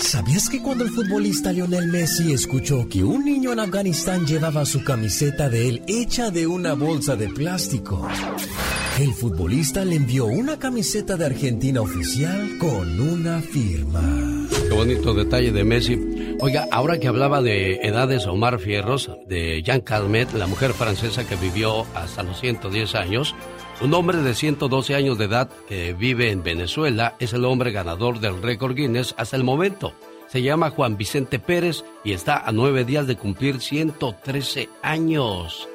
¿Sabías 0.00 0.48
que 0.48 0.60
cuando 0.60 0.82
el 0.82 0.90
futbolista 0.90 1.52
Lionel 1.52 1.86
Messi 1.86 2.32
escuchó 2.32 2.88
que 2.88 3.04
un 3.04 3.24
niño 3.24 3.52
en 3.52 3.60
Afganistán 3.60 4.26
llevaba 4.26 4.66
su 4.66 4.82
camiseta 4.82 5.48
de 5.48 5.68
él 5.68 5.82
hecha 5.86 6.32
de 6.32 6.48
una 6.48 6.74
bolsa 6.74 7.14
de 7.14 7.28
plástico? 7.28 8.08
El 9.02 9.14
futbolista 9.14 9.84
le 9.84 9.96
envió 9.96 10.26
una 10.26 10.60
camiseta 10.60 11.16
de 11.16 11.26
Argentina 11.26 11.80
oficial 11.80 12.56
con 12.60 13.00
una 13.00 13.40
firma. 13.40 14.00
Qué 14.48 14.72
bonito 14.72 15.12
detalle 15.12 15.50
de 15.50 15.64
Messi. 15.64 16.36
Oiga, 16.38 16.68
ahora 16.70 17.00
que 17.00 17.08
hablaba 17.08 17.42
de 17.42 17.80
edades 17.82 18.28
Omar 18.28 18.60
Fierros, 18.60 19.10
de 19.26 19.60
Jean 19.64 19.80
Calmet, 19.80 20.32
la 20.34 20.46
mujer 20.46 20.72
francesa 20.72 21.26
que 21.26 21.34
vivió 21.34 21.84
hasta 21.96 22.22
los 22.22 22.38
110 22.38 22.94
años, 22.94 23.34
Un 23.80 23.92
hombre 23.94 24.18
de 24.18 24.36
112 24.36 24.94
años 24.94 25.18
de 25.18 25.24
edad 25.24 25.50
que 25.66 25.94
vive 25.94 26.30
en 26.30 26.44
Venezuela 26.44 27.16
es 27.18 27.32
el 27.32 27.44
hombre 27.44 27.72
ganador 27.72 28.20
del 28.20 28.40
récord 28.40 28.76
Guinness 28.76 29.16
hasta 29.18 29.34
el 29.34 29.42
momento. 29.42 29.94
Se 30.28 30.42
llama 30.42 30.70
Juan 30.70 30.96
Vicente 30.96 31.40
Pérez 31.40 31.82
y 32.04 32.12
está 32.12 32.36
a 32.36 32.52
nueve 32.52 32.84
días 32.84 33.08
de 33.08 33.16
cumplir 33.16 33.60
113 33.60 34.68
años. 34.80 35.68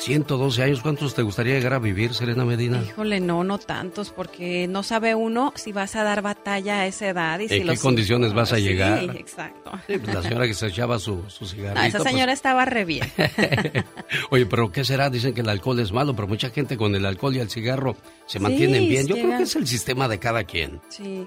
112 0.00 0.62
años, 0.62 0.80
¿cuántos 0.80 1.14
te 1.14 1.22
gustaría 1.22 1.54
llegar 1.54 1.74
a 1.74 1.78
vivir, 1.78 2.14
Serena 2.14 2.44
Medina? 2.44 2.82
Híjole, 2.82 3.20
no, 3.20 3.42
no 3.44 3.58
tantos, 3.58 4.10
porque 4.10 4.66
no 4.68 4.82
sabe 4.82 5.14
uno 5.14 5.52
si 5.56 5.72
vas 5.72 5.96
a 5.96 6.04
dar 6.04 6.22
batalla 6.22 6.80
a 6.80 6.86
esa 6.86 7.08
edad. 7.08 7.38
Y 7.40 7.42
¿En 7.44 7.48
si 7.48 7.58
qué 7.58 7.64
los- 7.64 7.80
condiciones 7.80 8.32
vas 8.32 8.52
a 8.52 8.56
Sí, 8.56 8.62
llegar? 8.62 9.02
exacto. 9.16 9.72
Sí, 9.86 9.98
pues 9.98 10.14
la 10.14 10.22
señora 10.22 10.46
que 10.46 10.54
se 10.54 10.68
echaba 10.68 10.98
su, 10.98 11.22
su 11.28 11.46
cigarrito. 11.46 11.80
No, 11.80 11.86
esa 11.86 11.98
pues, 11.98 12.10
señora 12.10 12.32
estaba 12.32 12.64
re 12.64 12.84
bien. 12.84 13.06
Oye, 14.30 14.46
pero 14.46 14.70
¿qué 14.70 14.84
será? 14.84 15.10
Dicen 15.10 15.34
que 15.34 15.40
el 15.40 15.48
alcohol 15.48 15.80
es 15.80 15.92
malo, 15.92 16.14
pero 16.14 16.28
mucha 16.28 16.50
gente 16.50 16.76
con 16.76 16.94
el 16.94 17.04
alcohol 17.04 17.34
y 17.36 17.40
el 17.40 17.50
cigarro 17.50 17.96
se 18.26 18.38
mantienen 18.38 18.82
Sí, 18.84 18.88
bien. 18.88 19.06
Yo 19.08 19.14
creo 19.16 19.26
llega- 19.26 19.38
que 19.38 19.42
es 19.44 19.56
el 19.56 19.66
sistema 19.66 20.08
de 20.08 20.18
cada 20.18 20.44
quien. 20.44 20.80
Sí, 20.88 21.26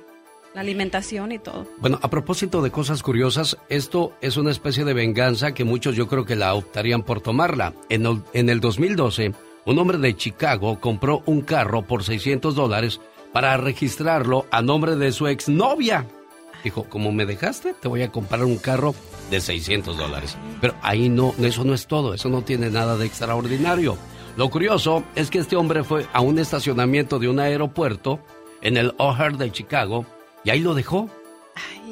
la 0.53 0.61
alimentación 0.61 1.31
y 1.31 1.39
todo. 1.39 1.67
Bueno, 1.79 1.99
a 2.01 2.09
propósito 2.09 2.61
de 2.61 2.71
cosas 2.71 3.03
curiosas, 3.03 3.57
esto 3.69 4.13
es 4.21 4.37
una 4.37 4.51
especie 4.51 4.83
de 4.83 4.93
venganza 4.93 5.53
que 5.53 5.63
muchos 5.63 5.95
yo 5.95 6.07
creo 6.07 6.25
que 6.25 6.35
la 6.35 6.53
optarían 6.53 7.03
por 7.03 7.21
tomarla. 7.21 7.73
En 7.89 8.05
el, 8.05 8.21
en 8.33 8.49
el 8.49 8.59
2012, 8.59 9.33
un 9.65 9.79
hombre 9.79 9.97
de 9.97 10.15
Chicago 10.15 10.79
compró 10.79 11.21
un 11.25 11.41
carro 11.41 11.83
por 11.83 12.03
600 12.03 12.55
dólares 12.55 12.99
para 13.31 13.55
registrarlo 13.57 14.45
a 14.51 14.61
nombre 14.61 14.95
de 14.95 15.11
su 15.11 15.27
exnovia. 15.27 16.05
Dijo, 16.63 16.83
como 16.83 17.11
me 17.11 17.25
dejaste, 17.25 17.73
te 17.73 17.87
voy 17.87 18.03
a 18.03 18.11
comprar 18.11 18.43
un 18.43 18.57
carro 18.57 18.93
de 19.31 19.41
600 19.41 19.97
dólares. 19.97 20.37
Pero 20.59 20.75
ahí 20.81 21.09
no, 21.09 21.33
eso 21.41 21.63
no 21.63 21.73
es 21.73 21.87
todo, 21.87 22.13
eso 22.13 22.29
no 22.29 22.43
tiene 22.43 22.69
nada 22.69 22.97
de 22.97 23.05
extraordinario. 23.05 23.97
Lo 24.37 24.49
curioso 24.49 25.03
es 25.15 25.29
que 25.29 25.39
este 25.39 25.55
hombre 25.55 25.83
fue 25.83 26.05
a 26.13 26.21
un 26.21 26.39
estacionamiento 26.39 27.19
de 27.19 27.29
un 27.29 27.39
aeropuerto 27.39 28.19
en 28.61 28.77
el 28.77 28.93
O'Hare 28.97 29.37
de 29.37 29.51
Chicago 29.51 30.05
y 30.43 30.49
ahí 30.49 30.59
lo 30.59 30.73
dejó. 30.73 31.09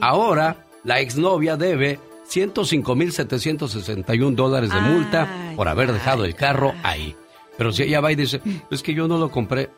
Ahora 0.02 0.66
la 0.84 1.00
exnovia 1.00 1.58
debe 1.58 2.00
105.761 2.30 4.36
dólares 4.36 4.72
de 4.72 4.82
multa 4.82 5.28
Ay, 5.30 5.56
por 5.56 5.68
haber 5.68 5.92
dejado 5.92 6.26
el 6.26 6.36
carro 6.36 6.74
ahí. 6.84 7.16
Pero 7.58 7.72
si 7.72 7.84
ella 7.84 8.02
va 8.02 8.12
y 8.12 8.16
dice, 8.16 8.42
es 8.72 8.84
que 8.84 8.94
yo 8.94 9.08
no 9.08 9.18
lo 9.18 9.32
compré, 9.32 9.70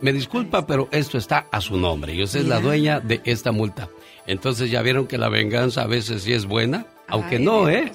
me 0.00 0.12
disculpa, 0.12 0.66
pero 0.66 0.88
esto 0.92 1.18
está 1.18 1.46
a 1.50 1.60
su 1.60 1.76
nombre 1.76 2.14
y 2.14 2.22
usted 2.22 2.40
es 2.40 2.46
la 2.46 2.60
dueña 2.60 3.00
de 3.00 3.20
esta 3.24 3.52
multa. 3.52 3.88
Entonces 4.26 4.70
ya 4.70 4.82
vieron 4.82 5.06
que 5.06 5.18
la 5.18 5.28
venganza 5.28 5.82
a 5.82 5.86
veces 5.86 6.22
sí 6.22 6.32
es 6.32 6.46
buena, 6.46 6.86
aunque 7.10 7.36
Ay, 7.36 7.44
no, 7.44 7.66
Dios. 7.66 7.80
¿eh? 7.80 7.92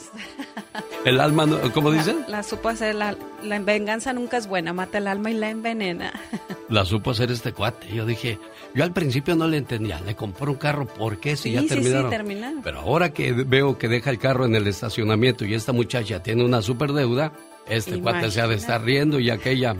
El 1.06 1.20
alma, 1.20 1.46
no- 1.46 1.60
¿cómo 1.74 1.92
dicen? 1.92 2.26
La 2.28 2.42
supo 2.44 2.70
hacer, 2.70 2.96
la, 2.96 3.16
la 3.44 3.60
venganza 3.60 4.12
nunca 4.14 4.38
es 4.38 4.48
buena, 4.48 4.74
mata 4.74 4.98
el 4.98 5.08
alma 5.08 5.30
y 5.32 5.36
la 5.36 5.50
envenena. 5.50 6.12
La 6.70 6.84
supo 6.84 7.12
hacer 7.12 7.30
este 7.32 7.54
cuate. 7.54 7.88
Yo 7.94 8.08
dije, 8.08 8.40
yo 8.74 8.84
al 8.84 8.92
principio 8.92 9.36
no 9.36 9.48
le 9.48 9.58
entendía, 9.58 10.00
le 10.02 10.16
compró 10.16 10.52
un 10.52 10.58
carro, 10.58 10.88
¿por 10.88 11.20
qué? 11.20 11.36
Si 11.36 11.44
Sí, 11.50 11.52
ya 11.52 11.62
sí, 11.62 11.68
sí, 11.68 11.74
terminaron. 11.76 12.10
terminaron. 12.10 12.62
Pero 12.64 12.80
ahora 12.80 13.14
que 13.14 13.34
veo 13.34 13.78
que 13.78 13.88
deja 13.88 14.10
el 14.10 14.18
carro 14.18 14.46
en 14.46 14.56
el 14.56 14.66
estacionamiento 14.66 15.46
y 15.46 15.54
esta 15.54 15.74
muchacha 15.74 16.24
tiene 16.24 16.44
una 16.44 16.64
super 16.64 16.92
deuda, 16.92 17.32
este 17.68 18.02
cuate 18.02 18.32
se 18.32 18.42
ha 18.42 18.48
de 18.48 18.56
estar 18.56 18.84
riendo 18.84 19.20
y 19.20 19.30
aquella... 19.30 19.76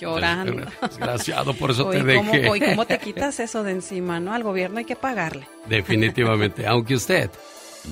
Llorando. 0.00 0.62
Desgraciado, 0.80 1.52
por 1.52 1.72
eso 1.72 1.84
te 1.90 1.98
¿cómo, 1.98 2.32
dejé. 2.32 2.48
oye, 2.48 2.70
¿cómo 2.70 2.86
te 2.86 2.98
quitas 2.98 3.38
eso 3.38 3.62
de 3.62 3.72
encima, 3.72 4.18
no? 4.18 4.32
Al 4.32 4.42
gobierno 4.42 4.78
hay 4.78 4.86
que 4.86 4.96
pagarle. 4.96 5.46
Definitivamente, 5.68 6.66
aunque 6.66 6.94
usted 6.94 7.30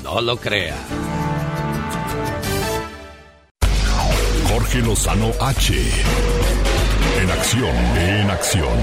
no 0.02 0.20
lo 0.20 0.36
crea. 0.36 0.76
Jorge 4.48 4.78
Lozano 4.80 5.30
H. 5.40 5.74
En 7.20 7.30
acción, 7.30 7.76
en 7.96 8.30
acción. 8.30 8.78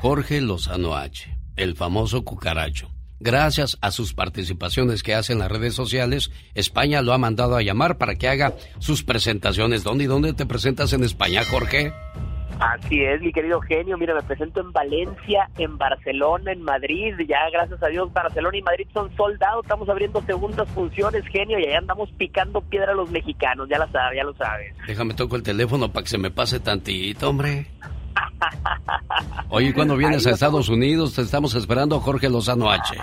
Jorge 0.00 0.40
Lozano 0.40 0.94
H., 0.94 1.36
el 1.56 1.76
famoso 1.76 2.24
cucaracho. 2.24 2.90
Gracias 3.20 3.78
a 3.80 3.92
sus 3.92 4.14
participaciones 4.14 5.04
que 5.04 5.14
hace 5.14 5.32
en 5.32 5.38
las 5.38 5.50
redes 5.50 5.74
sociales, 5.74 6.32
España 6.54 7.02
lo 7.02 7.12
ha 7.12 7.18
mandado 7.18 7.56
a 7.56 7.62
llamar 7.62 7.96
para 7.96 8.16
que 8.16 8.28
haga 8.28 8.56
sus 8.80 9.04
presentaciones. 9.04 9.84
¿Dónde 9.84 10.04
y 10.04 10.06
dónde 10.08 10.32
te 10.32 10.44
presentas 10.44 10.92
en 10.92 11.04
España, 11.04 11.44
Jorge? 11.44 11.92
Así 12.60 13.02
es, 13.02 13.20
mi 13.20 13.32
querido 13.32 13.60
genio. 13.60 13.98
Mira, 13.98 14.14
me 14.14 14.22
presento 14.22 14.60
en 14.60 14.72
Valencia, 14.72 15.48
en 15.58 15.78
Barcelona, 15.78 16.52
en 16.52 16.62
Madrid. 16.62 17.14
Ya, 17.28 17.50
gracias 17.52 17.82
a 17.82 17.88
Dios, 17.88 18.12
Barcelona 18.12 18.56
y 18.56 18.62
Madrid 18.62 18.86
son 18.92 19.14
soldados. 19.16 19.64
Estamos 19.64 19.88
abriendo 19.88 20.22
segundas 20.22 20.68
funciones, 20.70 21.24
genio, 21.26 21.58
y 21.58 21.66
allá 21.66 21.78
andamos 21.78 22.10
picando 22.12 22.60
piedra 22.60 22.92
a 22.92 22.94
los 22.94 23.10
mexicanos. 23.10 23.68
Ya 23.68 23.78
lo 23.78 23.88
sabes, 23.88 24.16
ya 24.16 24.24
lo 24.24 24.34
sabes. 24.34 24.74
Déjame 24.86 25.14
toco 25.14 25.36
el 25.36 25.42
teléfono 25.42 25.90
para 25.92 26.04
que 26.04 26.10
se 26.10 26.18
me 26.18 26.30
pase 26.30 26.60
tantito, 26.60 27.30
hombre. 27.30 27.66
Oye, 29.48 29.72
¿cuándo 29.74 29.96
vienes 29.96 30.26
a 30.26 30.30
Estados 30.30 30.68
Unidos? 30.68 31.14
Te 31.14 31.22
estamos 31.22 31.54
esperando, 31.54 32.00
Jorge 32.00 32.28
Lozano 32.28 32.70
H. 32.70 32.94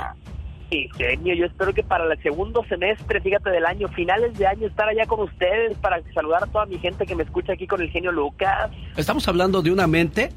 Sí, 0.70 0.88
genio, 0.98 1.34
yo 1.34 1.46
espero 1.46 1.74
que 1.74 1.82
para 1.84 2.12
el 2.14 2.22
segundo 2.22 2.64
semestre, 2.70 3.20
fíjate, 3.22 3.50
del 3.50 3.66
año, 3.66 3.88
finales 3.88 4.38
de 4.38 4.46
año, 4.46 4.68
estar 4.68 4.88
allá 4.88 5.06
con 5.08 5.22
ustedes 5.22 5.76
para 5.80 6.00
saludar 6.14 6.44
a 6.44 6.48
toda 6.48 6.66
mi 6.68 6.78
gente 6.78 7.08
que 7.08 7.16
me 7.16 7.24
escucha 7.24 7.54
aquí 7.54 7.66
con 7.66 7.82
el 7.82 7.90
genio 7.90 8.12
Lucas. 8.12 8.70
Estamos 8.96 9.28
hablando 9.28 9.64
de 9.64 9.72
una 9.72 9.88
mente 9.88 10.30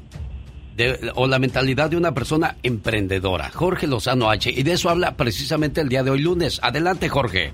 de- 0.75 1.11
o 1.13 1.27
la 1.27 1.37
mentalidad 1.37 1.91
de 1.91 1.97
una 1.97 2.13
persona 2.15 2.55
emprendedora, 2.63 3.51
Jorge 3.51 3.85
Lozano 3.85 4.31
H. 4.31 4.49
Y 4.49 4.63
de 4.63 4.71
eso 4.73 4.89
habla 4.89 5.15
precisamente 5.15 5.81
el 5.81 5.89
día 5.89 6.01
de 6.01 6.09
hoy 6.09 6.21
lunes. 6.21 6.59
Adelante, 6.63 7.09
Jorge. 7.09 7.51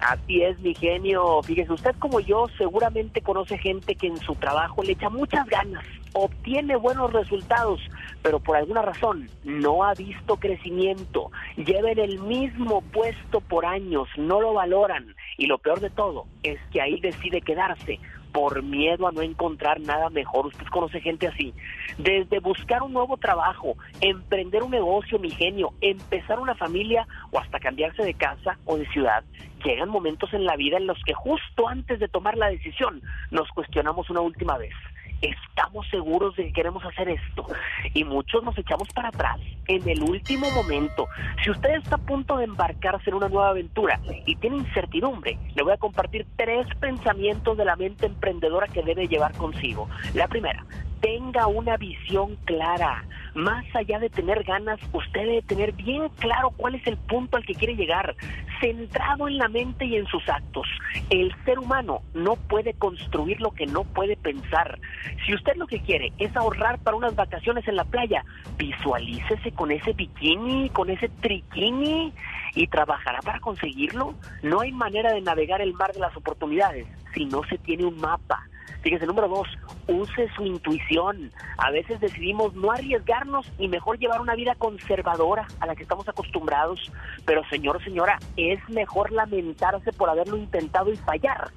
Así 0.00 0.42
es, 0.42 0.58
mi 0.60 0.74
genio. 0.74 1.42
Fíjese, 1.44 1.72
usted 1.72 1.94
como 1.98 2.18
yo 2.20 2.46
seguramente 2.58 3.20
conoce 3.20 3.56
gente 3.58 3.94
que 3.94 4.08
en 4.08 4.16
su 4.16 4.34
trabajo 4.34 4.82
le 4.82 4.92
echa 4.92 5.10
muchas 5.10 5.46
ganas, 5.46 5.84
obtiene 6.12 6.76
buenos 6.76 7.12
resultados, 7.12 7.80
pero 8.22 8.40
por 8.40 8.56
alguna 8.56 8.82
razón 8.82 9.30
no 9.44 9.84
ha 9.84 9.94
visto 9.94 10.36
crecimiento. 10.36 11.30
Lleva 11.56 11.92
en 11.92 11.98
el 11.98 12.20
mismo 12.20 12.82
puesto 12.92 13.40
por 13.40 13.66
años, 13.66 14.08
no 14.16 14.40
lo 14.40 14.54
valoran. 14.54 15.14
Y 15.36 15.46
lo 15.46 15.58
peor 15.58 15.80
de 15.80 15.90
todo 15.90 16.26
es 16.42 16.58
que 16.72 16.80
ahí 16.80 17.00
decide 17.00 17.40
quedarse 17.40 17.98
por 18.32 18.62
miedo 18.62 19.08
a 19.08 19.12
no 19.12 19.22
encontrar 19.22 19.80
nada 19.80 20.08
mejor. 20.10 20.46
Usted 20.46 20.66
conoce 20.66 21.00
gente 21.00 21.26
así. 21.26 21.52
Desde 21.98 22.40
buscar 22.40 22.82
un 22.82 22.92
nuevo 22.92 23.16
trabajo, 23.16 23.76
emprender 24.00 24.62
un 24.62 24.70
negocio, 24.70 25.18
mi 25.18 25.30
genio, 25.30 25.72
empezar 25.80 26.38
una 26.38 26.54
familia 26.54 27.06
o 27.30 27.38
hasta 27.38 27.58
cambiarse 27.58 28.02
de 28.04 28.14
casa 28.14 28.58
o 28.64 28.76
de 28.76 28.86
ciudad, 28.88 29.24
llegan 29.64 29.88
momentos 29.88 30.32
en 30.32 30.44
la 30.44 30.56
vida 30.56 30.76
en 30.76 30.86
los 30.86 30.98
que 31.04 31.14
justo 31.14 31.68
antes 31.68 31.98
de 31.98 32.08
tomar 32.08 32.36
la 32.36 32.48
decisión 32.48 33.02
nos 33.30 33.48
cuestionamos 33.50 34.08
una 34.10 34.20
última 34.20 34.56
vez. 34.58 34.72
¿Estamos 35.20 35.86
seguros 35.88 36.34
de 36.36 36.46
que 36.46 36.52
queremos 36.52 36.84
hacer 36.84 37.08
esto? 37.10 37.46
Y 37.94 38.04
muchos 38.04 38.42
nos 38.42 38.56
echamos 38.56 38.88
para 38.94 39.08
atrás 39.08 39.38
en 39.66 39.86
el 39.88 40.02
último 40.02 40.50
momento. 40.50 41.08
Si 41.44 41.50
usted 41.50 41.74
está 41.76 41.96
a 41.96 41.98
punto 41.98 42.38
de 42.38 42.44
embarcarse 42.44 43.10
en 43.10 43.16
una 43.16 43.28
nueva 43.28 43.50
aventura 43.50 44.00
y 44.26 44.36
tiene 44.36 44.56
incertidumbre, 44.56 45.38
le 45.54 45.62
voy 45.62 45.72
a 45.72 45.76
compartir 45.76 46.26
tres 46.36 46.66
pensamientos 46.80 47.56
de 47.56 47.64
la 47.64 47.76
mente 47.76 48.06
emprendedora 48.06 48.66
que 48.66 48.82
debe 48.82 49.08
llevar 49.08 49.32
consigo. 49.36 49.88
La 50.14 50.26
primera, 50.28 50.64
tenga 51.00 51.46
una 51.46 51.76
visión 51.76 52.36
clara. 52.44 53.04
Más 53.34 53.64
allá 53.74 53.98
de 53.98 54.10
tener 54.10 54.42
ganas, 54.42 54.80
usted 54.92 55.20
debe 55.20 55.42
tener 55.42 55.72
bien 55.72 56.08
claro 56.18 56.50
cuál 56.56 56.74
es 56.74 56.86
el 56.86 56.96
punto 56.96 57.36
al 57.36 57.44
que 57.44 57.54
quiere 57.54 57.76
llegar, 57.76 58.14
centrado 58.60 59.28
en 59.28 59.38
la 59.38 59.48
mente 59.48 59.84
y 59.84 59.96
en 59.96 60.06
sus 60.06 60.28
actos. 60.28 60.66
El 61.10 61.34
ser 61.44 61.58
humano 61.58 62.02
no 62.12 62.36
puede 62.36 62.74
construir 62.74 63.40
lo 63.40 63.52
que 63.52 63.66
no 63.66 63.84
puede 63.84 64.16
pensar. 64.16 64.78
Si 65.24 65.34
usted 65.34 65.54
lo 65.56 65.66
que 65.66 65.80
quiere 65.80 66.12
es 66.18 66.36
ahorrar 66.36 66.78
para 66.80 66.96
unas 66.96 67.14
vacaciones 67.14 67.66
en 67.68 67.76
la 67.76 67.84
playa, 67.84 68.24
visualícese 68.58 69.52
con 69.52 69.70
ese 69.70 69.92
bikini, 69.92 70.70
con 70.70 70.90
ese 70.90 71.08
triquini 71.08 72.12
y 72.54 72.66
trabajará 72.66 73.20
para 73.20 73.40
conseguirlo. 73.40 74.14
No 74.42 74.60
hay 74.60 74.72
manera 74.72 75.12
de 75.12 75.20
navegar 75.20 75.60
el 75.60 75.74
mar 75.74 75.92
de 75.92 76.00
las 76.00 76.16
oportunidades 76.16 76.86
si 77.14 77.24
no 77.24 77.42
se 77.44 77.58
tiene 77.58 77.84
un 77.84 77.96
mapa. 78.00 78.42
Fíjese, 78.82 79.06
número 79.06 79.28
dos, 79.28 79.48
use 79.88 80.28
su 80.34 80.44
intuición. 80.44 81.30
A 81.58 81.70
veces 81.70 82.00
decidimos 82.00 82.54
no 82.54 82.72
arriesgarnos 82.72 83.50
y 83.58 83.68
mejor 83.68 83.98
llevar 83.98 84.20
una 84.20 84.34
vida 84.34 84.54
conservadora 84.56 85.46
a 85.60 85.66
la 85.66 85.76
que 85.76 85.82
estamos 85.82 86.08
acostumbrados. 86.08 86.90
Pero 87.26 87.42
señor, 87.50 87.82
señora, 87.84 88.18
es 88.36 88.58
mejor 88.68 89.12
lamentarse 89.12 89.92
por 89.92 90.08
haberlo 90.08 90.36
intentado 90.36 90.92
y 90.92 90.96
fallar 90.96 91.50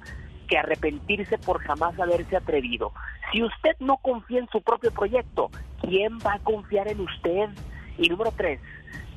que 0.48 0.58
arrepentirse 0.58 1.38
por 1.38 1.60
jamás 1.60 1.98
haberse 1.98 2.36
atrevido. 2.36 2.92
Si 3.32 3.42
usted 3.42 3.76
no 3.80 3.96
confía 3.96 4.40
en 4.40 4.48
su 4.48 4.60
propio 4.60 4.90
proyecto, 4.92 5.50
¿quién 5.80 6.18
va 6.18 6.34
a 6.34 6.38
confiar 6.40 6.88
en 6.88 7.00
usted? 7.00 7.48
Y 7.98 8.08
número 8.08 8.32
tres, 8.36 8.60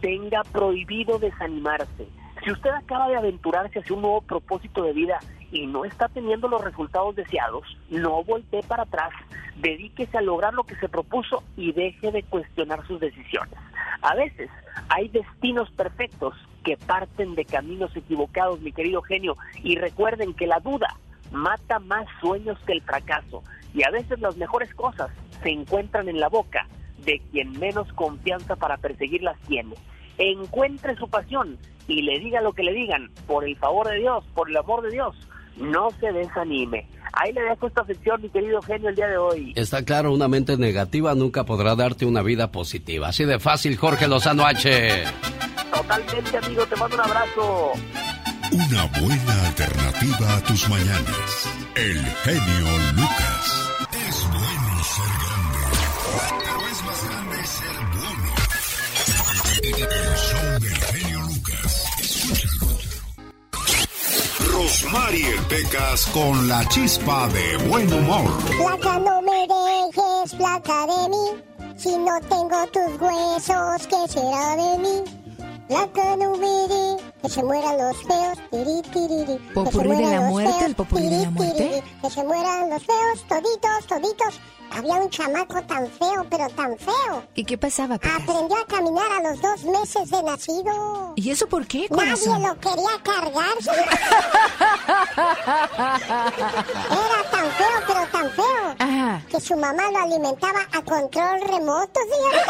tenga 0.02 0.44
prohibido 0.44 1.20
desanimarse. 1.20 2.08
Si 2.44 2.52
usted 2.52 2.70
acaba 2.70 3.10
de 3.10 3.18
aventurarse 3.18 3.80
hacia 3.80 3.96
un 3.96 4.04
nuevo 4.04 4.22
propósito 4.22 4.84
de 4.84 4.94
vida 4.94 5.20
y 5.52 5.68
no 5.68 5.86
está 5.86 6.10
teniendo 6.10 6.48
los 6.48 6.64
resultados 6.64 7.16
deseados, 7.16 7.64
no 7.90 8.24
voltee 8.24 8.64
para 8.64 8.84
atrás, 8.84 9.12
dedíquese 9.58 10.18
a 10.18 10.22
lograr 10.22 10.54
lo 10.54 10.64
que 10.64 10.76
se 10.76 10.90
propuso 10.90 11.44
y 11.56 11.72
deje 11.72 12.12
de 12.12 12.24
cuestionar 12.24 12.86
sus 12.88 13.00
decisiones. 13.00 13.58
A 14.02 14.16
veces 14.16 14.50
hay 14.90 15.10
destinos 15.10 15.70
perfectos 15.72 16.36
que 16.64 16.78
parten 16.78 17.36
de 17.36 17.46
caminos 17.46 17.96
equivocados, 17.96 18.62
mi 18.62 18.72
querido 18.72 19.02
genio, 19.02 19.38
y 19.64 19.78
recuerden 19.78 20.34
que 20.34 20.48
la 20.48 20.60
duda 20.60 20.98
mata 21.32 21.80
más 21.80 22.06
sueños 22.22 22.60
que 22.66 22.74
el 22.74 22.82
fracaso. 22.82 23.44
Y 23.74 23.84
a 23.84 23.92
veces 23.92 24.20
las 24.20 24.38
mejores 24.38 24.74
cosas 24.74 25.10
se 25.42 25.50
encuentran 25.50 26.10
en 26.10 26.20
la 26.20 26.30
boca 26.30 26.68
de 27.06 27.22
quien 27.32 27.58
menos 27.60 27.92
confianza 27.94 28.56
para 28.56 28.78
perseguirlas 28.78 29.40
tiene. 29.48 29.76
Encuentre 30.18 30.96
su 30.96 31.10
pasión 31.10 31.58
y 31.88 32.02
le 32.02 32.20
diga 32.20 32.42
lo 32.42 32.54
que 32.54 32.64
le 32.64 32.74
digan, 32.74 33.12
por 33.28 33.46
el 33.46 33.56
favor 33.56 33.88
de 33.88 34.00
Dios, 34.00 34.26
por 34.34 34.50
el 34.50 34.58
amor 34.58 34.82
de 34.82 34.92
Dios, 34.92 35.16
no 35.58 35.90
se 36.00 36.12
desanime. 36.12 36.88
Ahí 37.14 37.34
le 37.34 37.42
dejo 37.42 37.68
esta 37.68 37.86
sección, 37.86 38.22
mi 38.22 38.30
querido 38.30 38.62
genio, 38.62 38.90
el 38.90 38.96
día 38.96 39.08
de 39.08 39.18
hoy. 39.18 39.54
Está 39.56 39.84
claro, 39.84 40.14
una 40.14 40.28
mente 40.28 40.58
negativa 40.58 41.16
nunca 41.16 41.46
podrá 41.46 41.76
darte 41.76 42.06
una 42.06 42.22
vida 42.22 42.52
positiva. 42.52 43.08
Así 43.08 43.26
de 43.26 43.40
fácil, 43.40 43.76
Jorge 43.78 44.08
Lozano 44.08 44.46
H. 44.46 45.04
Totalmente, 45.74 46.38
amigo, 46.38 46.66
te 46.66 46.76
mando 46.76 46.96
un 46.96 47.02
abrazo. 47.02 47.72
Una 48.52 48.86
buena 49.00 49.48
alternativa 49.48 50.36
a 50.36 50.44
tus 50.44 50.70
mañanas. 50.70 51.50
El 51.76 52.00
genio 52.24 52.78
Lucas. 52.96 53.70
Es 54.08 54.28
bueno 54.32 54.84
ser 54.84 55.12
grande, 55.24 55.60
pero 56.44 56.68
es 56.72 56.84
más 56.84 57.00
grande 57.10 57.46
ser 57.46 57.78
bueno. 57.94 58.28
El 59.64 60.16
show 60.18 60.77
Rosmarie 64.58 65.38
Pecas 65.50 66.08
con 66.08 66.48
la 66.48 66.68
chispa 66.68 67.28
de 67.28 67.58
buen 67.68 67.94
humor. 67.94 68.26
Placa, 68.58 68.98
no 68.98 69.22
me 69.22 69.46
dejes, 69.46 70.34
placa 70.36 70.88
de 70.88 71.10
mí. 71.10 71.26
Si 71.78 71.96
no 71.96 72.20
tengo 72.22 72.66
tus 72.74 73.00
huesos, 73.00 73.88
¿qué 73.88 74.12
será 74.12 74.56
de 74.56 74.78
mí? 74.80 75.27
Me 75.70 75.76
de, 75.76 76.98
que 77.22 77.30
se 77.30 77.44
mueran 77.44 77.78
los 77.78 77.98
feos. 78.04 78.38
Tiri, 78.52 78.82
se 79.26 79.40
¿Popurrí 79.54 79.90
de 79.96 80.02
la 80.06 80.22
muerte? 80.22 80.52
feos, 80.54 80.64
¿El 80.66 80.76
popurrí 80.76 81.04
de 81.10 81.12
la 81.12 81.18
tiri, 81.18 81.32
muerte? 81.32 81.84
Que 82.02 82.10
se 82.10 82.24
mueran 82.24 82.70
los 82.70 82.84
feos, 82.84 83.28
toditos, 83.28 83.88
toditos. 83.88 84.40
Había 84.70 84.96
un 84.96 85.10
chamaco 85.10 85.62
tan 85.64 85.88
feo, 85.92 86.26
pero 86.30 86.50
tan 86.50 86.78
feo. 86.78 87.24
¿Y 87.36 87.46
qué 87.46 87.58
pasaba? 87.58 87.96
Aprendió 87.96 88.58
a 88.58 88.66
caminar 88.68 89.10
a 89.14 89.30
los 89.30 89.42
dos 89.42 89.64
meses 89.64 90.10
de 90.10 90.24
nacido. 90.24 91.14
¿Y 91.16 91.30
eso 91.32 91.48
por 91.48 91.66
qué, 91.68 91.88
Nadie 91.90 92.12
corazón? 92.12 92.44
lo 92.44 92.60
quería 92.60 93.02
cargar. 93.04 93.58
Era 95.98 97.30
tan 97.32 97.52
feo, 97.52 97.82
pero 97.88 98.08
tan 98.12 98.30
feo. 98.32 98.76
Que 99.30 99.40
su 99.40 99.56
mamá 99.56 99.92
lo 99.92 100.00
alimentaba 100.00 100.62
a 100.74 100.82
control 100.82 101.42
remoto, 101.42 102.00
señor. 102.02 102.44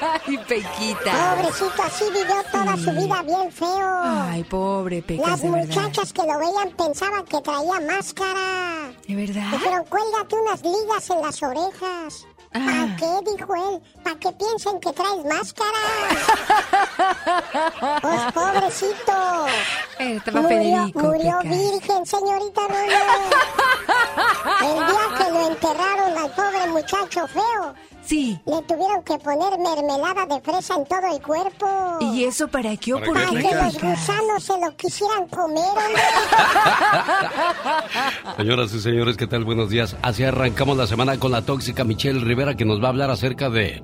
Ay, 0.26 0.38
Pequita. 0.38 1.36
Pobrecito, 1.36 1.82
así 1.82 2.04
vivió 2.04 2.42
toda 2.50 2.76
su 2.76 2.90
vida 2.92 3.22
bien 3.22 3.50
feo. 3.52 4.00
Ay, 4.02 4.44
pobre 4.44 5.02
Pecas, 5.02 5.28
Las 5.28 5.44
muchachas 5.44 6.12
que 6.12 6.22
lo 6.22 6.38
veían 6.38 6.70
pensaban 6.76 7.24
que 7.24 7.40
traía 7.40 7.80
máscara. 7.80 8.92
¿De 9.06 9.14
verdad? 9.14 9.50
Dijeron, 9.52 9.84
cuélgate 9.88 10.36
unas 10.36 10.62
ligas 10.62 11.10
en 11.10 11.22
las 11.22 11.42
orejas. 11.42 12.26
Ah. 12.54 12.60
¿Para 12.64 12.96
qué? 12.96 13.30
Dijo 13.32 13.54
él. 13.56 13.80
¿Para 14.02 14.16
que 14.16 14.32
piensen 14.32 14.80
que 14.80 14.92
traes 14.92 15.24
máscara? 15.24 15.78
pues 18.00 18.32
pobrecito. 18.34 19.46
Estaba 19.98 20.42
murió, 20.42 20.90
murió 20.94 21.38
virgen, 21.42 22.06
señorita 22.06 22.60
Rubio. 22.68 23.04
El 24.60 24.86
día 24.86 25.04
que 25.18 25.32
lo 25.32 25.46
enterraron 25.48 26.16
al 26.18 26.30
pobre 26.30 26.66
muchacho 26.68 27.26
feo. 27.26 27.74
Sí. 28.06 28.38
Le 28.46 28.62
tuvieron 28.62 29.02
que 29.02 29.18
poner 29.18 29.58
mermelada 29.58 30.26
de 30.26 30.40
fresa 30.40 30.74
en 30.76 30.84
todo 30.84 31.14
el 31.14 31.22
cuerpo. 31.22 31.98
¿Y 32.00 32.24
eso 32.24 32.48
para 32.48 32.76
qué 32.76 32.92
¿Para 32.92 33.04
qué, 33.06 33.12
Para 33.12 33.26
ocurrió, 33.28 33.48
que 33.48 33.54
los 33.56 33.74
gusanos 33.74 34.42
se 34.42 34.60
lo 34.60 34.76
quisieran 34.76 35.26
comer. 35.28 35.64
Señoras 38.36 38.74
y 38.74 38.80
señores, 38.80 39.16
¿qué 39.16 39.26
tal? 39.26 39.44
Buenos 39.44 39.70
días. 39.70 39.96
Así 40.02 40.24
arrancamos 40.24 40.76
la 40.76 40.86
semana 40.86 41.18
con 41.18 41.32
la 41.32 41.42
tóxica 41.42 41.84
Michelle 41.84 42.20
Rivera 42.20 42.56
que 42.56 42.64
nos 42.64 42.80
va 42.82 42.86
a 42.86 42.90
hablar 42.90 43.10
acerca 43.10 43.48
de 43.48 43.82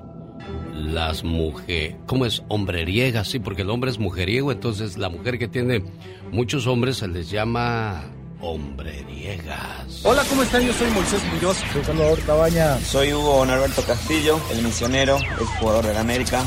las 0.75 1.23
mujeres. 1.23 1.95
¿Cómo 2.05 2.25
es? 2.25 2.43
Hombreriega, 2.47 3.23
sí, 3.23 3.39
porque 3.39 3.61
el 3.63 3.69
hombre 3.69 3.91
es 3.91 3.99
mujeriego, 3.99 4.51
entonces 4.51 4.97
la 4.97 5.09
mujer 5.09 5.39
que 5.39 5.47
tiene 5.47 5.83
muchos 6.31 6.67
hombres 6.67 6.97
se 6.97 7.07
les 7.07 7.29
llama 7.29 8.03
hombreriegas. 8.41 10.01
Hola, 10.03 10.23
¿cómo 10.29 10.43
están? 10.43 10.63
Yo 10.63 10.73
soy 10.73 10.89
Moisés 10.91 11.21
Muñoz. 11.33 11.57
Soy 11.71 11.83
Salvador 11.83 12.19
Cabaña. 12.25 12.77
Soy 12.79 13.13
Hugo 13.13 13.45
Norberto 13.45 13.83
Castillo, 13.83 14.39
el 14.51 14.63
misionero, 14.63 15.17
el 15.17 15.45
jugador 15.59 15.85
de 15.85 15.93
la 15.93 16.01
América. 16.01 16.43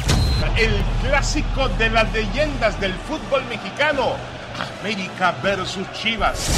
El 0.57 0.73
clásico 1.03 1.69
de 1.79 1.91
las 1.91 2.13
leyendas 2.13 2.81
del 2.81 2.93
fútbol 2.95 3.45
mexicano. 3.49 4.13
América 4.81 5.35
versus 5.43 5.87
Chivas. 5.93 6.51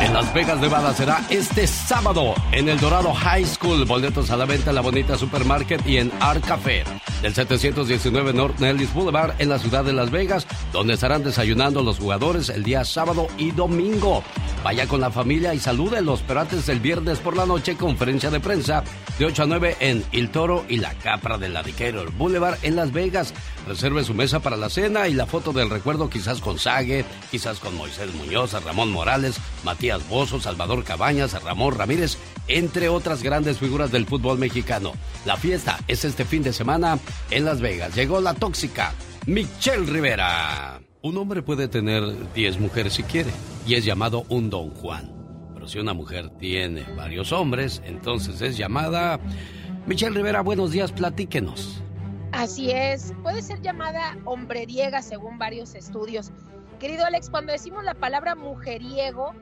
En 0.00 0.12
Las 0.12 0.32
Vegas, 0.34 0.58
Nevada 0.60 0.92
será 0.94 1.24
este 1.30 1.66
sábado 1.66 2.34
en 2.52 2.68
el 2.68 2.78
Dorado 2.78 3.12
High 3.12 3.46
School. 3.46 3.84
Boletos 3.84 4.30
a 4.30 4.36
la 4.36 4.44
venta 4.44 4.70
en 4.70 4.76
la 4.76 4.82
bonita 4.82 5.16
supermarket 5.16 5.86
y 5.86 5.98
en 5.98 6.12
Art 6.20 6.44
Café 6.44 6.84
del 7.24 7.34
719 7.34 8.34
North 8.34 8.58
Nellis 8.60 8.92
Boulevard 8.92 9.34
en 9.38 9.48
la 9.48 9.58
ciudad 9.58 9.82
de 9.82 9.94
Las 9.94 10.10
Vegas, 10.10 10.46
donde 10.74 10.94
estarán 10.94 11.22
desayunando 11.22 11.84
los 11.84 12.00
jugadores 12.00 12.48
el 12.48 12.64
día 12.64 12.84
sábado 12.84 13.28
y 13.38 13.52
domingo. 13.52 14.24
Vaya 14.64 14.88
con 14.88 15.00
la 15.00 15.12
familia 15.12 15.54
y 15.54 15.60
salúdenlos, 15.60 16.24
pero 16.26 16.40
antes 16.40 16.66
del 16.66 16.80
viernes 16.80 17.20
por 17.20 17.36
la 17.36 17.46
noche, 17.46 17.76
conferencia 17.76 18.28
de 18.28 18.40
prensa 18.40 18.82
de 19.16 19.24
8 19.24 19.44
a 19.44 19.46
9 19.46 19.76
en 19.78 20.04
El 20.10 20.30
Toro 20.30 20.64
y 20.68 20.78
la 20.78 20.92
Capra 20.94 21.38
del 21.38 21.54
Decatur 21.54 22.10
Boulevard 22.10 22.58
en 22.62 22.74
Las 22.74 22.92
Vegas. 22.92 23.32
Reserve 23.68 24.02
su 24.02 24.14
mesa 24.14 24.40
para 24.40 24.56
la 24.56 24.68
cena 24.68 25.06
y 25.06 25.14
la 25.14 25.26
foto 25.26 25.52
del 25.52 25.70
recuerdo 25.70 26.10
quizás 26.10 26.40
con 26.40 26.58
Sague, 26.58 27.04
quizás 27.30 27.60
con 27.60 27.76
Moisés 27.76 28.12
Muñoz, 28.12 28.52
Ramón 28.64 28.90
Morales, 28.90 29.36
Matías 29.62 30.06
Bozo, 30.08 30.40
Salvador 30.40 30.82
Cabañas, 30.82 31.40
Ramón 31.40 31.78
Ramírez, 31.78 32.18
entre 32.48 32.88
otras 32.88 33.22
grandes 33.22 33.58
figuras 33.58 33.92
del 33.92 34.06
fútbol 34.06 34.38
mexicano. 34.38 34.92
La 35.24 35.36
fiesta 35.36 35.78
es 35.86 36.04
este 36.04 36.24
fin 36.24 36.42
de 36.42 36.52
semana 36.52 36.98
en 37.30 37.44
Las 37.44 37.60
Vegas. 37.60 37.94
Llegó 37.94 38.20
la 38.20 38.34
tóxica 38.34 38.92
Michelle 39.26 39.86
Rivera. 39.86 40.82
Un 41.00 41.16
hombre 41.16 41.40
puede 41.40 41.66
tener 41.66 42.02
10 42.34 42.60
mujeres 42.60 42.92
si 42.92 43.04
quiere 43.04 43.30
y 43.66 43.74
es 43.74 43.86
llamado 43.86 44.26
un 44.28 44.50
don 44.50 44.68
Juan. 44.68 45.14
Pero 45.54 45.66
si 45.66 45.78
una 45.78 45.94
mujer 45.94 46.28
tiene 46.38 46.82
varios 46.94 47.32
hombres, 47.32 47.80
entonces 47.86 48.42
es 48.42 48.58
llamada... 48.58 49.18
Michelle 49.86 50.14
Rivera, 50.14 50.42
buenos 50.42 50.72
días, 50.72 50.92
platíquenos. 50.92 51.82
Así 52.32 52.70
es, 52.70 53.14
puede 53.22 53.40
ser 53.40 53.62
llamada 53.62 54.18
hombreriega 54.26 55.00
según 55.00 55.38
varios 55.38 55.74
estudios. 55.74 56.30
Querido 56.78 57.06
Alex, 57.06 57.30
cuando 57.30 57.52
decimos 57.52 57.82
la 57.82 57.94
palabra 57.94 58.34
mujeriego, 58.34 59.32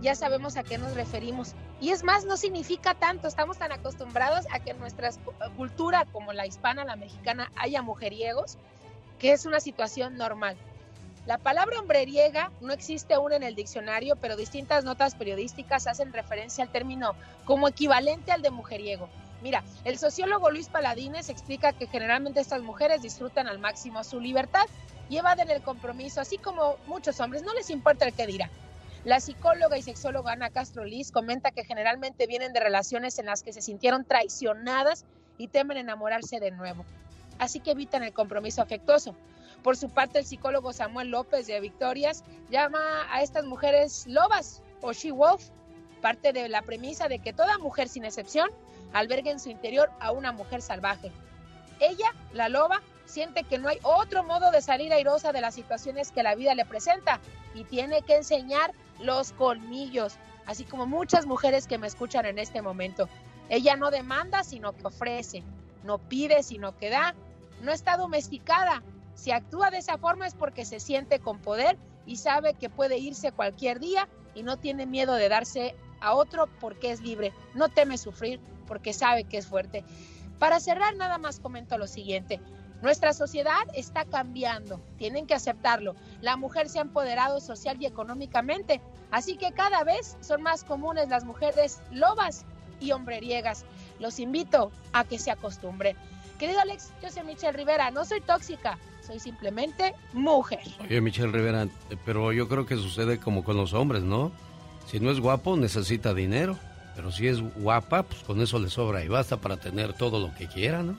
ya 0.00 0.16
sabemos 0.16 0.56
a 0.56 0.64
qué 0.64 0.78
nos 0.78 0.94
referimos. 0.94 1.54
Y 1.80 1.90
es 1.90 2.02
más, 2.02 2.24
no 2.24 2.36
significa 2.36 2.94
tanto, 2.94 3.28
estamos 3.28 3.56
tan 3.56 3.70
acostumbrados 3.70 4.46
a 4.50 4.58
que 4.58 4.72
en 4.72 4.80
nuestra 4.80 5.10
cultura 5.56 6.06
como 6.10 6.32
la 6.32 6.44
hispana, 6.44 6.84
la 6.84 6.96
mexicana, 6.96 7.52
haya 7.54 7.82
mujeriegos, 7.82 8.58
que 9.18 9.32
es 9.32 9.46
una 9.46 9.60
situación 9.60 10.16
normal. 10.16 10.56
La 11.26 11.38
palabra 11.38 11.78
hombreriega 11.78 12.50
no 12.60 12.72
existe 12.72 13.14
aún 13.14 13.32
en 13.32 13.42
el 13.42 13.54
diccionario, 13.54 14.16
pero 14.16 14.36
distintas 14.36 14.84
notas 14.84 15.14
periodísticas 15.14 15.86
hacen 15.86 16.12
referencia 16.12 16.64
al 16.64 16.70
término 16.70 17.14
como 17.44 17.68
equivalente 17.68 18.32
al 18.32 18.40
de 18.40 18.50
mujeriego. 18.50 19.10
Mira, 19.42 19.62
el 19.84 19.98
sociólogo 19.98 20.50
Luis 20.50 20.68
Paladines 20.68 21.28
explica 21.28 21.72
que 21.72 21.86
generalmente 21.86 22.40
estas 22.40 22.62
mujeres 22.62 23.02
disfrutan 23.02 23.46
al 23.46 23.58
máximo 23.58 24.02
su 24.04 24.20
libertad 24.20 24.64
y 25.08 25.18
evaden 25.18 25.50
el 25.50 25.62
compromiso, 25.62 26.20
así 26.20 26.38
como 26.38 26.76
muchos 26.86 27.20
hombres, 27.20 27.42
no 27.42 27.52
les 27.54 27.70
importa 27.70 28.06
el 28.06 28.14
que 28.14 28.26
dirá. 28.26 28.50
La 29.04 29.20
psicóloga 29.20 29.78
y 29.78 29.82
sexóloga 29.82 30.32
Ana 30.32 30.50
Castro 30.50 30.84
Liz 30.84 31.12
comenta 31.12 31.50
que 31.50 31.64
generalmente 31.64 32.26
vienen 32.26 32.52
de 32.52 32.60
relaciones 32.60 33.18
en 33.18 33.26
las 33.26 33.42
que 33.42 33.52
se 33.52 33.62
sintieron 33.62 34.04
traicionadas 34.04 35.04
y 35.38 35.48
temen 35.48 35.76
enamorarse 35.76 36.40
de 36.40 36.50
nuevo. 36.50 36.84
Así 37.38 37.60
que 37.60 37.72
evitan 37.72 38.02
el 38.02 38.12
compromiso 38.12 38.62
afectuoso. 38.62 39.14
Por 39.62 39.76
su 39.76 39.90
parte, 39.90 40.20
el 40.20 40.26
psicólogo 40.26 40.72
Samuel 40.72 41.10
López 41.10 41.46
de 41.46 41.60
Victorias 41.60 42.24
llama 42.50 42.80
a 43.10 43.22
estas 43.22 43.44
mujeres 43.44 44.06
lobas 44.06 44.62
o 44.80 44.92
she-wolf, 44.92 45.42
parte 46.00 46.32
de 46.32 46.48
la 46.48 46.62
premisa 46.62 47.08
de 47.08 47.18
que 47.18 47.32
toda 47.32 47.58
mujer 47.58 47.88
sin 47.88 48.04
excepción 48.04 48.50
alberga 48.92 49.30
en 49.30 49.40
su 49.40 49.50
interior 49.50 49.90
a 50.00 50.12
una 50.12 50.32
mujer 50.32 50.62
salvaje. 50.62 51.10
Ella, 51.80 52.14
la 52.32 52.48
loba, 52.48 52.82
siente 53.04 53.44
que 53.44 53.58
no 53.58 53.68
hay 53.68 53.78
otro 53.82 54.22
modo 54.22 54.50
de 54.50 54.62
salir 54.62 54.92
airosa 54.92 55.32
de 55.32 55.40
las 55.40 55.54
situaciones 55.54 56.12
que 56.12 56.22
la 56.22 56.34
vida 56.34 56.54
le 56.54 56.64
presenta 56.64 57.20
y 57.54 57.64
tiene 57.64 58.02
que 58.02 58.16
enseñar 58.16 58.72
los 59.00 59.32
colmillos, 59.32 60.16
así 60.46 60.64
como 60.64 60.86
muchas 60.86 61.26
mujeres 61.26 61.66
que 61.66 61.78
me 61.78 61.86
escuchan 61.86 62.26
en 62.26 62.38
este 62.38 62.62
momento. 62.62 63.08
Ella 63.48 63.76
no 63.76 63.90
demanda, 63.90 64.44
sino 64.44 64.76
que 64.76 64.86
ofrece, 64.86 65.42
no 65.84 65.98
pide, 65.98 66.42
sino 66.42 66.76
que 66.76 66.90
da, 66.90 67.14
no 67.62 67.72
está 67.72 67.96
domesticada. 67.96 68.82
Si 69.14 69.32
actúa 69.32 69.70
de 69.70 69.78
esa 69.78 69.98
forma 69.98 70.26
es 70.26 70.34
porque 70.34 70.64
se 70.64 70.80
siente 70.80 71.18
con 71.18 71.38
poder 71.38 71.76
y 72.06 72.16
sabe 72.16 72.54
que 72.54 72.70
puede 72.70 72.98
irse 72.98 73.32
cualquier 73.32 73.80
día 73.80 74.08
y 74.34 74.42
no 74.42 74.56
tiene 74.56 74.86
miedo 74.86 75.14
de 75.14 75.28
darse 75.28 75.74
a 76.00 76.14
otro 76.14 76.48
porque 76.60 76.92
es 76.92 77.00
libre, 77.00 77.32
no 77.54 77.68
teme 77.68 77.98
sufrir 77.98 78.40
porque 78.66 78.92
sabe 78.92 79.24
que 79.24 79.38
es 79.38 79.46
fuerte. 79.46 79.84
Para 80.38 80.60
cerrar, 80.60 80.94
nada 80.96 81.18
más 81.18 81.40
comento 81.40 81.76
lo 81.78 81.88
siguiente. 81.88 82.40
Nuestra 82.80 83.12
sociedad 83.12 83.66
está 83.74 84.04
cambiando, 84.04 84.80
tienen 84.98 85.26
que 85.26 85.34
aceptarlo. 85.34 85.96
La 86.20 86.36
mujer 86.36 86.68
se 86.68 86.78
ha 86.78 86.82
empoderado 86.82 87.40
social 87.40 87.76
y 87.80 87.86
económicamente, 87.86 88.80
así 89.10 89.36
que 89.36 89.50
cada 89.50 89.82
vez 89.82 90.16
son 90.20 90.42
más 90.42 90.62
comunes 90.62 91.08
las 91.08 91.24
mujeres 91.24 91.80
lobas 91.90 92.44
y 92.78 92.92
hombreriegas. 92.92 93.64
Los 93.98 94.20
invito 94.20 94.70
a 94.92 95.02
que 95.02 95.18
se 95.18 95.32
acostumbren. 95.32 95.96
Querido 96.38 96.60
Alex, 96.60 96.92
yo 97.02 97.10
soy 97.10 97.24
Michelle 97.24 97.52
Rivera, 97.52 97.90
no 97.90 98.04
soy 98.04 98.20
tóxica, 98.20 98.78
soy 99.04 99.18
simplemente 99.18 99.94
mujer. 100.12 100.60
Oye, 100.80 101.00
Michelle 101.00 101.32
Rivera, 101.32 101.66
pero 102.04 102.32
yo 102.32 102.48
creo 102.48 102.64
que 102.64 102.76
sucede 102.76 103.18
como 103.18 103.42
con 103.42 103.56
los 103.56 103.74
hombres, 103.74 104.02
¿no? 104.02 104.30
Si 104.86 105.00
no 105.00 105.10
es 105.10 105.18
guapo, 105.18 105.56
necesita 105.56 106.14
dinero. 106.14 106.56
Pero 106.94 107.12
si 107.12 107.28
es 107.28 107.40
guapa, 107.54 108.02
pues 108.02 108.24
con 108.24 108.40
eso 108.40 108.58
le 108.58 108.70
sobra 108.70 109.04
y 109.04 109.08
basta 109.08 109.36
para 109.36 109.56
tener 109.56 109.92
todo 109.92 110.18
lo 110.18 110.34
que 110.34 110.48
quiera, 110.48 110.82
¿no? 110.82 110.96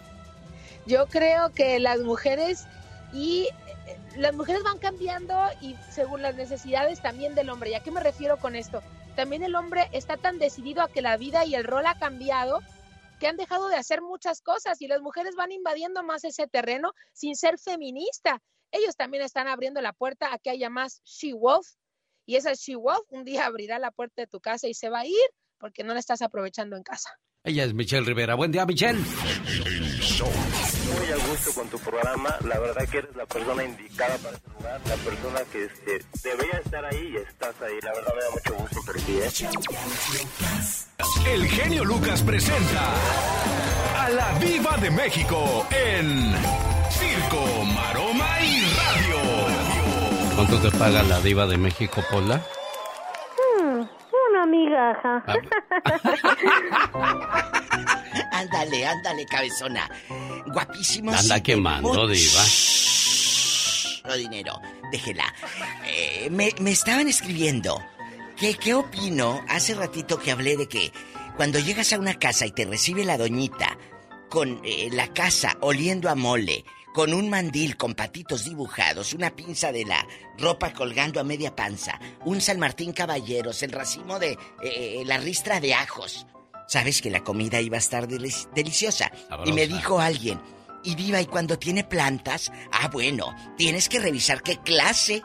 Yo 0.85 1.07
creo 1.07 1.51
que 1.51 1.77
las 1.79 1.99
mujeres 1.99 2.67
y 3.11 3.49
eh, 3.87 3.97
las 4.15 4.33
mujeres 4.33 4.63
van 4.63 4.77
cambiando 4.77 5.35
y 5.61 5.75
según 5.89 6.21
las 6.21 6.35
necesidades 6.35 7.01
también 7.01 7.35
del 7.35 7.49
hombre. 7.49 7.71
¿Y 7.71 7.73
a 7.73 7.81
qué 7.81 7.91
me 7.91 7.99
refiero 7.99 8.37
con 8.37 8.55
esto? 8.55 8.81
También 9.15 9.43
el 9.43 9.55
hombre 9.55 9.89
está 9.91 10.15
tan 10.15 10.39
decidido 10.39 10.81
a 10.81 10.87
que 10.87 11.01
la 11.01 11.17
vida 11.17 11.43
y 11.43 11.55
el 11.55 11.65
rol 11.65 11.85
ha 11.85 11.99
cambiado 11.99 12.61
que 13.19 13.27
han 13.27 13.37
dejado 13.37 13.67
de 13.67 13.75
hacer 13.75 14.01
muchas 14.01 14.41
cosas 14.41 14.81
y 14.81 14.87
las 14.87 15.01
mujeres 15.01 15.35
van 15.35 15.51
invadiendo 15.51 16.03
más 16.03 16.23
ese 16.23 16.47
terreno 16.47 16.93
sin 17.13 17.35
ser 17.35 17.59
feminista. 17.59 18.41
Ellos 18.71 18.95
también 18.95 19.23
están 19.23 19.47
abriendo 19.47 19.81
la 19.81 19.93
puerta 19.93 20.33
a 20.33 20.39
que 20.39 20.49
haya 20.49 20.69
más 20.69 21.01
she-wolf 21.03 21.67
y 22.25 22.37
esa 22.37 22.53
she-wolf 22.53 23.05
un 23.09 23.25
día 23.25 23.45
abrirá 23.45 23.79
la 23.79 23.91
puerta 23.91 24.21
de 24.21 24.27
tu 24.27 24.39
casa 24.39 24.67
y 24.67 24.73
se 24.73 24.89
va 24.89 24.99
a 24.99 25.05
ir 25.05 25.29
porque 25.57 25.83
no 25.83 25.93
la 25.93 25.99
estás 25.99 26.21
aprovechando 26.21 26.77
en 26.77 26.83
casa. 26.83 27.09
Ella 27.45 27.63
es 27.63 27.73
Michelle 27.73 28.05
Rivera. 28.05 28.35
Buen 28.35 28.51
día, 28.51 28.65
Michelle. 28.65 28.99
Muy 28.99 29.07
a 31.07 31.15
gusto 31.29 31.53
con 31.55 31.69
tu 31.69 31.79
programa. 31.79 32.35
La 32.45 32.59
verdad 32.59 32.85
que 32.89 32.97
eres 32.97 33.15
la 33.15 33.25
persona 33.25 33.63
indicada 33.63 34.17
para 34.17 34.35
este 34.35 34.49
lugar. 34.51 34.81
La 34.85 34.95
persona 34.95 35.39
que 35.49 35.63
este, 35.63 36.01
debería 36.21 36.59
estar 36.59 36.83
ahí 36.83 37.13
y 37.13 37.15
estás 37.15 37.55
ahí. 37.61 37.75
La 37.81 37.93
verdad 37.93 38.13
me 38.13 38.21
da 38.23 38.31
mucho 38.31 38.55
gusto 38.55 38.81
por 38.85 38.95
ti. 38.95 39.19
¿eh? 39.21 39.31
El 41.33 41.47
genio 41.47 41.85
Lucas 41.85 42.21
presenta 42.23 42.93
a 43.97 44.09
la 44.09 44.37
Viva 44.39 44.75
de 44.77 44.91
México 44.91 45.65
en 45.71 46.35
Circo, 46.91 47.63
Maroma 47.73 48.41
y 48.41 48.63
Radio. 48.63 49.15
¿Cuánto 50.35 50.59
te 50.59 50.71
paga 50.77 51.03
la 51.03 51.21
Diva 51.21 51.47
de 51.47 51.57
México, 51.57 52.03
Pola? 52.11 52.43
Migaja. 54.49 55.23
ándale, 58.31 58.85
ándale, 58.85 59.25
cabezona. 59.25 59.89
Guapísimo. 60.47 61.11
Anda 61.11 61.41
quemando, 61.41 62.07
diva. 62.07 62.41
No 64.05 64.15
dinero, 64.15 64.59
déjela. 64.91 65.33
Eh, 65.85 66.29
me, 66.31 66.71
estaban 66.71 67.07
escribiendo. 67.07 67.81
¿Qué, 68.37 68.55
¿Qué 68.55 68.73
opino? 68.73 69.43
Hace 69.49 69.75
ratito 69.75 70.19
que 70.19 70.31
hablé 70.31 70.57
de 70.57 70.67
que 70.67 70.91
cuando 71.35 71.59
llegas 71.59 71.93
a 71.93 71.99
una 71.99 72.15
casa 72.15 72.45
y 72.45 72.51
te 72.51 72.65
recibe 72.65 73.05
la 73.05 73.17
doñita 73.17 73.77
con 74.29 74.61
eh, 74.63 74.89
la 74.91 75.07
casa 75.07 75.57
oliendo 75.61 76.09
a 76.09 76.15
mole, 76.15 76.63
con 76.93 77.13
un 77.13 77.29
mandil 77.29 77.77
con 77.77 77.93
patitos 77.93 78.45
dibujados, 78.45 79.13
una 79.13 79.35
pinza 79.35 79.71
de 79.71 79.85
la 79.85 80.05
ropa 80.37 80.73
colgando 80.73 81.19
a 81.19 81.23
media 81.23 81.55
panza, 81.55 81.99
un 82.25 82.41
San 82.41 82.59
Martín 82.59 82.93
Caballeros, 82.93 83.61
el 83.63 83.71
racimo 83.71 84.19
de 84.19 84.31
eh, 84.31 84.37
eh, 84.63 85.03
la 85.05 85.17
ristra 85.17 85.59
de 85.59 85.73
ajos. 85.73 86.25
Sabes 86.67 87.01
que 87.01 87.09
la 87.09 87.23
comida 87.23 87.59
iba 87.61 87.77
a 87.77 87.79
estar 87.79 88.07
deliciosa. 88.07 89.11
Y 89.43 89.53
me 89.53 89.65
dijo 89.65 89.99
alguien, 89.99 90.39
y 90.83 90.93
viva, 90.93 91.19
y 91.19 91.25
cuando 91.25 91.57
tiene 91.57 91.83
plantas, 91.83 92.51
ah, 92.71 92.89
bueno, 92.89 93.35
tienes 93.57 93.89
que 93.89 93.99
revisar 93.99 94.43
qué 94.43 94.57
clase 94.57 95.23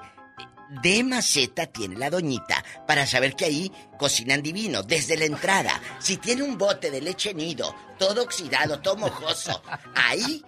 de 0.83 1.05
maceta 1.05 1.67
tiene 1.67 1.97
la 1.97 2.11
doñita 2.11 2.65
para 2.87 3.07
saber 3.07 3.37
que 3.37 3.45
ahí 3.45 3.73
cocinan 3.99 4.43
divino 4.43 4.83
desde 4.83 5.17
la 5.17 5.27
entrada. 5.27 5.81
Si 5.99 6.17
tiene 6.17 6.43
un 6.43 6.57
bote 6.57 6.91
de 6.91 7.01
leche 7.01 7.35
nido, 7.35 7.75
todo 7.99 8.23
oxidado, 8.23 8.81
todo 8.81 8.97
mojoso, 8.97 9.63
ahí 9.95 10.43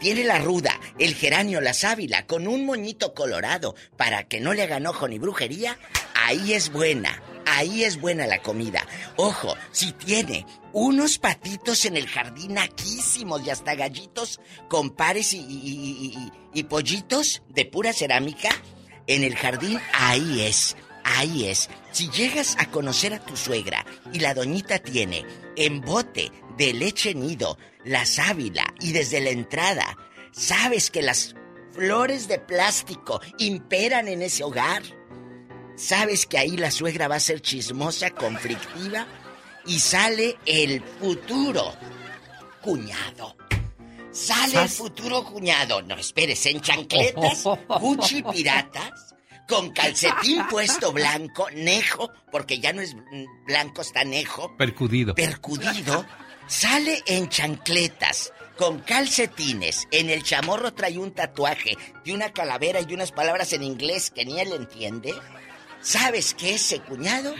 tiene 0.00 0.24
la 0.24 0.38
ruda, 0.38 0.78
el 0.98 1.14
geranio, 1.14 1.60
la 1.60 1.74
sábila, 1.74 2.26
con 2.26 2.46
un 2.46 2.64
moñito 2.64 3.14
colorado 3.14 3.74
para 3.96 4.24
que 4.28 4.40
no 4.40 4.54
le 4.54 4.62
hagan 4.62 4.86
ojo 4.86 5.08
ni 5.08 5.18
brujería, 5.18 5.78
ahí 6.14 6.52
es 6.52 6.70
buena. 6.72 7.22
Ahí 7.50 7.82
es 7.82 7.98
buena 7.98 8.26
la 8.26 8.42
comida. 8.42 8.86
Ojo, 9.16 9.56
si 9.72 9.92
tiene 9.92 10.44
unos 10.74 11.18
patitos 11.18 11.86
en 11.86 11.96
el 11.96 12.06
jardín 12.06 12.54
naquísimos 12.54 13.44
y 13.44 13.48
hasta 13.48 13.74
gallitos 13.74 14.38
con 14.68 14.90
pares 14.90 15.32
y, 15.32 16.30
y 16.52 16.62
pollitos 16.64 17.42
de 17.48 17.64
pura 17.64 17.94
cerámica, 17.94 18.50
en 19.06 19.24
el 19.24 19.34
jardín, 19.34 19.80
ahí 19.94 20.42
es. 20.42 20.76
Ahí 21.02 21.46
es. 21.46 21.70
Si 21.90 22.10
llegas 22.10 22.54
a 22.58 22.70
conocer 22.70 23.14
a 23.14 23.24
tu 23.24 23.34
suegra 23.34 23.84
y 24.12 24.20
la 24.20 24.34
doñita 24.34 24.78
tiene 24.78 25.24
en 25.56 25.80
bote 25.80 26.30
de 26.58 26.74
leche 26.74 27.14
nido, 27.14 27.56
la 27.88 28.04
sábila 28.04 28.64
y 28.80 28.92
desde 28.92 29.20
la 29.20 29.30
entrada 29.30 29.96
sabes 30.30 30.90
que 30.90 31.02
las 31.02 31.34
flores 31.72 32.28
de 32.28 32.38
plástico 32.38 33.20
imperan 33.38 34.08
en 34.08 34.22
ese 34.22 34.44
hogar, 34.44 34.82
sabes 35.76 36.26
que 36.26 36.38
ahí 36.38 36.56
la 36.56 36.70
suegra 36.70 37.08
va 37.08 37.16
a 37.16 37.20
ser 37.20 37.40
chismosa, 37.40 38.10
conflictiva 38.10 39.06
y 39.66 39.78
sale 39.78 40.36
el 40.44 40.82
futuro 40.82 41.72
cuñado. 42.60 43.36
Sale 44.10 44.62
el 44.62 44.68
futuro 44.68 45.24
cuñado. 45.24 45.82
No 45.82 45.94
esperes, 45.96 46.44
en 46.46 46.60
chancletas, 46.60 47.44
Gucci 47.80 48.22
piratas, 48.22 49.14
con 49.46 49.70
calcetín 49.70 50.46
puesto 50.50 50.92
blanco, 50.92 51.48
nejo, 51.54 52.10
porque 52.32 52.58
ya 52.58 52.72
no 52.72 52.82
es 52.82 52.96
blanco, 53.46 53.82
está 53.82 54.04
nejo. 54.04 54.56
Percudido. 54.56 55.14
Percudido 55.14 56.04
Sale 56.48 57.02
en 57.04 57.28
chancletas, 57.28 58.32
con 58.56 58.78
calcetines. 58.80 59.86
En 59.90 60.08
el 60.08 60.22
chamorro 60.22 60.72
trae 60.72 60.96
un 60.96 61.12
tatuaje 61.12 61.76
de 62.06 62.14
una 62.14 62.32
calavera 62.32 62.80
y 62.80 62.94
unas 62.94 63.12
palabras 63.12 63.52
en 63.52 63.62
inglés 63.62 64.10
que 64.10 64.24
ni 64.24 64.40
él 64.40 64.54
entiende. 64.54 65.12
¿Sabes 65.82 66.32
que 66.32 66.54
ese 66.54 66.80
cuñado 66.80 67.34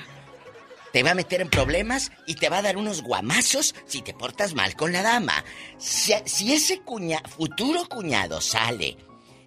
te 0.93 1.03
va 1.03 1.13
a 1.13 1.15
meter 1.15 1.41
en 1.41 1.49
problemas 1.49 2.13
y 2.27 2.35
te 2.35 2.51
va 2.51 2.59
a 2.59 2.63
dar 2.63 2.77
unos 2.77 3.03
guamazos 3.03 3.75
si 3.87 4.03
te 4.03 4.13
portas 4.13 4.53
mal 4.53 4.77
con 4.77 4.93
la 4.93 5.03
dama? 5.03 5.43
Si, 5.79 6.13
ese 6.53 6.81
cuña, 6.81 7.23
futuro 7.35 7.89
cuñado 7.89 8.43
sale 8.43 8.99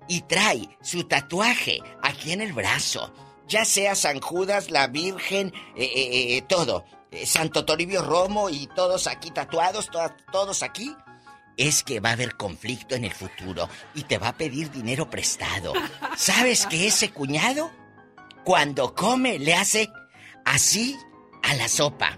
y 0.08 0.22
trae 0.22 0.76
su 0.82 1.04
tatuaje 1.04 1.82
aquí 2.02 2.32
en 2.32 2.42
el 2.42 2.54
brazo, 2.54 3.14
ya 3.48 3.64
sea 3.64 3.94
San 3.94 4.22
Judas, 4.22 4.72
la 4.72 4.88
Virgen, 4.88 5.54
eh, 5.76 5.84
eh, 5.84 6.38
eh, 6.38 6.42
todo, 6.42 6.84
eh, 7.12 7.26
Santo 7.26 7.66
Toribio 7.66 8.02
Romo 8.02 8.50
y 8.50 8.68
todos 8.68 9.08
aquí 9.08 9.32
tatuados, 9.32 9.90
todos 10.32 10.64
aquí, 10.64 10.96
es 11.58 11.84
que 11.84 12.00
va 12.00 12.10
a 12.10 12.14
haber 12.14 12.38
conflicto 12.38 12.96
en 12.96 13.04
el 13.06 13.14
futuro 13.14 13.70
y 13.94 14.04
te 14.04 14.18
va 14.18 14.30
a 14.30 14.38
pedir 14.38 14.72
dinero 14.72 15.10
prestado. 15.10 15.74
¿Sabes 16.18 16.66
que 16.66 16.88
ese 16.88 17.12
cuñado, 17.12 17.70
cuando 18.44 18.96
come, 18.96 19.38
le 19.40 19.56
hace 19.56 19.92
así 20.46 20.98
a 21.44 21.54
la 21.56 21.68
sopa? 21.68 22.18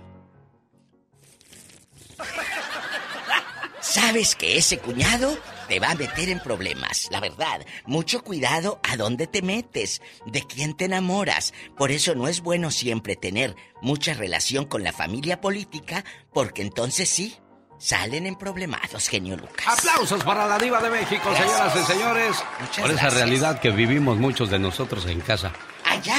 ¿Sabes 3.82 4.36
que 4.36 4.57
ese 4.57 4.78
cuñado 4.78 5.38
te 5.74 5.80
va 5.80 5.90
a 5.90 5.95
meter 5.95 6.30
en 6.30 6.40
problemas. 6.40 7.08
La 7.10 7.20
verdad, 7.20 7.66
mucho 7.88 8.24
cuidado 8.24 8.80
a 8.84 8.95
dónde 8.95 9.26
te 9.26 9.41
metes, 9.41 10.04
de 10.28 10.44
quién 10.44 10.78
te 10.78 10.86
enamoras. 10.86 11.52
Por 11.76 11.90
eso 11.90 12.14
no 12.14 12.28
es 12.28 12.41
bueno 12.41 12.70
siempre 12.70 13.16
tener 13.16 13.56
mucha 13.82 14.14
relación 14.14 14.66
con 14.66 14.84
la 14.84 14.94
familia 14.94 15.41
política, 15.41 16.06
porque 16.32 16.62
entonces 16.62 17.10
sí, 17.10 17.38
salen 17.80 18.28
en 18.28 18.36
problemados, 18.36 19.08
genio 19.08 19.36
Lucas. 19.36 19.80
Aplausos 19.80 20.24
para 20.24 20.45
la 20.45 20.60
diva 20.60 20.80
de 20.80 20.91
México, 20.91 21.36
señoras 21.36 21.76
y 21.76 21.91
señores. 21.91 22.44
por 22.80 22.91
esa 22.91 23.10
realidad 23.10 23.60
que 23.60 23.72
vivimos 23.72 24.20
muchos 24.20 24.52
de 24.52 24.60
nosotros 24.60 25.08
en 25.08 25.22
casa. 25.22 25.54
Allá. 25.86 26.18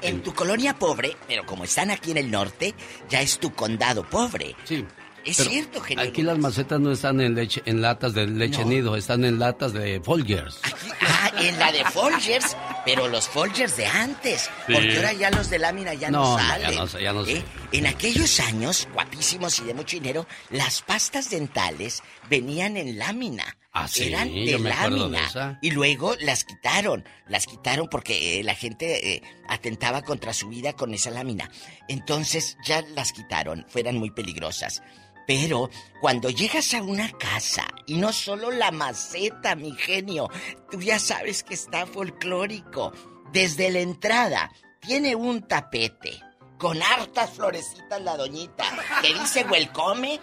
En 0.00 0.22
tu 0.22 0.32
colonia 0.32 0.72
pobre, 0.78 1.18
pero 1.28 1.44
como 1.44 1.64
están 1.64 1.90
aquí 1.90 2.12
en 2.12 2.16
el 2.16 2.30
norte, 2.30 2.74
ya 3.10 3.20
es 3.20 3.38
tu 3.38 3.52
condado 3.52 4.08
pobre. 4.08 4.56
Sí. 4.64 4.86
Es 5.24 5.36
cierto, 5.36 5.80
genio. 5.80 6.04
Aquí 6.04 6.22
las 6.22 6.38
macetas 6.38 6.80
no 6.80 6.92
están 6.92 7.20
en 7.20 7.34
leche, 7.34 7.62
en 7.66 7.82
latas 7.82 8.14
de 8.14 8.26
leche 8.26 8.64
nido, 8.64 8.96
están 8.96 9.24
en 9.24 9.38
latas 9.38 9.72
de 9.72 10.00
Folgers. 10.00 10.60
ah, 11.00 11.30
en 11.40 11.58
la 11.58 11.72
de 11.72 11.84
Folgers, 11.84 12.56
pero 12.84 13.08
los 13.08 13.28
Folgers 13.28 13.76
de 13.76 13.86
antes. 13.86 14.50
Porque 14.66 14.96
ahora 14.96 15.12
ya 15.12 15.30
los 15.30 15.50
de 15.50 15.58
lámina 15.58 15.94
ya 15.94 16.10
no, 16.10 16.38
salen. 16.38 16.70
Ya 16.70 16.80
no, 16.80 16.98
ya 16.98 17.12
no 17.12 17.26
¿Eh? 17.26 17.44
En 17.72 17.86
aquellos 17.86 18.40
años, 18.40 18.88
guapísimos 18.94 19.58
y 19.60 19.64
de 19.64 19.74
mucho 19.74 19.96
dinero, 19.96 20.26
las 20.50 20.82
pastas 20.82 21.30
dentales 21.30 22.02
venían 22.28 22.76
en 22.76 22.98
lámina. 22.98 23.56
Ah, 23.72 23.86
sí, 23.86 24.08
Eran 24.08 24.32
de 24.32 24.58
lámina. 24.58 25.58
y 25.62 25.70
luego 25.70 26.16
las 26.20 26.44
quitaron. 26.44 27.04
Las 27.28 27.46
quitaron 27.46 27.88
porque 27.88 28.40
eh, 28.40 28.42
la 28.42 28.54
gente 28.54 29.14
eh, 29.14 29.22
atentaba 29.48 30.02
contra 30.02 30.32
su 30.32 30.48
vida 30.48 30.72
con 30.72 30.92
esa 30.92 31.10
lámina. 31.10 31.50
Entonces 31.88 32.56
ya 32.64 32.82
las 32.82 33.12
quitaron. 33.12 33.64
Fueran 33.68 33.96
muy 33.96 34.10
peligrosas. 34.10 34.82
Pero 35.26 35.70
cuando 36.00 36.30
llegas 36.30 36.74
a 36.74 36.82
una 36.82 37.12
casa, 37.12 37.68
y 37.86 37.94
no 37.98 38.12
solo 38.12 38.50
la 38.50 38.72
maceta, 38.72 39.54
mi 39.54 39.72
genio, 39.76 40.28
tú 40.70 40.80
ya 40.80 40.98
sabes 40.98 41.44
que 41.44 41.54
está 41.54 41.86
folclórico. 41.86 42.92
Desde 43.32 43.70
la 43.70 43.78
entrada, 43.78 44.50
tiene 44.80 45.14
un 45.14 45.46
tapete 45.46 46.20
con 46.60 46.80
hartas 46.82 47.30
florecitas 47.30 48.02
la 48.02 48.18
doñita, 48.18 48.64
que 49.00 49.14
dice 49.14 49.44
welcome. 49.50 50.20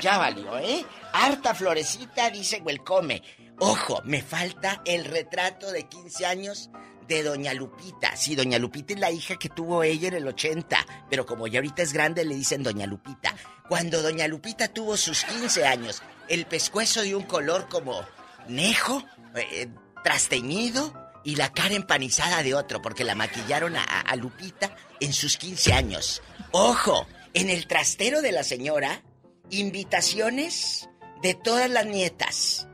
Ya 0.00 0.16
valió, 0.16 0.58
¿eh? 0.58 0.84
Harta 1.12 1.54
florecita 1.54 2.30
dice 2.30 2.62
welcome. 2.64 3.22
Ojo, 3.58 4.00
me 4.04 4.22
falta 4.22 4.80
el 4.86 5.04
retrato 5.04 5.70
de 5.70 5.86
15 5.86 6.24
años 6.24 6.70
de 7.06 7.22
Doña 7.22 7.52
Lupita. 7.52 8.16
Sí, 8.16 8.34
Doña 8.34 8.58
Lupita 8.58 8.94
es 8.94 9.00
la 9.00 9.10
hija 9.10 9.36
que 9.36 9.50
tuvo 9.50 9.82
ella 9.82 10.08
en 10.08 10.14
el 10.14 10.26
80, 10.26 10.86
pero 11.10 11.26
como 11.26 11.46
ya 11.46 11.58
ahorita 11.58 11.82
es 11.82 11.92
grande 11.92 12.24
le 12.24 12.34
dicen 12.34 12.62
Doña 12.62 12.86
Lupita. 12.86 13.34
Cuando 13.68 14.00
Doña 14.00 14.26
Lupita 14.26 14.68
tuvo 14.68 14.96
sus 14.96 15.24
15 15.24 15.66
años, 15.66 16.02
el 16.28 16.46
pescuezo 16.46 17.02
de 17.02 17.14
un 17.14 17.24
color 17.24 17.68
como 17.68 18.00
nejo, 18.48 19.02
eh, 19.34 19.68
trasteñido 20.02 21.07
y 21.28 21.36
la 21.36 21.52
cara 21.52 21.74
empanizada 21.74 22.42
de 22.42 22.54
otro, 22.54 22.80
porque 22.80 23.04
la 23.04 23.14
maquillaron 23.14 23.76
a, 23.76 24.16
Lupita 24.16 24.74
en 24.98 25.12
sus 25.12 25.36
15 25.36 25.74
años. 25.74 26.22
Ojo, 26.52 27.06
en 27.34 27.50
el 27.50 27.66
trastero 27.66 28.22
de 28.22 28.32
la 28.32 28.42
señora, 28.42 29.02
invitaciones 29.50 30.88
de 31.20 31.34
todas 31.34 31.68
las 31.68 31.84
nietas. 31.84 32.66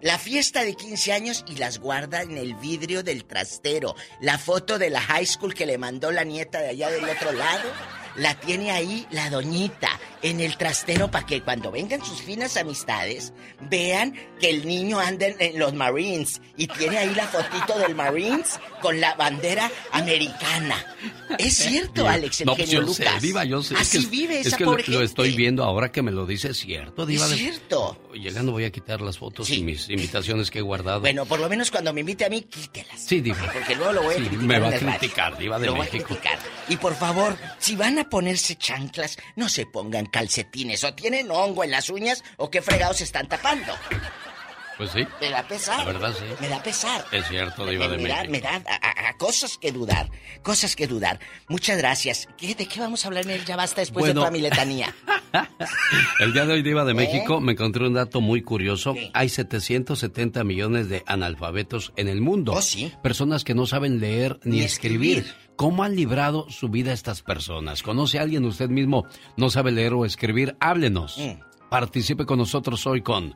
La 0.00 0.16
fiesta 0.16 0.62
de 0.62 0.76
15 0.76 1.12
años 1.12 1.44
y 1.48 1.56
las 1.56 1.80
guarda 1.80 2.22
en 2.22 2.38
el 2.38 2.54
vidrio 2.54 3.02
del 3.02 3.24
trastero. 3.24 3.96
La 4.20 4.38
foto 4.38 4.78
de 4.78 4.90
la 4.90 5.00
high 5.00 5.26
school 5.26 5.52
que 5.52 5.66
le 5.66 5.76
mandó 5.76 6.12
la 6.12 6.22
nieta 6.22 6.60
de 6.60 6.68
allá 6.68 6.88
del 6.88 7.08
otro 7.08 7.32
lado, 7.32 7.68
la 8.14 8.38
tiene 8.38 8.70
ahí 8.70 9.08
la 9.10 9.28
doñita 9.28 9.98
en 10.28 10.40
el 10.40 10.56
trastero 10.56 11.10
para 11.10 11.26
que 11.26 11.42
cuando 11.42 11.70
vengan 11.70 12.04
sus 12.04 12.20
finas 12.22 12.56
amistades 12.56 13.32
vean 13.70 14.14
que 14.40 14.50
el 14.50 14.66
niño 14.66 14.98
anda 14.98 15.26
en, 15.26 15.58
los 15.58 15.72
Marines 15.74 16.40
y 16.56 16.66
tiene 16.66 16.98
ahí 16.98 17.14
la 17.14 17.26
fotito 17.26 17.78
del 17.78 17.94
Marines 17.94 18.58
con 18.80 19.00
la 19.00 19.14
bandera 19.14 19.70
americana. 19.92 20.84
Es 21.38 21.56
cierto, 21.58 22.02
Diva. 22.02 22.12
Alex, 22.12 22.40
el 22.40 22.46
No, 22.46 22.56
pues 22.56 22.68
genio 22.70 22.86
yo 22.86 22.92
sé, 22.94 23.04
Lucas. 23.04 23.22
Diva, 23.22 23.44
yo 23.44 23.62
sé. 23.62 23.74
Es 23.74 23.80
Así 23.80 24.02
que- 24.04 24.06
vive 24.10 24.40
es 24.40 24.46
esa 24.48 24.56
que 24.56 24.64
lo, 24.64 24.70
pobre 24.70 24.82
lo 24.84 24.92
gente. 24.92 25.04
estoy 25.04 25.32
viendo 25.36 25.64
ahora 25.64 25.92
que 25.92 26.02
me 26.02 26.10
lo 26.12 26.26
dice, 26.26 26.48
es 26.50 26.58
cierto, 26.58 27.06
Diva. 27.06 27.26
Es 27.26 27.32
cierto. 27.32 27.98
Llegando 28.14 28.52
voy 28.52 28.64
a 28.64 28.70
quitar 28.72 29.00
las 29.02 29.18
fotos 29.18 29.50
y 29.50 29.62
mis 29.62 29.88
invitaciones 29.90 30.50
que 30.50 30.58
he 30.60 30.62
guardado. 30.62 31.00
Bueno, 31.00 31.26
por 31.26 31.38
lo 31.38 31.48
menos 31.48 31.70
cuando 31.70 31.92
me 31.92 32.00
invite 32.00 32.24
a 32.24 32.30
mí, 32.30 32.42
quítelas. 32.42 33.00
sí, 33.00 33.20
Diva. 33.20 33.50
Porque 33.52 33.74
luego 33.74 33.92
lo 33.92 34.02
voy 34.02 34.14
a 34.14 34.18
Sí, 34.18 34.22
criticar 34.24 34.46
me 34.46 34.58
va 34.58 34.68
a 34.68 34.70
radio. 34.70 34.88
criticar, 34.98 35.38
Diva 35.38 35.58
de 35.58 35.66
Lo 35.66 35.72
voy 35.74 35.80
a 35.82 35.84
México. 35.84 36.06
criticar. 36.06 36.38
Y 36.68 36.76
por 36.76 36.94
favor, 36.96 37.36
si 37.58 37.76
van 37.76 37.98
a 37.98 38.08
ponerse 38.08 38.56
chanclas, 38.56 39.16
no 39.36 39.48
se 39.48 39.66
pongan 39.66 40.06
calcetines. 40.18 40.82
O 40.84 40.94
tienen 40.94 41.30
hongo 41.30 41.64
en 41.64 41.70
las 41.70 41.90
uñas 41.90 42.22
o 42.36 42.50
qué 42.50 42.62
fregados 42.62 42.98
se 42.98 43.04
están 43.04 43.28
tapando. 43.28 43.72
Pues 44.76 44.90
sí. 44.90 45.06
Me 45.22 45.30
da 45.30 45.42
pesar. 45.48 45.78
La 45.78 45.84
verdad, 45.86 46.14
sí. 46.18 46.24
Me 46.38 46.48
da 46.48 46.62
pesar. 46.62 47.02
Es 47.10 47.26
cierto, 47.28 47.64
Diva 47.64 47.88
de 47.88 47.96
me, 47.96 48.08
da, 48.10 48.16
México. 48.24 48.32
me 48.32 48.40
da 48.42 48.62
a- 48.70 49.06
a- 49.06 49.08
a 49.08 49.16
cosas 49.16 49.56
que 49.56 49.72
dudar. 49.72 50.10
Cosas 50.42 50.76
que 50.76 50.86
dudar. 50.86 51.18
Muchas 51.48 51.78
gracias. 51.78 52.28
¿Qué, 52.36 52.54
¿De 52.54 52.66
qué 52.66 52.78
vamos 52.80 53.02
a 53.04 53.08
hablar 53.08 53.24
en 53.24 53.30
el 53.30 53.44
Ya 53.46 53.56
Basta 53.56 53.80
después 53.80 54.02
Bueno. 54.02 54.20
de 54.20 54.24
toda 54.26 54.30
mi 54.30 54.40
letanía? 54.42 54.94
El 56.20 56.32
día 56.34 56.44
de 56.44 56.52
hoy, 56.54 56.62
Diva 56.62 56.84
de 56.84 56.92
¿Eh? 56.92 56.94
México, 56.94 57.40
me 57.40 57.52
encontré 57.52 57.86
un 57.86 57.94
dato 57.94 58.20
muy 58.20 58.42
curioso. 58.42 58.94
Hay 59.14 59.28
770 59.30 60.44
millones 60.44 60.88
de 60.90 61.02
analfabetos 61.06 61.92
en 61.96 62.08
el 62.08 62.20
mundo. 62.20 62.52
Oh, 62.52 62.60
sí. 62.62 62.92
Personas 63.02 63.44
que 63.44 63.54
no 63.54 63.66
saben 63.66 63.98
leer 64.00 64.38
ni, 64.44 64.58
Ni 64.58 64.62
escribir. 64.64 65.18
escribir. 65.18 65.45
¿Cómo 65.56 65.84
han 65.84 65.96
librado 65.96 66.48
su 66.50 66.68
vida 66.68 66.92
estas 66.92 67.22
personas? 67.22 67.82
¿Conoce 67.82 68.18
a 68.18 68.22
alguien 68.22 68.44
usted 68.44 68.68
mismo 68.68 69.06
no 69.36 69.48
sabe 69.50 69.72
leer 69.72 69.94
o 69.94 70.04
escribir? 70.04 70.56
Háblenos. 70.60 71.16
Mm. 71.18 71.40
Participe 71.70 72.26
con 72.26 72.38
nosotros 72.38 72.86
hoy 72.86 73.02
con 73.02 73.34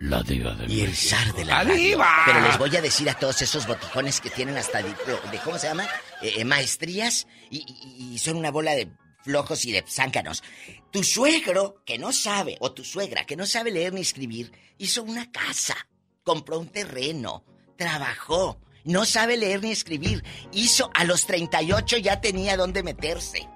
La 0.00 0.22
Diva 0.22 0.54
de 0.54 0.66
Y 0.72 0.80
el 0.80 0.94
zar 0.94 1.32
de 1.34 1.44
la 1.44 1.58
¡La 1.62 1.70
radio. 1.70 1.74
diva! 1.76 2.08
Pero 2.26 2.40
les 2.40 2.58
voy 2.58 2.74
a 2.76 2.80
decir 2.82 3.08
a 3.08 3.14
todos 3.14 3.40
esos 3.42 3.66
botijones 3.66 4.20
que 4.20 4.30
tienen 4.30 4.56
hasta 4.56 4.82
de, 4.82 4.88
de- 4.90 5.38
¿cómo 5.44 5.58
se 5.58 5.68
llama? 5.68 5.84
Eh, 6.22 6.34
eh, 6.38 6.44
maestrías 6.44 7.26
y, 7.50 7.58
y- 7.58 8.14
y 8.14 8.18
son 8.18 8.36
una 8.36 8.50
bola 8.50 8.72
de 8.72 8.90
flojos 9.22 9.64
y 9.64 9.72
de 9.72 9.84
záncanos. 9.86 10.42
Tu 10.90 11.04
suegro 11.04 11.82
que 11.86 11.98
no 11.98 12.12
sabe, 12.12 12.56
o 12.60 12.72
tu 12.72 12.84
suegra 12.84 13.24
que 13.26 13.36
no 13.36 13.46
sabe 13.46 13.70
leer 13.70 13.92
ni 13.92 14.00
escribir, 14.00 14.50
hizo 14.78 15.02
una 15.04 15.30
casa, 15.30 15.76
compró 16.24 16.58
un 16.58 16.68
terreno, 16.68 17.44
trabajó, 17.76 18.58
no 18.84 19.04
sabe 19.04 19.36
leer 19.36 19.62
ni 19.62 19.70
escribir, 19.70 20.24
hizo 20.52 20.90
a 20.94 21.04
los 21.04 21.26
38 21.26 21.98
ya 21.98 22.20
tenía 22.20 22.56
dónde 22.56 22.82
meterse. 22.82 23.48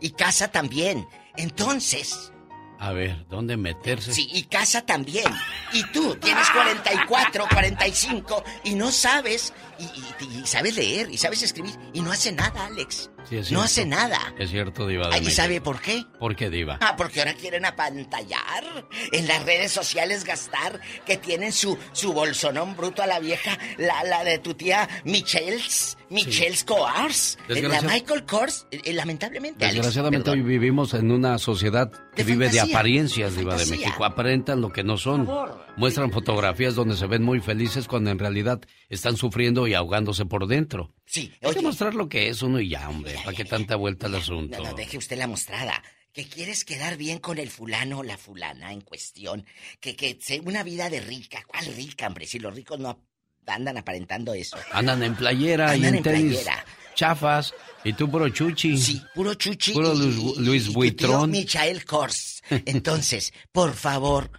Y 0.00 0.10
casa 0.10 0.48
también. 0.52 1.06
Entonces, 1.36 2.32
A 2.78 2.92
ver, 2.92 3.26
¿dónde 3.30 3.56
meterse? 3.56 4.12
Sí, 4.12 4.28
y 4.32 4.42
casa 4.44 4.82
también. 4.84 5.24
Y 5.72 5.82
tú 5.92 6.14
tienes 6.16 6.48
44, 6.50 7.46
45 7.50 8.44
y 8.64 8.74
no 8.74 8.90
sabes, 8.92 9.54
y, 9.78 9.84
y- 9.84 10.40
y 10.42 10.46
sabes 10.46 10.76
leer, 10.76 11.10
y 11.10 11.16
sabes 11.16 11.42
escribir, 11.42 11.74
y 11.94 12.00
no 12.02 12.12
hace 12.12 12.32
nada, 12.32 12.66
Alex. 12.66 13.10
Sí, 13.28 13.40
no 13.52 13.62
hace 13.62 13.84
nada. 13.86 14.34
Es 14.38 14.50
cierto, 14.50 14.86
Diva 14.86 15.08
de 15.08 15.16
¿Y 15.16 15.20
México. 15.20 15.36
sabe 15.36 15.60
por 15.60 15.80
qué? 15.80 16.04
¿Por 16.18 16.36
qué, 16.36 16.50
Diva? 16.50 16.78
Ah, 16.80 16.94
porque 16.96 17.20
ahora 17.20 17.34
quieren 17.34 17.64
apantallar, 17.64 18.64
en 19.12 19.26
las 19.26 19.44
redes 19.44 19.72
sociales 19.72 20.24
gastar, 20.24 20.80
que 21.04 21.16
tienen 21.16 21.52
su, 21.52 21.76
su 21.92 22.12
bolsonón 22.12 22.76
bruto 22.76 23.02
a 23.02 23.06
la 23.06 23.18
vieja, 23.20 23.58
la, 23.78 24.04
la 24.04 24.24
de 24.24 24.38
tu 24.38 24.54
tía 24.54 24.88
Michels, 25.04 25.96
Michels 26.10 26.64
Coars, 26.64 27.38
eh, 27.48 27.62
la 27.62 27.82
Michael 27.82 28.24
Kors, 28.24 28.66
eh, 28.70 28.80
eh, 28.84 28.92
lamentablemente, 28.92 29.66
Desgraciadamente 29.66 30.30
hoy 30.30 30.42
vivimos 30.42 30.94
en 30.94 31.10
una 31.10 31.38
sociedad 31.38 31.90
que 32.14 32.24
De 32.24 32.32
vive 32.32 32.48
de 32.48 32.60
apariencias, 32.60 33.34
de 33.34 33.40
Diva 33.40 33.56
de. 33.56 33.66
México. 33.66 34.04
Aparentan 34.04 34.60
lo 34.60 34.72
que 34.72 34.84
no 34.84 34.96
son. 34.96 35.28
Muestran 35.76 36.10
fotografías 36.12 36.74
donde 36.74 36.96
se 36.96 37.06
ven 37.06 37.22
muy 37.22 37.40
felices 37.40 37.88
cuando 37.88 38.10
en 38.10 38.18
realidad 38.18 38.60
están 38.88 39.16
sufriendo 39.16 39.66
y 39.66 39.74
ahogándose 39.74 40.24
por 40.24 40.46
dentro. 40.46 40.92
Sí, 41.06 41.32
Hay 41.40 41.54
que 41.54 41.62
mostrar 41.62 41.94
lo 41.94 42.08
que 42.08 42.28
es 42.28 42.42
uno 42.42 42.60
y 42.60 42.68
ya, 42.70 42.88
hombre. 42.88 43.14
¿Para 43.24 43.36
qué 43.36 43.44
tanta 43.44 43.76
vuelta 43.76 44.06
al 44.06 44.16
asunto? 44.16 44.58
No, 44.58 44.70
no, 44.70 44.74
deje 44.76 44.98
usted 44.98 45.16
la 45.16 45.26
mostrada. 45.26 45.82
Que 46.12 46.26
quieres 46.26 46.64
quedar 46.64 46.96
bien 46.96 47.18
con 47.18 47.38
el 47.38 47.48
fulano 47.50 47.98
o 47.98 48.02
la 48.02 48.16
fulana 48.18 48.72
en 48.72 48.80
cuestión. 48.80 49.44
Que, 49.80 49.94
que 49.94 50.18
una 50.44 50.62
vida 50.62 50.90
de 50.90 51.00
rica. 51.00 51.42
¿Cuál 51.46 51.66
rica, 51.74 52.06
hombre? 52.08 52.26
Si 52.26 52.38
los 52.38 52.54
ricos 52.54 52.78
no 52.80 53.00
andan 53.46 53.76
aparentando 53.78 54.34
eso. 54.34 54.56
Andan 54.72 55.02
en 55.02 55.14
playera 55.14 55.70
Andan 55.70 55.94
y 55.94 55.98
en 55.98 56.02
tenis 56.02 56.32
playera. 56.40 56.64
chafas 56.94 57.54
y 57.84 57.92
tú 57.92 58.10
puro 58.10 58.28
chuchi. 58.30 58.76
Sí, 58.76 59.00
puro 59.14 59.34
chuchi. 59.34 59.72
Puro 59.72 59.94
y- 59.94 59.98
Luis, 59.98 60.36
Luis 60.38 60.62
y 60.62 60.66
tu 60.66 60.70
tío 60.72 60.74
Buitrón. 60.74 61.30
Michael 61.30 61.84
Kors. 61.84 62.42
Entonces, 62.50 63.32
por 63.52 63.74
favor, 63.74 64.30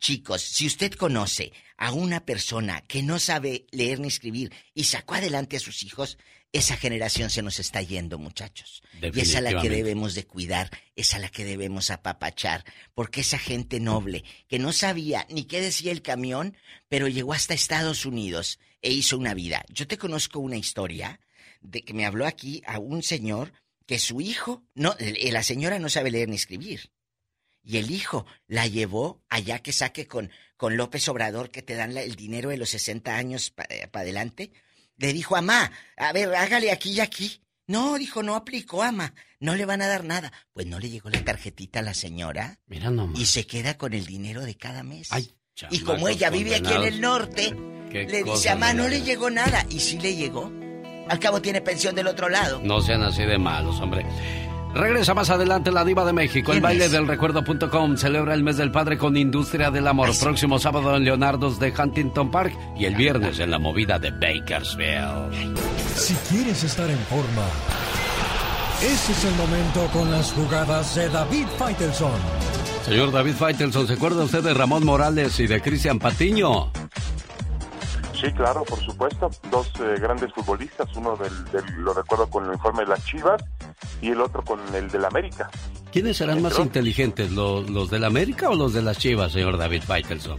chicos, 0.00 0.42
si 0.42 0.66
usted 0.66 0.92
conoce 0.94 1.52
a 1.80 1.92
una 1.92 2.26
persona 2.26 2.82
que 2.82 3.02
no 3.02 3.18
sabe 3.18 3.66
leer 3.70 4.00
ni 4.00 4.08
escribir 4.08 4.52
y 4.74 4.84
sacó 4.84 5.14
adelante 5.14 5.56
a 5.56 5.60
sus 5.60 5.82
hijos, 5.82 6.18
esa 6.52 6.76
generación 6.76 7.30
se 7.30 7.40
nos 7.40 7.58
está 7.58 7.80
yendo, 7.80 8.18
muchachos. 8.18 8.82
Y 9.00 9.18
es 9.18 9.34
a 9.34 9.40
la 9.40 9.62
que 9.62 9.70
debemos 9.70 10.14
de 10.14 10.26
cuidar, 10.26 10.70
es 10.94 11.14
a 11.14 11.18
la 11.18 11.30
que 11.30 11.46
debemos 11.46 11.90
apapachar, 11.90 12.64
porque 12.92 13.22
esa 13.22 13.38
gente 13.38 13.80
noble 13.80 14.24
que 14.46 14.58
no 14.58 14.72
sabía 14.72 15.26
ni 15.30 15.44
qué 15.44 15.62
decía 15.62 15.90
el 15.90 16.02
camión, 16.02 16.54
pero 16.88 17.08
llegó 17.08 17.32
hasta 17.32 17.54
Estados 17.54 18.04
Unidos 18.04 18.58
e 18.82 18.92
hizo 18.92 19.16
una 19.16 19.32
vida. 19.32 19.64
Yo 19.70 19.86
te 19.86 19.96
conozco 19.96 20.38
una 20.38 20.58
historia 20.58 21.18
de 21.62 21.82
que 21.82 21.94
me 21.94 22.04
habló 22.04 22.26
aquí 22.26 22.62
a 22.66 22.78
un 22.78 23.02
señor 23.02 23.54
que 23.86 23.98
su 23.98 24.20
hijo, 24.20 24.62
no, 24.74 24.94
eh, 24.98 25.32
la 25.32 25.42
señora 25.42 25.78
no 25.78 25.88
sabe 25.88 26.10
leer 26.10 26.28
ni 26.28 26.36
escribir. 26.36 26.92
Y 27.62 27.78
el 27.78 27.90
hijo 27.90 28.26
la 28.46 28.66
llevó 28.66 29.22
allá 29.28 29.60
que 29.60 29.72
saque 29.72 30.06
con, 30.06 30.30
con 30.60 30.76
López 30.76 31.08
Obrador, 31.08 31.50
que 31.50 31.62
te 31.62 31.74
dan 31.74 31.94
la- 31.94 32.02
el 32.02 32.16
dinero 32.16 32.50
de 32.50 32.58
los 32.58 32.68
60 32.68 33.16
años 33.16 33.50
para 33.50 33.66
adelante. 33.94 34.52
Le 34.98 35.14
dijo, 35.14 35.34
mamá, 35.34 35.72
a 35.96 36.12
ver, 36.12 36.34
hágale 36.34 36.70
aquí 36.70 36.90
y 36.90 37.00
aquí. 37.00 37.40
No, 37.66 37.96
dijo, 37.96 38.22
no 38.22 38.34
aplicó, 38.34 38.82
ama. 38.82 39.14
No 39.38 39.54
le 39.54 39.64
van 39.64 39.80
a 39.80 39.86
dar 39.86 40.04
nada. 40.04 40.30
Pues 40.52 40.66
no 40.66 40.78
le 40.78 40.90
llegó 40.90 41.08
la 41.08 41.24
tarjetita 41.24 41.78
a 41.78 41.82
la 41.82 41.94
señora. 41.94 42.58
Mira 42.66 42.90
nomás. 42.90 43.18
Y 43.18 43.24
se 43.24 43.46
queda 43.46 43.78
con 43.78 43.94
el 43.94 44.04
dinero 44.04 44.42
de 44.42 44.54
cada 44.58 44.82
mes. 44.82 45.08
Ay, 45.12 45.32
y 45.70 45.80
como 45.80 46.08
ella 46.08 46.28
vive 46.28 46.56
aquí 46.56 46.74
en 46.74 46.82
el 46.82 47.00
norte, 47.00 47.54
le 47.90 48.22
dice, 48.22 48.50
mamá, 48.50 48.74
no 48.74 48.86
le 48.86 49.00
llegó 49.00 49.30
nada. 49.30 49.64
Y 49.70 49.80
sí 49.80 49.98
le 49.98 50.14
llegó. 50.14 50.52
Al 51.08 51.18
cabo 51.18 51.40
tiene 51.40 51.62
pensión 51.62 51.94
del 51.94 52.06
otro 52.06 52.28
lado. 52.28 52.60
No 52.62 52.82
sean 52.82 53.02
así 53.02 53.22
de 53.24 53.38
malos, 53.38 53.80
hombre. 53.80 54.04
Regresa 54.74 55.14
más 55.14 55.30
adelante 55.30 55.70
la 55.72 55.84
diva 55.84 56.04
de 56.04 56.12
México. 56.12 56.52
El 56.52 56.56
¿Quién 56.58 56.62
baile 56.62 56.84
es? 56.86 56.92
del 56.92 57.06
recuerdo.com 57.08 57.96
celebra 57.96 58.34
el 58.34 58.42
mes 58.42 58.56
del 58.56 58.70
padre 58.70 58.96
con 58.98 59.16
Industria 59.16 59.70
del 59.70 59.86
Amor. 59.88 60.10
Próximo 60.18 60.58
sábado 60.58 60.96
en 60.96 61.04
Leonardo's 61.04 61.58
de 61.58 61.72
Huntington 61.76 62.30
Park 62.30 62.56
y 62.78 62.84
el 62.84 62.94
viernes 62.94 63.38
en 63.40 63.50
la 63.50 63.58
movida 63.58 63.98
de 63.98 64.10
Bakersfield. 64.10 65.56
Si 65.96 66.14
quieres 66.30 66.62
estar 66.64 66.88
en 66.88 66.98
forma, 67.00 67.46
ese 68.82 69.12
es 69.12 69.24
el 69.24 69.34
momento 69.34 69.86
con 69.92 70.10
las 70.10 70.32
jugadas 70.32 70.94
de 70.94 71.08
David 71.08 71.46
Faitelson. 71.58 72.12
Señor 72.86 73.12
David 73.12 73.34
Faitelson, 73.34 73.86
¿se 73.86 73.92
acuerda 73.94 74.24
usted 74.24 74.42
de 74.42 74.54
Ramón 74.54 74.84
Morales 74.86 75.38
y 75.40 75.46
de 75.46 75.60
Cristian 75.60 75.98
Patiño? 75.98 76.70
Sí, 78.20 78.32
claro, 78.32 78.64
por 78.64 78.78
supuesto. 78.80 79.30
Dos 79.50 79.70
eh, 79.80 79.96
grandes 80.00 80.32
futbolistas, 80.34 80.88
uno 80.96 81.16
del, 81.16 81.44
del- 81.46 81.64
lo 81.82 81.94
recuerdo 81.94 82.28
con 82.28 82.44
el 82.44 82.50
uniforme 82.50 82.80
de 82.82 82.88
las 82.88 83.04
Chivas 83.04 83.42
y 84.02 84.10
el 84.10 84.20
otro 84.20 84.42
con 84.44 84.60
el 84.74 84.90
del 84.90 85.04
América. 85.04 85.48
¿Quiénes 85.92 86.18
serán 86.18 86.42
más 86.42 86.58
inteligentes, 86.58 87.30
los, 87.32 87.68
los 87.70 87.90
de 87.90 87.98
la 87.98 88.08
América 88.08 88.50
o 88.50 88.54
los 88.54 88.72
de 88.74 88.82
las 88.82 88.98
Chivas, 88.98 89.32
señor 89.32 89.56
David 89.58 89.82
Faitelson? 89.84 90.38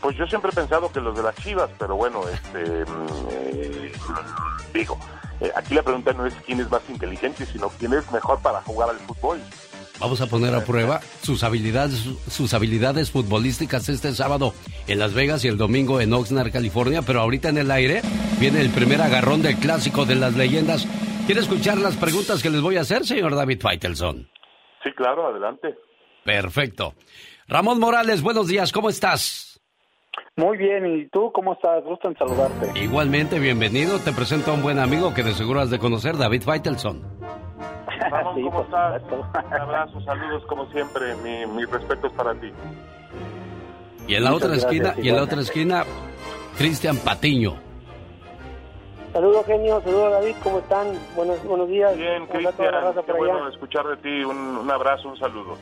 Pues 0.00 0.16
yo 0.16 0.26
siempre 0.26 0.50
he 0.52 0.54
pensado 0.54 0.90
que 0.92 1.00
los 1.00 1.16
de 1.16 1.22
las 1.24 1.34
Chivas, 1.36 1.68
pero 1.78 1.96
bueno, 1.96 2.20
este, 2.28 2.84
mm, 2.84 3.06
eh, 3.32 3.92
digo, 4.72 4.96
eh, 5.40 5.50
aquí 5.56 5.74
la 5.74 5.82
pregunta 5.82 6.12
no 6.12 6.24
es 6.24 6.34
quién 6.46 6.60
es 6.60 6.70
más 6.70 6.82
inteligente, 6.88 7.44
sino 7.46 7.68
quién 7.70 7.92
es 7.94 8.10
mejor 8.12 8.38
para 8.40 8.62
jugar 8.62 8.90
al 8.90 8.98
fútbol. 9.00 9.40
Vamos 10.00 10.20
a 10.20 10.26
poner 10.26 10.54
a 10.54 10.64
prueba 10.64 11.00
sus 11.22 11.42
habilidades, 11.42 12.04
sus 12.28 12.54
habilidades 12.54 13.10
futbolísticas 13.10 13.88
este 13.88 14.12
sábado 14.12 14.52
en 14.86 14.98
Las 14.98 15.12
Vegas 15.14 15.44
y 15.44 15.48
el 15.48 15.56
domingo 15.56 16.00
en 16.00 16.12
Oxnard, 16.12 16.52
California. 16.52 17.02
Pero 17.02 17.20
ahorita 17.20 17.48
en 17.48 17.58
el 17.58 17.70
aire 17.70 18.02
viene 18.38 18.60
el 18.60 18.70
primer 18.70 19.00
agarrón 19.02 19.42
del 19.42 19.56
clásico 19.56 20.04
de 20.04 20.14
las 20.14 20.36
leyendas. 20.36 20.86
¿Quiere 21.26 21.40
escuchar 21.40 21.78
las 21.78 21.96
preguntas 21.96 22.42
que 22.42 22.50
les 22.50 22.60
voy 22.60 22.76
a 22.76 22.82
hacer, 22.82 23.04
señor 23.04 23.34
David 23.34 23.60
Feitelson? 23.60 24.28
Sí, 24.82 24.90
claro, 24.92 25.26
adelante. 25.26 25.74
Perfecto. 26.24 26.94
Ramón 27.48 27.80
Morales, 27.80 28.22
buenos 28.22 28.46
días, 28.46 28.72
¿cómo 28.72 28.88
estás? 28.88 29.60
Muy 30.36 30.56
bien, 30.56 30.86
¿y 30.86 31.08
tú 31.08 31.32
cómo 31.32 31.54
estás? 31.54 31.82
Gusto 31.82 32.08
en 32.08 32.16
saludarte. 32.16 32.80
Igualmente, 32.80 33.40
bienvenido. 33.40 33.98
Te 33.98 34.12
presento 34.12 34.52
a 34.52 34.54
un 34.54 34.62
buen 34.62 34.78
amigo 34.78 35.12
que 35.12 35.24
de 35.24 35.32
seguro 35.32 35.60
has 35.60 35.70
de 35.70 35.78
conocer, 35.78 36.16
David 36.16 36.42
Feitelson. 36.42 37.02
Ramón, 38.10 38.42
¿cómo 38.42 38.62
estás? 38.62 39.02
Un 39.10 39.52
abrazo, 39.54 40.00
saludos 40.02 40.44
como 40.46 40.66
siempre, 40.72 41.14
mi, 41.16 41.46
mi 41.46 41.64
respeto 41.64 42.06
es 42.06 42.12
para 42.12 42.34
ti. 42.34 42.52
Y 44.06 44.14
en 44.14 44.24
la 44.24 44.34
otra 44.34 44.54
esquina, 44.54 44.94
y 44.96 45.08
en 45.08 45.16
la 45.16 45.22
otra 45.22 45.40
esquina, 45.40 45.84
Cristian 46.56 46.96
Patiño. 46.96 47.54
Saludos, 49.12 49.46
genio. 49.46 49.80
Saludos, 49.82 50.12
David. 50.12 50.36
¿Cómo 50.42 50.58
están? 50.58 50.86
Buenos, 51.16 51.42
buenos 51.44 51.68
días. 51.68 51.96
Bien, 51.96 52.26
Cristian. 52.26 52.54
Qué 53.06 53.12
bueno 53.12 53.48
escuchar 53.48 53.86
de 53.86 53.96
ti. 53.96 54.24
Un, 54.24 54.36
un 54.36 54.70
abrazo, 54.70 55.08
un 55.08 55.18
saludo. 55.18 55.56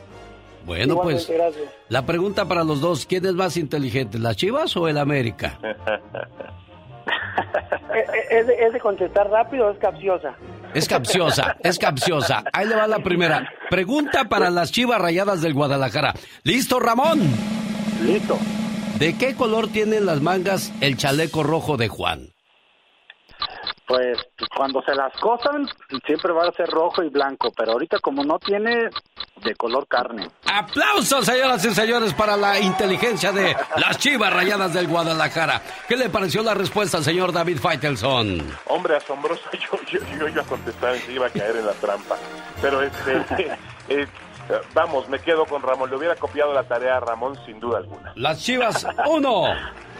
Bueno, 0.65 1.01
pues 1.01 1.31
la 1.87 2.05
pregunta 2.05 2.45
para 2.45 2.65
los 2.65 2.81
dos, 2.81 3.05
¿quién 3.05 3.25
es 3.25 3.33
más 3.33 3.55
inteligente, 3.55 4.19
las 4.19 4.35
Chivas 4.35 4.75
o 4.75 4.89
el 4.89 4.97
América? 4.97 5.57
¿Es, 8.29 8.47
de, 8.47 8.53
¿Es 8.53 8.73
de 8.73 8.79
contestar 8.79 9.29
rápido 9.29 9.67
o 9.67 9.71
es 9.71 9.77
capciosa? 9.79 10.35
Es 10.73 10.87
capciosa, 10.87 11.55
es 11.63 11.79
capciosa. 11.79 12.43
Ahí 12.53 12.67
le 12.67 12.75
va 12.75 12.87
la 12.87 12.99
primera. 12.99 13.49
Pregunta 13.69 14.25
para 14.25 14.49
las 14.49 14.71
chivas 14.71 14.99
rayadas 15.01 15.41
del 15.41 15.53
Guadalajara. 15.53 16.13
¿Listo, 16.43 16.79
Ramón? 16.79 17.19
Listo. 18.03 18.37
¿De 18.99 19.17
qué 19.17 19.35
color 19.35 19.69
tienen 19.69 20.05
las 20.05 20.21
mangas 20.21 20.73
el 20.81 20.97
chaleco 20.97 21.43
rojo 21.43 21.77
de 21.77 21.87
Juan? 21.87 22.29
Pues 23.87 24.17
cuando 24.53 24.81
se 24.81 24.93
las 24.93 25.13
cosan, 25.21 25.65
siempre 26.05 26.33
va 26.33 26.49
a 26.49 26.51
ser 26.51 26.67
rojo 26.69 27.03
y 27.03 27.09
blanco, 27.09 27.51
pero 27.55 27.71
ahorita 27.71 27.99
como 27.99 28.21
no 28.23 28.37
tiene 28.37 28.89
de 29.43 29.55
color 29.55 29.87
carne. 29.87 30.29
Aplausos, 30.45 31.25
señoras 31.25 31.63
y 31.63 31.73
señores, 31.73 32.13
para 32.13 32.35
la 32.35 32.59
inteligencia 32.59 33.31
de 33.31 33.55
las 33.77 33.97
chivas 33.97 34.33
rayadas 34.33 34.73
del 34.73 34.87
Guadalajara. 34.87 35.61
¿Qué 35.87 35.95
le 35.95 36.09
pareció 36.09 36.43
la 36.43 36.53
respuesta, 36.53 37.01
señor 37.01 37.31
David 37.31 37.59
Feitelson? 37.59 38.45
Hombre, 38.67 38.97
asombroso, 38.97 39.43
yo, 39.53 39.79
yo, 39.89 39.99
yo 40.19 40.27
iba 40.27 40.41
a 40.41 40.45
contestar 40.45 40.95
y 41.07 41.13
iba 41.13 41.27
a 41.27 41.29
caer 41.29 41.55
en 41.55 41.65
la 41.65 41.73
trampa. 41.73 42.17
Pero 42.61 42.81
este, 42.81 43.25
eh, 43.87 44.07
vamos, 44.73 45.07
me 45.07 45.19
quedo 45.19 45.45
con 45.45 45.61
Ramón. 45.61 45.89
Le 45.89 45.95
hubiera 45.95 46.15
copiado 46.15 46.53
la 46.53 46.63
tarea 46.63 46.97
a 46.97 46.99
Ramón 46.99 47.37
sin 47.45 47.59
duda 47.59 47.77
alguna. 47.77 48.11
Las 48.15 48.43
chivas, 48.43 48.85
uno. 49.07 49.45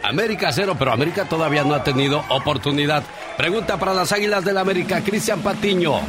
América 0.04 0.52
cero, 0.52 0.76
pero 0.78 0.92
América 0.92 1.26
todavía 1.26 1.64
no 1.64 1.74
ha 1.74 1.84
tenido 1.84 2.24
oportunidad. 2.30 3.04
Pregunta 3.38 3.78
para 3.78 3.94
las 3.94 4.12
Águilas 4.12 4.44
del 4.46 4.58
América, 4.58 5.02
Cristian 5.04 5.42
Patiño. 5.42 6.00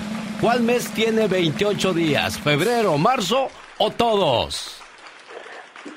¿Cuál 0.40 0.60
mes 0.60 0.90
tiene 0.92 1.26
28 1.26 1.92
días? 1.92 2.38
¿Febrero, 2.38 2.96
marzo 2.96 3.48
o 3.78 3.90
todos? 3.90 4.80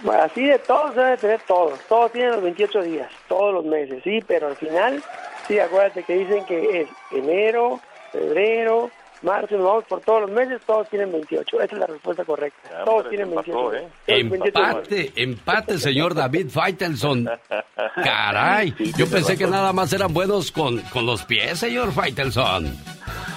Así 0.09 0.45
de 0.45 0.57
todos 0.59 0.95
debe 0.95 1.17
tener 1.17 1.41
todos. 1.41 1.79
Todos 1.87 2.11
tienen 2.11 2.31
los 2.31 2.41
28 2.41 2.81
días, 2.81 3.11
todos 3.27 3.53
los 3.53 3.65
meses, 3.65 4.01
sí, 4.03 4.19
pero 4.25 4.47
al 4.47 4.55
final, 4.55 5.03
sí, 5.47 5.59
acuérdate 5.59 6.03
que 6.03 6.13
dicen 6.13 6.45
que 6.45 6.81
es 6.81 6.89
enero, 7.11 7.79
febrero, 8.11 8.89
marzo, 9.23 9.55
nos 9.55 9.65
vamos 9.65 9.83
por 9.85 10.01
todos 10.01 10.21
los 10.21 10.31
meses, 10.31 10.61
todos 10.65 10.89
tienen 10.89 11.11
28. 11.11 11.61
Esa 11.61 11.75
es 11.75 11.79
la 11.79 11.87
respuesta 11.87 12.23
correcta. 12.25 12.83
todos 12.85 13.09
tienen 13.09 13.29
28. 13.31 13.73
¿eh? 13.75 13.87
Empate, 14.07 15.13
empate, 15.15 15.77
señor 15.77 16.13
David 16.13 16.47
Feitelson. 16.49 17.29
Caray, 17.95 18.73
yo 18.97 19.07
pensé 19.07 19.37
que 19.37 19.47
nada 19.47 19.73
más 19.73 19.91
eran 19.93 20.13
buenos 20.13 20.51
con, 20.51 20.79
con 20.83 21.05
los 21.05 21.23
pies, 21.23 21.59
señor 21.59 21.91
Feitelson. 21.91 22.75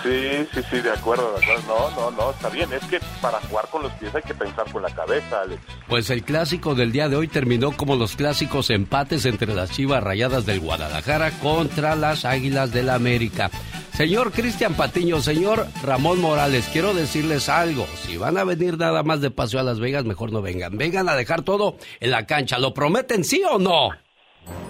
Sí, 0.02 0.46
sí, 0.52 0.60
sí, 0.70 0.80
de 0.80 0.90
acuerdo, 0.90 1.32
de 1.32 1.44
acuerdo. 1.44 1.90
No, 1.96 2.10
no, 2.10 2.10
no, 2.10 2.30
está 2.30 2.48
bien. 2.48 2.72
Es 2.72 2.84
que 2.84 3.00
para 3.20 3.40
jugar 3.40 3.68
con 3.68 3.82
los 3.82 3.92
pies 3.92 4.14
hay 4.14 4.22
que 4.22 4.34
pensar 4.34 4.70
con 4.70 4.82
la 4.82 4.90
cabeza, 4.90 5.40
Alex. 5.42 5.62
Pues 5.88 6.10
el 6.10 6.22
clásico 6.22 6.74
del 6.74 6.92
día 6.92 7.08
de 7.08 7.16
hoy 7.16 7.28
terminó 7.28 7.72
como 7.72 7.96
los 7.96 8.16
clásicos 8.16 8.70
empates 8.70 9.24
entre 9.24 9.54
las 9.54 9.70
Chivas 9.70 10.02
Rayadas 10.02 10.46
del 10.46 10.60
Guadalajara 10.60 11.30
contra 11.42 11.96
las 11.96 12.24
Águilas 12.24 12.72
del 12.72 12.90
América. 12.90 13.50
Señor 13.94 14.32
Cristian 14.32 14.74
Patiño, 14.74 15.20
señor 15.20 15.68
Ramón 15.84 16.20
Morales, 16.20 16.68
quiero 16.72 16.94
decirles 16.94 17.48
algo. 17.48 17.86
Si 18.02 18.16
van 18.16 18.36
a 18.36 18.44
venir 18.44 18.76
nada 18.76 19.04
más 19.04 19.20
de 19.20 19.30
paseo 19.30 19.60
a 19.60 19.62
Las 19.62 19.78
Vegas, 19.78 20.04
mejor 20.04 20.32
no 20.32 20.42
vengan. 20.42 20.76
Vengan 20.76 21.08
a 21.08 21.14
dejar 21.14 21.42
todo 21.42 21.76
en 22.00 22.10
la 22.10 22.26
cancha. 22.26 22.58
¿Lo 22.58 22.74
prometen, 22.74 23.22
sí 23.22 23.42
o 23.48 23.58
no? 23.58 23.90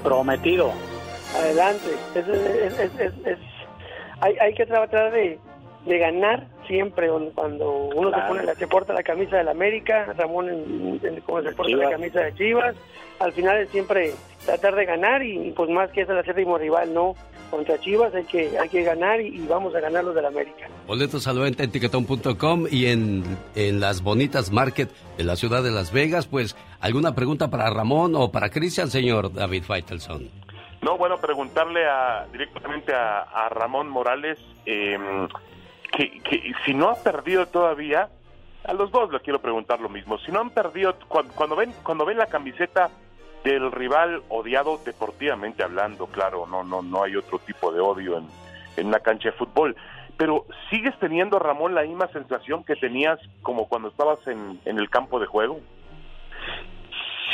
Prometido. 0.03 0.73
Adelante. 1.35 1.97
Es, 2.15 2.29
es, 2.29 2.91
es, 3.01 3.13
es 3.25 3.39
hay, 4.25 4.37
hay 4.41 4.55
que 4.55 4.67
tratar 4.67 5.13
de, 5.13 5.39
de 5.87 5.99
ganar 5.99 6.47
siempre 6.67 7.09
cuando 7.35 7.91
uno 7.95 8.11
se 8.11 8.21
pone 8.27 8.43
la, 8.45 8.55
se 8.55 8.67
porta 8.67 8.93
la 8.93 9.03
camisa 9.03 9.37
de 9.37 9.45
la 9.45 9.51
América, 9.51 10.07
Ramón 10.17 10.49
en, 10.49 11.01
en, 11.03 11.21
como 11.21 11.43
se 11.43 11.53
porta 11.53 11.77
la 11.77 11.91
camisa 11.91 12.21
de 12.21 12.35
Chivas, 12.35 12.75
al 13.19 13.33
final 13.33 13.59
es 13.59 13.69
siempre 13.71 14.13
tratar 14.45 14.75
de 14.75 14.87
ganar 14.87 15.23
y, 15.23 15.53
pues 15.53 15.69
más 15.71 15.91
que 15.91 16.03
es 16.03 16.09
el 16.09 16.19
acérrimo 16.19 16.59
rival, 16.59 16.93
no 16.95 17.15
contra 17.51 17.79
Chivas 17.79 18.13
hay 18.15 18.25
que 18.25 18.59
hay 18.59 18.69
que 18.69 18.83
ganar 18.83 19.21
y, 19.21 19.29
y 19.29 19.47
vamos 19.47 19.75
a 19.75 19.81
ganar 19.81 20.03
los 20.05 20.15
de 20.15 20.23
la 20.23 20.29
América. 20.29 20.67
Boletos 20.87 21.27
a 21.29 21.33
la 21.33 21.43
venta 21.43 21.63
en 21.63 21.71
tiquetón.com 21.71 22.67
y 22.71 22.87
en, 22.87 23.23
en 23.55 23.81
las 23.81 24.03
bonitas 24.03 24.51
market 24.51 24.91
de 25.19 25.25
la 25.25 25.37
ciudad 25.37 25.63
de 25.63 25.71
Las 25.71 25.93
Vegas, 25.93 26.27
pues 26.27 26.57
alguna 26.81 27.15
pregunta 27.15 27.51
para 27.51 27.71
Ramón 27.71 28.15
o 28.17 28.33
para 28.33 28.49
Cristian, 28.51 28.91
señor 28.91 29.33
David 29.33 29.63
Feitelson. 29.65 30.31
No, 30.85 30.99
bueno, 30.99 31.17
preguntarle 31.17 31.87
a, 31.87 32.27
directamente 32.31 32.93
a, 32.95 33.49
Ramón 33.49 33.89
Morales 33.89 34.39
eh, 34.67 34.99
que, 35.91 36.21
que, 36.21 36.53
si 36.67 36.75
no 36.75 36.91
ha 36.91 36.97
perdido 36.97 37.47
todavía, 37.47 38.11
a 38.65 38.75
los 38.75 38.93
dos 38.93 39.11
le 39.11 39.21
quiero 39.21 39.41
preguntar 39.41 39.81
lo 39.81 39.89
mismo, 39.89 40.19
si 40.19 40.31
no 40.31 40.41
han 40.41 40.51
perdido, 40.51 40.95
cuando, 41.09 41.33
cuando 41.33 41.57
ven 41.57 41.73
cuando 41.83 42.05
ven 42.05 42.19
la 42.19 42.27
camiseta 42.27 42.91
del 43.45 43.73
rival 43.73 44.25
odiado 44.29 44.79
deportivamente 44.85 45.63
hablando, 45.63 46.07
claro, 46.07 46.47
no 46.47 46.63
no 46.63 46.83
no 46.83 47.03
hay 47.03 47.17
otro 47.17 47.39
tipo 47.39 47.73
de 47.73 47.81
odio 47.81 48.19
en, 48.19 48.29
en 48.77 48.89
una 48.89 49.01
cancha 49.01 49.31
de 49.31 49.39
fútbol, 49.39 49.75
pero 50.19 50.45
sigues 50.69 50.95
teniendo 50.99 51.39
Ramón 51.39 51.75
la 51.75 51.85
misma 51.85 52.09
sensación 52.09 52.63
que 52.63 52.77
tenías 52.77 53.19
como 53.41 53.69
cuando 53.69 53.89
estabas 53.89 54.19
en, 54.27 54.61
en 54.67 54.79
el 54.79 54.91
campo 54.91 55.19
de 55.19 55.27
juego. 55.27 55.61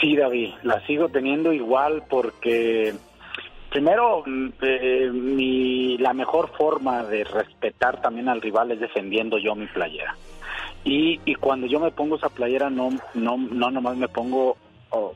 Sí, 0.01 0.15
David, 0.15 0.55
la 0.63 0.81
sigo 0.87 1.09
teniendo 1.09 1.53
igual 1.53 2.05
porque 2.09 2.95
primero 3.71 4.25
eh, 4.61 5.11
mi 5.13 5.97
la 5.99 6.13
mejor 6.13 6.51
forma 6.57 7.05
de 7.05 7.25
respetar 7.25 8.03
también 8.03 8.29
al 8.29 8.43
rival 8.43 8.73
es 8.73 8.81
defendiendo 8.81 9.39
yo 9.39 9.55
mi 9.55 9.67
playera. 9.67 10.17
Y, 10.85 11.21
y 11.25 11.35
cuando 11.37 11.67
yo 11.67 11.79
me 11.79 11.91
pongo 11.91 12.17
esa 12.17 12.29
playera 12.29 12.71
no 12.71 12.91
no 13.15 13.37
no 13.37 13.71
nomás 13.71 13.97
me 13.97 14.09
pongo 14.09 14.57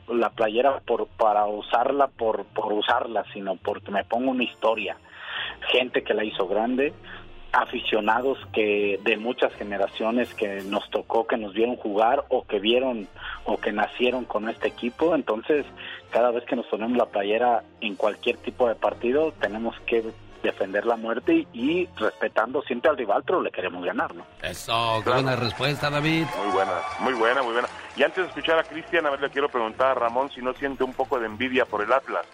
la 0.07 0.29
playera 0.29 0.79
por 0.79 1.07
para 1.07 1.45
usarla 1.47 2.07
por 2.07 2.45
por 2.45 2.71
usarla, 2.73 3.25
sino 3.33 3.55
porque 3.55 3.91
me 3.91 4.03
pongo 4.03 4.31
una 4.31 4.43
historia. 4.43 4.97
Gente 5.71 6.03
que 6.03 6.13
la 6.13 6.23
hizo 6.23 6.47
grande, 6.47 6.93
aficionados 7.55 8.37
que 8.51 8.99
de 9.03 9.15
muchas 9.15 9.53
generaciones 9.53 10.33
que 10.33 10.61
nos 10.63 10.89
tocó 10.89 11.25
que 11.25 11.37
nos 11.37 11.53
vieron 11.53 11.77
jugar 11.77 12.25
o 12.27 12.45
que 12.45 12.59
vieron 12.59 13.07
o 13.45 13.57
que 13.57 13.71
nacieron 13.71 14.25
con 14.25 14.49
este 14.49 14.67
equipo. 14.67 15.15
Entonces 15.15 15.65
cada 16.11 16.31
vez 16.31 16.43
que 16.43 16.57
nos 16.57 16.65
ponemos 16.67 16.97
la 16.97 17.05
playera 17.05 17.63
en 17.79 17.95
cualquier 17.95 18.37
tipo 18.37 18.67
de 18.67 18.75
partido 18.75 19.31
tenemos 19.39 19.73
que 19.87 20.03
defender 20.43 20.85
la 20.85 20.97
muerte 20.97 21.33
y, 21.33 21.47
y 21.53 21.89
respetando 21.95 22.61
siempre 22.61 22.91
al 22.91 22.97
rival 22.97 23.23
pero 23.25 23.41
le 23.41 23.49
queremos 23.49 23.83
ganar 23.83 24.13
no 24.13 24.27
eso 24.43 25.01
qué 25.03 25.09
buena 25.09 25.35
respuesta 25.35 25.89
David. 25.89 26.25
Muy 26.37 26.53
buena 26.53 26.71
muy 26.99 27.13
buena 27.13 27.41
muy 27.41 27.53
buena. 27.53 27.67
Y 27.95 28.03
antes 28.03 28.17
de 28.17 28.27
escuchar 28.29 28.59
a 28.59 28.63
Cristian 28.63 29.05
a 29.07 29.11
ver 29.11 29.21
le 29.21 29.29
quiero 29.29 29.49
preguntar 29.49 29.87
a 29.87 29.93
Ramón 29.95 30.29
si 30.29 30.41
no 30.41 30.53
siente 30.53 30.83
un 30.83 30.93
poco 30.93 31.19
de 31.19 31.25
envidia 31.25 31.65
por 31.65 31.81
el 31.81 31.91
Atlas 31.91 32.27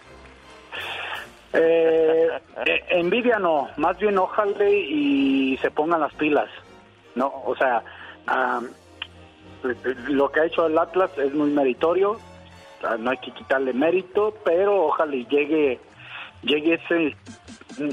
eh, 1.54 2.30
eh, 2.66 2.84
envidia 2.90 3.40
no, 3.40 3.70
más 3.78 3.98
bien 3.98 4.18
ojalá 4.18 4.70
y 4.70 5.58
se 5.62 5.72
pongan 5.72 6.02
las 6.02 6.14
pilas, 6.14 6.50
¿no? 7.16 7.32
O 7.46 7.56
sea, 7.56 7.84
lo 10.08 10.32
que 10.32 10.40
ha 10.40 10.46
hecho 10.46 10.66
el 10.66 10.78
Atlas 10.78 11.12
es 11.18 11.34
muy 11.34 11.50
meritorio, 11.50 12.18
no 13.00 13.12
hay 13.12 13.18
que 13.18 13.32
quitarle 13.32 13.74
mérito, 13.74 14.34
pero 14.46 14.88
ojalá 14.88 15.16
y 15.16 15.26
llegue, 15.26 15.80
llegue 16.44 16.76
ese, 16.76 17.16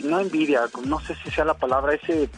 no 0.05 0.21
envidia, 0.21 0.63
no 0.87 1.01
sé 1.01 1.15
si 1.17 1.31
sea 1.31 1.45
la 1.45 1.55
palabra, 1.55 1.95
ese 1.95 2.31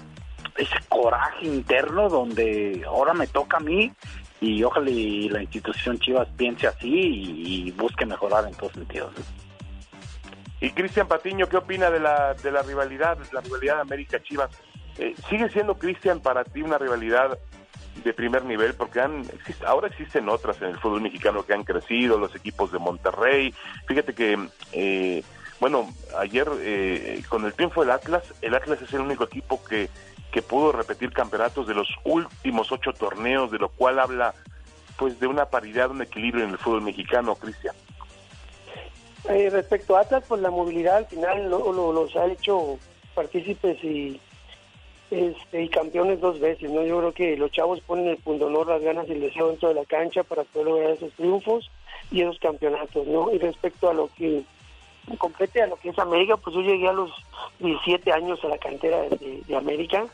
ese 0.56 0.76
coraje 0.88 1.46
interno 1.46 2.08
donde 2.08 2.82
ahora 2.86 3.14
me 3.14 3.26
toca 3.26 3.58
a 3.58 3.60
mí 3.60 3.90
y 4.40 4.62
ojalá 4.62 4.90
y 4.90 5.28
la 5.28 5.42
institución 5.42 5.98
Chivas 5.98 6.28
piense 6.36 6.66
así 6.66 6.88
y, 6.88 7.68
y 7.68 7.70
busque 7.72 8.04
mejorar 8.04 8.46
en 8.46 8.54
todos 8.54 8.72
sentidos. 8.72 9.12
Y 10.60 10.70
Cristian 10.70 11.08
Patiño, 11.08 11.48
¿qué 11.48 11.56
opina 11.56 11.90
de 11.90 12.00
la, 12.00 12.34
de 12.34 12.50
la 12.50 12.62
rivalidad, 12.62 13.18
la 13.32 13.40
rivalidad 13.40 13.76
de 13.76 13.80
América 13.80 14.22
Chivas? 14.22 14.50
Eh, 14.98 15.14
¿Sigue 15.28 15.48
siendo, 15.48 15.78
Cristian, 15.78 16.20
para 16.20 16.44
ti 16.44 16.60
una 16.60 16.76
rivalidad 16.76 17.38
de 18.04 18.12
primer 18.12 18.44
nivel? 18.44 18.74
Porque 18.74 19.00
han, 19.00 19.24
ahora 19.66 19.88
existen 19.88 20.28
otras 20.28 20.60
en 20.60 20.68
el 20.68 20.78
fútbol 20.78 21.00
mexicano 21.00 21.44
que 21.44 21.54
han 21.54 21.64
crecido, 21.64 22.18
los 22.18 22.34
equipos 22.34 22.72
de 22.72 22.78
Monterrey. 22.78 23.54
Fíjate 23.86 24.14
que, 24.14 24.38
eh, 24.72 25.24
bueno, 25.60 25.88
ayer 26.18 26.46
eh, 26.60 27.22
con 27.30 27.46
el 27.46 27.54
triunfo 27.54 27.80
del 27.80 27.92
Atlas, 27.92 28.24
el 28.42 28.54
Atlas 28.54 28.82
es 28.82 28.92
el 28.92 29.00
único 29.00 29.24
equipo 29.24 29.64
que, 29.64 29.88
que 30.30 30.42
pudo 30.42 30.72
repetir 30.72 31.10
campeonatos 31.12 31.66
de 31.66 31.74
los 31.74 31.88
últimos 32.04 32.70
ocho 32.70 32.92
torneos, 32.92 33.50
de 33.50 33.58
lo 33.58 33.70
cual 33.70 33.98
habla 33.98 34.34
pues 34.98 35.18
de 35.18 35.26
una 35.26 35.46
paridad, 35.46 35.90
un 35.90 36.02
equilibrio 36.02 36.44
en 36.44 36.50
el 36.50 36.58
fútbol 36.58 36.82
mexicano, 36.82 37.34
Cristian. 37.34 37.74
Eh, 39.28 39.50
respecto 39.50 39.96
a 39.96 40.00
Atlas, 40.00 40.24
pues 40.26 40.40
la 40.40 40.50
movilidad 40.50 40.96
al 40.96 41.06
final 41.06 41.50
lo- 41.50 41.72
lo- 41.72 41.92
los 41.92 42.14
ha 42.16 42.26
hecho 42.26 42.78
partícipes 43.14 43.82
y 43.84 44.20
este, 45.10 45.64
y 45.64 45.68
campeones 45.68 46.20
dos 46.20 46.38
veces, 46.38 46.70
¿no? 46.70 46.84
Yo 46.84 46.98
creo 46.98 47.12
que 47.12 47.36
los 47.36 47.50
chavos 47.50 47.80
ponen 47.80 48.06
el 48.06 48.16
punto 48.18 48.46
honor, 48.46 48.68
las 48.68 48.80
ganas 48.82 49.08
y 49.08 49.12
el 49.12 49.20
deseo 49.20 49.48
dentro 49.48 49.68
de 49.68 49.74
la 49.74 49.84
cancha 49.84 50.22
para 50.22 50.44
poder 50.44 50.68
lograr 50.68 50.90
esos 50.92 51.12
triunfos 51.14 51.68
y 52.12 52.22
esos 52.22 52.38
campeonatos, 52.38 53.06
¿no? 53.08 53.28
Y 53.32 53.38
respecto 53.38 53.90
a 53.90 53.94
lo 53.94 54.08
que 54.16 54.42
compete 55.18 55.62
a 55.62 55.66
lo 55.66 55.76
que 55.76 55.88
es 55.88 55.98
América, 55.98 56.36
pues 56.36 56.54
yo 56.54 56.62
llegué 56.62 56.88
a 56.88 56.92
los 56.92 57.10
17 57.58 58.12
años 58.12 58.38
a 58.44 58.48
la 58.48 58.58
cantera 58.58 59.00
de, 59.00 59.56
América 59.56 60.06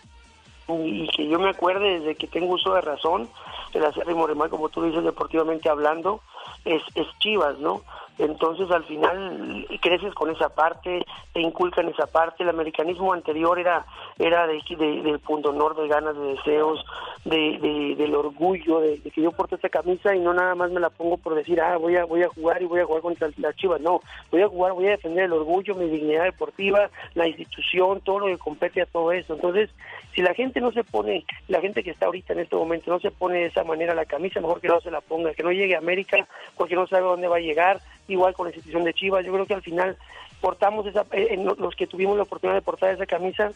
y, 0.68 1.06
que 1.08 1.28
yo 1.28 1.38
me 1.38 1.50
acuerde 1.50 2.00
desde 2.00 2.14
que 2.14 2.26
tengo 2.26 2.54
uso 2.54 2.72
de 2.72 2.80
razón, 2.80 3.28
el 3.74 3.84
acérrimo 3.84 4.26
rival, 4.26 4.48
como 4.48 4.70
tú 4.70 4.82
dices, 4.82 5.04
deportivamente 5.04 5.68
hablando, 5.68 6.22
es, 6.64 6.82
es 6.94 7.06
Chivas, 7.18 7.58
¿no? 7.58 7.82
Entonces 8.18 8.70
al 8.70 8.82
final 8.84 9.66
creces 9.82 10.14
con 10.14 10.30
esa 10.30 10.48
parte, 10.48 11.04
te 11.34 11.40
inculcan 11.40 11.86
esa 11.88 12.06
parte. 12.06 12.44
El 12.44 12.48
americanismo 12.48 13.12
anterior 13.12 13.58
era 13.58 13.84
era 14.18 14.46
de, 14.46 14.58
de, 14.70 15.02
del 15.02 15.18
punto 15.18 15.50
honor, 15.50 15.76
de 15.76 15.86
ganas, 15.86 16.16
de 16.16 16.28
deseos, 16.28 16.82
de, 17.26 17.58
de- 17.58 17.94
del 17.96 18.14
orgullo, 18.14 18.80
de, 18.80 19.00
que 19.02 19.20
yo 19.20 19.32
porto 19.32 19.56
esta 19.56 19.68
camisa 19.68 20.14
y 20.14 20.20
no 20.20 20.32
nada 20.32 20.54
más 20.54 20.70
me 20.70 20.80
la 20.80 20.88
pongo 20.88 21.18
por 21.18 21.34
decir, 21.34 21.60
ah, 21.60 21.76
voy 21.76 21.96
a 21.96 22.06
voy 22.06 22.22
a 22.22 22.28
jugar 22.28 22.62
y 22.62 22.64
voy 22.64 22.80
a 22.80 22.86
jugar 22.86 23.02
contra 23.02 23.28
las 23.36 23.54
Chivas. 23.56 23.82
No, 23.82 24.00
voy 24.30 24.40
a 24.40 24.48
jugar, 24.48 24.72
voy 24.72 24.86
a 24.86 24.92
defender 24.92 25.24
el 25.24 25.34
orgullo, 25.34 25.74
mi 25.74 25.86
dignidad 25.90 26.24
deportiva, 26.24 26.88
la 27.14 27.28
institución, 27.28 28.00
todo 28.00 28.20
lo 28.20 28.26
que 28.28 28.38
compete 28.38 28.80
a 28.80 28.86
todo 28.86 29.12
eso. 29.12 29.34
Entonces, 29.34 29.68
si 30.14 30.22
la 30.22 30.32
gente 30.32 30.62
no 30.62 30.72
se 30.72 30.84
pone, 30.84 31.26
la 31.48 31.60
gente 31.60 31.82
que 31.84 31.90
está 31.90 32.06
ahorita 32.06 32.32
en 32.32 32.38
este 32.40 32.56
momento 32.56 32.90
no 32.90 32.98
se 32.98 33.10
pone 33.10 33.40
de 33.40 33.46
esa 33.46 33.62
manera 33.64 33.94
la 33.94 34.06
camisa, 34.06 34.40
mejor 34.40 34.62
que 34.62 34.68
no 34.68 34.80
se 34.80 34.90
la 34.90 35.02
ponga, 35.02 35.34
que 35.34 35.42
no 35.42 35.52
llegue 35.52 35.74
a 35.74 35.78
América 35.78 36.26
porque 36.56 36.74
no 36.74 36.86
sabe 36.86 37.02
dónde 37.02 37.28
va 37.28 37.36
a 37.36 37.40
llegar, 37.40 37.80
igual 38.08 38.34
con 38.34 38.46
la 38.46 38.50
institución 38.50 38.84
de 38.84 38.94
Chivas, 38.94 39.24
yo 39.24 39.32
creo 39.32 39.46
que 39.46 39.54
al 39.54 39.62
final 39.62 39.96
portamos 40.40 40.86
esa, 40.86 41.02
eh, 41.12 41.28
eh, 41.30 41.54
los 41.58 41.74
que 41.74 41.86
tuvimos 41.86 42.16
la 42.16 42.24
oportunidad 42.24 42.56
de 42.56 42.62
portar 42.62 42.94
esa 42.94 43.06
camisa, 43.06 43.52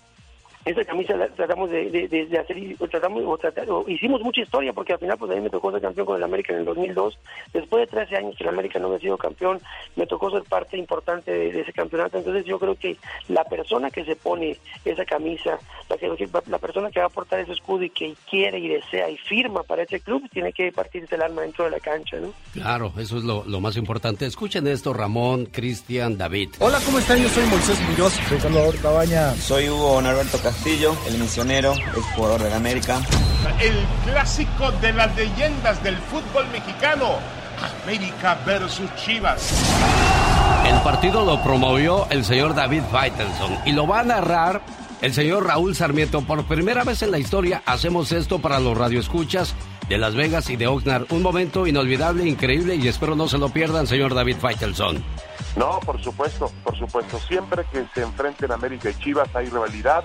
esa 0.65 0.85
camisa 0.85 1.16
la 1.16 1.27
tratamos 1.28 1.70
de, 1.70 1.91
de- 1.91 2.09
de- 2.09 2.27
de 2.27 2.39
hacer 2.39 2.59
y- 2.59 2.77
o 2.78 2.87
tratamos 2.89 3.23
o 3.27 3.39
tratar- 3.39 3.69
o 3.70 3.85
hicimos 3.89 4.20
mucha 4.23 4.43
historia 4.43 4.73
porque 4.73 4.93
al 4.93 4.99
final 4.99 5.16
pues 5.19 5.31
a 5.32 5.35
mí 5.35 5.41
me 5.41 5.51
tocó 5.51 5.73
ser 5.73 5.81
campeón 5.81 6.07
con 6.07 6.16
el 6.16 6.23
América 6.23 6.53
en 6.53 6.61
el 6.61 6.65
2002 6.66 7.19
después 7.53 7.82
de 7.82 7.97
13 7.97 8.16
años 8.16 8.35
que 8.37 8.45
el 8.45 8.51
América 8.51 8.78
no 8.78 8.89
había 8.89 8.99
sido 9.01 9.16
campeón 9.16 9.61
me 9.97 10.07
tocó 10.07 10.31
ser 10.31 10.43
parte 10.43 10.77
importante 10.77 11.31
de, 11.32 11.53
de 11.53 11.61
ese 11.62 11.73
campeonato 11.73 12.19
entonces 12.19 12.45
yo 12.45 12.59
creo 12.59 12.74
que 12.74 12.97
la 13.28 13.45
persona 13.45 13.91
que 13.91 14.05
se 14.05 14.16
pone 14.16 14.59
esa 14.85 15.05
camisa 15.05 15.59
la, 15.89 15.97
que, 15.97 16.28
la 16.47 16.59
persona 16.59 16.91
que 16.91 17.01
va 17.01 17.07
a 17.07 17.11
portar 17.11 17.41
ese 17.41 17.53
escudo 17.53 17.82
y 17.85 17.91
que 17.91 18.15
quiere 18.28 18.59
y 18.59 18.69
desea 18.69 19.09
y 19.09 19.16
firma 19.16 19.62
para 19.62 19.82
ese 19.85 20.01
club 20.01 20.28
tiene 20.31 20.53
que 20.53 20.70
partirse 20.73 21.15
el 21.15 21.23
alma 21.23 21.43
dentro 21.43 21.65
de 21.65 21.70
la 21.70 21.81
cancha 21.81 22.19
¿no? 22.19 22.32
Claro, 22.53 22.93
eso 22.99 23.16
es 23.19 23.24
lo, 23.24 23.45
lo 23.47 23.61
más 23.61 23.77
importante. 23.77 24.27
Escuchen 24.27 24.66
esto, 24.66 24.93
Ramón, 24.93 25.47
Cristian, 25.47 26.19
David. 26.19 26.51
Hola, 26.59 26.78
¿cómo 26.85 26.99
están? 26.99 27.19
Yo 27.23 27.28
soy 27.28 27.45
Moisés 27.47 27.81
Muñoz. 27.89 28.12
Soy 28.28 28.41
Salvador 28.41 28.74
Cabaña. 28.81 29.32
Soy 29.35 29.69
Hugo 29.69 30.01
Norberto 30.03 30.39
Castillo, 30.51 30.97
el 31.06 31.16
misionero, 31.16 31.74
ex 31.74 32.05
jugador 32.16 32.43
de 32.43 32.51
la 32.51 32.56
América. 32.56 33.01
El 33.60 33.86
clásico 34.05 34.72
de 34.81 34.93
las 34.93 35.14
leyendas 35.14 35.81
del 35.85 35.97
fútbol 35.97 36.48
mexicano. 36.48 37.18
América 37.85 38.36
versus 38.44 38.93
Chivas. 38.97 39.62
El 40.66 40.81
partido 40.81 41.24
lo 41.24 41.40
promovió 41.40 42.09
el 42.10 42.24
señor 42.24 42.56
David 42.56 42.82
Faitelson 42.90 43.59
y 43.64 43.70
lo 43.70 43.86
va 43.86 44.01
a 44.01 44.02
narrar 44.02 44.62
el 45.02 45.14
señor 45.14 45.47
Raúl 45.47 45.77
Sarmiento. 45.77 46.20
Por 46.22 46.44
primera 46.47 46.82
vez 46.82 47.02
en 47.02 47.12
la 47.12 47.18
historia 47.18 47.62
hacemos 47.64 48.10
esto 48.10 48.40
para 48.40 48.59
los 48.59 48.77
radioescuchas 48.77 49.55
de 49.89 49.98
Las 49.98 50.16
Vegas 50.16 50.51
y 50.51 50.56
de 50.56 50.66
Oxnard. 50.66 51.06
Un 51.12 51.22
momento 51.22 51.64
inolvidable, 51.64 52.27
increíble 52.27 52.74
y 52.74 52.89
espero 52.89 53.14
no 53.14 53.28
se 53.28 53.39
lo 53.39 53.51
pierdan, 53.51 53.86
señor 53.86 54.14
David 54.14 54.39
Faitelson. 54.40 55.01
No, 55.56 55.78
por 55.81 56.02
supuesto, 56.02 56.51
por 56.64 56.77
supuesto. 56.77 57.20
Siempre 57.20 57.64
que 57.72 57.85
se 57.94 58.02
enfrenten 58.02 58.51
América 58.51 58.90
y 58.90 58.94
Chivas 58.94 59.28
hay 59.35 59.47
rivalidad. 59.47 60.05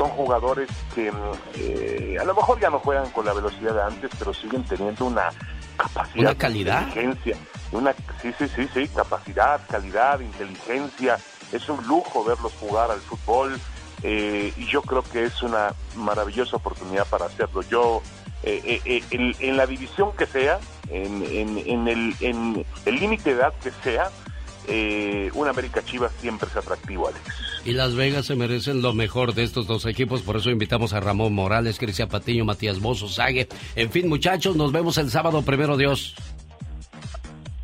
Son 0.00 0.08
jugadores 0.12 0.70
que 0.94 1.12
mm, 1.12 1.16
eh, 1.56 2.16
a 2.18 2.24
lo 2.24 2.34
mejor 2.34 2.58
ya 2.58 2.70
no 2.70 2.78
juegan 2.78 3.10
con 3.10 3.26
la 3.26 3.34
velocidad 3.34 3.74
de 3.74 3.82
antes, 3.82 4.10
pero 4.18 4.32
siguen 4.32 4.64
teniendo 4.66 5.04
una 5.04 5.30
capacidad, 5.76 6.22
¿Una 6.22 6.34
calidad? 6.36 6.86
inteligencia, 6.88 7.36
una 7.70 7.92
sí, 8.22 8.32
sí, 8.38 8.46
sí, 8.56 8.66
sí, 8.72 8.88
capacidad, 8.88 9.60
calidad, 9.68 10.20
inteligencia. 10.20 11.18
Es 11.52 11.68
un 11.68 11.86
lujo 11.86 12.24
verlos 12.24 12.54
jugar 12.54 12.90
al 12.90 13.02
fútbol 13.02 13.60
eh, 14.02 14.50
y 14.56 14.72
yo 14.72 14.80
creo 14.80 15.02
que 15.02 15.26
es 15.26 15.42
una 15.42 15.74
maravillosa 15.92 16.56
oportunidad 16.56 17.06
para 17.06 17.26
hacerlo. 17.26 17.60
Yo 17.70 18.00
eh, 18.42 18.58
eh, 18.64 18.80
eh, 18.86 19.02
en, 19.10 19.36
en 19.38 19.56
la 19.58 19.66
división 19.66 20.12
que 20.16 20.26
sea, 20.28 20.60
en, 20.88 21.22
en- 21.22 21.58
en 21.58 21.88
el 21.88 22.16
en 22.20 22.66
el 22.86 22.94
límite 22.98 23.34
de 23.34 23.36
edad 23.36 23.52
que 23.62 23.70
sea, 23.84 24.10
eh, 24.68 25.30
un 25.34 25.48
América 25.48 25.82
Chivas 25.84 26.12
siempre 26.20 26.48
es 26.48 26.56
atractivo, 26.56 27.08
Alex. 27.08 27.20
Y 27.64 27.72
Las 27.72 27.94
Vegas 27.94 28.26
se 28.26 28.34
merecen 28.36 28.80
lo 28.82 28.94
mejor 28.94 29.34
de 29.34 29.42
estos 29.42 29.66
dos 29.66 29.84
equipos, 29.86 30.22
por 30.22 30.36
eso 30.36 30.50
invitamos 30.50 30.92
a 30.92 31.00
Ramón 31.00 31.34
Morales, 31.34 31.78
Cristian 31.78 32.08
Patiño, 32.08 32.44
Matías 32.44 32.80
Bozo, 32.80 33.08
Sague. 33.08 33.48
En 33.76 33.90
fin, 33.90 34.08
muchachos, 34.08 34.56
nos 34.56 34.72
vemos 34.72 34.96
el 34.98 35.10
sábado, 35.10 35.42
primero 35.42 35.76
Dios. 35.76 36.14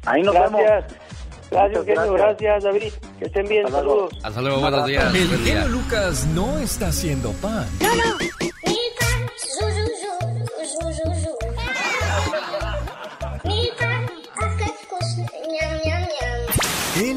Ahí 0.04 0.22
nos 0.22 0.34
gracias. 0.34 0.52
vemos. 0.52 1.06
Gracias, 1.48 1.84
genio, 1.86 2.12
gracias, 2.14 2.64
David. 2.64 2.92
Que 3.20 3.24
estén 3.26 3.48
bien, 3.48 3.64
Hasta 3.66 3.78
saludos. 3.78 4.12
Hasta 4.22 4.42
luego, 4.42 4.60
buenos 4.60 4.86
días. 4.86 5.14
El 5.14 5.28
Buen 5.28 5.44
día. 5.44 5.54
genio 5.62 5.68
Lucas 5.68 6.26
no 6.34 6.58
está 6.58 6.88
haciendo 6.88 7.30
pan. 7.34 7.66
Él 7.80 8.45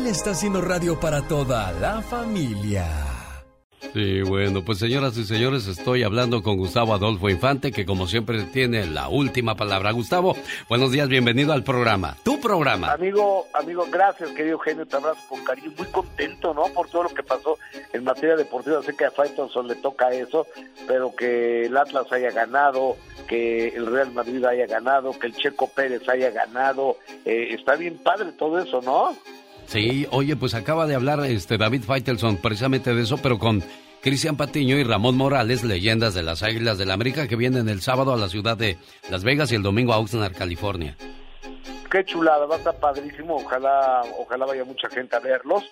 está 0.09 0.31
haciendo 0.31 0.59
radio 0.59 0.99
para 0.99 1.21
toda 1.21 1.71
la 1.73 2.01
familia. 2.01 2.87
Sí, 3.93 4.21
bueno, 4.21 4.63
pues 4.63 4.77
señoras 4.77 5.17
y 5.17 5.23
señores, 5.23 5.67
estoy 5.67 6.03
hablando 6.03 6.43
con 6.43 6.57
Gustavo 6.57 6.93
Adolfo 6.93 7.29
Infante, 7.29 7.71
que 7.71 7.85
como 7.85 8.07
siempre 8.07 8.43
tiene 8.43 8.85
la 8.85 9.07
última 9.07 9.55
palabra. 9.55 9.91
Gustavo, 9.91 10.35
buenos 10.67 10.91
días, 10.91 11.07
bienvenido 11.09 11.53
al 11.53 11.63
programa. 11.63 12.15
Tu 12.23 12.39
programa. 12.39 12.91
Amigo, 12.91 13.47
amigo, 13.53 13.87
gracias, 13.89 14.31
querido 14.31 14.53
Eugenio, 14.53 14.85
te 14.85 14.97
abrazo 14.97 15.21
con 15.27 15.43
cariño, 15.43 15.71
muy 15.77 15.87
contento, 15.87 16.53
¿no? 16.53 16.65
Por 16.65 16.89
todo 16.89 17.03
lo 17.03 17.09
que 17.09 17.23
pasó 17.23 17.57
en 17.93 18.03
materia 18.03 18.35
deportiva, 18.35 18.83
sé 18.83 18.95
que 18.95 19.05
a 19.05 19.11
Faitelson 19.11 19.67
le 19.67 19.75
toca 19.75 20.11
eso, 20.11 20.45
pero 20.87 21.15
que 21.15 21.65
el 21.65 21.77
Atlas 21.77 22.11
haya 22.11 22.31
ganado, 22.31 22.97
que 23.27 23.69
el 23.69 23.85
Real 23.85 24.11
Madrid 24.11 24.43
haya 24.45 24.67
ganado, 24.67 25.17
que 25.17 25.27
el 25.27 25.35
Checo 25.35 25.67
Pérez 25.67 26.07
haya 26.09 26.29
ganado, 26.31 26.97
eh, 27.25 27.49
está 27.51 27.75
bien 27.75 27.97
padre 27.97 28.33
todo 28.33 28.59
eso, 28.59 28.81
¿no? 28.81 29.15
Sí, 29.69 30.07
oye, 30.09 30.35
pues 30.35 30.55
acaba 30.55 30.87
de 30.87 30.95
hablar 30.95 31.23
este 31.25 31.59
David 31.59 31.83
Faitelson 31.83 32.37
precisamente 32.37 32.95
de 32.95 33.03
eso, 33.03 33.17
pero 33.21 33.37
con 33.37 33.63
Cristian 34.01 34.35
Patiño 34.35 34.79
y 34.79 34.83
Ramón 34.83 35.15
Morales, 35.15 35.63
leyendas 35.63 36.15
de 36.15 36.23
las 36.23 36.41
Águilas 36.41 36.79
del 36.79 36.87
la 36.87 36.95
América, 36.95 37.27
que 37.27 37.35
vienen 37.35 37.69
el 37.69 37.81
sábado 37.81 38.11
a 38.11 38.17
la 38.17 38.29
ciudad 38.29 38.57
de 38.57 38.79
Las 39.11 39.23
Vegas 39.23 39.51
y 39.51 39.55
el 39.55 39.61
domingo 39.61 39.93
a 39.93 39.99
Oxnard, 39.99 40.35
California. 40.35 40.97
Qué 41.91 42.03
chulada, 42.03 42.47
va 42.47 42.55
a 42.55 42.57
estar 42.57 42.79
padrísimo, 42.79 43.35
ojalá, 43.35 44.01
ojalá 44.17 44.47
vaya 44.47 44.63
mucha 44.63 44.89
gente 44.89 45.15
a 45.15 45.19
verlos, 45.19 45.63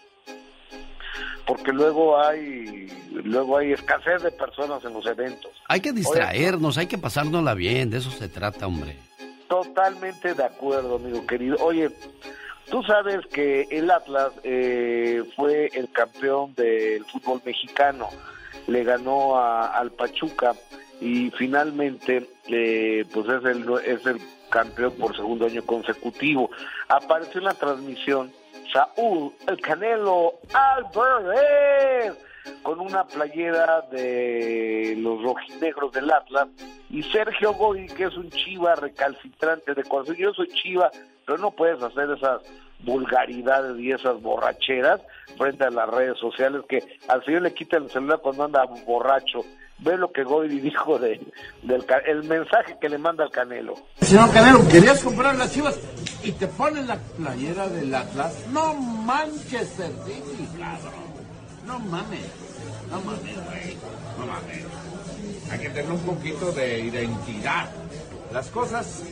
porque 1.48 1.72
luego 1.72 2.24
hay, 2.24 2.86
luego 3.12 3.58
hay 3.58 3.72
escasez 3.72 4.22
de 4.22 4.30
personas 4.30 4.86
en 4.86 4.94
los 4.94 5.08
eventos. 5.08 5.52
Hay 5.68 5.82
que 5.82 5.92
distraernos, 5.92 6.78
hay 6.78 6.86
que 6.86 7.00
pasárnosla 7.00 7.56
bien, 7.56 7.90
de 7.90 7.98
eso 7.98 8.12
se 8.12 8.30
trata, 8.30 8.68
hombre. 8.68 8.96
Totalmente 9.50 10.36
de 10.36 10.44
acuerdo, 10.44 10.98
amigo 10.98 11.26
querido. 11.26 11.58
Oye, 11.62 11.90
tú 12.70 12.84
sabes 12.84 13.26
que 13.28 13.68
el 13.72 13.90
Atlas 13.92 14.32
eh, 14.44 15.24
fue 15.36 15.70
el 15.74 15.90
campeón 15.92 16.54
del 16.56 17.04
fútbol 17.06 17.42
mexicano, 17.46 18.10
le 18.68 18.84
ganó 18.84 19.38
a- 19.38 19.68
al 19.78 19.92
Pachuca 19.92 20.54
y 21.00 21.30
finalmente 21.32 22.28
eh, 22.48 23.06
pues 23.14 23.28
es 23.28 23.46
el, 23.46 23.66
es 23.86 24.06
el 24.06 24.20
campeón 24.50 24.94
por 24.94 25.16
segundo 25.16 25.46
año 25.46 25.64
consecutivo. 25.66 26.50
Apareció 26.88 27.40
en 27.40 27.46
la 27.46 27.54
transmisión 27.54 28.32
Saúl, 28.74 29.34
el 29.48 29.60
Canelo 29.62 30.34
Álvarez. 30.54 32.14
con 32.64 32.80
una 32.80 33.06
playera 33.06 33.82
de 33.92 34.96
los 34.98 35.22
rojinegros 35.22 35.92
del 35.92 36.10
Atlas 36.12 36.48
y 36.90 37.04
Sergio 37.04 37.54
Goy, 37.54 37.88
que 37.88 38.06
es 38.06 38.16
un 38.16 38.30
chiva 38.30 38.74
recalcitrante 38.76 39.74
de 39.74 39.84
corazón. 39.84 40.16
Yo 40.16 40.34
soy 40.34 40.48
chiva, 40.50 40.90
pero 41.28 41.40
no 41.40 41.52
puedes 41.52 41.84
hacer 41.84 42.10
esas 42.10 42.42
vulgaridades 42.80 43.78
y 43.80 43.92
esas 43.92 44.22
borracheras 44.22 45.02
frente 45.38 45.66
a 45.66 45.70
las 45.70 45.90
redes 45.90 46.18
sociales 46.18 46.62
que 46.70 46.82
al 47.10 47.24
señor 47.26 47.42
le 47.42 47.54
quita 47.54 47.76
el 47.78 47.92
celular 47.92 48.22
cuando 48.24 48.46
anda 48.46 48.64
borracho. 48.86 49.44
Ve 49.80 49.98
lo 49.98 50.12
que 50.12 50.24
Goy 50.24 50.48
dijo 50.62 50.98
de, 50.98 51.20
del 51.64 51.86
el 52.08 52.24
mensaje 52.24 52.78
que 52.80 52.88
le 52.88 52.98
manda 52.98 53.26
al 53.26 53.32
Canelo. 53.32 53.76
Señor 54.00 54.32
Canelo, 54.32 54.66
querías 54.70 55.04
comprar 55.04 55.36
las 55.36 55.54
chivas 55.54 55.78
y 56.24 56.32
te 56.32 56.48
pones 56.48 56.88
la 56.88 56.98
playera 56.98 57.68
del 57.68 57.94
Atlas. 57.94 58.46
No 58.52 58.74
manches, 58.74 59.76
cabrón. 59.78 61.08
No 61.66 61.78
mames. 61.80 62.32
No 62.90 63.02
mames, 63.02 63.36
güey. 63.46 63.78
No 64.18 64.26
mames. 64.26 64.66
Hay 65.52 65.60
que 65.60 65.70
tener 65.70 65.92
un 65.92 66.00
poquito 66.00 66.54
de 66.54 66.80
identidad. 66.80 67.70
Las 68.32 68.50
cosas. 68.50 69.04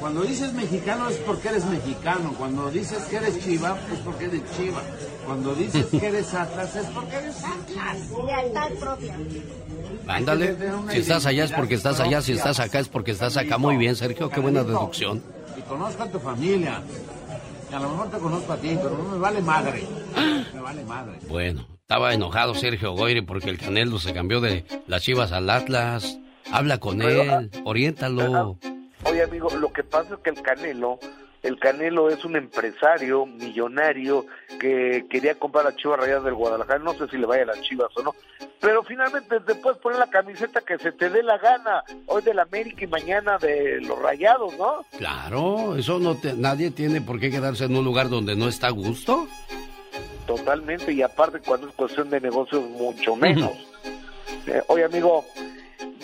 Cuando 0.00 0.22
dices 0.22 0.54
mexicano 0.54 1.10
es 1.10 1.16
porque 1.18 1.48
eres 1.48 1.66
mexicano. 1.66 2.34
Cuando 2.38 2.70
dices 2.70 3.02
que 3.04 3.16
eres 3.16 3.38
chiva 3.44 3.78
es 3.92 3.98
porque 3.98 4.24
eres 4.24 4.40
chiva. 4.56 4.80
Cuando 5.26 5.54
dices 5.54 5.86
que 5.86 6.06
eres 6.06 6.32
Atlas 6.32 6.74
es 6.74 6.86
porque 6.86 7.16
eres 7.16 7.36
Atlas. 7.44 7.98
Lealtad 8.24 8.70
propia. 8.80 9.14
Ándale. 10.08 10.56
Si 10.90 10.98
estás 10.98 11.26
allá 11.26 11.44
es 11.44 11.52
porque 11.52 11.74
estás 11.74 12.00
allá, 12.00 12.22
si 12.22 12.32
estás 12.32 12.58
acá 12.60 12.78
es 12.78 12.88
porque 12.88 13.10
estás 13.10 13.36
acá. 13.36 13.58
Muy 13.58 13.76
bien, 13.76 13.94
Sergio, 13.94 14.30
qué 14.30 14.40
buena 14.40 14.64
deducción. 14.64 15.22
Y 15.58 15.60
conozco 15.62 16.02
a 16.02 16.06
tu 16.06 16.18
familia. 16.18 16.80
Y 17.70 17.74
a 17.74 17.78
lo 17.78 17.90
mejor 17.90 18.10
te 18.10 18.18
conozco 18.18 18.52
a 18.54 18.56
ti, 18.56 18.78
pero 18.82 18.96
no 18.96 19.04
me 19.10 19.18
vale 19.18 19.42
madre. 19.42 19.86
Me 20.54 20.60
vale 20.60 20.82
madre. 20.84 21.18
Bueno, 21.28 21.68
estaba 21.82 22.14
enojado 22.14 22.54
Sergio 22.54 22.92
Goyri 22.92 23.20
porque 23.20 23.50
el 23.50 23.58
Canelo 23.58 23.98
se 23.98 24.14
cambió 24.14 24.40
de 24.40 24.64
las 24.86 25.02
chivas 25.02 25.30
al 25.30 25.50
Atlas. 25.50 26.18
Habla 26.50 26.78
con 26.78 27.02
él, 27.02 27.50
oriéntalo. 27.64 28.58
Oye, 29.04 29.22
amigo, 29.22 29.48
lo 29.50 29.72
que 29.72 29.82
pasa 29.82 30.14
es 30.14 30.20
que 30.20 30.30
el 30.30 30.42
Canelo, 30.42 30.98
el 31.42 31.58
Canelo 31.58 32.10
es 32.10 32.24
un 32.24 32.36
empresario 32.36 33.24
millonario 33.26 34.26
que 34.60 35.06
quería 35.10 35.34
comprar 35.36 35.66
a 35.66 35.74
Chivas 35.74 35.98
Rayadas 36.00 36.24
del 36.24 36.34
Guadalajara. 36.34 36.78
No 36.80 36.92
sé 36.94 37.08
si 37.08 37.16
le 37.16 37.26
vaya 37.26 37.44
a 37.44 37.46
las 37.46 37.60
Chivas 37.62 37.88
o 37.96 38.02
no. 38.02 38.14
Pero 38.60 38.82
finalmente 38.82 39.40
te 39.40 39.54
puedes 39.54 39.78
poner 39.78 39.98
la 39.98 40.10
camiseta 40.10 40.60
que 40.60 40.76
se 40.78 40.92
te 40.92 41.08
dé 41.08 41.22
la 41.22 41.38
gana. 41.38 41.82
Hoy 42.06 42.20
del 42.22 42.38
América 42.38 42.84
y 42.84 42.88
mañana 42.88 43.38
de 43.38 43.80
los 43.80 43.98
Rayados, 43.98 44.54
¿no? 44.58 44.84
Claro, 44.98 45.76
eso 45.76 45.98
no 45.98 46.16
te- 46.16 46.34
nadie 46.34 46.70
tiene 46.70 47.00
por 47.00 47.18
qué 47.18 47.30
quedarse 47.30 47.64
en 47.64 47.74
un 47.76 47.84
lugar 47.86 48.10
donde 48.10 48.36
no 48.36 48.48
está 48.48 48.66
a 48.66 48.70
gusto. 48.70 49.26
Totalmente. 50.26 50.92
Y 50.92 51.00
aparte, 51.02 51.40
cuando 51.40 51.68
es 51.68 51.74
cuestión 51.74 52.10
de 52.10 52.20
negocios, 52.20 52.62
mucho 52.70 53.16
menos. 53.16 53.52
Eh, 54.46 54.62
oye, 54.68 54.84
amigo, 54.84 55.24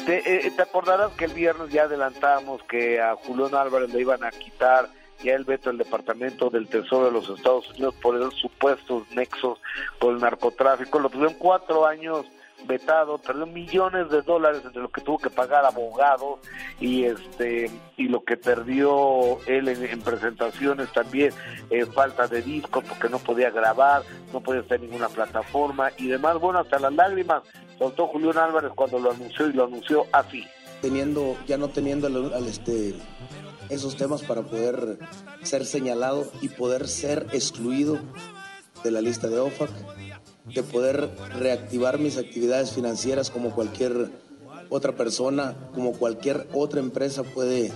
te, 0.04 0.46
eh, 0.46 0.50
te 0.50 0.62
acordarás 0.62 1.12
que 1.12 1.26
el 1.26 1.34
viernes 1.34 1.70
ya 1.70 1.84
adelantamos 1.84 2.62
que 2.64 3.00
a 3.00 3.16
Julián 3.16 3.54
Álvarez 3.54 3.92
le 3.92 4.00
iban 4.00 4.24
a 4.24 4.30
quitar 4.30 4.88
ya 5.22 5.34
el 5.34 5.44
veto 5.44 5.70
del 5.70 5.78
Departamento 5.78 6.50
del 6.50 6.68
Tesoro 6.68 7.06
de 7.06 7.12
los 7.12 7.28
Estados 7.28 7.70
Unidos 7.70 7.94
por 8.02 8.16
esos 8.16 8.34
supuestos 8.34 9.04
nexos 9.12 9.58
con 9.98 10.14
el 10.14 10.20
narcotráfico. 10.20 10.98
Lo 10.98 11.08
tuvieron 11.08 11.34
cuatro 11.34 11.86
años 11.86 12.26
vetado, 12.64 13.18
perdió 13.18 13.46
millones 13.46 14.10
de 14.10 14.22
dólares 14.22 14.62
entre 14.64 14.82
lo 14.82 14.88
que 14.88 15.00
tuvo 15.00 15.18
que 15.18 15.30
pagar 15.30 15.64
abogados 15.64 16.40
y 16.80 17.04
este 17.04 17.70
y 17.96 18.08
lo 18.08 18.24
que 18.24 18.36
perdió 18.36 19.38
él 19.46 19.68
en, 19.68 19.84
en 19.84 20.00
presentaciones 20.00 20.92
también, 20.92 21.32
eh, 21.70 21.86
falta 21.86 22.26
de 22.26 22.42
discos 22.42 22.84
porque 22.84 23.08
no 23.08 23.18
podía 23.18 23.50
grabar, 23.50 24.02
no 24.32 24.40
podía 24.40 24.62
estar 24.62 24.76
en 24.76 24.90
ninguna 24.90 25.08
plataforma 25.08 25.90
y 25.96 26.08
demás. 26.08 26.38
Bueno, 26.40 26.60
hasta 26.60 26.78
las 26.78 26.92
lágrimas 26.92 27.42
soltó 27.78 28.06
Julián 28.08 28.38
Álvarez 28.38 28.72
cuando 28.74 28.98
lo 28.98 29.12
anunció 29.12 29.48
y 29.48 29.52
lo 29.52 29.64
anunció 29.64 30.06
así. 30.12 30.44
teniendo 30.80 31.36
ya 31.46 31.56
no 31.58 31.68
teniendo 31.68 32.06
al, 32.06 32.46
este 32.46 32.94
esos 33.68 33.96
temas 33.96 34.22
para 34.22 34.42
poder 34.42 34.98
ser 35.42 35.64
señalado 35.64 36.26
y 36.40 36.48
poder 36.48 36.86
ser 36.86 37.26
excluido 37.32 37.98
de 38.84 38.90
la 38.92 39.00
lista 39.00 39.26
de 39.28 39.38
OFAC, 39.40 39.70
de 40.54 40.62
poder 40.62 41.10
reactivar 41.38 41.98
mis 41.98 42.18
actividades 42.18 42.72
financieras 42.72 43.30
como 43.30 43.50
cualquier 43.50 44.10
otra 44.68 44.94
persona, 44.96 45.56
como 45.74 45.92
cualquier 45.92 46.48
otra 46.52 46.80
empresa 46.80 47.22
puede 47.22 47.72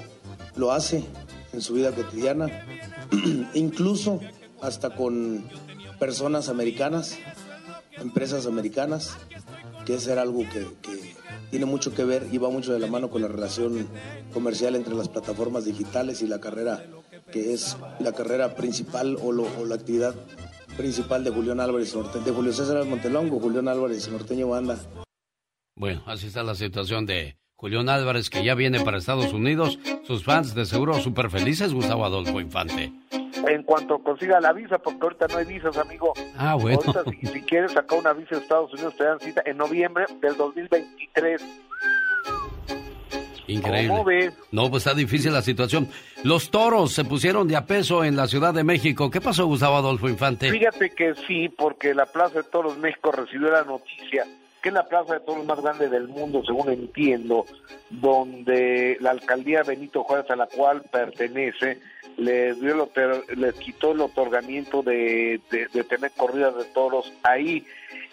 lo 0.56 0.72
hace 0.72 1.04
en 1.52 1.62
su 1.62 1.74
vida 1.74 1.92
cotidiana, 1.92 2.66
incluso 3.54 4.20
hasta 4.60 4.90
con 4.90 5.44
personas 5.98 6.48
americanas, 6.48 7.16
empresas 7.98 8.46
americanas, 8.46 9.16
que 9.84 9.94
es 9.94 10.08
algo 10.08 10.40
que, 10.40 10.66
tiene 11.50 11.66
mucho 11.66 11.92
que 11.92 12.04
ver 12.04 12.28
y 12.30 12.38
va 12.38 12.48
mucho 12.48 12.72
de 12.72 12.78
la 12.78 12.86
mano 12.86 13.10
con 13.10 13.22
la 13.22 13.28
relación 13.28 13.88
comercial 14.32 14.76
entre 14.76 14.94
las 14.94 15.08
plataformas 15.08 15.64
digitales 15.64 16.22
y 16.22 16.28
la 16.28 16.38
carrera 16.38 16.84
que 17.32 17.52
es 17.52 17.76
la 17.98 18.12
carrera 18.12 18.54
principal 18.54 19.16
o 19.20 19.32
la 19.32 19.74
actividad 19.74 20.14
principal 20.80 21.22
de 21.22 21.30
Julián 21.30 21.60
Álvarez 21.60 21.94
Norteño, 21.94 22.24
de 22.24 22.32
Julio 22.32 22.52
César 22.52 22.82
Montelongo, 22.86 23.38
Julián 23.38 23.68
Álvarez 23.68 24.10
Norteño 24.10 24.48
Banda. 24.48 24.78
Bueno, 25.76 26.02
así 26.06 26.28
está 26.28 26.42
la 26.42 26.54
situación 26.54 27.04
de 27.04 27.36
Julián 27.56 27.90
Álvarez, 27.90 28.30
que 28.30 28.42
ya 28.42 28.54
viene 28.54 28.80
para 28.80 28.96
Estados 28.96 29.34
Unidos. 29.34 29.78
Sus 30.04 30.24
fans 30.24 30.54
de 30.54 30.64
seguro 30.64 30.94
súper 30.94 31.28
felices, 31.28 31.74
Gustavo 31.74 32.06
Adolfo 32.06 32.40
Infante. 32.40 32.92
En 33.46 33.62
cuanto 33.64 33.98
consiga 33.98 34.40
la 34.40 34.54
visa, 34.54 34.78
porque 34.78 35.00
ahorita 35.02 35.26
no 35.28 35.36
hay 35.36 35.44
visas, 35.44 35.76
amigo. 35.76 36.14
Ah, 36.36 36.54
bueno. 36.54 36.80
Ahorita, 36.86 37.04
si, 37.10 37.26
si 37.26 37.42
quieres 37.42 37.72
sacar 37.72 37.98
una 37.98 38.14
visa 38.14 38.36
de 38.36 38.40
Estados 38.40 38.72
Unidos, 38.72 38.96
te 38.96 39.04
dan 39.04 39.20
cita 39.20 39.42
en 39.44 39.58
noviembre 39.58 40.06
del 40.22 40.36
2023. 40.36 41.42
Increíble. 43.52 43.88
¿Cómo 43.88 44.04
ves? 44.04 44.32
No, 44.52 44.70
pues 44.70 44.86
está 44.86 44.96
difícil 44.96 45.32
la 45.32 45.42
situación. 45.42 45.88
Los 46.24 46.50
toros 46.50 46.92
se 46.92 47.04
pusieron 47.04 47.48
de 47.48 47.56
a 47.56 47.66
peso 47.66 48.04
en 48.04 48.16
la 48.16 48.26
Ciudad 48.26 48.52
de 48.54 48.64
México. 48.64 49.10
¿Qué 49.10 49.20
pasó, 49.20 49.46
Gustavo 49.46 49.76
Adolfo 49.76 50.08
Infante? 50.08 50.50
Fíjate 50.50 50.90
que 50.90 51.14
sí, 51.26 51.48
porque 51.48 51.94
la 51.94 52.06
Plaza 52.06 52.38
de 52.42 52.44
Toros 52.44 52.78
México 52.78 53.12
recibió 53.12 53.50
la 53.50 53.64
noticia 53.64 54.26
que 54.62 54.68
es 54.68 54.74
la 54.74 54.86
plaza 54.86 55.14
de 55.14 55.20
toros 55.20 55.46
más 55.46 55.58
grande 55.62 55.88
del 55.88 56.06
mundo, 56.06 56.42
según 56.44 56.68
entiendo, 56.70 57.46
donde 57.88 58.98
la 59.00 59.10
alcaldía 59.12 59.62
Benito 59.62 60.02
Juárez, 60.04 60.30
a 60.30 60.36
la 60.36 60.48
cual 60.48 60.82
pertenece, 60.92 61.78
le 62.18 62.52
dio 62.56 62.74
el 62.74 62.80
otor- 62.80 63.24
les 63.36 63.54
quitó 63.54 63.92
el 63.92 64.02
otorgamiento 64.02 64.82
de, 64.82 65.40
de- 65.50 65.66
de 65.72 65.84
tener 65.84 66.10
corridas 66.14 66.54
de 66.58 66.64
toros 66.74 67.10
ahí. 67.22 67.64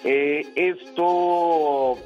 Eh, 0.05 0.47
esto 0.55 1.97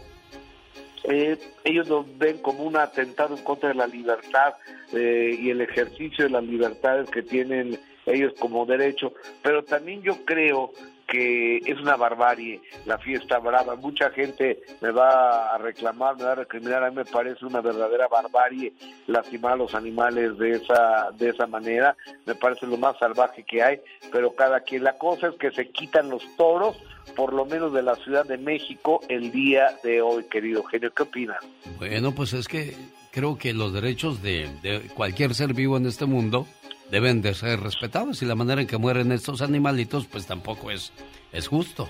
eh, 1.03 1.37
ellos 1.63 1.87
lo 1.87 2.05
ven 2.17 2.37
como 2.39 2.63
un 2.63 2.77
atentado 2.77 3.35
en 3.35 3.43
contra 3.43 3.69
de 3.69 3.75
la 3.75 3.87
libertad 3.87 4.53
eh, 4.93 5.35
y 5.39 5.49
el 5.49 5.61
ejercicio 5.61 6.25
de 6.25 6.31
las 6.31 6.43
libertades 6.43 7.09
que 7.09 7.23
tienen 7.23 7.79
ellos 8.05 8.33
como 8.39 8.65
derecho, 8.65 9.13
pero 9.43 9.63
también 9.63 10.01
yo 10.01 10.25
creo 10.25 10.71
que 11.07 11.57
es 11.57 11.79
una 11.79 11.95
barbarie 11.95 12.61
la 12.85 12.97
fiesta 12.97 13.39
brava. 13.39 13.75
Mucha 13.75 14.09
gente 14.11 14.61
me 14.81 14.91
va 14.91 15.53
a 15.53 15.57
reclamar, 15.57 16.17
me 16.17 16.23
va 16.23 16.31
a 16.33 16.35
recriminar, 16.35 16.83
a 16.83 16.89
mí 16.89 16.95
me 16.95 17.05
parece 17.05 17.45
una 17.45 17.61
verdadera 17.61 18.07
barbarie 18.07 18.73
lastimar 19.07 19.53
a 19.53 19.57
los 19.57 19.75
animales 19.75 20.37
de 20.37 20.51
esa 20.51 21.11
de 21.17 21.29
esa 21.29 21.47
manera, 21.47 21.95
me 22.25 22.35
parece 22.35 22.65
lo 22.67 22.77
más 22.77 22.97
salvaje 22.97 23.43
que 23.43 23.61
hay, 23.61 23.79
pero 24.11 24.33
cada 24.35 24.61
quien 24.61 24.83
la 24.83 24.97
cosa 24.97 25.27
es 25.27 25.35
que 25.35 25.51
se 25.51 25.69
quitan 25.69 26.09
los 26.09 26.23
toros 26.37 26.77
por 27.15 27.33
lo 27.33 27.45
menos 27.45 27.73
de 27.73 27.81
la 27.81 27.95
Ciudad 27.95 28.25
de 28.25 28.37
México 28.37 29.01
el 29.09 29.31
día 29.31 29.77
de 29.83 30.01
hoy, 30.01 30.23
querido 30.25 30.63
genio. 30.63 30.93
¿Qué 30.93 31.03
opinas? 31.03 31.37
Bueno, 31.77 32.13
pues 32.13 32.33
es 32.33 32.47
que 32.47 32.75
creo 33.11 33.37
que 33.37 33.53
los 33.53 33.73
derechos 33.73 34.21
de, 34.21 34.49
de 34.61 34.81
cualquier 34.93 35.33
ser 35.33 35.53
vivo 35.53 35.77
en 35.77 35.87
este 35.87 36.05
mundo 36.05 36.47
deben 36.91 37.21
de 37.21 37.33
ser 37.33 37.59
respetados 37.61 38.21
y 38.21 38.25
la 38.25 38.35
manera 38.35 38.61
en 38.61 38.67
que 38.67 38.77
mueren 38.77 39.11
estos 39.11 39.41
animalitos 39.41 40.05
pues 40.05 40.27
tampoco 40.27 40.69
es, 40.71 40.91
es 41.31 41.47
justo. 41.47 41.89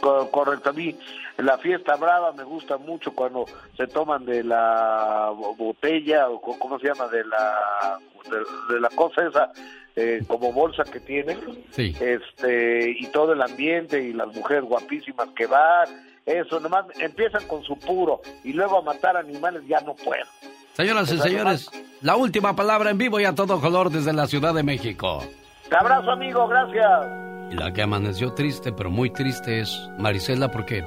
Co- 0.00 0.28
Correcto, 0.30 0.70
a 0.70 0.72
mí 0.72 0.96
la 1.38 1.58
fiesta 1.58 1.94
brava 1.96 2.32
me 2.32 2.42
gusta 2.44 2.76
mucho 2.76 3.12
cuando 3.12 3.46
se 3.76 3.86
toman 3.86 4.24
de 4.24 4.42
la 4.42 5.30
bo- 5.36 5.54
botella 5.54 6.28
o 6.28 6.40
cómo 6.40 6.78
se 6.80 6.88
llama 6.88 7.06
de 7.08 7.24
la 7.24 7.98
de, 8.30 8.74
de 8.74 8.80
la 8.80 8.88
cosa 8.90 9.26
esa 9.28 9.52
eh, 9.94 10.22
como 10.26 10.52
bolsa 10.52 10.82
que 10.84 10.98
tienen 11.00 11.38
Sí. 11.70 11.94
este 12.00 12.90
y 12.98 13.06
todo 13.12 13.32
el 13.32 13.40
ambiente 13.42 14.02
y 14.02 14.12
las 14.12 14.26
mujeres 14.34 14.64
guapísimas 14.64 15.28
que 15.36 15.46
van 15.46 15.86
eso 16.26 16.58
nomás 16.58 16.86
empiezan 16.98 17.46
con 17.46 17.62
su 17.62 17.78
puro 17.78 18.20
y 18.42 18.52
luego 18.52 18.78
a 18.78 18.82
matar 18.82 19.16
animales 19.16 19.62
ya 19.68 19.80
no 19.82 19.94
puedo 19.94 20.24
Señoras 20.76 21.10
y 21.10 21.18
señores, 21.18 21.70
la 22.02 22.16
última 22.16 22.54
palabra 22.54 22.90
en 22.90 22.98
vivo 22.98 23.18
y 23.18 23.24
a 23.24 23.34
todo 23.34 23.62
color 23.62 23.88
desde 23.88 24.12
la 24.12 24.26
Ciudad 24.26 24.52
de 24.52 24.62
México. 24.62 25.24
te 25.70 25.74
abrazo 25.74 26.10
amigo 26.10 26.46
gracias 26.48 26.86
Y 27.50 27.54
la 27.54 27.72
que 27.72 27.80
amaneció 27.80 28.34
triste, 28.34 28.72
pero 28.72 28.90
muy 28.90 29.08
triste 29.08 29.60
es 29.60 29.88
Marisela, 29.98 30.50
porque 30.50 30.84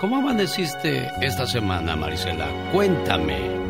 ¿cómo 0.00 0.18
amaneciste 0.18 1.10
esta 1.20 1.46
semana, 1.46 1.96
Marisela? 1.96 2.46
Cuéntame. 2.72 3.64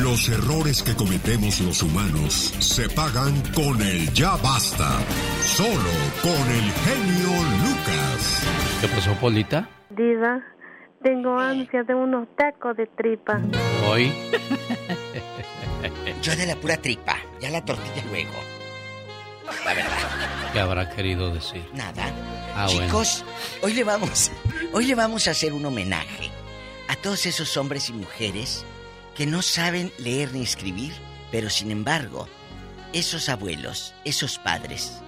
Los 0.00 0.26
errores 0.30 0.82
que 0.82 0.94
cometemos 0.94 1.60
los 1.60 1.82
humanos 1.82 2.32
se 2.58 2.88
pagan 2.88 3.42
con 3.54 3.82
el 3.82 4.10
ya 4.14 4.36
basta. 4.36 4.88
Solo 5.42 5.92
con 6.22 6.32
el 6.32 6.72
genio 6.72 7.28
Lucas. 7.62 8.42
¿Qué 8.80 8.88
pasó, 8.88 9.12
Polita? 9.20 9.68
Diva, 9.90 10.42
tengo 11.02 11.38
ansia 11.38 11.82
de 11.84 11.94
unos 11.94 12.28
tacos 12.36 12.76
de 12.76 12.86
tripa. 12.86 13.40
Hoy. 13.88 14.12
Yo 16.22 16.34
de 16.34 16.46
la 16.46 16.56
pura 16.56 16.76
tripa, 16.76 17.16
ya 17.40 17.50
la 17.50 17.64
tortilla 17.64 18.02
luego. 18.10 18.32
La 19.64 19.74
verdad. 19.74 20.52
¿Qué 20.52 20.60
habrá 20.60 20.90
querido 20.90 21.32
decir? 21.32 21.64
Nada. 21.74 22.10
Ah, 22.54 22.66
bueno. 22.66 22.86
Chicos, 22.86 23.24
hoy 23.62 23.74
le 23.74 23.84
vamos, 23.84 24.32
hoy 24.72 24.86
le 24.86 24.94
vamos 24.94 25.28
a 25.28 25.30
hacer 25.30 25.52
un 25.52 25.64
homenaje 25.64 26.30
a 26.88 26.96
todos 26.96 27.26
esos 27.26 27.56
hombres 27.56 27.88
y 27.90 27.92
mujeres 27.92 28.64
que 29.14 29.26
no 29.26 29.42
saben 29.42 29.92
leer 29.98 30.32
ni 30.32 30.42
escribir, 30.42 30.92
pero 31.30 31.50
sin 31.50 31.70
embargo, 31.70 32.28
esos 32.92 33.28
abuelos, 33.28 33.94
esos 34.04 34.38
padres, 34.38 35.00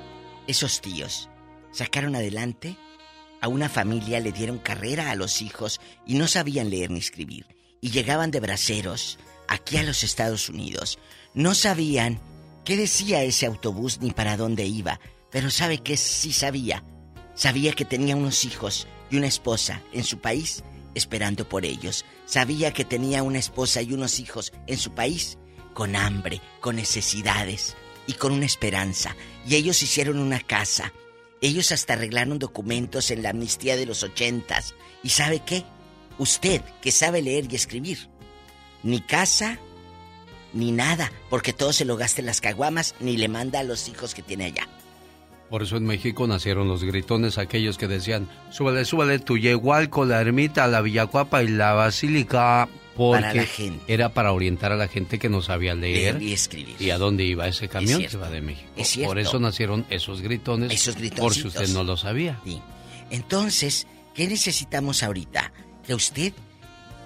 esos 0.46 0.80
tíos, 0.80 1.28
sacaron 1.72 2.14
adelante 2.14 2.76
a 3.40 3.48
una 3.48 3.68
familia, 3.68 4.20
le 4.20 4.32
dieron 4.32 4.58
carrera 4.58 5.10
a 5.10 5.14
los 5.14 5.42
hijos 5.42 5.80
y 6.06 6.14
no 6.14 6.26
sabían 6.26 6.70
leer 6.70 6.90
ni 6.90 6.98
escribir. 6.98 7.46
Y 7.80 7.90
llegaban 7.90 8.30
de 8.30 8.40
braceros 8.40 9.18
aquí 9.48 9.76
a 9.76 9.82
los 9.82 10.04
Estados 10.04 10.48
Unidos. 10.48 10.98
No 11.34 11.54
sabían 11.54 12.20
qué 12.64 12.76
decía 12.76 13.22
ese 13.22 13.46
autobús 13.46 14.00
ni 14.00 14.10
para 14.10 14.36
dónde 14.36 14.66
iba, 14.66 15.00
pero 15.30 15.50
sabe 15.50 15.78
que 15.78 15.96
sí 15.96 16.32
sabía. 16.32 16.84
Sabía 17.34 17.72
que 17.72 17.84
tenía 17.84 18.16
unos 18.16 18.44
hijos 18.44 18.86
y 19.10 19.16
una 19.16 19.26
esposa 19.26 19.80
en 19.92 20.04
su 20.04 20.18
país 20.18 20.62
esperando 20.94 21.48
por 21.48 21.64
ellos. 21.64 22.04
Sabía 22.26 22.72
que 22.72 22.84
tenía 22.84 23.22
una 23.22 23.38
esposa 23.38 23.82
y 23.82 23.92
unos 23.92 24.20
hijos 24.20 24.52
en 24.66 24.78
su 24.78 24.92
país 24.92 25.38
con 25.74 25.96
hambre, 25.96 26.40
con 26.60 26.76
necesidades 26.76 27.76
y 28.06 28.14
con 28.14 28.32
una 28.32 28.46
esperanza. 28.46 29.16
Y 29.46 29.54
ellos 29.54 29.82
hicieron 29.82 30.18
una 30.18 30.40
casa. 30.40 30.92
Ellos 31.40 31.72
hasta 31.72 31.94
arreglaron 31.94 32.38
documentos 32.38 33.10
en 33.10 33.22
la 33.22 33.30
amnistía 33.30 33.76
de 33.76 33.86
los 33.86 34.02
ochentas. 34.02 34.74
¿Y 35.02 35.10
sabe 35.10 35.40
qué? 35.44 35.64
Usted, 36.18 36.60
que 36.82 36.92
sabe 36.92 37.22
leer 37.22 37.46
y 37.50 37.56
escribir, 37.56 38.08
ni 38.82 39.00
casa, 39.00 39.58
ni 40.52 40.72
nada, 40.72 41.10
porque 41.30 41.52
todo 41.52 41.72
se 41.72 41.84
lo 41.84 41.96
gasta 41.96 42.20
en 42.20 42.26
las 42.26 42.40
caguamas, 42.40 42.94
ni 43.00 43.16
le 43.16 43.28
manda 43.28 43.60
a 43.60 43.64
los 43.64 43.88
hijos 43.88 44.14
que 44.14 44.22
tiene 44.22 44.46
allá. 44.46 44.68
Por 45.48 45.62
eso 45.62 45.76
en 45.76 45.84
México 45.84 46.26
nacieron 46.26 46.68
los 46.68 46.84
gritones, 46.84 47.38
aquellos 47.38 47.76
que 47.76 47.88
decían, 47.88 48.28
súbale, 48.50 48.84
súbale 48.84 49.18
tu 49.18 49.36
yegualco, 49.36 50.04
la 50.04 50.20
ermita, 50.20 50.68
la 50.68 50.80
villacuapa 50.80 51.42
y 51.42 51.48
la 51.48 51.72
basílica. 51.72 52.68
Porque 53.00 53.22
Para 53.22 53.32
la 53.34 53.46
gente. 53.46 53.82
era 53.90 54.12
para 54.12 54.32
orientar 54.32 54.72
a 54.72 54.76
la 54.76 54.86
gente 54.86 55.18
que 55.18 55.30
no 55.30 55.40
sabía 55.40 55.74
leer, 55.74 56.16
Leer 56.16 56.22
y 56.22 56.32
escribir. 56.34 56.76
y 56.78 56.90
a 56.90 56.98
dónde 56.98 57.24
iba 57.24 57.48
ese 57.48 57.66
camión 57.66 58.04
que 58.04 58.14
va 58.18 58.28
de 58.28 58.42
México. 58.42 58.68
Es. 58.76 58.98
Por 58.98 59.18
eso 59.18 59.40
nacieron 59.40 59.86
esos 59.88 60.20
gritones. 60.20 60.70
Esos 60.70 60.96
Por 61.16 61.32
si 61.32 61.46
usted 61.46 61.68
no 61.70 61.82
lo 61.82 61.96
sabía. 61.96 62.38
Sí. 62.44 62.60
Entonces, 63.10 63.86
¿qué 64.14 64.28
necesitamos 64.28 65.02
ahorita? 65.02 65.50
Que 65.86 65.94
usted 65.94 66.34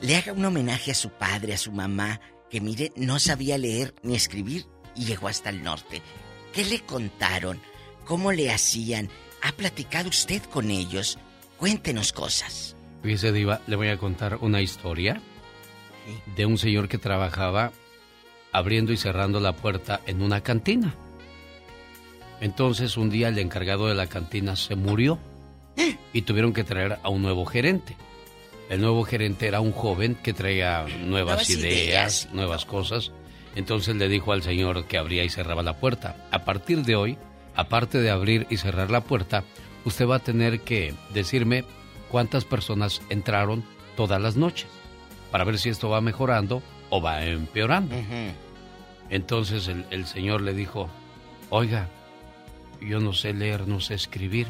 le 0.01 0.17
haga 0.17 0.33
un 0.33 0.45
homenaje 0.45 0.91
a 0.91 0.95
su 0.97 1.11
padre, 1.11 1.55
a 1.55 1.59
su 1.59 1.71
mamá, 1.71 2.21
que 2.51 2.61
mire, 2.61 2.91
no 2.97 3.21
sabía 3.21 3.57
leer 3.57 3.95
ni 4.03 4.17
escribir 4.17 4.67
y 4.97 5.05
llegó 5.05 5.29
hasta 5.29 5.51
el 5.51 5.63
norte. 5.63 6.03
¿Qué 6.53 6.65
le 6.65 6.81
contaron? 6.81 7.61
¿Cómo 8.05 8.33
le 8.33 8.51
hacían? 8.51 9.09
¿Ha 9.43 9.53
platicado 9.53 10.09
usted 10.09 10.43
con 10.43 10.73
ellos? 10.73 11.19
Cuéntenos 11.57 12.13
cosas. 12.13 12.75
Fíjese, 13.05 13.31
Diva, 13.31 13.61
le 13.69 13.77
voy 13.77 13.89
a 13.91 13.97
contar 13.97 14.39
una 14.41 14.61
historia 14.61 15.23
de 16.37 16.47
un 16.47 16.59
señor 16.59 16.89
que 16.89 16.99
trabajaba 16.99 17.73
abriendo 18.53 18.93
y 18.93 18.97
cerrando 18.97 19.41
la 19.41 19.53
puerta 19.53 20.01
en 20.07 20.23
una 20.23 20.41
cantina. 20.41 20.95
Entonces, 22.41 22.97
un 22.97 23.11
día 23.11 23.29
el 23.29 23.39
encargado 23.39 23.87
de 23.87 23.95
la 23.95 24.07
cantina 24.07 24.57
se 24.57 24.77
murió 24.77 25.19
y 26.13 26.23
tuvieron 26.23 26.53
que 26.53 26.65
traer 26.65 26.99
a 27.03 27.09
un 27.09 27.23
nuevo 27.23 27.45
gerente. 27.47 27.97
El 28.71 28.81
nuevo 28.81 29.05
gerente 29.05 29.47
era 29.47 29.61
un 29.61 29.73
joven 29.73 30.15
que 30.15 30.33
traía 30.33 30.83
nuevas, 30.83 31.07
Nuevas 31.07 31.51
ideas, 31.51 31.65
ideas. 31.65 32.29
nuevas 32.33 32.65
cosas. 32.65 33.13
Entonces 33.57 33.97
le 33.97 34.09
dijo 34.09 34.33
al 34.33 34.43
señor 34.43 34.87
que 34.87 34.99
abría 34.99 35.25
y 35.25 35.31
cerraba 35.31 35.63
la 35.63 35.79
puerta. 35.79 36.17
A 36.31 36.45
partir 36.45 36.83
de 36.83 36.97
hoy, 36.97 37.19
aparte 37.57 38.01
de 38.01 38.11
abrir 38.11 38.47
y 38.51 38.57
cerrar 38.57 38.91
la 38.91 39.03
puerta, 39.03 39.45
usted 39.85 40.07
va 40.07 40.17
a 40.17 40.25
tener 40.25 40.61
que 40.61 40.95
decirme 41.13 41.65
cuántas 42.09 42.45
personas 42.45 43.03
entraron 43.11 43.65
todas 43.97 44.21
las 44.21 44.37
noches 44.37 44.69
para 45.35 45.43
ver 45.43 45.59
si 45.59 45.69
esto 45.69 45.89
va 45.89 46.01
mejorando 46.01 46.63
o 46.91 47.03
va 47.03 47.25
empeorando. 47.25 47.93
Entonces 49.11 49.67
el, 49.67 49.85
el 49.91 50.07
señor 50.07 50.43
le 50.43 50.55
dijo, 50.55 50.89
oiga, 51.51 51.89
yo 52.81 53.01
no 53.01 53.13
sé 53.13 53.33
leer, 53.33 53.67
no 53.67 53.81
sé 53.81 53.95
escribir. 53.95 54.47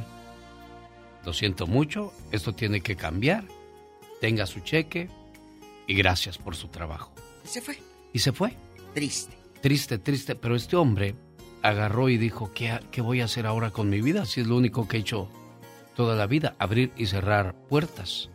Lo 1.24 1.32
siento 1.32 1.66
mucho, 1.66 2.12
esto 2.32 2.52
tiene 2.54 2.82
que 2.82 2.96
cambiar. 2.96 3.44
Tenga 4.20 4.44
su 4.44 4.60
cheque 4.60 5.08
y 5.86 5.94
gracias 5.94 6.36
por 6.36 6.54
su 6.54 6.68
trabajo. 6.68 7.14
Se 7.44 7.62
fue. 7.62 7.78
Y 8.12 8.18
se 8.18 8.32
fue. 8.32 8.54
Triste. 8.92 9.38
Triste, 9.62 9.96
triste, 9.96 10.34
pero 10.34 10.54
este 10.54 10.76
hombre 10.76 11.14
agarró 11.62 12.10
y 12.10 12.18
dijo, 12.18 12.52
¿qué, 12.54 12.72
ha- 12.72 12.80
qué 12.90 13.00
voy 13.00 13.22
a 13.22 13.24
hacer 13.24 13.46
ahora 13.46 13.70
con 13.70 13.88
mi 13.88 14.02
vida? 14.02 14.26
Si 14.26 14.42
es 14.42 14.46
lo 14.46 14.56
único 14.58 14.86
que 14.86 14.98
he 14.98 15.00
hecho 15.00 15.30
toda 15.96 16.14
la 16.14 16.26
vida, 16.26 16.54
abrir 16.58 16.92
y 16.98 17.06
cerrar 17.06 17.54
puertas. 17.70 18.28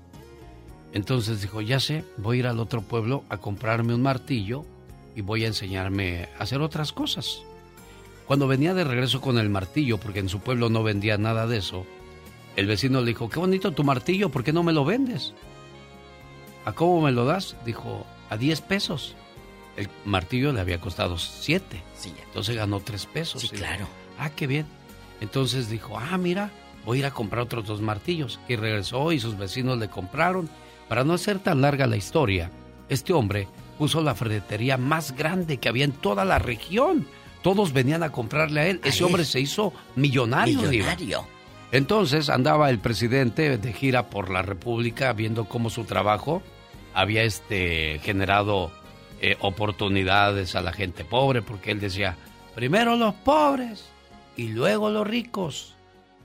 Entonces 0.94 1.42
dijo, 1.42 1.62
ya 1.62 1.80
sé, 1.80 2.04
voy 2.18 2.38
a 2.38 2.40
ir 2.40 2.48
al 2.48 2.60
otro 2.60 2.82
pueblo 2.82 3.24
a 3.30 3.38
comprarme 3.38 3.94
un 3.94 4.02
martillo 4.02 4.66
y 5.16 5.22
voy 5.22 5.44
a 5.44 5.48
enseñarme 5.48 6.30
a 6.38 6.44
hacer 6.44 6.62
otras 6.62 6.92
cosas. 6.92 7.42
Cuando 8.26 8.48
venía 8.48 8.74
de 8.74 8.84
regreso 8.84 9.22
con 9.22 9.38
el 9.38 9.50
martillo, 9.50 9.98
porque 9.98 10.20
en 10.20 10.30
su 10.30 10.40
pueblo 10.40 10.70
no 10.70 10.84
vendía 10.84 11.18
nada 11.18 11.48
de 11.48 11.58
eso, 11.58 11.86
el 12.56 12.68
vecino 12.68 13.02
le 13.02 13.08
dijo, 13.08 13.30
qué 13.30 13.40
bonito 13.40 13.72
tu 13.72 13.84
martillo, 13.84 14.30
¿por 14.30 14.44
qué 14.44 14.54
no 14.54 14.64
me 14.64 14.74
lo 14.74 14.86
vendes? 14.86 15.34
¿A 16.66 16.74
cómo 16.74 17.02
me 17.02 17.12
lo 17.12 17.26
das? 17.26 17.56
Dijo, 17.66 18.06
a 18.30 18.38
10 18.38 18.62
pesos. 18.62 19.16
El 19.78 19.90
martillo 20.06 20.52
le 20.52 20.60
había 20.60 20.82
costado 20.82 21.18
7. 21.18 21.82
Sí, 21.96 22.14
ya. 22.16 22.24
Entonces 22.24 22.56
ganó 22.56 22.80
3 22.80 23.06
pesos. 23.08 23.42
Sí, 23.42 23.50
dijo, 23.52 23.64
claro. 23.64 23.88
ah, 24.20 24.30
qué 24.32 24.46
bien. 24.46 24.66
Entonces 25.22 25.70
dijo, 25.70 25.98
ah, 25.98 26.18
mira, 26.18 26.52
voy 26.86 26.98
a 26.98 27.00
ir 27.00 27.06
a 27.06 27.12
comprar 27.12 27.44
otros 27.44 27.66
dos 27.66 27.82
martillos. 27.82 28.40
Y 28.48 28.56
regresó 28.56 29.12
y 29.12 29.20
sus 29.20 29.38
vecinos 29.38 29.78
le 29.78 29.90
compraron. 29.90 30.50
Para 30.90 31.04
no 31.04 31.14
hacer 31.14 31.40
tan 31.40 31.62
larga 31.62 31.88
la 31.88 31.96
historia, 31.96 32.50
este 32.90 33.14
hombre 33.14 33.48
puso 33.78 34.02
la 34.02 34.16
ferretería 34.16 34.76
más 34.78 35.16
grande 35.16 35.58
que 35.58 35.70
había 35.70 35.86
en 35.86 35.92
toda 35.92 36.26
la 36.26 36.40
región. 36.40 37.08
Todos 37.44 37.72
venían 37.72 38.04
a 38.04 38.12
comprarle 38.12 38.60
a 38.60 38.68
él. 38.68 38.82
Ese 38.84 39.04
hombre 39.04 39.24
se 39.24 39.40
hizo 39.40 39.72
millonario. 39.96 40.64
Millonario. 40.64 41.26
Entonces 41.72 42.30
andaba 42.30 42.72
el 42.72 42.80
presidente 42.80 43.58
de 43.58 43.74
gira 43.74 44.10
por 44.10 44.32
la 44.32 44.42
República 44.42 45.14
viendo 45.14 45.46
cómo 45.46 45.70
su 45.70 45.84
trabajo 45.84 46.42
había 46.96 47.24
este 47.24 48.00
generado 48.04 48.72
eh, 49.22 49.38
oportunidades 49.42 50.56
a 50.56 50.62
la 50.62 50.74
gente 50.74 51.06
pobre, 51.06 51.44
porque 51.44 51.70
él 51.72 51.80
decía, 51.80 52.18
primero 52.56 52.96
los 52.96 53.14
pobres 53.14 53.86
y 54.36 54.48
luego 54.48 54.90
los 54.90 55.08
ricos. 55.08 55.76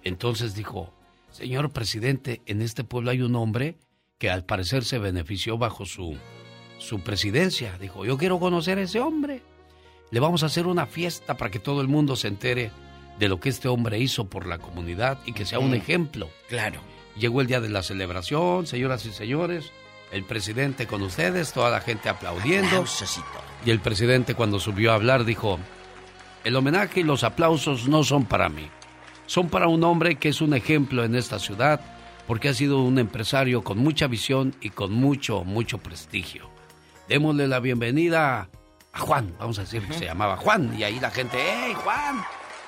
Entonces 0.03 0.55
dijo, 0.55 0.93
señor 1.31 1.70
presidente, 1.70 2.41
en 2.47 2.62
este 2.62 2.82
pueblo 2.82 3.11
hay 3.11 3.20
un 3.20 3.36
hombre 3.36 3.77
que 4.19 4.31
al 4.31 4.45
parecer 4.45 4.85
se 4.85 4.99
benefició 4.99 5.59
bajo 5.59 5.86
su, 5.86 6.16
su 6.78 7.01
presidencia. 7.01 7.77
Dijo, 7.78 8.05
yo 8.05 8.16
quiero 8.16 8.39
conocer 8.39 8.78
a 8.78 8.82
ese 8.82 9.01
hombre. 9.01 9.43
Le 10.11 10.20
vamos 10.20 10.43
a 10.43 10.47
hacer 10.47 10.66
una 10.66 10.86
fiesta 10.86 11.36
para 11.36 11.51
que 11.51 11.59
todo 11.59 11.81
el 11.81 11.89
mundo 11.89 12.16
se 12.16 12.28
entere 12.28 12.70
de 13.19 13.28
lo 13.28 13.41
que 13.41 13.49
este 13.49 13.69
hombre 13.69 13.99
hizo 13.99 14.27
por 14.27 14.47
la 14.47 14.59
comunidad 14.59 15.19
y 15.27 15.32
que 15.32 15.45
sea 15.45 15.59
un 15.59 15.74
ejemplo. 15.74 16.31
Claro. 16.49 16.81
Llegó 17.16 17.41
el 17.41 17.47
día 17.47 17.61
de 17.61 17.69
la 17.69 17.82
celebración, 17.82 18.66
señoras 18.66 19.07
y 19.07 19.12
señores, 19.12 19.70
el 20.11 20.24
presidente 20.24 20.86
con 20.86 21.03
ustedes, 21.03 21.53
toda 21.53 21.70
la 21.70 21.81
gente 21.81 22.09
aplaudiendo. 22.09 22.85
Y 23.65 23.70
el 23.70 23.81
presidente 23.81 24.35
cuando 24.35 24.59
subió 24.59 24.93
a 24.93 24.95
hablar 24.95 25.24
dijo, 25.24 25.59
el 26.43 26.57
homenaje 26.57 27.01
y 27.01 27.05
los 27.05 27.24
aplausos 27.24 27.89
no 27.89 28.05
son 28.05 28.24
para 28.24 28.49
mí, 28.49 28.69
son 29.27 29.49
para 29.49 29.69
un 29.69 29.82
hombre 29.85 30.16
que 30.16 30.28
es 30.28 30.41
un 30.41 30.55
ejemplo 30.55 31.05
en 31.05 31.15
esta 31.15 31.39
ciudad 31.39 31.81
porque 32.27 32.49
ha 32.49 32.55
sido 32.55 32.83
un 32.83 32.99
empresario 32.99 33.63
con 33.63 33.79
mucha 33.79 34.07
visión 34.07 34.55
y 34.61 34.71
con 34.71 34.93
mucho, 34.93 35.45
mucho 35.45 35.79
prestigio. 35.79 36.49
Démosle 37.09 37.49
la 37.49 37.61
bienvenida 37.61 38.49
a 38.93 38.99
Juan, 38.99 39.35
vamos 39.39 39.59
a 39.59 39.63
decir 39.63 39.87
que 39.87 39.95
se 39.95 40.07
llamaba 40.07 40.37
Juan, 40.37 40.75
y 40.79 40.85
ahí 40.85 41.01
la 41.01 41.11
gente, 41.11 41.37
¡hey 41.39 41.75
Juan! 41.83 42.25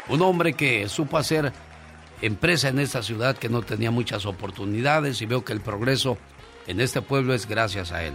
Un 0.09 0.23
hombre 0.23 0.53
que 0.53 0.89
supo 0.89 1.19
hacer 1.19 1.53
empresa 2.23 2.69
en 2.69 2.78
esta 2.78 3.03
ciudad 3.03 3.37
que 3.37 3.49
no 3.49 3.62
tenía 3.62 3.91
muchas 3.91 4.27
oportunidades 4.27 5.20
y 5.23 5.27
veo 5.27 5.45
que 5.45 5.53
el 5.53 5.61
progreso 5.61 6.19
en 6.66 6.81
este 6.81 7.03
pueblo 7.03 7.35
es 7.35 7.47
gracias 7.47 7.93
a 7.93 8.05
él. 8.05 8.15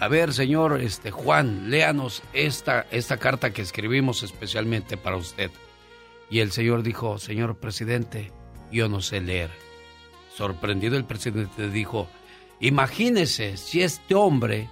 A 0.00 0.06
ver, 0.06 0.32
señor 0.32 0.80
este 0.80 1.10
Juan, 1.10 1.70
léanos 1.70 2.22
esta, 2.32 2.86
esta 2.90 3.16
carta 3.16 3.52
que 3.52 3.62
escribimos 3.62 4.22
especialmente 4.22 4.96
para 4.96 5.16
usted. 5.16 5.50
Y 6.30 6.40
el 6.40 6.52
señor 6.52 6.82
dijo, 6.82 7.18
señor 7.18 7.56
presidente, 7.56 8.30
yo 8.70 8.88
no 8.88 9.00
sé 9.00 9.20
leer. 9.20 9.67
Sorprendido 10.38 10.96
el 10.96 11.04
presidente 11.04 11.68
dijo, 11.68 12.08
imagínese 12.60 13.56
si 13.56 13.82
este 13.82 14.14
hombre 14.14 14.68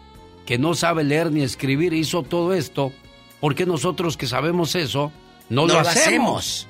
que 0.46 0.58
no 0.58 0.74
sabe 0.76 1.02
leer 1.02 1.32
ni 1.32 1.42
escribir 1.42 1.92
hizo 1.92 2.22
todo 2.22 2.54
esto, 2.54 2.92
¿por 3.40 3.56
qué 3.56 3.66
nosotros 3.66 4.16
que 4.16 4.28
sabemos 4.28 4.76
eso 4.76 5.10
no, 5.48 5.66
lo, 5.66 5.80
hacemos? 5.80 6.68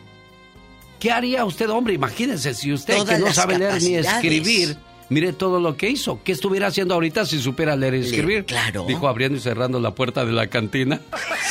¿Qué 0.98 1.12
haría 1.12 1.44
usted, 1.44 1.68
hombre? 1.68 1.92
Imagínese, 1.92 2.54
si 2.54 2.72
usted 2.72 3.04
que 3.04 3.18
no 3.18 3.34
sabe 3.34 3.58
leer 3.58 3.82
ni 3.82 3.96
escribir, 3.96 4.78
mire 5.10 5.34
todo 5.34 5.60
lo 5.60 5.76
que 5.76 5.90
hizo. 5.90 6.22
¿Qué 6.24 6.32
estuviera 6.32 6.68
haciendo 6.68 6.94
ahorita 6.94 7.26
si 7.26 7.38
supiera 7.38 7.76
leer 7.76 7.96
y 7.96 8.00
escribir? 8.00 8.46
claro. 8.46 8.86
Dijo 8.88 9.08
abriendo 9.08 9.36
y 9.36 9.42
cerrando 9.42 9.78
la 9.78 9.94
puerta 9.94 10.24
de 10.24 10.32
la 10.32 10.46
cantina. 10.46 11.02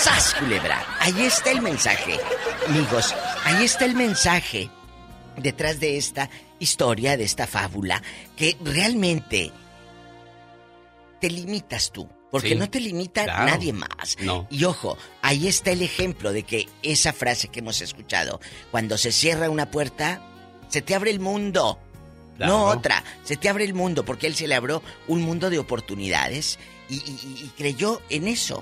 ¡Sas, 0.02 0.34
culebra! 0.34 0.84
Ahí 1.00 1.22
está 1.22 1.52
el 1.52 1.62
mensaje. 1.62 2.20
Amigos, 2.68 3.14
ahí 3.44 3.66
está 3.66 3.86
el 3.86 3.94
mensaje 3.94 4.72
detrás 5.38 5.80
de 5.80 5.98
esta 5.98 6.30
historia, 6.60 7.18
de 7.18 7.24
esta 7.24 7.48
fábula, 7.48 8.02
que 8.36 8.58
realmente 8.64 9.52
te 11.20 11.30
limitas 11.30 11.92
tú. 11.92 12.08
Porque 12.32 12.50
Sí, 12.50 12.56
no 12.56 12.70
te 12.70 12.82
limita 12.82 13.24
claro. 13.24 13.46
nadie 13.46 13.72
más. 13.72 14.18
No. 14.22 14.46
Y 14.50 14.66
ojo, 14.66 14.98
ahí 15.22 15.48
está 15.48 15.72
el 15.72 15.82
ejemplo 15.82 16.34
de 16.34 16.44
que 16.44 16.68
esa 16.84 17.14
frase 17.14 17.48
que 17.48 17.60
hemos 17.60 17.80
escuchado, 17.82 18.42
cuando 18.72 18.98
se 18.98 19.14
cierra 19.14 19.50
una 19.50 19.72
puerta, 19.72 20.22
se 20.68 20.82
te 20.82 20.96
abre 20.96 21.12
el 21.12 21.22
mundo. 21.22 21.80
Claro. 22.36 22.52
No 22.52 22.66
otra, 22.66 23.02
se 23.24 23.38
te 23.38 23.48
abre 23.48 23.64
el 23.64 23.74
mundo 23.74 24.04
porque 24.04 24.28
él 24.28 24.36
se 24.36 24.48
le 24.48 24.56
abrió 24.56 24.84
un 25.08 25.22
mundo 25.22 25.50
de 25.50 25.60
oportunidades 25.60 26.60
y, 26.90 26.96
y- 26.96 27.00
y- 27.00 27.46
y 27.46 27.52
creyó 27.56 28.02
en 28.10 28.28
eso. 28.28 28.62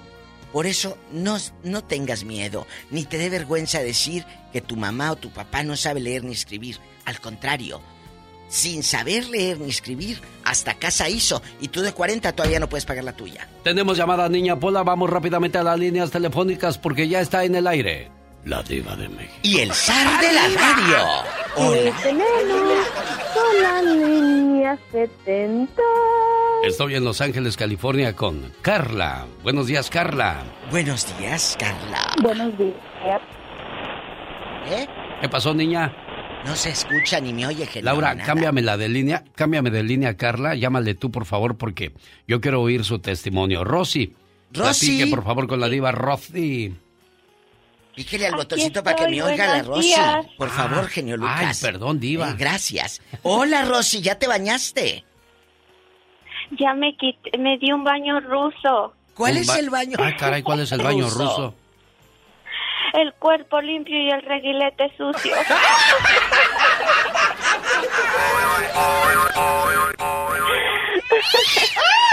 Por 0.53 0.67
eso 0.67 0.97
no, 1.11 1.37
no 1.63 1.83
tengas 1.83 2.23
miedo, 2.23 2.67
ni 2.91 3.03
te 3.05 3.17
dé 3.17 3.29
vergüenza 3.29 3.79
decir 3.79 4.23
que 4.53 4.61
tu 4.61 4.77
mamá 4.77 5.11
o 5.11 5.15
tu 5.15 5.31
papá 5.31 5.63
no 5.63 5.75
sabe 5.75 5.99
leer 5.99 6.23
ni 6.23 6.31
escribir. 6.31 6.77
Al 7.05 7.19
contrario, 7.19 7.81
sin 8.49 8.83
saber 8.83 9.25
leer 9.27 9.59
ni 9.59 9.69
escribir, 9.69 10.21
hasta 10.43 10.75
casa 10.75 11.09
hizo 11.09 11.41
y 11.59 11.69
tú 11.69 11.81
de 11.81 11.91
40 11.91 12.31
todavía 12.33 12.59
no 12.59 12.69
puedes 12.69 12.85
pagar 12.85 13.03
la 13.03 13.13
tuya. 13.13 13.49
Tenemos 13.63 13.97
llamada 13.97 14.29
Niña 14.29 14.59
Pola, 14.59 14.83
vamos 14.83 15.09
rápidamente 15.09 15.57
a 15.57 15.63
las 15.63 15.79
líneas 15.79 16.11
telefónicas 16.11 16.77
porque 16.77 17.07
ya 17.07 17.19
está 17.19 17.43
en 17.43 17.55
el 17.55 17.65
aire. 17.65 18.11
La 18.45 18.61
diva 18.61 18.95
de 18.95 19.09
México. 19.09 19.33
Y 19.41 19.59
el 19.59 19.73
zar 19.73 20.21
de 20.21 20.33
la 20.33 20.47
radio. 20.49 21.23
Hola. 21.55 21.97
Tenemos 22.03 22.87
con 23.33 23.61
la 23.61 23.81
línea 23.81 24.77
70. 24.91 25.81
Estoy 26.63 26.95
en 26.95 27.03
Los 27.03 27.19
Ángeles, 27.19 27.57
California 27.57 28.15
con 28.15 28.53
Carla. 28.61 29.25
Buenos 29.43 29.67
días, 29.67 29.89
Carla. 29.89 30.43
Buenos 30.71 31.05
días, 31.17 31.57
Carla. 31.59 32.13
Buenos 32.21 32.57
días. 32.57 32.75
¿Eh? 34.67 34.87
¿Qué 35.21 35.27
pasó, 35.29 35.53
niña? 35.53 35.93
No 36.45 36.55
se 36.55 36.69
escucha 36.69 37.19
ni 37.19 37.33
me 37.33 37.47
oye, 37.47 37.65
genio, 37.65 37.85
Laura, 37.85 38.13
nada. 38.15 38.25
cámbiame 38.25 38.61
la 38.61 38.77
de 38.77 38.89
línea, 38.89 39.23
cámbiame 39.35 39.71
de 39.71 39.83
línea, 39.83 40.15
Carla. 40.15 40.55
Llámale 40.55 40.93
tú, 40.95 41.11
por 41.11 41.25
favor, 41.25 41.57
porque 41.57 41.93
yo 42.27 42.39
quiero 42.41 42.61
oír 42.61 42.83
su 42.85 42.99
testimonio. 42.99 43.63
Rosy. 43.63 44.15
Rosy. 44.51 44.85
platique, 44.87 45.07
por 45.07 45.23
favor, 45.25 45.47
con 45.47 45.59
la 45.59 45.67
diva 45.67 45.91
Rosy. 45.91 46.75
Píquele 47.95 48.25
al 48.27 48.33
Aquí 48.33 48.41
botoncito 48.41 48.83
para 48.83 48.95
que 48.95 49.07
me 49.09 49.21
oiga 49.21 49.47
la 49.57 49.63
Rosy. 49.63 49.87
días. 49.89 50.25
Por 50.37 50.49
favor, 50.49 50.85
Ah, 50.85 50.89
genio 50.89 51.15
ay, 51.15 51.19
Lucas. 51.21 51.59
perdón, 51.61 51.99
diva. 51.99 52.29
Eh, 52.31 52.35
gracias. 52.37 53.01
Hola, 53.21 53.65
Rosy, 53.65 54.01
¿ya 54.01 54.15
te 54.15 54.27
bañaste? 54.27 55.03
Ya 56.59 56.73
me 56.73 56.95
quité, 56.95 57.37
me 57.37 57.57
di 57.57 57.71
un 57.71 57.83
baño 57.83 58.19
ruso. 58.19 58.93
¿Cuál 59.15 59.37
es 59.37 59.47
ba- 59.47 59.59
el 59.59 59.69
baño? 59.69 59.97
Ay, 59.99 60.15
caray, 60.15 60.41
¿cuál 60.43 60.59
es 60.61 60.71
el 60.71 60.81
baño 60.81 61.05
Ruso. 61.05 61.19
ruso? 61.19 61.55
El 62.93 63.13
cuerpo 63.13 63.59
limpio 63.61 63.99
y 63.99 64.09
el 64.09 64.21
reguilete 64.21 64.91
sucio. 64.97 65.33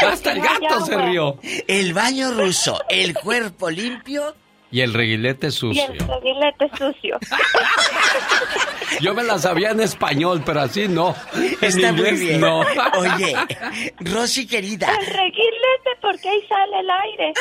Hasta 0.06 0.32
el 0.32 0.40
gato 0.40 0.86
se 0.86 0.96
rió. 0.96 1.38
El 1.66 1.92
baño 1.94 2.32
ruso, 2.32 2.80
el 2.88 3.14
cuerpo 3.14 3.70
limpio. 3.70 4.34
Y 4.72 4.82
el 4.82 4.94
reguilete 4.94 5.48
Y 5.48 5.50
sucio. 5.50 5.84
el 5.90 5.98
reguilete 5.98 6.70
sucio. 6.78 7.18
Yo 9.00 9.14
me 9.14 9.22
la 9.22 9.38
sabía 9.38 9.70
en 9.70 9.80
español, 9.80 10.42
pero 10.44 10.60
así 10.60 10.86
no. 10.88 11.14
En 11.34 11.56
Está 11.60 11.92
muy 11.92 12.12
bien. 12.12 12.40
no. 12.40 12.60
Oye, 12.98 13.34
Rosy 14.00 14.46
querida. 14.46 14.88
El 14.94 15.06
reguilete 15.06 15.90
porque 16.00 16.28
ahí 16.28 16.42
sale 16.48 16.80
el 16.80 16.90
aire. 16.90 17.32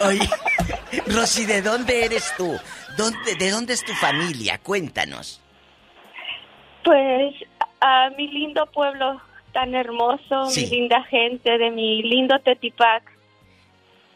Oye, 0.00 0.28
Rosy, 1.06 1.44
¿de 1.46 1.62
dónde 1.62 2.04
eres 2.04 2.32
tú? 2.36 2.56
¿Dónde, 2.96 3.34
¿De 3.36 3.50
dónde 3.50 3.72
es 3.74 3.84
tu 3.84 3.92
familia? 3.94 4.58
Cuéntanos. 4.58 5.40
Pues 6.84 7.34
a 7.80 8.10
mi 8.16 8.28
lindo 8.28 8.66
pueblo 8.66 9.20
tan 9.52 9.74
hermoso, 9.74 10.46
Sí. 10.50 10.62
mi 10.66 10.70
linda 10.78 11.02
gente 11.04 11.58
de 11.58 11.70
mi 11.70 12.02
lindo 12.02 12.38
Tetipac, 12.40 13.02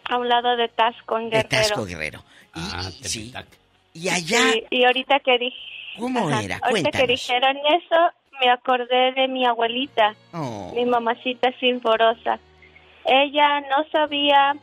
a 0.08 0.16
un 0.18 0.28
lado 0.28 0.56
de 0.56 0.68
Tasco, 0.68 1.18
en 1.18 1.30
De 1.30 1.42
Guerrero. 1.42 1.48
Tasco 1.50 1.84
Guerrero. 1.84 2.18
Y, 2.54 2.60
Ah, 2.60 2.82
y- 2.88 3.04
sí. 3.04 3.32
Y 3.94 4.08
allá, 4.08 4.38
Y, 4.70 4.78
y 4.80 4.84
ahorita 4.84 5.20
que 5.20 5.38
dije, 5.38 5.56
¿cómo 5.98 6.28
era? 6.30 6.58
ahorita 6.62 6.90
que 6.90 7.06
dijeron 7.06 7.56
eso, 7.56 7.96
me 8.40 8.50
acordé 8.50 9.12
de 9.12 9.28
mi 9.28 9.44
abuelita, 9.44 10.14
Oh, 10.32 10.72
mi 10.74 10.84
mamacita 10.84 11.50
sinforosa. 11.58 12.38
Ella 13.04 13.60
no 13.62 13.84
sabía 13.90 14.54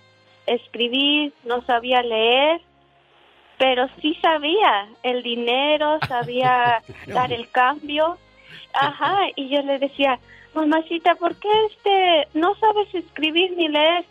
escribir, 0.45 1.34
no 1.43 1.61
sabía 1.63 2.01
leer, 2.01 2.61
pero 3.57 3.88
sí 4.01 4.15
sabía 4.22 4.88
el 5.03 5.23
dinero, 5.23 5.99
sabía 6.07 6.81
dar 7.07 7.34
el 7.34 7.49
cambio. 7.49 8.17
Ajá, 8.73 9.17
y 9.35 9.49
yo 9.49 9.61
le 9.63 9.80
decía, 9.80 10.19
mamacita, 10.53 11.15
¿por 11.15 11.35
qué 11.38 11.49
este 11.72 12.27
no 12.38 12.55
sabes 12.55 12.93
escribir 12.93 13.51
ni 13.57 13.67
leer? 13.69 14.05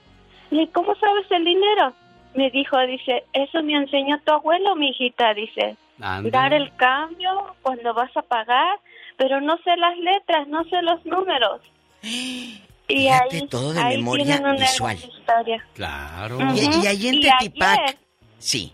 ¿Y 0.57 0.67
cómo 0.69 0.95
sabes 0.97 1.27
el 1.31 1.45
dinero? 1.45 1.93
Me 2.35 2.51
dijo, 2.51 2.79
dice, 2.87 3.25
eso 3.33 3.63
me 3.63 3.75
enseñó 3.75 4.21
tu 4.25 4.33
abuelo, 4.33 4.75
mi 4.77 4.91
hijita, 4.91 5.35
dice. 5.35 5.77
Ande. 6.01 6.31
Dar 6.31 6.53
el 6.53 6.75
cambio 6.77 7.55
cuando 7.63 7.93
vas 7.95 8.17
a 8.17 8.23
pagar, 8.23 8.79
pero 9.17 9.41
no 9.41 9.57
sé 9.59 9.77
las 9.77 9.97
letras, 9.99 10.47
no 10.49 10.65
sé 10.65 10.81
los 10.83 11.05
números. 11.07 11.61
Y 12.03 12.61
Fíjate, 12.87 13.37
ahí, 13.37 13.49
todo 13.49 13.73
de 13.73 13.81
ahí 13.81 13.97
memoria 13.97 14.25
tienen 14.25 14.45
una 14.47 14.55
visual. 14.55 14.97
historia. 14.97 15.65
Claro. 15.75 16.39
Y, 16.55 16.83
y 16.83 16.87
ahí 16.87 17.09
en 17.09 17.15
Y 17.15 17.21
Tetipac, 17.23 17.79
ayer- 17.81 17.97
sí. 18.39 18.73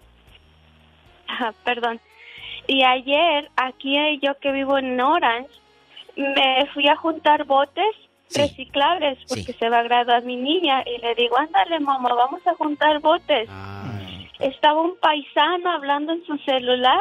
Ajá, 1.29 1.55
perdón. 1.65 2.01
Y 2.67 2.83
ayer, 2.83 3.51
aquí 3.57 3.97
yo 4.23 4.39
que 4.39 4.53
vivo 4.53 4.79
en 4.79 5.01
Orange, 5.01 5.51
me 6.17 6.67
fui 6.75 6.89
a 6.89 6.97
juntar 6.97 7.45
botes 7.45 7.95
Sí. 8.31 8.41
reciclables 8.43 9.19
porque 9.29 9.43
Sí. 9.53 9.57
se 9.59 9.69
va 9.69 9.81
a 9.81 9.83
graduar 9.83 10.23
mi 10.23 10.37
niña 10.37 10.85
y 10.87 10.99
le 11.01 11.15
digo, 11.17 11.37
ándale 11.37 11.81
mamá, 11.81 12.15
vamos 12.15 12.47
a 12.47 12.55
juntar 12.55 13.01
botes. 13.01 13.49
Ay, 13.51 14.29
Estaba 14.39 14.81
un 14.81 14.97
paisano 14.99 15.71
hablando 15.71 16.13
en 16.13 16.25
su 16.25 16.37
celular, 16.39 16.99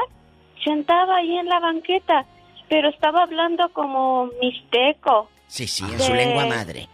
sentado 0.64 1.14
ahí 1.14 1.38
en 1.38 1.48
la 1.48 1.60
banqueta, 1.60 2.26
pero 2.68 2.90
estaba 2.90 3.24
hablando 3.24 3.70
como 3.70 4.30
mixteco. 4.42 5.30
Sí, 5.48 5.68
sí, 5.68 5.86
en 5.86 5.98
De- 5.98 6.04
su 6.04 6.14
lengua 6.14 6.46
madre. 6.48 6.88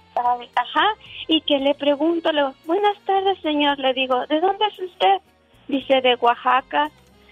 Ajá, 0.56 0.88
y 1.28 1.42
que 1.42 1.58
le 1.60 1.74
pregunto, 1.76 2.32
le 2.32 2.42
digo, 2.42 2.54
buenas 2.66 2.98
tardes 3.06 3.40
señor, 3.42 3.80
le 3.80 3.94
digo, 3.94 4.26
¿de 4.28 4.40
dónde 4.40 4.66
es 4.66 4.80
usted? 4.80 5.18
Dice, 5.68 6.02
de 6.02 6.16
Oaxaca. 6.16 6.90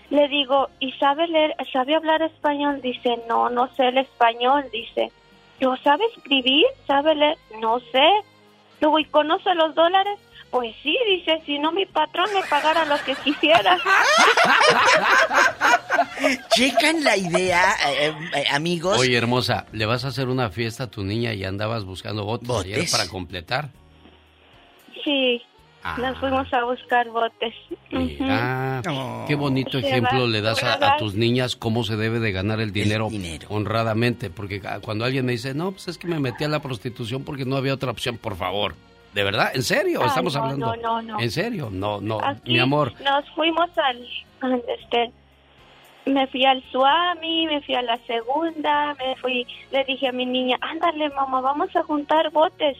Le 0.09 0.27
digo, 0.27 0.69
¿y 0.79 0.91
sabe 0.93 1.27
leer, 1.27 1.55
sabe 1.71 1.95
hablar 1.95 2.21
español? 2.21 2.81
Dice, 2.81 3.19
no, 3.29 3.49
no 3.49 3.67
sé 3.75 3.87
el 3.87 3.97
español, 3.99 4.65
dice. 4.71 5.11
Digo, 5.63 5.77
¿sabe 5.81 6.03
escribir? 6.17 6.65
¿Sabe 6.85 7.15
leer? 7.15 7.37
No 7.61 7.79
sé. 7.79 8.05
Luego, 8.81 8.99
¿y 8.99 9.05
conoce 9.05 9.55
los 9.55 9.73
dólares? 9.73 10.19
Pues 10.51 10.75
sí, 10.83 10.93
dice, 11.09 11.41
si 11.45 11.57
no 11.57 11.71
mi 11.71 11.85
patrón 11.85 12.27
me 12.33 12.41
pagara 12.49 12.83
lo 12.83 13.01
que 13.05 13.15
quisiera. 13.15 13.79
Checan 16.53 17.01
la 17.05 17.15
idea, 17.15 17.63
eh, 17.97 18.13
eh, 18.35 18.43
amigos. 18.51 18.99
Oye, 18.99 19.15
hermosa, 19.15 19.65
¿le 19.71 19.85
vas 19.85 20.03
a 20.03 20.09
hacer 20.09 20.27
una 20.27 20.49
fiesta 20.49 20.83
a 20.83 20.91
tu 20.91 21.05
niña 21.05 21.33
y 21.33 21.45
andabas 21.45 21.85
buscando 21.85 22.29
ayer 22.59 22.85
para 22.91 23.07
completar? 23.07 23.69
Sí, 25.05 25.41
Ah. 25.85 25.97
nos 25.99 26.17
fuimos 26.17 26.51
a 26.53 26.63
buscar 26.63 27.09
botes. 27.09 27.53
Mira, 27.91 28.81
No. 28.85 29.25
qué 29.27 29.35
bonito 29.35 29.77
ejemplo 29.77 30.27
le 30.27 30.41
das 30.41 30.63
a, 30.63 30.95
tus 30.97 31.13
niñas 31.15 31.55
cómo 31.55 31.83
se 31.83 31.97
debe 31.97 32.19
de 32.19 32.31
ganar 32.31 32.61
el 32.61 32.71
dinero, 32.71 33.09
dinero. 33.09 33.47
honradamente, 33.49 34.29
porque 34.29 34.61
ca- 34.61 34.79
cuando 34.79 35.03
alguien 35.05 35.25
me 35.25 35.33
dice, 35.33 35.53
no, 35.53 35.71
pues 35.71 35.87
es 35.89 35.97
que 35.97 36.07
me 36.07 36.19
metí 36.19 36.43
a 36.45 36.47
la 36.47 36.61
prostitución 36.61 37.23
porque 37.23 37.43
no 37.45 37.57
había 37.57 37.73
otra 37.73 37.91
opción, 37.91 38.17
por 38.17 38.35
favor. 38.37 38.75
¿De 39.13 39.23
verdad? 39.23 39.51
¿En 39.53 39.61
serio? 39.63 39.99
Ay, 40.01 40.07
Estamos 40.07 40.35
no, 40.35 40.41
hablando. 40.41 40.75
no, 40.77 40.81
no, 40.81 41.01
no. 41.01 41.19
¿En 41.19 41.29
serio? 41.31 41.69
No, 41.71 42.01
no, 42.01 42.19
Aquí 42.23 42.53
mi 42.53 42.59
amor. 42.59 42.93
Nos 43.03 43.29
fuimos 43.35 43.69
al, 43.77 44.07
al, 44.41 44.63
este, 44.79 45.11
me 46.05 46.25
fui 46.27 46.45
al 46.45 46.63
Suami, 46.71 47.45
me 47.45 47.61
fui 47.61 47.75
a 47.75 47.81
la 47.83 47.97
segunda, 48.07 48.95
me 48.95 49.15
fui, 49.17 49.45
le 49.71 49.83
dije 49.83 50.07
a 50.07 50.11
mi 50.11 50.25
niña, 50.25 50.57
ándale 50.61 51.09
mamá, 51.09 51.41
vamos 51.41 51.75
a 51.75 51.83
juntar 51.83 52.31
botes. 52.31 52.77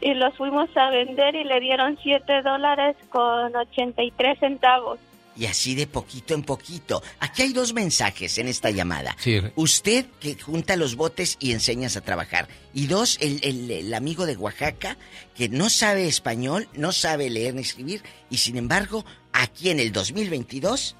Y 0.00 0.14
los 0.14 0.36
fuimos 0.36 0.68
a 0.76 0.90
vender 0.90 1.34
y 1.34 1.44
le 1.44 1.60
dieron 1.60 1.98
7 2.02 2.42
dólares 2.42 2.96
con 3.10 3.54
83 3.56 4.38
centavos. 4.38 4.98
y 5.36 5.46
así 5.46 5.76
de 5.76 5.86
poquito 5.86 6.34
en 6.34 6.42
poquito. 6.42 7.00
Aquí 7.20 7.42
hay 7.42 7.52
dos 7.52 7.72
mensajes 7.72 8.38
en 8.38 8.48
esta 8.48 8.70
llamada. 8.70 9.14
Sí. 9.20 9.40
Usted 9.54 10.06
que 10.18 10.34
junta 10.36 10.74
los 10.74 10.96
botes 10.96 11.36
y 11.38 11.52
enseñas 11.52 11.96
a 11.96 12.00
trabajar. 12.00 12.48
Y 12.74 12.88
dos, 12.88 13.18
el, 13.20 13.38
el- 13.44 13.70
el 13.70 13.94
amigo 13.94 14.26
de 14.26 14.36
Oaxaca 14.36 14.96
que 15.36 15.48
no 15.48 15.70
sabe 15.70 16.08
español, 16.08 16.66
no 16.74 16.90
sabe 16.90 17.30
leer 17.30 17.54
ni 17.54 17.60
escribir 17.60 18.02
y 18.30 18.38
sin 18.38 18.56
embargo 18.56 19.04
aquí 19.32 19.70
en 19.70 19.78
el 19.78 19.92
2022 19.92 20.96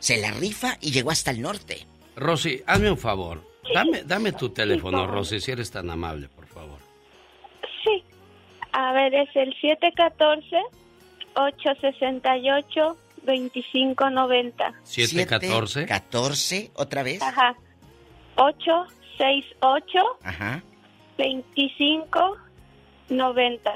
se 0.00 0.18
la 0.18 0.32
rifa 0.32 0.76
y 0.82 0.90
llegó 0.90 1.10
hasta 1.10 1.30
el 1.30 1.40
norte. 1.40 1.86
Rosy, 2.14 2.62
hazme 2.66 2.90
un 2.90 2.98
favor. 2.98 3.42
Dame, 3.72 4.02
dame 4.04 4.32
tu 4.32 4.50
teléfono, 4.50 5.06
Rosy, 5.06 5.40
si 5.40 5.50
eres 5.50 5.70
tan 5.70 5.88
amable. 5.88 6.28
A 8.72 8.92
ver, 8.92 9.14
es 9.14 9.28
el 9.34 9.54
714-868-2590. 13.24 14.74
714. 14.84 15.86
14, 15.86 16.70
otra 16.74 17.02
vez. 17.02 17.22
Ajá. 17.22 17.54
868 18.36 19.98
Ajá. 20.22 20.62
2590. 21.18 23.72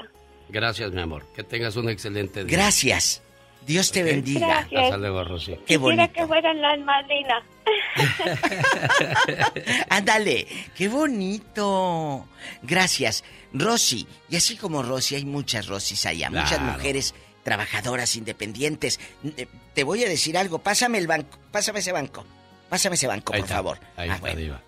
Gracias, 0.49 0.91
mi 0.91 1.01
amor. 1.01 1.25
Que 1.35 1.43
tengas 1.43 1.75
un 1.75 1.89
excelente 1.89 2.43
día. 2.45 2.57
Gracias. 2.57 3.21
Dios 3.65 3.91
te 3.91 4.03
bendiga. 4.03 4.47
Gracias. 4.47 4.83
Hasta 4.83 4.97
luego, 4.97 5.23
Rosy. 5.23 5.53
Qué 5.53 5.59
Quisiera 5.77 5.81
bonito. 5.81 6.13
que 6.13 6.27
fueran 6.27 6.61
las 6.61 6.79
madrinas. 6.79 7.43
Ándale, 9.89 10.47
qué 10.75 10.87
bonito. 10.87 12.27
Gracias, 12.61 13.23
Rosy. 13.53 14.07
Y 14.29 14.35
así 14.35 14.55
como 14.57 14.83
Rosy, 14.83 15.15
hay 15.15 15.25
muchas 15.25 15.67
Rosys 15.67 16.05
allá, 16.05 16.29
muchas 16.29 16.59
mujeres 16.61 17.13
trabajadoras 17.43 18.15
independientes. 18.15 18.99
Eh, 19.37 19.47
Te 19.73 19.83
voy 19.83 20.03
a 20.03 20.09
decir 20.09 20.37
algo, 20.37 20.59
pásame 20.59 20.97
el 20.97 21.07
banco, 21.07 21.37
pásame 21.51 21.79
ese 21.79 21.91
banco. 21.91 22.25
Pásame 22.69 22.95
ese 22.95 23.07
banco, 23.07 23.33
Ahí 23.33 23.41
por 23.41 23.45
está, 23.45 23.55
favor. 23.55 23.79
Ahí 23.97 24.09
Ah, 24.09 24.15
está, 24.15 24.21
bueno. 24.21 24.39
Diva. 24.39 24.61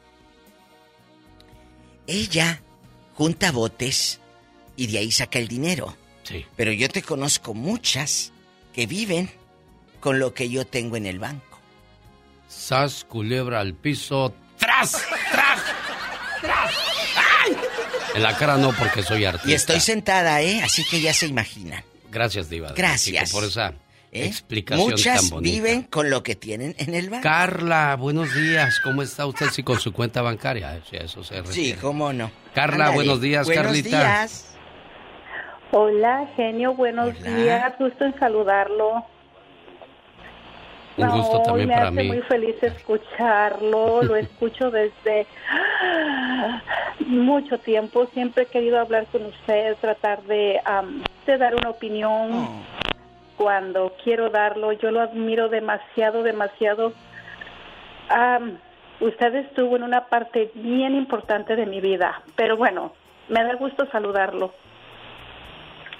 Ella 2.07 2.61
junta 3.15 3.51
botes 3.51 4.19
y 4.77 4.87
de 4.87 4.99
ahí 4.99 5.11
saca 5.11 5.39
el 5.39 5.47
dinero. 5.47 5.95
Sí. 6.23 6.45
Pero 6.55 6.71
yo 6.71 6.87
te 6.89 7.01
conozco 7.01 7.53
muchas 7.55 8.31
que 8.73 8.85
viven 8.85 9.31
con 9.99 10.19
lo 10.19 10.33
que 10.35 10.49
yo 10.49 10.67
tengo 10.67 10.97
en 10.97 11.07
el 11.07 11.17
banco. 11.17 11.54
Sas, 12.55 13.03
culebra 13.07 13.59
al 13.59 13.73
piso. 13.73 14.33
¡Tras! 14.57 14.91
¡Tras! 15.31 15.59
¡Tras! 16.41 16.71
¡Ay! 17.45 17.57
En 18.15 18.23
la 18.23 18.35
cara 18.37 18.57
no, 18.57 18.71
porque 18.73 19.03
soy 19.03 19.25
artista. 19.25 19.49
Y 19.51 19.53
estoy 19.53 19.79
sentada, 19.81 20.41
¿eh? 20.41 20.61
Así 20.63 20.83
que 20.89 21.01
ya 21.01 21.13
se 21.13 21.27
imaginan. 21.27 21.83
Gracias, 22.09 22.49
Diva. 22.49 22.71
Gracias. 22.75 23.31
Por 23.33 23.43
esa 23.43 23.73
¿eh? 24.13 24.25
explicación 24.25 24.89
Muchas 24.91 25.21
tan 25.21 25.29
bonita. 25.31 25.53
viven 25.53 25.83
con 25.83 26.09
lo 26.09 26.23
que 26.23 26.35
tienen 26.35 26.73
en 26.79 26.95
el 26.95 27.09
banco. 27.09 27.23
Carla, 27.23 27.95
buenos 27.97 28.33
días. 28.33 28.79
¿Cómo 28.83 29.01
está 29.01 29.25
usted? 29.25 29.47
Sí, 29.51 29.61
con 29.61 29.79
su 29.79 29.91
cuenta 29.91 30.21
bancaria. 30.21 30.79
Sí, 30.89 30.95
a 30.95 31.01
eso 31.01 31.23
se 31.23 31.35
Sí, 31.35 31.41
refiere. 31.41 31.79
cómo 31.81 32.13
no. 32.13 32.31
Carla, 32.53 32.75
Ándale. 32.85 32.95
buenos 32.95 33.21
días, 33.21 33.45
Buenos 33.45 33.65
Carlita. 33.65 33.89
días. 33.99 34.55
Hola, 35.71 36.29
genio, 36.37 36.73
buenos 36.73 37.09
Hola. 37.19 37.35
días, 37.37 37.73
gusto 37.77 38.05
en 38.05 38.17
saludarlo. 38.17 39.05
Un 40.97 41.09
gusto 41.09 41.37
No, 41.39 41.43
también 41.43 41.67
me 41.67 41.73
para 41.75 41.87
hace 41.89 41.95
mí. 42.01 42.07
muy 42.07 42.21
feliz 42.21 42.55
escucharlo, 42.63 44.01
lo 44.03 44.15
escucho 44.15 44.71
desde 44.71 45.27
mucho 46.99 47.57
tiempo, 47.59 48.05
siempre 48.13 48.43
he 48.43 48.45
querido 48.47 48.79
hablar 48.79 49.05
con 49.11 49.25
usted, 49.25 49.75
tratar 49.81 50.21
de, 50.23 50.59
am, 50.63 51.03
de 51.25 51.37
dar 51.37 51.53
una 51.55 51.69
opinión 51.69 52.31
Oh. 52.33 52.63
cuando 53.37 53.93
quiero 54.03 54.29
darlo, 54.29 54.71
yo 54.71 54.91
lo 54.91 55.01
admiro 55.01 55.49
demasiado, 55.49 56.23
demasiado. 56.23 56.93
Am, 58.09 58.57
usted 59.01 59.35
estuvo 59.35 59.75
en 59.75 59.83
una 59.83 60.05
parte 60.05 60.51
bien 60.55 60.95
importante 60.95 61.55
de 61.57 61.65
mi 61.65 61.81
vida, 61.81 62.21
pero 62.37 62.55
bueno, 62.55 62.93
me 63.27 63.43
da 63.43 63.55
gusto 63.55 63.85
saludarlo. 63.91 64.53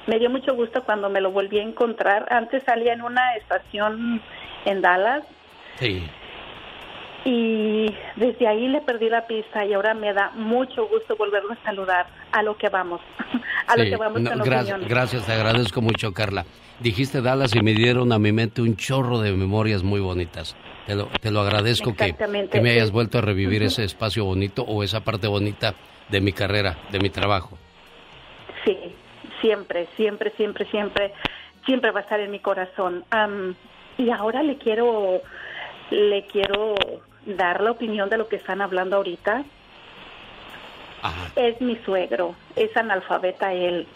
Me 0.08 0.20
dio 0.20 0.30
mucho 0.30 0.54
gusto 0.56 0.84
cuando 0.84 1.10
me 1.10 1.20
lo 1.20 1.32
volví 1.32 1.60
a 1.60 1.64
encontrar. 1.64 2.28
Antes 2.30 2.64
salía 2.64 2.94
en 2.94 3.02
una 3.02 3.36
estación 3.38 4.22
en 4.66 4.82
Dallas 4.82 5.24
Sí. 5.80 6.04
y 7.26 7.88
desde 8.16 8.48
ahí 8.48 8.68
le 8.68 8.82
perdí 8.82 9.10
la 9.10 9.26
pista 9.26 9.66
y 9.66 9.74
ahora 9.74 9.94
me 9.94 10.14
da 10.14 10.32
mucho 10.36 10.88
gusto 10.88 11.16
volverlo 11.16 11.54
a 11.54 11.58
saludar. 11.64 12.06
A 12.32 12.44
lo 12.44 12.58
que 12.58 12.70
vamos, 12.70 13.02
a 13.68 13.78
lo 13.78 13.84
Sí, 13.84 13.90
que 13.90 13.96
vamos 13.98 14.22
no, 14.22 14.30
con 14.32 14.40
gra- 14.42 14.60
opiniones. 14.60 14.88
gracias, 14.90 15.26
te 15.26 15.32
agradezco 15.34 15.82
mucho, 15.82 16.14
Carla. 16.14 16.46
Dijiste 16.80 17.22
Dallas 17.22 17.56
y 17.56 17.62
me 17.62 17.74
dieron 17.74 18.12
a 18.12 18.20
mi 18.20 18.32
mente 18.34 18.62
un 18.62 18.76
chorro 18.76 19.20
de 19.22 19.32
memorias 19.32 19.84
muy 19.84 20.02
bonitas. 20.02 20.56
Te 20.86 20.94
lo, 20.96 21.06
te 21.22 21.32
lo 21.32 21.40
agradezco 21.40 21.96
que, 21.96 22.14
que 22.52 22.62
me 22.62 22.72
hayas 22.72 22.92
vuelto 22.92 23.18
a 23.18 23.22
revivir 23.22 23.62
Ujú. 23.62 23.68
ese 23.68 23.84
espacio 23.86 24.26
bonito 24.26 24.64
o 24.64 24.84
esa 24.84 25.00
parte 25.04 25.28
bonita 25.28 25.74
de 26.10 26.22
mi 26.22 26.32
carrera, 26.34 26.78
de 26.92 27.00
mi 27.00 27.10
trabajo. 27.10 27.58
Sí, 28.66 28.78
siempre, 29.42 29.88
siempre, 29.96 30.32
siempre, 30.38 30.66
siempre, 30.70 31.14
siempre 31.66 31.92
va 31.92 32.02
a 32.02 32.04
estar 32.04 32.20
en 32.20 32.30
mi 32.30 32.40
corazón. 32.40 33.04
Am, 33.10 33.56
y 33.98 34.10
ahora 34.10 34.44
le 34.44 34.58
quiero, 34.58 35.22
le 35.90 36.26
quiero 36.28 36.76
dar 37.26 37.62
la 37.62 37.72
opinión 37.72 38.10
de 38.10 38.18
lo 38.18 38.28
que 38.28 38.38
están 38.38 38.62
hablando 38.62 38.98
ahorita. 38.98 39.44
Es 41.36 41.62
mi 41.62 41.76
suegro, 41.78 42.36
es 42.56 42.76
analfabeta 42.76 43.54
él. 43.54 43.88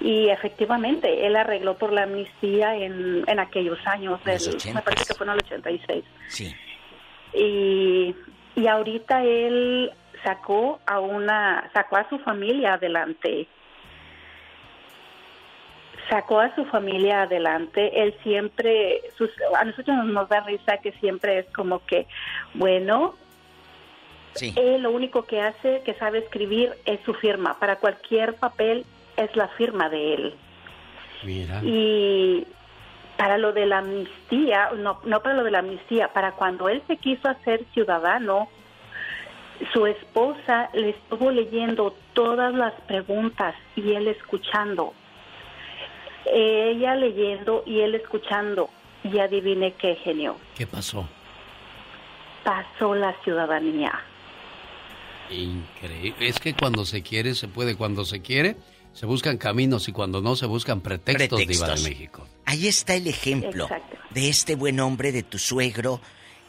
Y 0.00 0.28
efectivamente, 0.28 1.26
él 1.26 1.36
arregló 1.36 1.76
por 1.76 1.92
la 1.92 2.04
amnistía 2.04 2.74
en, 2.74 3.22
en 3.26 3.38
aquellos 3.38 3.78
años, 3.86 4.22
del, 4.24 4.40
me 4.74 4.82
parece 4.82 5.04
que 5.06 5.14
fue 5.14 5.26
en 5.26 5.32
el 5.32 5.38
86. 5.38 6.04
Sí. 6.28 6.54
Y, 7.34 8.14
y 8.56 8.66
ahorita 8.66 9.22
él 9.22 9.92
sacó 10.24 10.80
a 10.86 11.00
una, 11.00 11.70
sacó 11.72 11.96
a 11.96 12.08
su 12.08 12.18
familia 12.18 12.74
adelante. 12.74 13.46
Sacó 16.08 16.40
a 16.40 16.54
su 16.54 16.64
familia 16.66 17.22
adelante. 17.22 18.02
Él 18.02 18.14
siempre, 18.22 19.00
sus, 19.16 19.30
a 19.56 19.64
nosotros 19.64 20.04
nos 20.06 20.28
da 20.28 20.40
risa 20.40 20.78
que 20.78 20.92
siempre 20.92 21.38
es 21.40 21.46
como 21.54 21.84
que, 21.86 22.06
bueno, 22.54 23.14
Sí. 24.34 24.52
él 24.56 24.82
lo 24.82 24.92
único 24.92 25.24
que 25.24 25.40
hace, 25.40 25.82
que 25.84 25.94
sabe 25.94 26.18
escribir, 26.20 26.72
es 26.84 27.00
su 27.04 27.14
firma. 27.14 27.58
Para 27.58 27.76
cualquier 27.76 28.34
papel 28.34 28.84
es 29.16 29.34
la 29.36 29.48
firma 29.48 29.88
de 29.88 30.14
él. 30.14 30.34
Mira. 31.24 31.60
Y 31.64 32.46
para 33.16 33.38
lo 33.38 33.52
de 33.52 33.66
la 33.66 33.78
amnistía, 33.78 34.70
no, 34.76 35.00
no 35.04 35.20
para 35.20 35.34
lo 35.34 35.44
de 35.44 35.50
la 35.50 35.58
amnistía, 35.58 36.08
para 36.12 36.32
cuando 36.32 36.68
él 36.68 36.82
se 36.86 36.96
quiso 36.96 37.28
hacer 37.28 37.64
ciudadano, 37.74 38.48
su 39.72 39.86
esposa 39.86 40.70
le 40.72 40.90
estuvo 40.90 41.30
leyendo 41.30 41.94
todas 42.14 42.54
las 42.54 42.72
preguntas 42.82 43.54
y 43.76 43.92
él 43.92 44.08
escuchando. 44.08 44.94
Ella 46.26 46.94
leyendo 46.94 47.62
y 47.66 47.80
él 47.80 47.94
escuchando. 47.94 48.70
Y 49.02 49.18
adivine 49.18 49.72
qué 49.74 49.96
genio. 49.96 50.36
¿Qué 50.56 50.66
pasó? 50.66 51.08
Pasó 52.44 52.94
la 52.94 53.14
ciudadanía. 53.24 53.92
Increíble. 55.30 56.28
Es 56.28 56.38
que 56.40 56.54
cuando 56.54 56.84
se 56.84 57.02
quiere, 57.02 57.34
se 57.34 57.48
puede. 57.48 57.76
Cuando 57.76 58.04
se 58.04 58.20
quiere, 58.20 58.56
se 58.92 59.06
buscan 59.06 59.38
caminos 59.38 59.88
y 59.88 59.92
cuando 59.92 60.20
no, 60.20 60.36
se 60.36 60.46
buscan 60.46 60.80
pretextos, 60.80 61.38
Diva 61.38 61.46
Pretextos. 61.46 61.84
de 61.84 61.90
México. 61.90 62.26
Ahí 62.46 62.66
está 62.66 62.94
el 62.94 63.06
ejemplo 63.06 63.64
Exacto. 63.64 63.96
de 64.10 64.28
este 64.28 64.54
buen 64.56 64.80
hombre, 64.80 65.12
de 65.12 65.22
tu 65.22 65.38
suegro. 65.38 66.00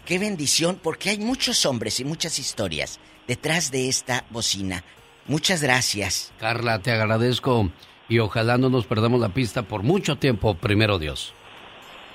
Qué 0.06 0.18
bendición, 0.18 0.80
porque 0.81 1.11
hay 1.11 1.19
muchos 1.19 1.65
hombres 1.65 1.99
y 1.99 2.06
muchas 2.06 2.39
historias 2.39 2.99
detrás 3.27 3.72
de 3.72 3.88
esta 3.88 4.26
bocina. 4.31 4.84
Muchas 5.27 5.61
gracias. 5.61 6.34
Carla, 6.39 6.80
te 6.80 6.91
agradezco 6.91 7.69
y 8.12 8.20
ojalá 8.20 8.58
no 8.58 8.70
nos 8.70 8.86
perdamos 8.86 9.22
la 9.22 9.30
pista 9.30 9.64
por 9.64 9.84
mucho 9.84 10.18
tiempo, 10.18 10.54
primero 10.54 11.00
Dios. 11.00 11.34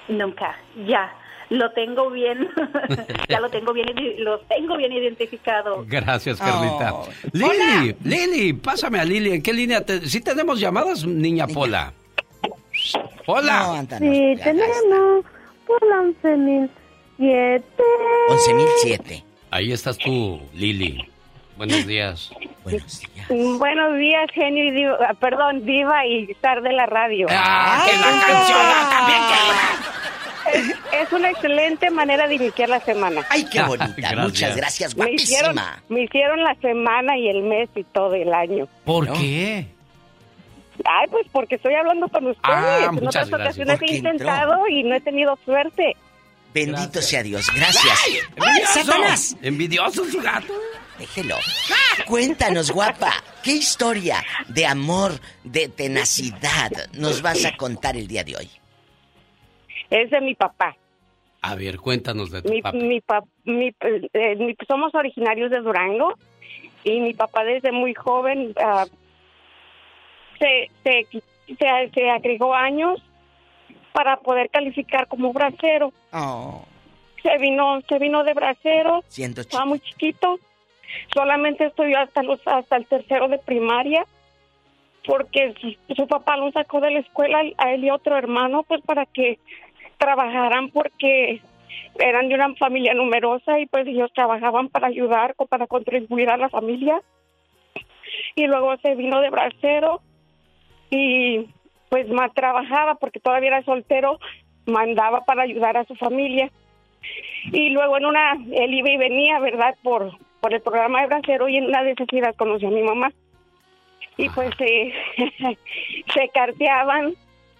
Nunca, 0.08 0.54
ya. 0.86 1.10
Lo 1.48 1.70
tengo 1.70 2.10
bien, 2.10 2.48
ya 3.28 3.40
lo 3.40 3.48
tengo 3.48 3.72
bien, 3.72 3.86
lo 4.18 4.40
tengo 4.40 4.76
bien 4.76 4.92
identificado. 4.92 5.84
Gracias, 5.86 6.38
Carlita. 6.38 6.92
Oh. 6.92 7.08
Lili, 7.32 7.96
Lili, 8.04 8.52
pásame 8.52 8.98
a 8.98 9.04
Lili. 9.04 9.32
¿En 9.32 9.42
qué 9.42 9.54
línea? 9.54 9.80
Te... 9.86 10.06
¿Sí 10.06 10.20
tenemos 10.20 10.60
llamadas, 10.60 11.06
niña 11.06 11.46
Pola? 11.46 11.94
Hola. 13.26 13.86
Sí, 13.98 14.34
tenemos 14.42 15.24
por 15.66 15.80
la 15.88 15.96
11.007. 17.18 17.62
11.007. 18.28 19.24
Ahí 19.50 19.72
estás 19.72 19.96
tú, 19.96 20.40
Lili. 20.52 21.08
Buenos 21.56 21.86
días. 21.86 22.30
Buenos 22.64 23.00
días. 23.00 23.28
Buenos 23.58 23.98
días, 23.98 24.30
genio 24.34 24.64
y 24.64 24.70
diva, 24.72 24.96
ah, 25.08 25.14
perdón, 25.14 25.64
diva 25.64 26.04
y 26.06 26.30
star 26.32 26.60
de 26.62 26.72
la 26.72 26.86
radio. 26.86 27.26
¡Ah, 27.30 27.86
que 27.88 27.96
la 27.96 28.02
canción! 28.26 28.58
¡Ah, 28.62 28.88
también 30.50 30.70
Es, 30.92 31.06
es 31.06 31.12
una 31.12 31.30
excelente 31.30 31.90
manera 31.90 32.28
de 32.28 32.34
iniciar 32.34 32.68
la 32.68 32.80
semana. 32.80 33.22
¡Ay, 33.30 33.44
qué 33.50 33.62
bonita! 33.62 33.86
Gracias. 33.96 34.22
Muchas 34.24 34.56
gracias, 34.56 34.96
Me 34.96 35.12
hicieron, 35.12 35.54
guapísima. 35.54 35.82
me 35.88 36.02
hicieron 36.04 36.42
la 36.42 36.54
semana 36.56 37.16
y 37.18 37.28
el 37.28 37.42
mes 37.42 37.68
y 37.74 37.84
todo 37.84 38.14
el 38.14 38.32
año. 38.34 38.68
¿Por 38.84 39.10
qué? 39.14 39.66
Ay, 40.84 41.06
pues 41.10 41.26
porque 41.32 41.54
estoy 41.54 41.74
hablando 41.74 42.06
con 42.08 42.26
ustedes. 42.26 42.42
Ah, 42.44 42.90
en 42.92 42.98
otras 43.08 43.28
gracias. 43.30 43.32
ocasiones 43.40 43.80
he 43.82 43.96
entró. 43.96 44.10
intentado 44.10 44.68
y 44.68 44.82
no 44.84 44.94
he 44.94 45.00
tenido 45.00 45.38
suerte. 45.44 45.96
Bendito 46.52 47.00
sea 47.02 47.22
Dios, 47.22 47.46
gracias. 47.54 47.98
¡Ay! 48.06 48.18
¡Envidioso! 48.36 48.72
¡Satanás! 48.84 49.36
¿Envidioso 49.42 50.04
su 50.04 50.20
gato? 50.20 50.52
Déjelo. 50.98 51.36
Cuéntanos, 52.06 52.70
guapa, 52.70 53.12
¿qué 53.42 53.52
historia 53.52 54.22
de 54.48 54.66
amor, 54.66 55.12
de 55.44 55.68
tenacidad 55.68 56.70
nos 56.94 57.22
vas 57.22 57.44
a 57.44 57.56
contar 57.56 57.96
el 57.96 58.06
día 58.06 58.24
de 58.24 58.36
hoy? 58.36 58.50
Es 59.90 60.10
de 60.10 60.20
mi 60.20 60.34
papá. 60.34 60.76
A 61.42 61.54
ver, 61.54 61.78
cuéntanos 61.78 62.30
de 62.30 62.42
tu 62.42 62.48
Mi, 62.50 62.62
papá. 62.62 62.76
mi, 62.76 63.00
pap- 63.00 63.28
mi- 63.44 63.74
eh, 64.12 64.36
mi- 64.36 64.56
somos 64.66 64.94
originarios 64.94 65.50
de 65.50 65.60
Durango 65.60 66.14
y 66.82 67.00
mi 67.00 67.14
papá 67.14 67.44
desde 67.44 67.72
muy 67.72 67.94
joven 67.94 68.52
ah, 68.60 68.86
se, 70.38 70.70
se, 70.82 71.06
se, 71.46 71.90
se 71.94 72.10
agregó 72.10 72.54
años 72.54 73.00
para 73.92 74.16
poder 74.18 74.50
calificar 74.50 75.06
como 75.08 75.32
bracero. 75.32 75.92
Se 77.22 77.38
vino, 77.38 77.80
se 77.88 77.98
vino 77.98 78.24
de 78.24 78.34
bracero, 78.34 79.02
Siendo 79.08 79.40
estaba 79.40 79.64
muy 79.66 79.80
chiquito, 79.80 80.38
solamente 81.14 81.66
estudió 81.66 81.98
hasta 81.98 82.22
los 82.22 82.40
hasta 82.46 82.76
el 82.76 82.86
tercero 82.86 83.28
de 83.28 83.38
primaria 83.38 84.04
porque 85.06 85.54
su, 85.60 85.94
su 85.94 86.06
papá 86.08 86.36
lo 86.36 86.50
sacó 86.52 86.80
de 86.80 86.90
la 86.90 86.98
escuela 87.00 87.42
a 87.58 87.72
él 87.72 87.84
y 87.84 87.90
otro 87.90 88.16
hermano 88.16 88.64
pues 88.64 88.82
para 88.82 89.06
que 89.06 89.38
trabajaran 89.98 90.70
porque 90.70 91.40
eran 91.98 92.28
de 92.28 92.34
una 92.34 92.54
familia 92.54 92.94
numerosa 92.94 93.58
y 93.58 93.66
pues 93.66 93.86
ellos 93.86 94.12
trabajaban 94.14 94.68
para 94.68 94.88
ayudar 94.88 95.34
o 95.36 95.46
para 95.46 95.66
contribuir 95.66 96.30
a 96.30 96.36
la 96.36 96.48
familia. 96.48 97.00
Y 98.34 98.46
luego 98.46 98.76
se 98.78 98.94
vino 98.94 99.20
de 99.20 99.30
bracero 99.30 100.00
y 100.90 101.48
pues 101.88 102.08
más 102.08 102.32
trabajaba 102.34 102.96
porque 102.96 103.20
todavía 103.20 103.48
era 103.48 103.62
soltero 103.62 104.18
mandaba 104.66 105.24
para 105.24 105.42
ayudar 105.42 105.76
a 105.76 105.84
su 105.84 105.94
familia. 105.94 106.50
Y 107.52 107.70
luego 107.70 107.96
en 107.96 108.06
una 108.06 108.32
él 108.32 108.74
iba 108.74 108.90
y 108.90 108.96
venía 108.96 109.38
verdad 109.38 109.76
por 109.82 110.12
por 110.46 110.54
el 110.54 110.60
programa 110.60 111.00
de 111.00 111.08
bracero 111.08 111.48
y 111.48 111.56
en 111.56 111.64
una 111.64 111.82
idas 111.82 112.36
conoció 112.36 112.68
a 112.68 112.70
mi 112.70 112.84
mamá. 112.84 113.10
Y 114.16 114.28
pues 114.28 114.50
eh, 114.60 114.92
se 116.14 116.28
carteaban 116.28 117.14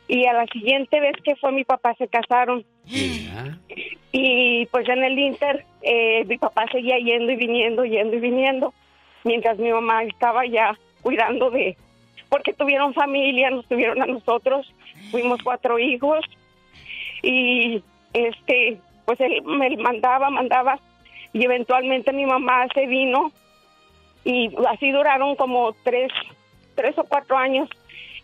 y 0.07 0.25
a 0.27 0.33
la 0.33 0.47
siguiente 0.47 1.01
vez 1.01 1.17
que 1.25 1.35
fue 1.35 1.51
mi 1.51 1.65
papá 1.65 1.97
se 1.99 2.07
casaron. 2.07 2.65
Y 4.13 4.67
pues 4.67 4.89
en 4.89 5.03
el 5.03 5.19
Inter 5.19 5.65
eh, 5.83 6.25
mi 6.27 6.39
papá 6.39 6.67
seguía 6.71 6.97
yendo 6.99 7.33
y 7.33 7.35
viniendo, 7.35 7.85
yendo 7.85 8.19
y 8.19 8.21
viniendo, 8.21 8.73
mientras 9.25 9.59
mi 9.59 9.73
mamá 9.73 10.05
estaba 10.05 10.47
ya 10.47 10.79
cuidando 11.03 11.51
de, 11.51 11.77
porque 12.29 12.53
tuvieron 12.53 12.95
familia, 12.95 13.51
nos 13.51 13.67
tuvieron 13.67 14.01
a 14.01 14.07
nosotros, 14.07 14.73
fuimos 15.11 15.43
cuatro 15.43 15.81
hijos. 15.81 16.25
Y 17.25 17.83
este, 18.13 18.79
pues 19.07 19.21
él 19.21 19.43
me 19.43 19.77
mandaba, 19.77 20.31
mandaba 20.31 20.79
y 21.37 21.45
eventualmente 21.45 22.15
mi 22.15 22.25
mamá 22.25 22.67
se 22.73 22.87
vino 22.87 23.31
y 24.25 24.51
así 24.69 24.91
duraron 24.91 25.37
como 25.37 25.75
tres, 25.83 26.11
tres 26.75 26.97
o 26.97 27.05
cuatro 27.05 27.37
años 27.37 27.69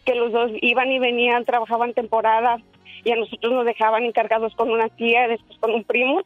que 0.07 0.15
los 0.15 0.33
dos 0.33 0.51
iban 0.63 0.91
y 0.91 0.99
venían, 0.99 1.45
trabajaban 1.45 1.93
temporada 1.93 2.57
y 3.05 3.13
a 3.13 3.17
nosotros 3.17 3.53
nos 3.53 3.67
dejaban 3.67 4.05
encargados 4.05 4.55
con 4.55 4.71
una 4.71 4.89
tía, 4.89 5.29
después 5.29 5.59
con 5.59 5.75
un 5.75 5.85
primo. 5.85 6.23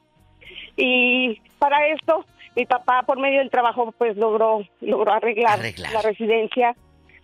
Y 0.77 1.41
para 1.59 1.89
esto, 1.89 2.25
mi 2.55 2.67
papá 2.67 3.03
por 3.03 3.19
medio 3.19 3.41
del 3.41 3.51
trabajo 3.51 3.93
pues 3.99 4.17
logró 4.17 4.61
logró 4.81 5.13
arreglar, 5.13 5.59
la 5.93 6.03
residencia. 6.03 6.77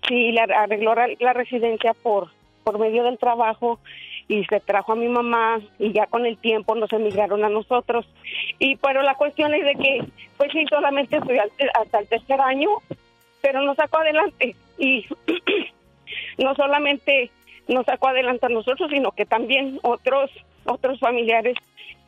Sí, 0.09 0.33
la, 0.33 0.43
arregló 0.43 0.97
la, 0.97 1.07
la 1.21 1.35
residencia 1.35 1.95
por 1.95 2.31
por 2.65 2.81
medio 2.81 3.05
del 3.05 3.17
trabajo 3.17 3.79
y 4.33 4.47
se 4.47 4.61
trajo 4.61 4.93
a 4.93 4.97
mi 4.97 5.09
mamá 5.09 5.61
y 5.79 5.93
ya 5.93 6.07
con 6.07 6.25
el 6.25 6.39
tiempo 6.39 6.75
nos 6.75 6.91
emigraron 6.91 7.45
a 7.45 7.51
nosotros. 7.51 8.07
Y 8.59 8.77
pero 8.77 9.03
la 9.03 9.15
cuestión 9.15 9.53
es 9.53 9.63
de 9.63 9.75
que 9.75 10.05
pues 10.39 10.51
sí, 10.53 10.65
solamente 10.71 11.19
estudié 11.19 11.43
hasta 11.79 11.99
el 11.99 12.09
tercer 12.09 12.41
año, 12.41 12.71
pero 13.43 13.61
nos 13.61 13.77
sacó 13.77 13.99
adelante 13.99 14.57
y 14.79 15.07
no 16.39 16.55
solamente 16.55 17.31
nos 17.69 17.85
sacó 17.85 18.09
adelante 18.09 18.47
a 18.47 18.49
nosotros, 18.49 18.91
sino 18.91 19.11
que 19.13 19.27
también 19.27 19.79
otros 19.83 20.31
otros 20.65 20.99
familiares 20.99 21.59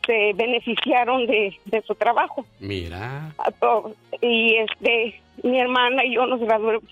se 0.06 0.32
beneficiaron 0.34 1.26
de, 1.26 1.54
de 1.66 1.82
su 1.82 1.94
trabajo. 1.94 2.46
Mira. 2.58 3.34
Y 4.22 4.54
este 4.54 5.20
mi 5.42 5.60
hermana 5.60 6.06
y 6.06 6.14
yo 6.14 6.24
nos 6.24 6.40
graduamos, 6.40 6.84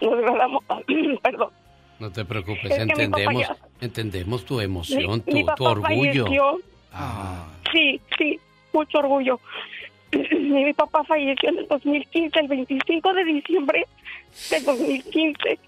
nos 0.00 0.20
graduamos, 0.20 0.62
perdón. 1.22 1.50
No 1.98 2.10
te 2.12 2.24
preocupes, 2.24 2.70
Es 2.70 2.78
mi 2.84 2.92
papá 2.92 3.02
entendemos, 3.02 3.46
entendemos 3.80 4.44
tu 4.44 4.60
emoción, 4.60 5.22
mi, 5.26 5.32
mi 5.34 5.40
tu, 5.40 5.46
papá 5.46 5.56
tu 5.56 5.64
orgullo. 5.64 6.24
falleció. 6.24 6.60
Ah, 6.92 7.46
Sí, 7.72 8.00
sí, 8.18 8.38
mucho 8.72 8.98
orgullo. 8.98 9.40
Mi, 10.12 10.38
mi 10.64 10.72
papá 10.74 11.04
falleció 11.04 11.48
en 11.48 11.58
el 11.58 11.68
2015, 11.68 12.38
el 12.40 12.48
25 12.48 13.12
de 13.14 13.24
diciembre 13.24 13.86
del 14.50 14.64
2015. 14.64 15.58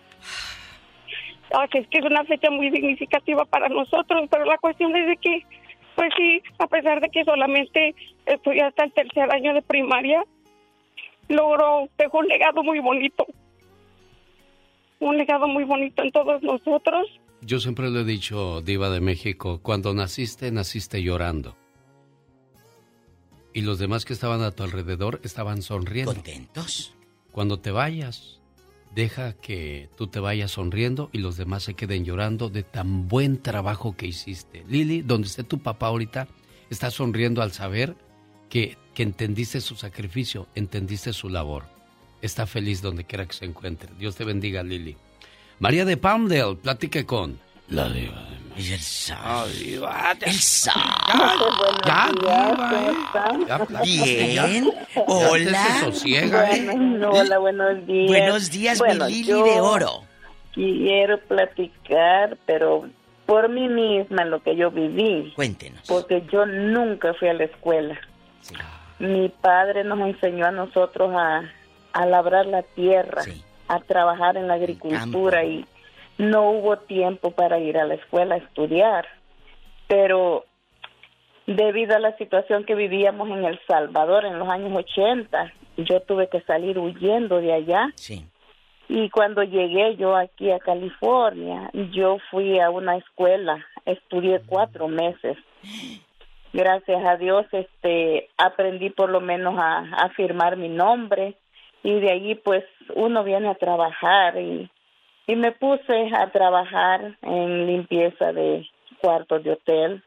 Así 1.50 1.78
es 1.78 1.88
que 1.88 1.98
es 1.98 2.05
una 2.05 2.24
fecha 2.24 2.50
muy 2.50 2.70
significativa 2.70 3.44
para 3.46 3.68
nosotros, 3.70 4.28
pero 4.30 4.44
la 4.44 4.59
cuestión 4.59 4.94
es 4.94 5.06
de 5.06 5.16
que, 5.16 5.46
pues 5.96 6.10
sí, 6.16 6.42
a 6.59 6.66
pesar 6.66 7.00
de 7.00 7.09
que 7.09 7.24
solamente 7.24 7.94
estoy 8.26 8.60
hasta 8.60 8.84
el 8.84 8.92
tercer 8.92 9.30
año 9.32 9.55
de 9.55 9.62
primaria, 9.62 10.22
logró, 11.28 11.88
dejó 11.96 12.18
un 12.18 12.28
legado 12.28 12.62
muy 12.62 12.80
bonito. 12.80 13.26
Un 15.01 15.16
legado 15.16 15.47
muy 15.47 15.65
bonito 15.65 16.03
en 16.03 16.11
todos 16.11 16.43
nosotros. 16.43 17.07
yo 17.41 17.61
siempre 17.61 17.89
lo 17.91 18.01
he 18.01 18.05
dicho, 18.05 18.61
Diva 18.62 18.91
de 18.91 19.01
México, 19.01 19.61
cuando 19.62 19.95
naciste, 19.95 20.51
naciste 20.51 21.03
llorando. 21.03 21.57
Y 23.55 23.62
los 23.62 23.79
demás 23.79 24.05
que 24.05 24.12
estaban 24.12 24.43
a 24.43 24.51
tu 24.51 24.62
alrededor 24.65 25.20
estaban 25.23 25.62
sonriendo. 25.62 26.12
¿Contentos? 26.12 26.95
Cuando 27.33 27.61
te 27.61 27.70
vayas, 27.70 28.41
deja 28.95 29.33
que 29.35 29.89
tú 29.97 30.09
te 30.09 30.20
vayas 30.20 30.53
sonriendo 30.53 31.11
y 31.12 31.19
los 31.19 31.37
demás 31.37 31.62
se 31.62 31.75
queden 31.75 32.05
llorando 32.05 32.49
de 32.51 32.62
tan 32.62 33.09
buen 33.09 33.41
trabajo 33.41 33.97
que 33.97 34.07
hiciste. 34.07 34.65
Lili, 34.69 35.03
donde 35.03 35.29
esté 35.29 35.45
tu 35.45 35.59
papá 35.61 35.87
ahorita, 35.89 36.29
está 36.70 36.91
sonriendo 36.91 37.41
al 37.41 37.53
saber 37.53 37.97
que, 38.49 38.77
que 38.95 39.03
entendiste 39.05 39.61
su 39.61 39.77
sacrificio, 39.77 40.47
entendiste 40.55 41.12
su 41.12 41.29
labor. 41.29 41.65
Está 42.20 42.47
feliz 42.47 42.82
donde 42.82 43.05
quiera 43.05 43.27
que 43.27 43.32
se 43.32 43.45
encuentre. 43.45 43.90
Dios 43.99 44.16
te 44.16 44.24
bendiga, 44.24 44.62
Lili. 44.62 44.97
María 45.61 45.85
de 45.85 45.97
Palmdale, 45.97 46.57
platique 46.57 47.05
con 47.05 47.39
la 47.69 47.89
diva 47.89 48.27
de 48.57 48.62
Y 48.62 48.73
el 48.73 48.81
sol. 48.81 49.51
El 49.51 49.81
Ya, 51.85 52.11
diva, 52.12 52.70
¿eh? 52.74 52.95
Ya. 53.47 53.82
Bien. 53.82 54.70
Hola. 55.07 55.65
se 55.65 55.85
sosiega, 55.85 56.51
¿eh? 56.51 56.69
Hola, 57.07 57.39
buenos 57.39 57.86
días. 57.86 58.09
Buenos 58.09 58.51
días, 58.51 58.78
Bueno, 58.78 59.07
mi 59.07 59.12
Lili 59.12 59.32
de 59.32 59.61
oro. 59.61 60.03
Quiero 60.55 61.20
platicar, 61.20 62.36
pero 62.47 62.89
por 63.27 63.49
mí 63.49 63.69
misma 63.69 64.24
lo 64.24 64.43
que 64.43 64.57
yo 64.57 64.70
viví. 64.70 65.32
Cuéntenos. 65.36 65.82
Porque 65.86 66.24
yo 66.32 66.47
nunca 66.47 67.15
fui 67.15 67.28
a 67.28 67.35
la 67.35 67.45
escuela. 67.45 68.01
Mi 68.99 69.28
padre 69.28 69.85
nos 69.85 70.01
enseñó 70.01 70.47
a 70.47 70.51
nosotros 70.51 71.12
a, 71.15 71.43
a 71.99 72.07
labrar 72.07 72.47
la 72.47 72.62
tierra, 72.62 73.25
a 73.66 73.81
trabajar 73.81 74.37
en 74.37 74.47
la 74.47 74.55
agricultura 74.55 75.45
y 75.45 75.66
no 76.16 76.49
hubo 76.49 76.77
tiempo 76.79 77.33
para 77.33 77.59
ir 77.59 77.77
a 77.77 77.87
la 77.87 77.95
escuela 77.95 78.37
a 78.37 78.39
estudiar. 78.39 79.09
Pero 79.89 80.45
debido 81.49 81.97
a 81.97 81.99
la 81.99 82.16
situación 82.16 82.65
que 82.65 82.77
vivíamos 82.77 83.29
en 83.31 83.45
El 83.45 83.59
Salvador 83.66 84.27
en 84.27 84.39
los 84.39 84.49
años 84.49 84.70
80, 84.77 85.53
yo 85.79 86.01
tuve 86.03 86.29
que 86.29 86.41
salir 86.43 86.79
huyendo 86.79 87.41
de 87.41 87.53
allá. 87.53 87.93
Y 88.89 89.11
cuando 89.11 89.43
llegué 89.43 89.97
yo 89.97 90.15
aquí 90.15 90.53
a 90.53 90.61
California, 90.61 91.69
yo 91.93 92.19
fui 92.31 92.61
a 92.61 92.70
una 92.70 92.97
escuela, 92.97 93.66
estudié 93.85 94.41
cuatro 94.47 94.87
meses. 94.87 95.37
Gracias 96.53 97.05
a 97.05 97.16
Dios, 97.16 97.45
este, 97.51 98.29
aprendí 98.37 98.91
por 98.91 99.11
lo 99.11 99.20
menos 99.20 99.59
a, 99.59 99.79
a 99.79 100.11
firmar 100.11 100.57
mi 100.57 100.69
nombre 100.69 101.35
y 101.82 102.00
de 102.00 102.10
allí 102.10 102.34
pues 102.34 102.64
uno 102.94 103.24
viene 103.24 103.48
a 103.48 103.55
trabajar 103.55 104.38
y, 104.38 104.70
y 105.26 105.36
me 105.36 105.52
puse 105.52 106.10
a 106.14 106.30
trabajar 106.30 107.16
en 107.22 107.66
limpieza 107.66 108.32
de 108.32 108.66
cuartos 109.00 109.44
de 109.44 109.52
hotel. 109.52 110.02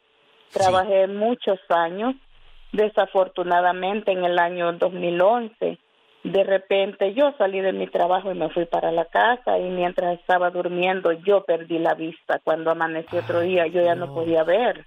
Trabajé 0.51 1.07
muchos 1.07 1.59
años. 1.69 2.15
Desafortunadamente 2.71 4.11
en 4.11 4.23
el 4.23 4.39
año 4.39 4.71
2011 4.73 5.77
de 6.23 6.43
repente 6.43 7.13
yo 7.13 7.33
salí 7.37 7.61
de 7.61 7.73
mi 7.73 7.87
trabajo 7.87 8.31
y 8.31 8.35
me 8.35 8.49
fui 8.49 8.65
para 8.65 8.91
la 8.91 9.05
casa 9.05 9.57
y 9.57 9.69
mientras 9.69 10.19
estaba 10.19 10.51
durmiendo 10.51 11.11
yo 11.11 11.43
perdí 11.43 11.79
la 11.79 11.95
vista. 11.95 12.39
Cuando 12.43 12.71
amaneció 12.71 13.19
otro 13.19 13.41
día 13.41 13.65
yo 13.67 13.81
ya 13.81 13.95
no 13.95 14.13
podía 14.13 14.43
ver. 14.43 14.85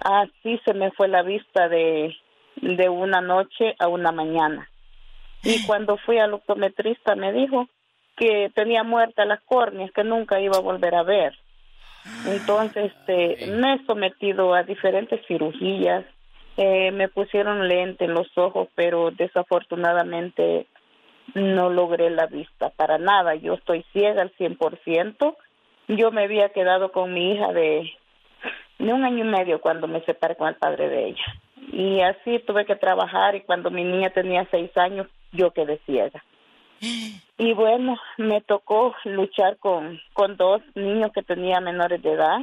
Así 0.00 0.60
se 0.64 0.74
me 0.74 0.90
fue 0.92 1.08
la 1.08 1.22
vista 1.22 1.68
de, 1.68 2.14
de 2.56 2.88
una 2.88 3.20
noche 3.20 3.74
a 3.78 3.88
una 3.88 4.12
mañana. 4.12 4.68
Y 5.42 5.64
cuando 5.66 5.96
fui 5.98 6.18
al 6.18 6.34
optometrista 6.34 7.14
me 7.14 7.32
dijo 7.32 7.68
que 8.16 8.50
tenía 8.54 8.82
muertas 8.82 9.26
las 9.26 9.40
córneas, 9.42 9.90
que 9.92 10.04
nunca 10.04 10.40
iba 10.40 10.56
a 10.56 10.60
volver 10.60 10.94
a 10.94 11.02
ver. 11.02 11.34
Entonces, 12.26 12.92
este, 12.92 13.46
me 13.46 13.74
he 13.74 13.86
sometido 13.86 14.54
a 14.54 14.62
diferentes 14.62 15.24
cirugías. 15.26 16.04
Eh, 16.56 16.90
me 16.92 17.08
pusieron 17.08 17.68
lente 17.68 18.04
en 18.04 18.14
los 18.14 18.36
ojos, 18.36 18.68
pero 18.74 19.10
desafortunadamente 19.10 20.66
no 21.34 21.70
logré 21.70 22.10
la 22.10 22.26
vista 22.26 22.70
para 22.70 22.98
nada. 22.98 23.34
Yo 23.34 23.54
estoy 23.54 23.84
ciega 23.92 24.22
al 24.22 24.32
100%. 24.36 25.36
Yo 25.88 26.10
me 26.10 26.24
había 26.24 26.50
quedado 26.50 26.92
con 26.92 27.14
mi 27.14 27.32
hija 27.32 27.52
de 27.52 27.90
un 28.78 29.04
año 29.04 29.24
y 29.24 29.28
medio 29.28 29.60
cuando 29.60 29.86
me 29.86 30.02
separé 30.02 30.36
con 30.36 30.48
el 30.48 30.56
padre 30.56 30.88
de 30.88 31.08
ella. 31.08 31.24
Y 31.72 32.00
así 32.00 32.38
tuve 32.40 32.64
que 32.64 32.76
trabajar 32.76 33.34
y 33.34 33.42
cuando 33.42 33.70
mi 33.70 33.84
niña 33.84 34.10
tenía 34.10 34.46
seis 34.50 34.76
años, 34.76 35.06
yo 35.32 35.50
quedé 35.52 35.78
ciega. 35.86 36.22
Y 36.80 37.52
bueno, 37.52 37.96
me 38.16 38.40
tocó 38.40 38.94
luchar 39.04 39.58
con, 39.58 40.00
con 40.12 40.36
dos 40.36 40.62
niños 40.74 41.10
que 41.12 41.22
tenían 41.22 41.64
menores 41.64 42.02
de 42.02 42.12
edad. 42.12 42.38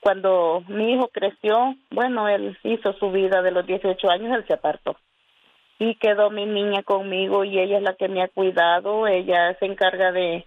Cuando 0.00 0.62
mi 0.68 0.92
hijo 0.92 1.08
creció, 1.08 1.74
bueno, 1.90 2.28
él 2.28 2.56
hizo 2.62 2.92
su 2.94 3.10
vida 3.10 3.42
de 3.42 3.50
los 3.50 3.66
18 3.66 4.08
años, 4.08 4.36
él 4.36 4.44
se 4.46 4.54
apartó. 4.54 4.96
Y 5.78 5.96
quedó 5.96 6.30
mi 6.30 6.46
niña 6.46 6.82
conmigo 6.82 7.44
y 7.44 7.58
ella 7.58 7.78
es 7.78 7.82
la 7.82 7.94
que 7.94 8.08
me 8.08 8.22
ha 8.22 8.28
cuidado. 8.28 9.06
Ella 9.08 9.56
se 9.58 9.66
encarga 9.66 10.12
de, 10.12 10.46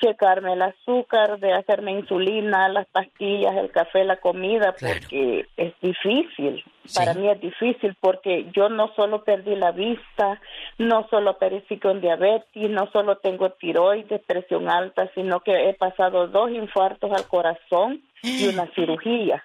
checarme 0.00 0.54
el 0.54 0.62
azúcar, 0.62 1.38
de 1.38 1.52
hacerme 1.52 1.92
insulina, 1.92 2.68
las 2.68 2.86
pastillas, 2.88 3.56
el 3.56 3.70
café, 3.70 4.04
la 4.04 4.16
comida, 4.16 4.74
porque 4.78 5.46
es 5.56 5.74
difícil. 5.80 6.64
Para 6.94 7.14
mí 7.14 7.28
es 7.28 7.40
difícil 7.40 7.94
porque 8.00 8.50
yo 8.54 8.68
no 8.68 8.92
solo 8.94 9.22
perdí 9.22 9.54
la 9.54 9.72
vista, 9.72 10.40
no 10.78 11.06
solo 11.08 11.38
perecí 11.38 11.78
con 11.78 12.00
diabetes, 12.00 12.70
no 12.70 12.90
solo 12.90 13.18
tengo 13.18 13.50
tiroides, 13.50 14.22
presión 14.26 14.68
alta, 14.68 15.10
sino 15.14 15.40
que 15.40 15.68
he 15.68 15.74
pasado 15.74 16.26
dos 16.28 16.50
infartos 16.50 17.12
al 17.12 17.28
corazón 17.28 18.02
y 18.22 18.48
una 18.48 18.66
cirugía. 18.74 19.44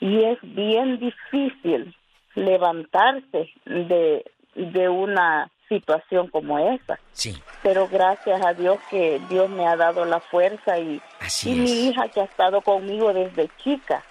Y 0.00 0.24
es 0.24 0.38
bien 0.42 0.98
difícil 0.98 1.94
levantarse 2.34 3.52
de, 3.66 4.24
de 4.54 4.88
una 4.88 5.50
situación 5.70 6.28
como 6.28 6.58
esa. 6.58 6.98
Sí. 7.12 7.42
Pero 7.62 7.88
gracias 7.88 8.44
a 8.44 8.52
Dios 8.52 8.78
que 8.90 9.22
Dios 9.30 9.48
me 9.48 9.66
ha 9.66 9.76
dado 9.76 10.04
la 10.04 10.20
fuerza 10.20 10.78
y, 10.78 11.00
y 11.44 11.54
mi 11.54 11.88
hija 11.88 12.08
que 12.08 12.20
ha 12.20 12.24
estado 12.24 12.60
conmigo 12.60 13.14
desde 13.14 13.48
chica 13.62 14.04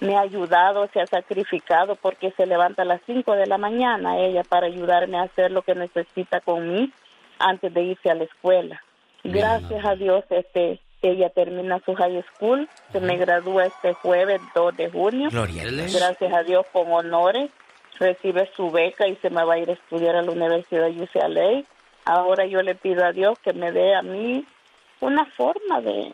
me 0.00 0.16
ha 0.16 0.20
ayudado, 0.20 0.88
se 0.92 1.00
ha 1.00 1.06
sacrificado 1.06 1.96
porque 1.96 2.32
se 2.36 2.44
levanta 2.44 2.82
a 2.82 2.84
las 2.84 3.00
5 3.06 3.32
de 3.36 3.46
la 3.46 3.56
mañana 3.56 4.18
ella 4.18 4.42
para 4.42 4.66
ayudarme 4.66 5.18
a 5.18 5.22
hacer 5.22 5.50
lo 5.50 5.62
que 5.62 5.74
necesita 5.74 6.40
con 6.40 6.68
mí 6.68 6.92
antes 7.38 7.72
de 7.72 7.82
irse 7.82 8.10
a 8.10 8.14
la 8.14 8.24
escuela. 8.24 8.82
Gracias 9.22 9.84
a 9.84 9.94
Dios 9.94 10.24
este 10.28 10.80
ella 11.00 11.28
termina 11.28 11.80
su 11.84 11.94
high 11.94 12.24
school, 12.34 12.68
se 12.90 12.98
me 12.98 13.18
gradúa 13.18 13.66
este 13.66 13.92
jueves 13.92 14.40
2 14.54 14.76
de 14.76 14.90
junio. 14.90 15.28
Gracias 15.30 16.32
a 16.32 16.42
Dios 16.42 16.64
con 16.72 16.90
honores 16.90 17.50
recibe 17.98 18.50
su 18.56 18.70
beca 18.70 19.06
y 19.06 19.16
se 19.16 19.30
me 19.30 19.44
va 19.44 19.54
a 19.54 19.58
ir 19.58 19.70
a 19.70 19.74
estudiar 19.74 20.16
a 20.16 20.22
la 20.22 20.30
Universidad 20.30 20.86
de 20.86 21.02
UCLA. 21.02 21.64
Ahora 22.04 22.46
yo 22.46 22.62
le 22.62 22.74
pido 22.74 23.04
a 23.04 23.12
Dios 23.12 23.38
que 23.42 23.52
me 23.52 23.72
dé 23.72 23.94
a 23.94 24.02
mí 24.02 24.44
una 25.00 25.24
forma 25.36 25.80
de, 25.80 26.12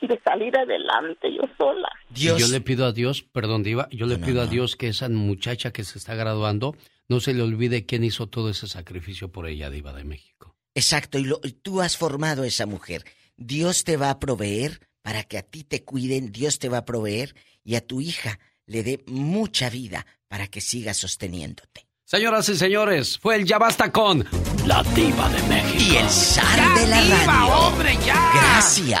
de 0.00 0.20
salir 0.22 0.56
adelante 0.56 1.32
yo 1.32 1.42
sola. 1.56 1.88
Yo 2.10 2.36
le 2.48 2.60
pido 2.60 2.86
a 2.86 2.92
Dios, 2.92 3.22
perdón 3.22 3.62
Diva, 3.62 3.88
yo 3.90 4.06
le 4.06 4.18
pido 4.18 4.42
a 4.42 4.46
Dios 4.46 4.76
que 4.76 4.88
esa 4.88 5.08
muchacha 5.08 5.72
que 5.72 5.84
se 5.84 5.98
está 5.98 6.14
graduando 6.14 6.74
no 7.08 7.20
se 7.20 7.34
le 7.34 7.42
olvide 7.42 7.86
quién 7.86 8.04
hizo 8.04 8.28
todo 8.28 8.50
ese 8.50 8.68
sacrificio 8.68 9.32
por 9.32 9.46
ella, 9.46 9.70
Diva 9.70 9.92
de 9.92 10.04
México. 10.04 10.54
Exacto, 10.74 11.18
y, 11.18 11.24
lo, 11.24 11.40
tú 11.62 11.80
has 11.80 11.96
formado 11.96 12.42
a 12.42 12.46
esa 12.46 12.66
mujer. 12.66 13.04
Dios 13.36 13.84
te 13.84 13.96
va 13.96 14.10
a 14.10 14.18
proveer 14.18 14.80
para 15.02 15.24
que 15.24 15.38
a 15.38 15.42
ti 15.42 15.64
te 15.64 15.82
cuiden, 15.82 16.30
Dios 16.30 16.58
te 16.58 16.68
va 16.68 16.78
a 16.78 16.84
proveer 16.84 17.34
y 17.64 17.74
a 17.74 17.86
tu 17.86 18.00
hija 18.00 18.38
le 18.66 18.82
dé 18.82 19.02
mucha 19.06 19.70
vida 19.70 20.06
para 20.30 20.46
que 20.46 20.60
siga 20.60 20.94
sosteniéndote. 20.94 21.88
Señoras 22.04 22.48
y 22.48 22.56
señores, 22.56 23.18
fue 23.18 23.34
el 23.34 23.44
Ya 23.44 23.58
Basta 23.58 23.90
con 23.90 24.24
la 24.64 24.82
Diva 24.94 25.28
de 25.28 25.42
México. 25.42 25.92
Y 25.92 25.96
el 25.96 26.08
zar 26.08 26.74
de 26.78 26.86
la 26.86 27.02
diva, 27.02 27.26
radio. 27.26 27.52
hombre, 27.54 27.98
ya! 28.06 28.30
Gracias. 28.34 29.00